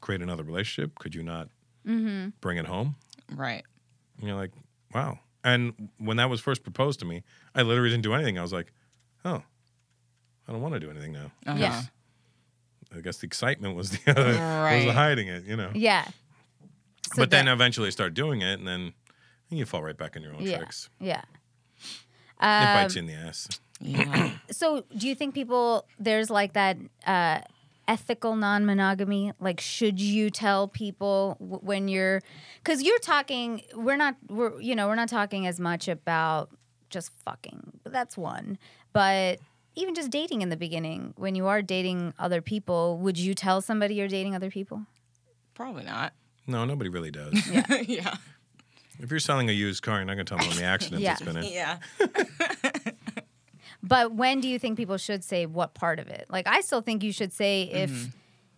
create 0.00 0.22
another 0.22 0.42
relationship? 0.44 0.98
Could 0.98 1.14
you 1.14 1.22
not 1.22 1.48
Mm-hmm. 1.86 2.30
bring 2.40 2.58
it 2.58 2.66
home?" 2.66 2.96
Right. 3.34 3.64
And 4.18 4.26
you're 4.28 4.36
like, 4.36 4.52
wow. 4.94 5.18
And 5.44 5.90
when 5.98 6.16
that 6.16 6.28
was 6.30 6.40
first 6.40 6.62
proposed 6.64 6.98
to 7.00 7.06
me, 7.06 7.22
I 7.54 7.62
literally 7.62 7.90
didn't 7.90 8.02
do 8.02 8.14
anything. 8.14 8.38
I 8.38 8.42
was 8.42 8.52
like, 8.52 8.72
oh, 9.26 9.42
I 10.48 10.52
don't 10.52 10.62
want 10.62 10.74
to 10.74 10.80
do 10.80 10.90
anything 10.90 11.12
now. 11.12 11.30
Uh-huh. 11.46 11.58
Yeah. 11.58 11.82
I 12.96 13.00
guess 13.00 13.18
the 13.18 13.26
excitement 13.26 13.74
was 13.76 13.90
the 13.90 14.10
other, 14.12 14.32
Right. 14.34 14.86
was 14.86 14.94
hiding 14.94 15.28
it, 15.28 15.44
you 15.44 15.56
know. 15.56 15.70
yeah. 15.74 16.04
So 17.14 17.22
but 17.22 17.30
then 17.30 17.48
eventually 17.48 17.90
start 17.90 18.14
doing 18.14 18.42
it, 18.42 18.58
and 18.58 18.66
then 18.66 18.92
you 19.48 19.64
fall 19.66 19.82
right 19.82 19.96
back 19.96 20.16
in 20.16 20.22
your 20.22 20.34
own 20.34 20.42
Yeah. 20.42 20.58
tricks. 20.58 20.88
yeah. 21.00 21.22
it 22.40 22.44
Um, 22.44 22.74
bites 22.74 22.94
you 22.94 23.00
in 23.00 23.06
the 23.06 23.14
ass. 23.14 23.48
Yeah. 23.80 24.30
so 24.50 24.84
do 24.96 25.06
you 25.08 25.14
think 25.14 25.34
people 25.34 25.86
there's 25.98 26.30
like 26.30 26.52
that 26.54 26.76
uh 27.06 27.40
ethical 27.88 28.34
non-monogamy 28.34 29.32
like 29.38 29.60
should 29.60 30.00
you 30.00 30.28
tell 30.30 30.66
people 30.66 31.36
w- 31.38 31.60
when 31.62 31.86
you're 31.88 32.20
because 32.58 32.82
you're 32.82 32.98
talking 32.98 33.62
we're 33.74 33.96
not 33.96 34.16
we're 34.28 34.58
you 34.60 34.74
know 34.74 34.88
we're 34.88 34.96
not 34.96 35.08
talking 35.08 35.46
as 35.46 35.60
much 35.60 35.86
about 35.88 36.50
just 36.90 37.10
fucking 37.24 37.78
but 37.84 37.92
that's 37.92 38.16
one 38.16 38.58
but 38.96 39.38
even 39.74 39.94
just 39.94 40.10
dating 40.10 40.42
in 40.42 40.48
the 40.48 40.56
beginning 40.56 41.12
when 41.16 41.34
you 41.34 41.46
are 41.46 41.62
dating 41.62 42.14
other 42.18 42.40
people 42.40 42.98
would 42.98 43.18
you 43.18 43.34
tell 43.34 43.60
somebody 43.60 43.94
you're 43.94 44.08
dating 44.08 44.34
other 44.34 44.50
people 44.50 44.86
Probably 45.56 45.84
not. 45.84 46.12
No, 46.46 46.66
nobody 46.66 46.90
really 46.90 47.10
does. 47.10 47.34
yeah. 47.50 47.80
yeah. 47.86 48.14
if 48.98 49.10
you're 49.10 49.18
selling 49.18 49.48
a 49.48 49.52
used 49.52 49.82
car, 49.82 49.96
you're 49.96 50.04
not 50.04 50.14
going 50.14 50.26
to 50.26 50.28
tell 50.28 50.38
them 50.38 50.48
how 50.48 50.54
many 50.54 50.66
accidents 50.66 51.02
Yeah. 51.02 51.12
it's 51.12 51.22
been 51.22 51.38
in. 51.38 51.44
Yeah. 51.50 51.78
But 53.82 54.12
when 54.12 54.40
do 54.40 54.48
you 54.48 54.58
think 54.58 54.76
people 54.76 54.96
should 54.96 55.22
say 55.22 55.46
what 55.46 55.72
part 55.74 55.98
of 55.98 56.08
it? 56.08 56.26
Like 56.28 56.46
I 56.46 56.60
still 56.60 56.80
think 56.80 57.02
you 57.02 57.12
should 57.12 57.32
say 57.32 57.62
if 57.62 57.90
mm-hmm. 57.90 58.10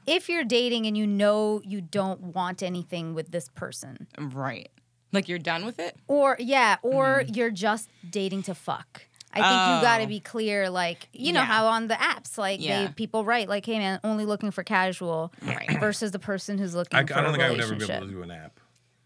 if 0.07 0.29
you're 0.29 0.45
dating 0.45 0.87
and 0.87 0.97
you 0.97 1.07
know 1.07 1.61
you 1.65 1.81
don't 1.83 2.21
want 2.35 2.63
anything 2.63 3.15
with 3.15 3.31
this 3.31 3.49
person. 3.51 4.07
Right. 4.19 4.71
Like 5.13 5.29
you're 5.29 5.39
done 5.39 5.65
with 5.67 5.79
it? 5.79 5.97
Or 6.09 6.37
yeah, 6.39 6.77
or 6.83 7.21
mm-hmm. 7.21 7.35
you're 7.35 7.51
just 7.51 7.91
dating 8.09 8.43
to 8.45 8.55
fuck. 8.55 9.03
I 9.33 9.37
think 9.37 9.77
you 9.77 9.83
got 9.87 9.99
to 9.99 10.05
Oh. 10.05 10.07
be 10.07 10.21
clear 10.21 10.71
like 10.71 11.09
you 11.13 11.33
know 11.33 11.41
Yeah. 11.41 11.47
how 11.47 11.67
on 11.67 11.87
the 11.89 11.95
apps 11.95 12.39
like 12.39 12.61
Yeah. 12.61 12.87
they 12.87 12.93
people 12.93 13.25
write 13.25 13.49
like 13.49 13.67
hey 13.67 13.79
man 13.79 14.01
only 14.05 14.25
looking 14.25 14.51
for 14.51 14.63
casual 14.65 15.33
Right. 15.43 15.79
versus 15.81 16.11
the 16.13 16.19
person 16.19 16.59
who's 16.59 16.75
looking 16.75 16.97
I, 16.97 17.01
I 17.01 17.03
don't 17.05 17.27
a 17.27 17.31
think 17.33 17.43
I 17.45 17.51
would 17.51 17.61
ever 17.61 17.75
be 17.77 17.85
able 17.85 18.07
to 18.07 18.13
do 18.13 18.23
an 18.23 18.31
app. 18.31 18.59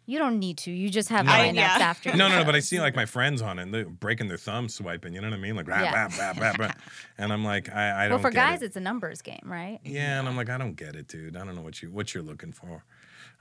You 0.05 0.19
don't 0.19 0.41
need 0.41 0.59
to. 0.59 0.71
You 0.73 0.91
just 0.91 1.11
have 1.11 1.27
No. 1.27 1.31
line 1.33 1.57
I- 1.57 1.63
apps 1.63 1.79
yeah. 1.79 1.85
after. 1.85 2.11
No, 2.17 2.29
no, 2.29 2.39
no. 2.41 2.45
But 2.45 2.57
I 2.57 2.61
see 2.61 2.81
like 2.81 2.97
my 2.97 3.07
friends 3.07 3.41
on 3.41 3.59
it, 3.61 3.63
and 3.63 3.73
they're 3.75 3.85
breaking 3.85 4.27
their 4.27 4.37
thumbs 4.37 4.75
swiping. 4.75 5.15
You 5.15 5.21
know 5.21 5.29
what 5.31 5.37
I 5.37 5.41
mean? 5.41 5.55
Like, 5.55 5.69
rah, 5.69 5.81
Yeah. 5.81 5.95
rah, 5.95 6.11
rah, 6.19 6.35
rah, 6.41 6.55
rah. 6.59 6.73
and 7.19 7.33
I'm 7.33 7.45
like, 7.45 7.73
I, 7.73 8.07
I 8.07 8.09
don't. 8.09 8.17
Well, 8.17 8.23
for 8.23 8.31
get 8.31 8.35
guys, 8.51 8.63
it. 8.63 8.67
it's 8.67 8.77
a 8.77 8.81
numbers 8.81 9.23
game, 9.23 9.41
right? 9.45 9.79
Yeah, 9.85 10.19
and 10.19 10.29
I'm 10.29 10.37
like, 10.37 10.51
I 10.51 10.59
don't 10.59 10.75
get 10.75 10.97
it, 10.97 11.07
dude. 11.07 11.37
I 11.37 11.45
don't 11.45 11.55
know 11.55 11.63
what 11.63 11.83
you 11.83 11.91
what 11.93 12.15
you're 12.15 12.23
looking 12.25 12.51
for. 12.53 12.85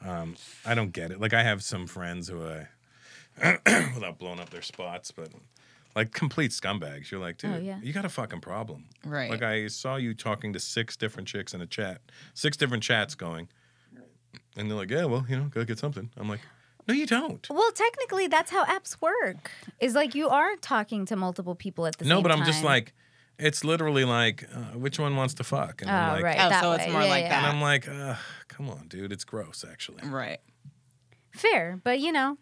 Um, 0.05 0.35
I 0.63 0.75
don't 0.75 0.91
get 0.91 1.09
it. 1.11 1.19
Like 1.19 1.33
I 1.33 1.41
have 1.41 1.63
some 1.63 1.87
friends 1.87 2.27
who 2.29 2.43
I, 2.47 2.67
without 3.95 4.19
blowing 4.19 4.39
up 4.39 4.51
their 4.51 4.61
spots, 4.61 5.09
but 5.11 5.29
like 5.95 6.11
complete 6.11 6.51
scumbags. 6.51 7.11
You're 7.11 7.19
like, 7.19 7.37
dude, 7.37 7.51
Oh, 7.53 7.57
yeah. 7.59 7.79
you 7.81 7.93
got 7.93 8.05
a 8.05 8.09
fucking 8.09 8.41
problem. 8.41 8.85
Right. 9.05 9.29
Like 9.29 9.41
I 9.43 9.67
saw 9.67 9.95
you 9.97 10.13
talking 10.13 10.53
to 10.53 10.59
six 10.59 10.95
different 10.95 11.27
chicks 11.27 11.53
in 11.53 11.61
a 11.61 11.67
chat, 11.67 12.01
six 12.33 12.55
different 12.57 12.83
chats 12.83 13.15
going, 13.15 13.47
and 14.55 14.69
they're 14.69 14.77
like, 14.77 14.89
yeah, 14.91 15.05
well, 15.05 15.25
you 15.29 15.35
know, 15.37 15.45
gotta 15.45 15.65
get 15.65 15.79
something. 15.79 16.09
I'm 16.17 16.29
like, 16.29 16.41
no, 16.87 16.93
you 16.93 17.05
don't. 17.05 17.47
Well, 17.49 17.71
technically, 17.71 18.27
that's 18.27 18.51
how 18.51 18.65
apps 18.65 18.99
work. 19.01 19.51
Is 19.79 19.93
like 19.95 20.15
you 20.15 20.29
are 20.29 20.55
talking 20.57 21.05
to 21.05 21.15
multiple 21.15 21.55
people 21.55 21.85
at 21.85 21.97
the 21.97 22.05
No, 22.05 22.15
same 22.15 22.23
time. 22.23 22.23
No, 22.23 22.29
but. 22.29 22.39
I'm 22.39 22.45
just 22.45 22.63
like, 22.63 22.93
it's 23.37 23.63
literally 23.63 24.03
like, 24.05 24.47
uh, 24.53 24.77
which 24.77 24.97
one 24.99 25.15
wants 25.15 25.33
to 25.35 25.43
fuck? 25.43 25.81
And 25.81 25.89
oh, 25.91 25.93
I'm 25.93 26.13
like, 26.13 26.23
right. 26.23 26.37
Oh, 26.39 26.49
that 26.49 26.63
so 26.63 26.71
it's 26.73 26.87
more 26.91 27.01
Yeah, 27.03 27.07
like 27.09 27.23
yeah. 27.23 27.29
that. 27.29 27.37
and 27.43 27.55
I'm 27.55 27.61
like, 27.61 27.87
uh, 27.87 28.15
come 28.47 28.69
on, 28.69 28.87
dude, 28.87 29.11
it's 29.11 29.23
gross, 29.23 29.63
actually. 29.69 30.07
Right. 30.07 30.39
Fair, 31.33 31.79
but 31.83 31.99
you 31.99 32.11
know, 32.11 32.37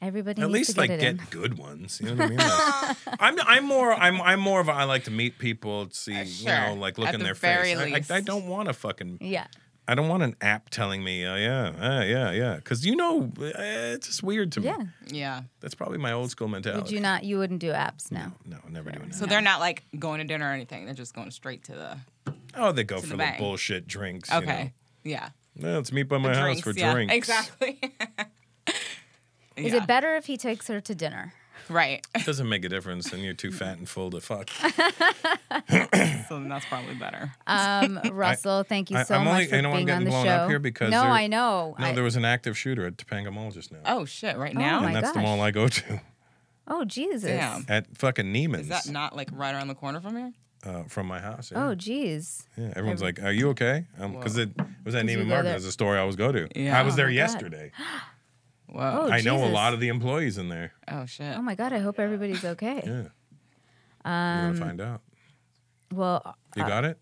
everybody 0.00 0.42
At 0.42 0.48
needs 0.48 0.54
least 0.54 0.74
to 0.74 0.80
like 0.80 0.88
get 0.90 0.98
it 0.98 1.02
get 1.02 1.10
in. 1.10 1.26
good 1.30 1.58
ones. 1.58 2.00
You 2.02 2.14
know 2.14 2.16
what 2.16 2.24
I 2.24 2.28
mean? 2.28 2.38
Like, 2.38 2.96
I'm 3.20 3.38
I'm 3.40 3.64
more 3.64 3.92
I'm 3.92 4.20
I'm 4.20 4.40
more 4.40 4.60
of 4.60 4.68
a 4.68 4.72
I 4.72 4.84
like 4.84 5.04
to 5.04 5.10
meet 5.10 5.38
people, 5.38 5.88
see 5.90 6.20
you 6.22 6.46
know 6.46 6.74
like 6.78 6.98
look 6.98 7.08
At 7.08 7.14
in 7.14 7.20
the 7.20 7.24
their 7.24 7.34
very 7.34 7.74
face. 7.74 7.78
I- 7.78 7.82
I, 7.82 7.94
least. 7.96 8.10
I, 8.10 8.20
don't 8.20 8.46
want 8.46 8.68
to 8.68 8.72
fucking 8.72 9.18
Yeah. 9.20 9.46
I 9.88 9.96
don't 9.96 10.08
want 10.08 10.22
an 10.22 10.36
app 10.40 10.70
telling 10.70 11.02
me, 11.02 11.26
oh 11.26 11.34
yeah, 11.34 11.72
uh, 11.80 12.04
yeah, 12.04 12.30
yeah, 12.30 12.54
because 12.56 12.86
you 12.86 12.94
know, 12.94 13.32
uh, 13.40 13.50
it's 13.56 14.06
just 14.06 14.22
weird 14.22 14.52
to 14.52 14.60
me. 14.60 14.66
Yeah. 14.66 14.76
Yeah. 15.08 15.42
That's 15.58 15.74
probably 15.74 15.98
my 15.98 16.12
old 16.12 16.30
school 16.30 16.46
mentality. 16.46 16.82
Would 16.82 16.90
you 16.92 17.00
not? 17.00 17.24
You 17.24 17.38
wouldn't 17.38 17.58
do 17.58 17.72
apps 17.72 18.12
now. 18.12 18.34
No, 18.46 18.58
never 18.68 18.92
doing 18.92 19.08
that. 19.08 19.16
So 19.16 19.26
they're 19.26 19.40
not 19.40 19.58
like 19.58 19.82
going 19.98 20.18
to 20.18 20.24
dinner 20.24 20.48
or 20.48 20.52
anything. 20.52 20.84
They're 20.84 20.94
just 20.94 21.12
going 21.12 21.32
straight 21.32 21.64
to 21.64 21.72
the. 21.72 21.98
oh, 22.54 22.70
they 22.70 22.84
go 22.84 23.00
for 23.00 23.08
the 23.08 23.16
the, 23.16 23.34
bullshit 23.36 23.88
drinks. 23.88 24.32
Okay. 24.32 24.72
Yeah. 25.02 25.30
You 25.56 25.62
know? 25.66 25.76
Let's 25.76 25.90
meet 25.92 26.04
by 26.04 26.18
my 26.18 26.28
The 26.28 26.34
house 26.36 26.44
drinks, 26.44 26.60
for 26.62 26.70
yeah, 26.78 26.92
drinks. 26.92 27.14
Exactly. 27.14 27.80
Is 29.64 29.72
Yeah. 29.72 29.82
it 29.82 29.86
better 29.86 30.16
if 30.16 30.26
he 30.26 30.36
takes 30.36 30.68
her 30.68 30.80
to 30.80 30.94
dinner? 30.94 31.32
Right. 31.68 32.04
It 32.14 32.24
doesn't 32.26 32.48
make 32.48 32.64
a 32.64 32.68
difference, 32.68 33.12
and 33.12 33.22
you're 33.22 33.34
too 33.34 33.52
fat 33.52 33.78
and 33.78 33.88
full 33.88 34.10
to 34.10 34.20
fuck. 34.20 34.50
So 36.28 36.38
then 36.38 36.48
that's 36.48 36.64
probably 36.66 36.94
better. 36.94 37.32
Um, 37.48 37.98
Russell, 38.12 38.62
thank 38.62 38.88
you 38.90 38.96
I- 38.98 39.02
so 39.02 39.16
I'm 39.16 39.24
much 39.24 39.32
only- 39.32 39.46
for 39.48 39.56
you 39.56 39.62
know, 39.62 39.70
I'm 39.70 39.76
being 39.76 39.90
on 39.90 40.04
getting 40.04 40.04
the 40.04 40.10
blown 40.10 40.24
show. 40.26 40.30
up 40.30 40.48
here 40.48 40.58
because 40.60 40.90
no, 40.92 41.02
there- 41.02 41.10
I 41.10 41.26
know. 41.26 41.74
No, 41.78 41.86
I- 41.86 41.92
there 41.92 42.04
was 42.04 42.14
an 42.16 42.24
active 42.24 42.56
shooter 42.56 42.86
at 42.86 42.96
Topanga 42.96 43.32
Mall 43.32 43.50
just 43.50 43.72
now. 43.72 43.80
Oh 43.84 44.04
shit! 44.04 44.36
Right 44.36 44.54
Oh 44.54 44.58
now. 44.58 44.80
my 44.80 44.86
and 44.86 44.96
that's 44.96 45.08
the 45.10 45.14
gosh. 45.14 45.22
mall 45.24 45.40
I 45.40 45.50
go 45.50 45.66
to. 45.68 46.00
oh 46.68 46.84
Jesus. 46.84 47.22
Damn. 47.24 47.64
At 47.68 47.96
fucking 47.96 48.26
Neiman's 48.32 48.62
Is 48.62 48.68
that 48.68 48.88
not 48.90 49.16
like 49.16 49.28
right 49.32 49.52
around 49.54 49.68
the 49.68 49.74
corner 49.74 50.00
from 50.00 50.16
here? 50.16 50.32
uh, 50.64 50.84
from 50.84 51.06
my 51.06 51.18
house. 51.20 51.50
Yeah. 51.50 51.66
Oh 51.66 51.74
geez. 51.74 52.46
Yeah, 52.56 52.72
everyone's 52.76 53.02
like, 53.02 53.20
"Are 53.22 53.32
you 53.32 53.48
okay?" 53.50 53.86
Because 53.98 54.36
it 54.36 54.50
was 54.84 54.94
at 54.94 55.06
Did 55.06 55.12
you 55.12 55.18
Neiman 55.18 55.28
go 55.28 55.28
Marcus. 55.34 55.44
there? 55.48 55.56
It's 55.56 55.66
a 55.66 55.72
store 55.72 55.96
I 55.96 56.00
always 56.00 56.16
go 56.16 56.30
to. 56.30 56.46
Yeah. 56.54 56.78
I 56.78 56.82
was 56.82 56.94
Oh 56.94 56.96
there 56.98 57.06
my 57.06 57.12
God. 57.12 57.16
yesterday. 57.16 57.72
Whoa. 58.72 59.06
Oh, 59.08 59.10
I 59.10 59.20
know 59.20 59.36
a 59.36 59.38
Jesus. 59.40 59.52
lot 59.54 59.74
of 59.74 59.80
the 59.80 59.88
employees 59.88 60.38
in 60.38 60.48
there. 60.48 60.72
Oh 60.88 61.04
shit. 61.06 61.36
Oh 61.36 61.42
my 61.42 61.54
God. 61.54 61.72
I 61.72 61.78
hope 61.78 61.98
everybody's 61.98 62.44
okay. 62.44 62.82
Yeah, 62.84 62.92
we're 64.04 64.10
Um, 64.12 64.52
gonna 64.54 64.66
find 64.66 64.80
out. 64.80 65.00
Well, 65.92 66.36
You 66.56 66.62
uh, 66.62 66.68
got 66.68 66.84
it? 66.84 66.98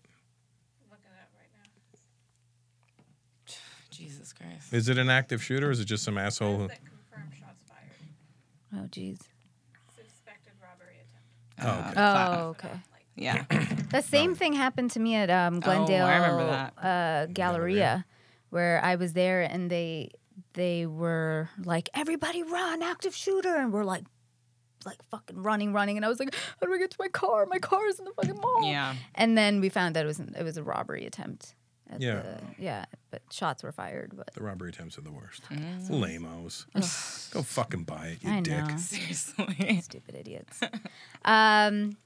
I'm 0.91 0.93
at 0.93 0.99
it 0.99 1.29
right 1.37 1.49
now. 3.47 3.53
Jesus 3.91 4.33
Christ. 4.33 4.73
Is 4.73 4.89
it 4.89 4.97
an 4.97 5.09
active 5.09 5.43
shooter? 5.43 5.67
or 5.67 5.71
Is 5.71 5.79
it 5.79 5.85
just 5.85 6.03
some 6.03 6.17
asshole? 6.17 6.57
Who... 6.57 6.67
confirmed 6.69 7.33
shots 7.39 7.63
fired. 7.67 8.83
oh 8.83 8.87
jeez. 8.87 9.19
Suspected 9.95 10.53
robbery 10.61 10.95
attempt. 11.57 11.61
Oh, 11.61 11.89
okay. 11.91 12.01
Oh 12.01 12.47
okay. 12.49 12.79
Yeah. 13.15 13.43
The 13.89 14.01
same 14.03 14.35
thing 14.35 14.53
happened 14.53 14.91
to 14.91 14.99
me 14.99 15.15
at 15.15 15.31
um, 15.31 15.59
Glendale 15.59 16.05
Oh, 16.05 16.07
I 16.07 16.15
remember 16.17 16.45
that. 16.45 16.73
Uh, 16.77 17.25
Galleria, 17.33 18.05
where 18.51 18.79
I 18.83 18.97
was 18.97 19.13
there, 19.13 19.41
and 19.41 19.67
they 19.69 20.11
they 20.53 20.85
were 20.85 21.49
like, 21.63 21.89
"Everybody 21.93 22.43
run, 22.43 22.81
active 22.81 23.15
shooter!" 23.15 23.55
and 23.55 23.71
we're 23.71 23.83
like, 23.83 24.03
like 24.85 24.97
fucking 25.11 25.41
running, 25.41 25.73
running, 25.73 25.97
and 25.97 26.05
I 26.05 26.09
was 26.09 26.19
like, 26.19 26.33
"How 26.59 26.67
do 26.67 26.73
I 26.73 26.77
get 26.77 26.91
to 26.91 26.97
my 26.99 27.07
car? 27.09 27.45
My 27.45 27.59
car 27.59 27.85
is 27.87 27.99
in 27.99 28.05
the 28.05 28.11
fucking 28.11 28.39
mall." 28.41 28.63
Yeah. 28.63 28.95
And 29.15 29.37
then 29.37 29.59
we 29.61 29.69
found 29.69 29.95
that 29.95 30.05
it 30.05 30.07
was 30.07 30.19
it 30.19 30.43
was 30.43 30.57
a 30.57 30.63
robbery 30.63 31.05
attempt. 31.05 31.55
at 31.91 32.01
Yeah. 32.01 32.21
the- 32.21 32.41
yeah, 32.59 32.85
but 33.09 33.21
shots 33.31 33.63
were 33.63 33.71
fired. 33.71 34.13
But 34.15 34.33
The 34.35 34.43
robbery 34.43 34.69
attempts 34.69 34.97
are 34.99 35.01
the 35.01 35.11
worst. 35.11 35.41
Mm. 35.49 35.89
Lamos. 35.89 36.65
Go 37.33 37.41
fucking 37.41 37.83
buy 37.85 38.07
it, 38.09 38.23
you 38.23 38.31
I 38.31 38.41
dick. 38.41 38.65
know. 38.67 38.77
Seriously. 38.77 39.81
stupid 39.81 40.15
idiots. 40.15 40.61
um, 41.25 41.97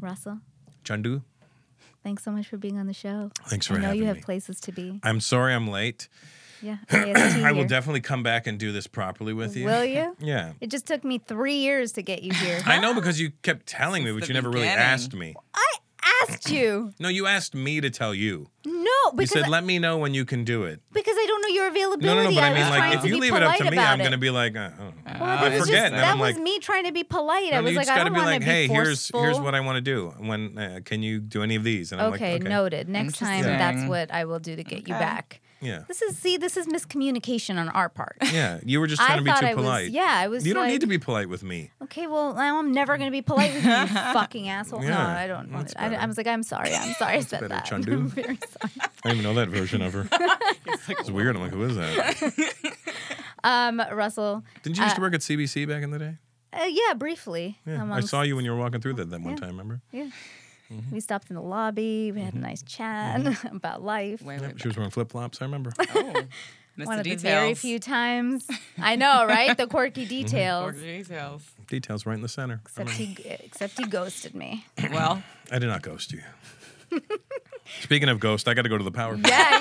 Russell, 0.00 0.38
Chandu, 0.84 1.22
thanks 2.04 2.22
so 2.24 2.30
much 2.30 2.46
for 2.48 2.56
being 2.58 2.78
on 2.78 2.86
the 2.86 2.92
show. 2.94 3.30
thanks 3.48 3.66
for 3.66 3.74
I 3.74 3.78
know 3.78 3.82
having 3.86 4.00
you 4.00 4.06
have 4.06 4.16
me. 4.16 4.22
places 4.22 4.60
to 4.60 4.72
be. 4.72 5.00
I'm 5.02 5.20
sorry 5.20 5.54
I'm 5.54 5.66
late. 5.68 6.08
Yeah, 6.62 6.76
I 6.90 7.52
will 7.52 7.66
definitely 7.66 8.00
come 8.00 8.22
back 8.22 8.46
and 8.46 8.58
do 8.58 8.72
this 8.72 8.86
properly 8.86 9.32
with 9.32 9.56
you. 9.56 9.64
Will 9.64 9.84
you? 9.84 10.16
Yeah. 10.18 10.52
It 10.60 10.70
just 10.70 10.86
took 10.86 11.04
me 11.04 11.18
three 11.18 11.56
years 11.56 11.92
to 11.92 12.02
get 12.02 12.22
you 12.22 12.32
here. 12.32 12.60
I 12.66 12.78
know 12.80 12.94
because 12.94 13.20
you 13.20 13.30
kept 13.42 13.66
telling 13.66 14.04
me, 14.04 14.10
Since 14.10 14.20
but 14.20 14.28
you 14.28 14.34
never 14.34 14.48
really 14.50 14.62
beginning. 14.66 14.84
asked 14.84 15.14
me. 15.14 15.34
I 15.54 15.66
asked 16.22 16.50
you. 16.50 16.92
No, 16.98 17.08
you 17.08 17.26
asked 17.26 17.54
me 17.54 17.80
to 17.80 17.88
tell 17.90 18.14
you. 18.14 18.48
No, 18.66 19.12
because 19.12 19.34
You 19.34 19.40
said, 19.40 19.44
I, 19.46 19.48
let 19.48 19.64
me 19.64 19.78
know 19.78 19.96
when 19.98 20.12
you 20.14 20.24
can 20.24 20.44
do 20.44 20.64
it. 20.64 20.80
because 20.92 21.14
I 21.16 21.24
don't 21.26 21.40
know 21.42 21.48
your 21.48 21.68
availability. 21.68 22.06
No, 22.06 22.14
no, 22.14 22.28
no. 22.30 22.34
But 22.34 22.44
I 22.44 22.50
was 22.50 22.58
mean, 22.60 22.70
like, 22.70 22.98
if 22.98 23.04
you 23.04 23.18
leave 23.18 23.34
it 23.34 23.42
up 23.42 23.56
to 23.56 23.70
me, 23.70 23.78
I'm 23.78 23.98
going 23.98 24.10
to 24.12 24.18
be 24.18 24.30
like, 24.30 24.56
uh, 24.56 24.70
oh. 24.78 24.92
Well, 25.06 25.22
I 25.22 25.50
forget. 25.50 25.66
Just, 25.66 25.70
that 25.72 26.04
I'm 26.12 26.18
was 26.18 26.34
like, 26.34 26.42
me 26.42 26.58
trying 26.58 26.84
to 26.84 26.92
be 26.92 27.04
polite. 27.04 27.52
I 27.52 27.60
was 27.60 27.74
like, 27.74 27.88
I 27.88 27.96
got 27.96 28.04
to 28.04 28.10
don't 28.10 28.12
be 28.14 28.18
want 28.18 28.26
like, 28.30 28.40
to 28.40 28.46
be 28.46 28.50
hey, 28.50 28.66
here's 28.68 29.08
forceful. 29.08 29.22
here's 29.22 29.40
what 29.40 29.54
I 29.54 29.60
want 29.60 29.76
to 29.76 29.80
do. 29.80 30.12
When 30.18 30.58
uh, 30.58 30.80
can 30.84 31.02
you 31.02 31.20
do 31.20 31.42
any 31.42 31.56
of 31.56 31.64
these? 31.64 31.92
And 31.92 32.00
I'm 32.00 32.12
okay, 32.12 32.32
like, 32.34 32.42
okay, 32.42 32.48
noted. 32.50 32.88
Next 32.88 33.18
time, 33.18 33.44
that's 33.44 33.88
what 33.88 34.10
I 34.12 34.24
will 34.24 34.40
do 34.40 34.56
to 34.56 34.64
get 34.64 34.88
you 34.88 34.94
back. 34.94 35.40
Yeah, 35.62 35.82
This 35.88 36.00
is 36.00 36.16
see, 36.16 36.38
this 36.38 36.56
is 36.56 36.66
miscommunication 36.66 37.58
on 37.58 37.68
our 37.68 37.88
part. 37.90 38.16
yeah. 38.32 38.60
You 38.64 38.80
were 38.80 38.86
just 38.86 39.02
trying 39.02 39.18
to 39.18 39.24
be 39.24 39.30
too 39.30 39.44
I 39.46 39.54
was- 39.54 39.62
polite. 39.62 39.90
yeah, 39.90 40.06
I 40.08 40.28
was 40.28 40.46
You 40.46 40.54
don't 40.54 40.62
like- 40.64 40.72
need 40.72 40.80
to 40.80 40.86
be 40.86 40.96
polite 40.98 41.28
with 41.28 41.42
me. 41.42 41.70
Okay, 41.82 42.06
well 42.06 42.32
now 42.34 42.58
I'm 42.58 42.72
never 42.72 42.96
gonna 42.96 43.10
be 43.10 43.20
polite 43.22 43.52
with 43.54 43.64
you, 43.64 43.70
you 43.70 43.86
fucking 43.86 44.48
asshole. 44.48 44.80
no, 44.80 44.88
Yeah, 44.88 45.06
I 45.18 45.26
don't 45.26 45.52
want 45.52 45.70
it. 45.70 45.76
I. 45.78 45.94
I 45.94 46.06
was 46.06 46.16
like, 46.16 46.26
I'm 46.26 46.42
sorry, 46.42 46.74
I'm 46.74 46.94
sorry, 46.94 47.16
I 47.16 47.20
said 47.20 47.40
better, 47.42 47.48
that. 47.48 47.66
Chandu. 47.66 47.92
I'm 47.92 48.08
very 48.08 48.38
sorry. 48.38 48.72
I 49.04 49.08
didn't 49.08 49.20
even 49.20 49.22
know 49.22 49.34
that 49.34 49.48
version 49.48 49.82
of 49.82 49.92
her. 49.92 50.08
it's 50.88 51.10
weird. 51.10 51.36
I'm 51.36 51.42
like, 51.42 51.52
who 51.52 51.62
is 51.64 51.76
that? 51.76 52.74
Um, 53.44 53.80
Russell, 53.92 54.44
Didn't 54.62 54.76
you 54.78 54.84
used 54.84 54.96
to 54.96 55.00
work 55.02 55.14
at 55.14 55.20
CBC 55.20 55.66
back 55.68 55.82
in 55.82 55.90
the 55.90 55.98
day? 55.98 56.16
uh, 56.52 56.64
yeah, 56.64 56.94
briefly. 56.94 57.58
Yeah, 57.66 57.86
I 57.92 58.00
saw 58.00 58.22
you 58.22 58.34
when 58.36 58.44
you 58.44 58.50
were 58.52 58.58
walking 58.58 58.80
through 58.80 58.94
that 58.94 59.10
that 59.10 59.20
one 59.20 59.30
Yeah. 59.32 59.36
time. 59.36 59.50
Remember? 59.50 59.80
Yeah. 59.92 60.08
Mm-hmm. 60.72 60.94
We 60.94 61.00
stopped 61.00 61.30
in 61.30 61.36
the 61.36 61.42
lobby. 61.42 62.12
We 62.12 62.20
had 62.20 62.34
a 62.34 62.38
nice 62.38 62.62
chat 62.62 63.44
about 63.52 63.82
life. 63.82 64.22
Wait, 64.22 64.40
wait. 64.40 64.60
She 64.60 64.68
was 64.68 64.76
wearing 64.76 64.90
flip 64.90 65.10
flops. 65.10 65.40
I 65.42 65.44
remember. 65.46 65.72
Oh. 65.78 66.22
Missed 66.76 66.86
One 66.86 66.96
the 66.96 67.00
of 67.00 67.04
the 67.04 67.28
very 67.28 67.54
few 67.54 67.78
times. 67.80 68.46
I 68.78 68.94
know, 68.96 69.26
right? 69.26 69.56
The 69.56 69.66
quirky 69.66 70.06
details. 70.06 70.68
Or 70.68 70.72
details. 70.80 71.42
Details 71.66 72.06
right 72.06 72.14
in 72.14 72.22
the 72.22 72.28
center. 72.28 72.60
I, 72.64 72.82
Except 72.82 72.98
mean, 72.98 73.16
he, 73.16 73.28
except 73.28 73.78
he 73.78 73.86
ghosted 73.86 74.34
me. 74.34 74.64
Well, 74.92 75.22
I 75.50 75.58
did 75.58 75.66
not 75.66 75.82
ghost 75.82 76.12
you. 76.12 76.22
Speaking 77.82 78.08
of 78.08 78.18
ghost, 78.18 78.48
I 78.48 78.54
got 78.54 78.62
to 78.62 78.68
go 78.68 78.76
to 78.78 78.82
the 78.82 78.90
power. 78.90 79.14
Yeah, 79.16 79.60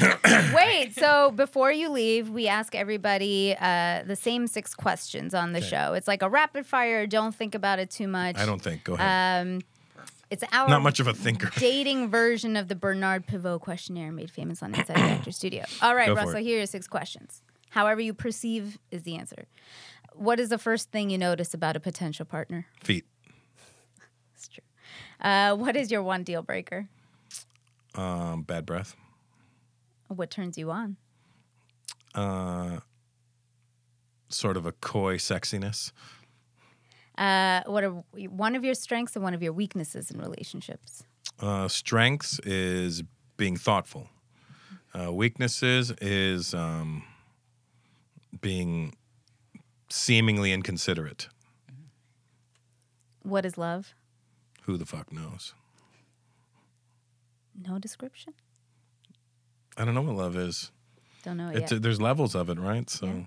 yeah. 0.00 0.54
Wait, 0.54 0.94
so 0.94 1.30
before 1.30 1.70
you 1.70 1.90
leave, 1.90 2.30
we 2.30 2.48
ask 2.48 2.74
everybody 2.74 3.54
uh, 3.60 4.02
the 4.06 4.16
same 4.16 4.46
six 4.46 4.74
questions 4.74 5.34
on 5.34 5.52
the 5.52 5.58
Okay. 5.58 5.68
show. 5.68 5.92
It's 5.92 6.08
like 6.08 6.22
a 6.22 6.28
rapid 6.28 6.64
fire. 6.64 7.06
Don't 7.06 7.34
think 7.34 7.54
about 7.54 7.78
it 7.78 7.90
too 7.90 8.08
much. 8.08 8.38
I 8.38 8.46
don't 8.46 8.62
think. 8.62 8.84
Go 8.84 8.94
ahead. 8.94 9.46
Um, 9.46 9.60
it's 10.30 10.44
our 10.52 10.68
not 10.68 10.82
much 10.82 11.00
of 11.00 11.06
a 11.06 11.12
thinker. 11.14 11.50
dating 11.56 12.08
version 12.08 12.56
of 12.56 12.68
the 12.68 12.74
Bernard 12.74 13.26
Pivot 13.26 13.60
questionnaire 13.60 14.12
made 14.12 14.30
famous 14.30 14.62
on 14.62 14.74
Inside 14.74 14.96
the 14.96 15.00
Actor 15.16 15.32
Studio. 15.32 15.64
All 15.82 15.94
right, 15.94 16.06
Go 16.08 16.14
Russell, 16.14 16.40
here 16.40 16.62
are 16.62 16.66
six 16.66 16.86
questions. 16.86 17.42
However 17.70 18.00
you 18.00 18.14
perceive 18.14 18.78
is 18.90 19.02
the 19.02 19.16
answer. 19.16 19.46
What 20.14 20.40
is 20.40 20.48
the 20.48 20.58
first 20.58 20.90
thing 20.90 21.10
you 21.10 21.18
notice 21.18 21.54
about 21.54 21.76
a 21.76 21.80
potential 21.80 22.24
partner? 22.24 22.66
Feet. 22.82 23.04
It's 24.34 24.48
true. 24.48 24.64
Uh, 25.20 25.54
what 25.54 25.76
is 25.76 25.90
your 25.90 26.02
one 26.02 26.22
deal 26.24 26.42
breaker? 26.42 26.88
Um, 27.94 28.42
bad 28.42 28.64
breath. 28.64 28.96
What 30.08 30.30
turns 30.30 30.56
you 30.56 30.70
on? 30.70 30.96
Uh, 32.14 32.80
sort 34.28 34.56
of 34.56 34.64
a 34.66 34.72
coy 34.72 35.16
sexiness. 35.16 35.92
Uh, 37.20 37.62
what 37.66 37.84
are 37.84 37.90
one 38.30 38.56
of 38.56 38.64
your 38.64 38.72
strengths 38.74 39.14
and 39.14 39.22
one 39.22 39.34
of 39.34 39.42
your 39.42 39.52
weaknesses 39.52 40.10
in 40.10 40.18
relationships? 40.18 41.04
Uh, 41.38 41.68
strengths 41.68 42.38
is 42.40 43.02
being 43.36 43.56
thoughtful. 43.56 44.08
Uh, 44.98 45.12
weaknesses 45.12 45.92
is 46.00 46.54
um, 46.54 47.04
being 48.40 48.94
seemingly 49.90 50.50
inconsiderate. 50.52 51.28
What 53.22 53.44
is 53.44 53.58
love? 53.58 53.92
Who 54.62 54.78
the 54.78 54.86
fuck 54.86 55.12
knows? 55.12 55.52
No 57.54 57.78
description. 57.78 58.32
I 59.76 59.84
don't 59.84 59.94
know 59.94 60.00
what 60.02 60.16
love 60.16 60.36
is. 60.36 60.70
Don't 61.22 61.36
know 61.36 61.50
It, 61.50 61.70
yet. 61.70 61.82
there's 61.82 62.00
levels 62.00 62.34
of 62.34 62.48
it, 62.48 62.58
right? 62.58 62.88
So 62.88 63.06
Yeah. 63.06 63.22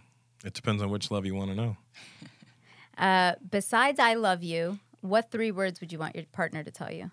it 0.45 0.53
depends 0.53 0.81
on 0.81 0.89
which 0.89 1.11
love 1.11 1.25
you 1.27 1.35
want 1.35 1.51
to 1.51 1.55
know. 1.55 1.77
Uh, 2.97 3.33
besides 3.49 3.99
"I 3.99 4.13
love 4.15 4.43
you," 4.43 4.79
what 5.01 5.31
three 5.31 5.51
words 5.51 5.81
would 5.81 5.91
you 5.91 5.97
want 5.99 6.15
your 6.15 6.25
partner 6.31 6.63
to 6.63 6.71
tell 6.71 6.91
you? 6.91 7.11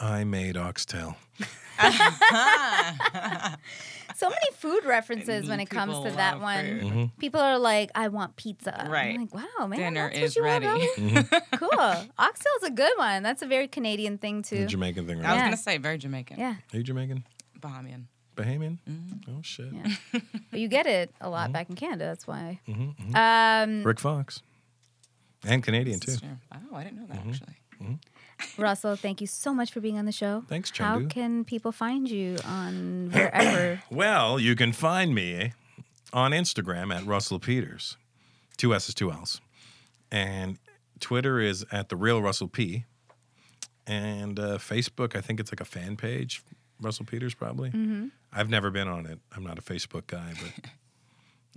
I 0.00 0.24
made 0.24 0.56
oxtail. 0.56 1.16
So 4.16 4.28
many 4.30 4.46
food 4.54 4.84
references 4.84 5.48
when 5.48 5.58
it 5.58 5.68
comes 5.68 5.98
to 6.04 6.10
that 6.16 6.40
one. 6.40 6.64
Mm-hmm. 6.64 7.04
People 7.18 7.40
are 7.40 7.58
like, 7.58 7.90
"I 7.96 8.08
want 8.08 8.36
pizza." 8.36 8.86
Right. 8.88 9.14
I'm 9.14 9.22
like, 9.22 9.34
wow, 9.34 9.66
man, 9.66 9.78
Dinner 9.80 10.08
that's 10.12 10.36
is 10.36 10.36
what 10.36 10.36
you 10.36 10.44
ready. 10.44 10.66
Want, 10.66 10.96
Mm-hmm. 10.96 11.56
cool. 11.56 12.08
Oxtail's 12.16 12.62
a 12.62 12.70
good 12.70 12.92
one. 12.96 13.24
That's 13.24 13.42
a 13.42 13.46
very 13.46 13.66
Canadian 13.66 14.18
thing 14.18 14.42
The 14.42 14.48
too. 14.48 14.66
Jamaican 14.66 15.06
thing, 15.08 15.24
I 15.24 15.32
was 15.32 15.38
Yeah. 15.38 15.44
gonna 15.46 15.56
say 15.56 15.78
very 15.78 15.98
Jamaican. 15.98 16.38
Yeah, 16.38 16.54
Are 16.72 16.76
you 16.76 16.84
Jamaican? 16.84 17.24
Bahamian. 17.58 18.04
Bahamian? 18.34 18.78
Mm-hmm. 18.88 19.30
Oh 19.30 19.40
shit. 19.42 19.72
yeah. 19.72 20.20
but 20.50 20.60
you 20.60 20.68
get 20.68 20.86
it 20.86 21.10
a 21.20 21.24
Mm-hmm. 21.24 21.32
lot 21.32 21.52
back 21.52 21.68
in 21.70 21.76
Canada. 21.76 22.04
That's 22.06 22.26
why. 22.26 22.60
Mhm, 22.68 23.14
Um, 23.14 23.82
Rick 23.84 24.00
Fox. 24.00 24.42
And 25.46 25.62
Canadian 25.62 26.00
too. 26.00 26.16
True. 26.16 26.28
Oh, 26.72 26.76
I 26.76 26.84
didn't 26.84 26.98
know 27.00 27.06
that 27.06 27.18
Mm-hmm. 27.18 27.30
actually. 27.30 27.98
Russell, 28.58 28.96
thank 28.96 29.20
you 29.20 29.26
so 29.26 29.52
much 29.54 29.70
for 29.72 29.80
being 29.80 29.98
on 29.98 30.06
the 30.06 30.12
show. 30.12 30.42
Thanks, 30.48 30.70
Charlie. 30.70 31.04
How 31.04 31.08
can 31.08 31.44
people 31.44 31.70
find 31.72 32.08
you 32.10 32.36
on 32.44 33.10
wherever? 33.12 33.82
Well, 33.90 34.40
you 34.40 34.56
can 34.56 34.72
find 34.72 35.14
me 35.14 35.52
on 36.12 36.32
Instagram 36.32 36.94
at 36.94 37.04
Russell 37.06 37.38
Peters, 37.38 37.96
two 38.56 38.74
S's, 38.74 38.94
two 38.94 39.10
L's, 39.12 39.40
and 40.10 40.58
Twitter 41.00 41.38
is 41.40 41.64
at 41.70 41.88
the 41.90 41.96
real 41.96 42.22
Russell 42.22 42.48
P, 42.48 42.84
and 43.86 44.38
uh, 44.38 44.58
Facebook 44.58 45.14
I 45.16 45.20
think 45.20 45.40
it's 45.40 45.52
like 45.52 45.60
a 45.60 45.64
fan 45.64 45.96
page, 45.96 46.42
Russell 46.84 47.06
Peters 47.06 47.34
probably. 47.34 47.70
Mm-hmm. 47.70 48.06
I've 48.32 48.48
never 48.50 48.70
been 48.70 48.88
on 48.88 49.06
it. 49.06 49.18
I'm 49.34 49.42
not 49.44 49.58
a 49.58 49.62
Facebook 49.62 50.06
guy, 50.06 50.32
but 50.40 50.70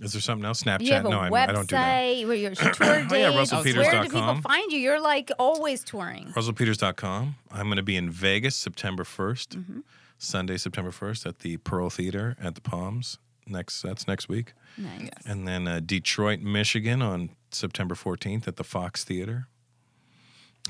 is 0.04 0.12
there 0.12 0.20
something 0.22 0.44
else? 0.44 0.62
Snapchat? 0.62 0.82
You 0.82 0.92
have 0.94 1.04
a 1.06 1.10
no, 1.10 1.20
I, 1.20 1.30
website 1.30 1.48
I 1.48 1.52
don't 1.52 1.68
do 1.68 1.76
that. 1.76 2.26
where 2.26 2.34
you're 2.36 2.50
tour 2.54 2.70
dates. 2.72 3.12
Oh, 3.12 3.16
yeah, 3.16 3.30
Where 3.34 4.02
do 4.02 4.02
people 4.10 4.40
find 4.42 4.72
you? 4.72 4.78
You're 4.78 5.00
like 5.00 5.30
always 5.38 5.82
touring. 5.84 6.26
RussellPeters.com. 6.34 7.36
I'm 7.50 7.66
going 7.66 7.76
to 7.76 7.82
be 7.82 7.96
in 7.96 8.10
Vegas 8.10 8.56
September 8.56 9.04
1st, 9.04 9.48
Mm-hmm. 9.56 9.80
Sunday, 10.20 10.56
September 10.56 10.90
1st 10.90 11.26
at 11.26 11.38
the 11.40 11.58
Pearl 11.58 11.90
Theater 11.90 12.36
at 12.42 12.56
the 12.56 12.60
Palms. 12.60 13.18
Next, 13.46 13.82
that's 13.82 14.08
next 14.08 14.28
week. 14.28 14.52
Nice. 14.76 15.08
And 15.24 15.46
then 15.46 15.68
uh, 15.68 15.80
Detroit, 15.80 16.40
Michigan 16.40 17.00
on 17.02 17.30
September 17.52 17.94
14th 17.94 18.46
at 18.48 18.56
the 18.56 18.64
Fox 18.64 19.04
Theater. 19.04 19.46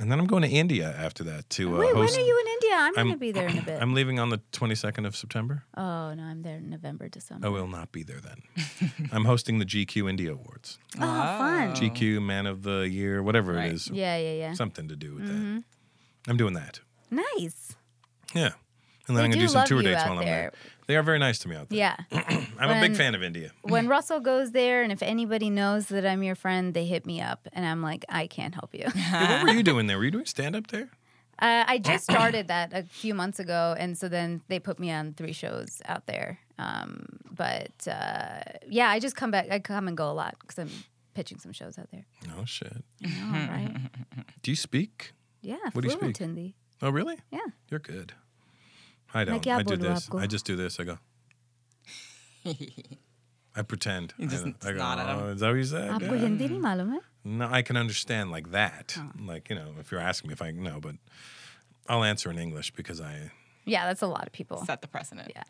And 0.00 0.12
then 0.12 0.20
I'm 0.20 0.26
going 0.26 0.42
to 0.42 0.48
India 0.48 0.94
after 0.96 1.24
that 1.24 1.50
to 1.50 1.74
uh, 1.74 1.78
Wait, 1.80 1.94
when 1.96 2.08
are 2.08 2.20
you 2.20 2.40
in 2.40 2.46
India? 2.52 2.70
I'm, 2.76 2.98
I'm- 2.98 3.06
going 3.06 3.10
to 3.12 3.16
be 3.18 3.32
there 3.32 3.48
in 3.48 3.58
a 3.58 3.62
bit. 3.70 3.82
I'm 3.82 3.94
leaving 3.94 4.20
on 4.20 4.30
the 4.30 4.38
22nd 4.52 5.06
of 5.06 5.16
September. 5.16 5.64
oh 5.76 6.14
no, 6.14 6.22
I'm 6.22 6.42
there 6.42 6.56
in 6.58 6.70
November, 6.70 7.08
December. 7.08 7.46
I 7.46 7.50
will 7.50 7.66
not 7.66 7.90
be 7.90 8.02
there 8.04 8.20
then. 8.20 8.42
I'm 9.12 9.24
hosting 9.24 9.58
the 9.58 9.64
GQ 9.66 10.08
India 10.08 10.32
Awards. 10.32 10.78
Oh, 10.96 11.00
fun. 11.00 11.74
GQ 11.74 12.22
Man 12.22 12.46
of 12.46 12.62
the 12.62 12.88
Year, 12.88 13.22
whatever 13.22 13.54
Right. 13.54 13.70
it 13.70 13.74
is. 13.74 13.88
Yeah, 13.88 14.16
yeah, 14.16 14.32
yeah. 14.34 14.52
Something 14.54 14.88
to 14.88 14.96
do 14.96 15.14
with 15.16 15.24
Mm-hmm. 15.28 15.56
that. 15.56 15.64
I'm 16.28 16.36
doing 16.36 16.54
that. 16.54 16.80
Nice. 17.10 17.74
Yeah. 18.34 18.50
And 19.08 19.16
then 19.16 19.16
They 19.16 19.22
I'm 19.24 19.30
going 19.30 19.30
do 19.32 19.36
to 19.36 19.40
do 19.40 19.48
some 19.48 19.58
love 19.60 19.68
tour 19.68 19.78
you 19.78 19.88
dates 19.88 20.00
out 20.02 20.08
while 20.10 20.18
I'm 20.18 20.24
there. 20.26 20.50
there. 20.50 20.52
They 20.88 20.96
are 20.96 21.02
very 21.02 21.18
nice 21.18 21.38
to 21.40 21.48
me 21.48 21.54
out 21.54 21.68
there. 21.68 21.78
Yeah. 21.78 21.96
I'm 22.58 22.70
a 22.70 22.80
big 22.80 22.96
fan 22.96 23.14
of 23.14 23.22
India. 23.22 23.52
when 23.62 23.88
Russell 23.88 24.20
goes 24.20 24.52
there, 24.52 24.82
and 24.82 24.90
if 24.90 25.02
anybody 25.02 25.50
knows 25.50 25.86
that 25.88 26.06
I'm 26.06 26.22
your 26.22 26.34
friend, 26.34 26.72
they 26.72 26.86
hit 26.86 27.04
me 27.04 27.20
up, 27.20 27.46
and 27.52 27.66
I'm 27.66 27.82
like, 27.82 28.06
I 28.08 28.26
can't 28.26 28.54
help 28.54 28.74
you. 28.74 28.86
Hey, 28.96 29.34
what 29.36 29.42
were 29.44 29.52
you 29.52 29.62
doing 29.62 29.86
there? 29.86 29.98
Were 29.98 30.04
you 30.04 30.10
doing 30.10 30.24
stand 30.24 30.56
up 30.56 30.68
there? 30.68 30.88
Uh, 31.40 31.64
I 31.68 31.78
just 31.78 32.04
started 32.04 32.48
that 32.48 32.72
a 32.72 32.82
few 32.84 33.14
months 33.14 33.38
ago, 33.38 33.76
and 33.78 33.96
so 33.98 34.08
then 34.08 34.40
they 34.48 34.58
put 34.58 34.78
me 34.80 34.90
on 34.90 35.12
three 35.12 35.32
shows 35.34 35.80
out 35.84 36.06
there. 36.06 36.38
Um, 36.58 37.06
but 37.30 37.86
uh, 37.86 38.40
yeah, 38.66 38.88
I 38.88 38.98
just 38.98 39.14
come 39.14 39.30
back. 39.30 39.48
I 39.50 39.58
come 39.58 39.88
and 39.88 39.96
go 39.96 40.10
a 40.10 40.12
lot 40.12 40.36
because 40.40 40.58
I'm 40.58 40.70
pitching 41.14 41.38
some 41.38 41.52
shows 41.52 41.78
out 41.78 41.90
there. 41.92 42.06
No 42.26 42.44
shit. 42.46 42.82
All 43.04 43.30
right. 43.32 43.76
Do 44.42 44.50
you 44.50 44.56
speak? 44.56 45.12
Yeah, 45.42 45.56
What 45.72 45.82
do 45.82 45.88
you 45.90 45.96
fluent 45.96 46.16
speak? 46.16 46.26
Hindi. 46.26 46.54
Oh, 46.82 46.90
really? 46.90 47.18
Yeah. 47.30 47.46
You're 47.70 47.78
good. 47.80 48.14
I 49.13 49.23
don't. 49.25 49.41
kya 49.43 49.57
I 49.59 49.63
do 49.63 49.75
bolu 49.77 49.81
this. 49.81 50.07
aapko? 50.09 50.21
I 50.21 50.27
just 50.27 50.45
do 50.45 50.55
this. 50.55 50.79
I 50.79 50.83
go. 50.83 50.97
I 53.55 53.61
pretend. 53.61 54.13
You 54.17 54.27
just 54.27 54.45
I, 54.45 54.69
I 54.69 54.71
go, 54.71 54.77
nod 54.79 54.99
at 54.99 55.09
him. 55.09 55.19
"Oh, 55.23 55.27
is 55.29 55.39
that 55.41 55.49
what 55.49 55.57
you 55.57 55.63
said? 55.63 55.91
आपको 55.91 56.15
Yeah." 56.15 56.27
Hindi 56.27 56.47
नहीं 56.49 56.59
मालूम 56.61 56.91
है? 56.93 56.99
No, 57.25 57.47
I 57.47 57.61
can 57.61 57.77
understand 57.77 58.31
like 58.31 58.51
that. 58.51 58.95
Oh. 58.99 59.09
Like, 59.27 59.49
you 59.49 59.55
know, 59.55 59.75
if 59.79 59.91
you're 59.91 60.01
asking 60.01 60.29
me 60.29 60.33
if 60.33 60.41
I 60.41 60.51
know, 60.51 60.79
but 60.81 60.95
I'll 61.87 62.03
answer 62.03 62.31
in 62.31 62.39
English 62.39 62.71
because 62.71 62.99
I. 62.99 63.31
Yeah, 63.65 63.85
that's 63.85 64.01
a 64.01 64.07
lot 64.07 64.25
of 64.27 64.33
people. 64.33 64.57
Set 64.65 64.81
the 64.81 64.89
precedent. 64.89 65.31
Yeah. 65.33 65.43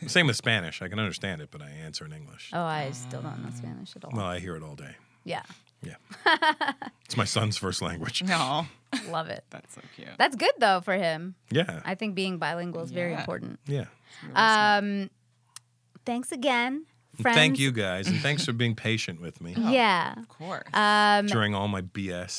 Same 0.07 0.27
with 0.27 0.35
Spanish. 0.35 0.81
I 0.81 0.89
can 0.89 0.99
understand 0.99 1.41
it, 1.41 1.51
but 1.51 1.61
I 1.61 1.69
answer 1.69 2.05
in 2.05 2.11
English. 2.11 2.49
Oh, 2.51 2.63
I 2.63 2.91
still 2.91 3.21
don't 3.21 3.41
know 3.43 3.51
Spanish 3.55 3.95
at 3.95 4.03
all. 4.03 4.11
Well, 4.13 4.25
I 4.25 4.39
hear 4.39 4.57
it 4.57 4.63
all 4.63 4.75
day. 4.75 4.95
Yeah, 5.23 5.43
Yeah. 5.82 5.94
it's 7.06 7.16
my 7.16 7.24
son's 7.24 7.56
first 7.56 7.80
language. 7.82 8.22
No, 8.22 8.66
love 9.08 9.28
it. 9.28 9.44
that's 9.50 9.74
so 9.74 9.80
cute. 9.96 10.08
That's 10.18 10.36
good 10.36 10.52
though 10.58 10.80
for 10.80 10.94
him. 10.94 11.34
Yeah. 11.50 11.80
I 11.84 11.94
think 11.94 12.14
being 12.14 12.38
bilingual 12.38 12.82
is 12.82 12.90
very 12.90 13.12
Yeah. 13.12 13.20
important. 13.20 13.58
Yeah. 13.66 13.84
Um, 14.34 15.08
thanks 16.04 16.32
again, 16.32 16.84
friends. 17.20 17.36
Thank 17.36 17.58
you 17.58 17.72
guys, 17.72 18.08
and 18.08 18.18
thanks 18.20 18.44
for 18.44 18.52
being 18.52 18.74
patient 18.74 19.20
with 19.20 19.40
me 19.40 19.54
Yeah. 19.58 20.14
of 20.18 20.28
course. 20.28 20.68
Um, 20.74 21.26
during 21.26 21.54
all 21.54 21.68
my 21.68 21.82
BS. 21.82 22.38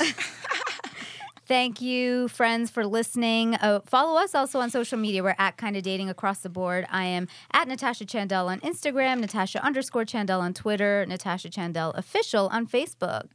Thank 1.47 1.81
you, 1.81 2.27
friends, 2.27 2.69
for 2.69 2.85
listening. 2.85 3.55
Uh, 3.55 3.81
follow 3.85 4.19
us 4.21 4.35
also 4.35 4.59
on 4.59 4.69
social 4.69 4.97
media. 4.97 5.23
We're 5.23 5.35
at 5.37 5.57
Kinda 5.57 5.81
Dating 5.81 6.09
across 6.09 6.39
the 6.39 6.49
board. 6.49 6.85
I 6.89 7.05
am 7.05 7.27
at 7.51 7.67
Natasha 7.67 8.05
Chandel 8.05 8.47
on 8.47 8.59
Instagram, 8.61 9.19
Natasha 9.19 9.63
underscore 9.63 10.05
Chandel 10.05 10.39
on 10.39 10.53
Twitter, 10.53 11.05
Natasha 11.07 11.49
Chandel 11.49 11.93
official 11.95 12.47
on 12.51 12.67
Facebook. 12.67 13.25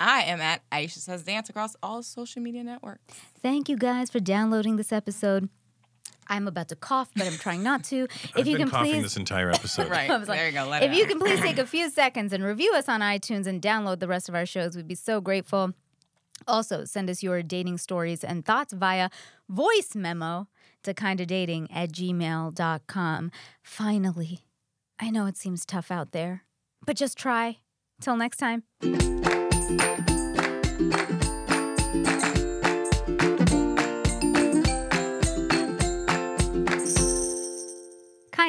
I 0.00 0.22
am 0.22 0.40
at 0.40 0.62
Aisha 0.72 0.98
Says 0.98 1.22
Dance 1.22 1.48
across 1.50 1.76
all 1.82 2.02
social 2.02 2.42
media 2.42 2.64
networks. 2.64 3.14
Thank 3.40 3.68
you 3.68 3.76
guys 3.76 4.10
for 4.10 4.18
downloading 4.18 4.76
this 4.76 4.90
episode. 4.90 5.48
I'm 6.26 6.48
about 6.48 6.68
to 6.68 6.76
cough, 6.76 7.10
but 7.14 7.26
I'm 7.26 7.36
trying 7.36 7.62
not 7.62 7.84
to. 7.84 8.04
If 8.24 8.30
I've 8.36 8.46
you 8.46 8.56
been 8.56 8.66
can 8.68 8.70
coughing 8.70 8.92
please 8.94 9.02
this 9.02 9.16
entire 9.16 9.50
episode. 9.50 9.88
Right. 9.90 10.10
I 10.10 10.16
was 10.16 10.28
like, 10.28 10.38
there 10.38 10.46
you 10.48 10.54
go. 10.54 10.66
Let 10.66 10.82
if 10.82 10.90
it 10.90 10.96
you 10.96 11.04
out. 11.04 11.10
can 11.10 11.18
please 11.20 11.40
take 11.40 11.58
a 11.58 11.66
few 11.76 11.90
seconds 11.90 12.32
and 12.32 12.42
review 12.42 12.72
us 12.74 12.88
on 12.88 13.00
iTunes 13.00 13.46
and 13.46 13.60
download 13.60 14.00
the 14.00 14.08
rest 14.08 14.28
of 14.28 14.34
our 14.34 14.46
shows, 14.46 14.74
we'd 14.74 14.88
be 14.88 14.94
so 14.94 15.20
grateful. 15.20 15.72
Also, 16.46 16.84
send 16.84 17.08
us 17.08 17.22
your 17.22 17.42
dating 17.42 17.78
stories 17.78 18.24
and 18.24 18.44
thoughts 18.44 18.72
via 18.72 19.10
voice 19.48 19.94
memo 19.94 20.48
to 20.82 20.94
kindadating 20.94 21.66
at 21.70 21.92
gmail.com. 21.92 23.30
Finally, 23.62 24.40
I 25.00 25.10
know 25.10 25.26
it 25.26 25.36
seems 25.36 25.64
tough 25.64 25.90
out 25.90 26.12
there, 26.12 26.44
but 26.84 26.96
just 26.96 27.16
try. 27.16 27.58
Till 28.00 28.16
next 28.16 28.38
time. 28.38 28.64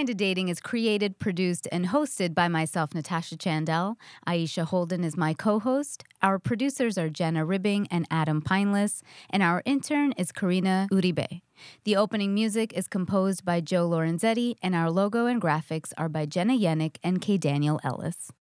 Kinda 0.04 0.16
Dating 0.16 0.50
is 0.50 0.60
created, 0.60 1.18
produced, 1.18 1.66
and 1.72 1.86
hosted 1.86 2.36
by 2.36 2.50
myself, 2.50 2.94
Natasha 2.94 3.38
Chandel. 3.38 3.96
Aisha 4.28 4.66
Holden 4.66 5.02
is 5.02 5.16
my 5.16 5.34
co 5.34 5.60
host. 5.60 6.04
Our 6.22 6.40
producers 6.40 6.98
are 6.98 7.08
Jenna 7.08 7.46
Ribbing 7.46 7.88
and 7.90 8.06
Adam 8.12 8.42
Pineless, 8.42 9.02
and 9.30 9.42
our 9.42 9.64
intern 9.66 10.12
is 10.18 10.34
Karina 10.34 10.90
Uribe. 10.92 11.40
The 11.86 11.96
opening 11.96 12.34
music 12.34 12.74
is 12.74 12.90
composed 12.90 13.46
by 13.46 13.62
Joe 13.62 13.90
Lorenzetti, 13.90 14.56
and 14.62 14.76
our 14.76 14.92
logo 14.92 15.26
and 15.26 15.42
graphics 15.42 15.94
are 15.98 16.10
by 16.10 16.26
Jenna 16.26 16.60
Yannick 16.60 16.98
and 17.02 17.22
K. 17.22 17.38
Daniel 17.38 17.80
Ellis. 17.82 18.34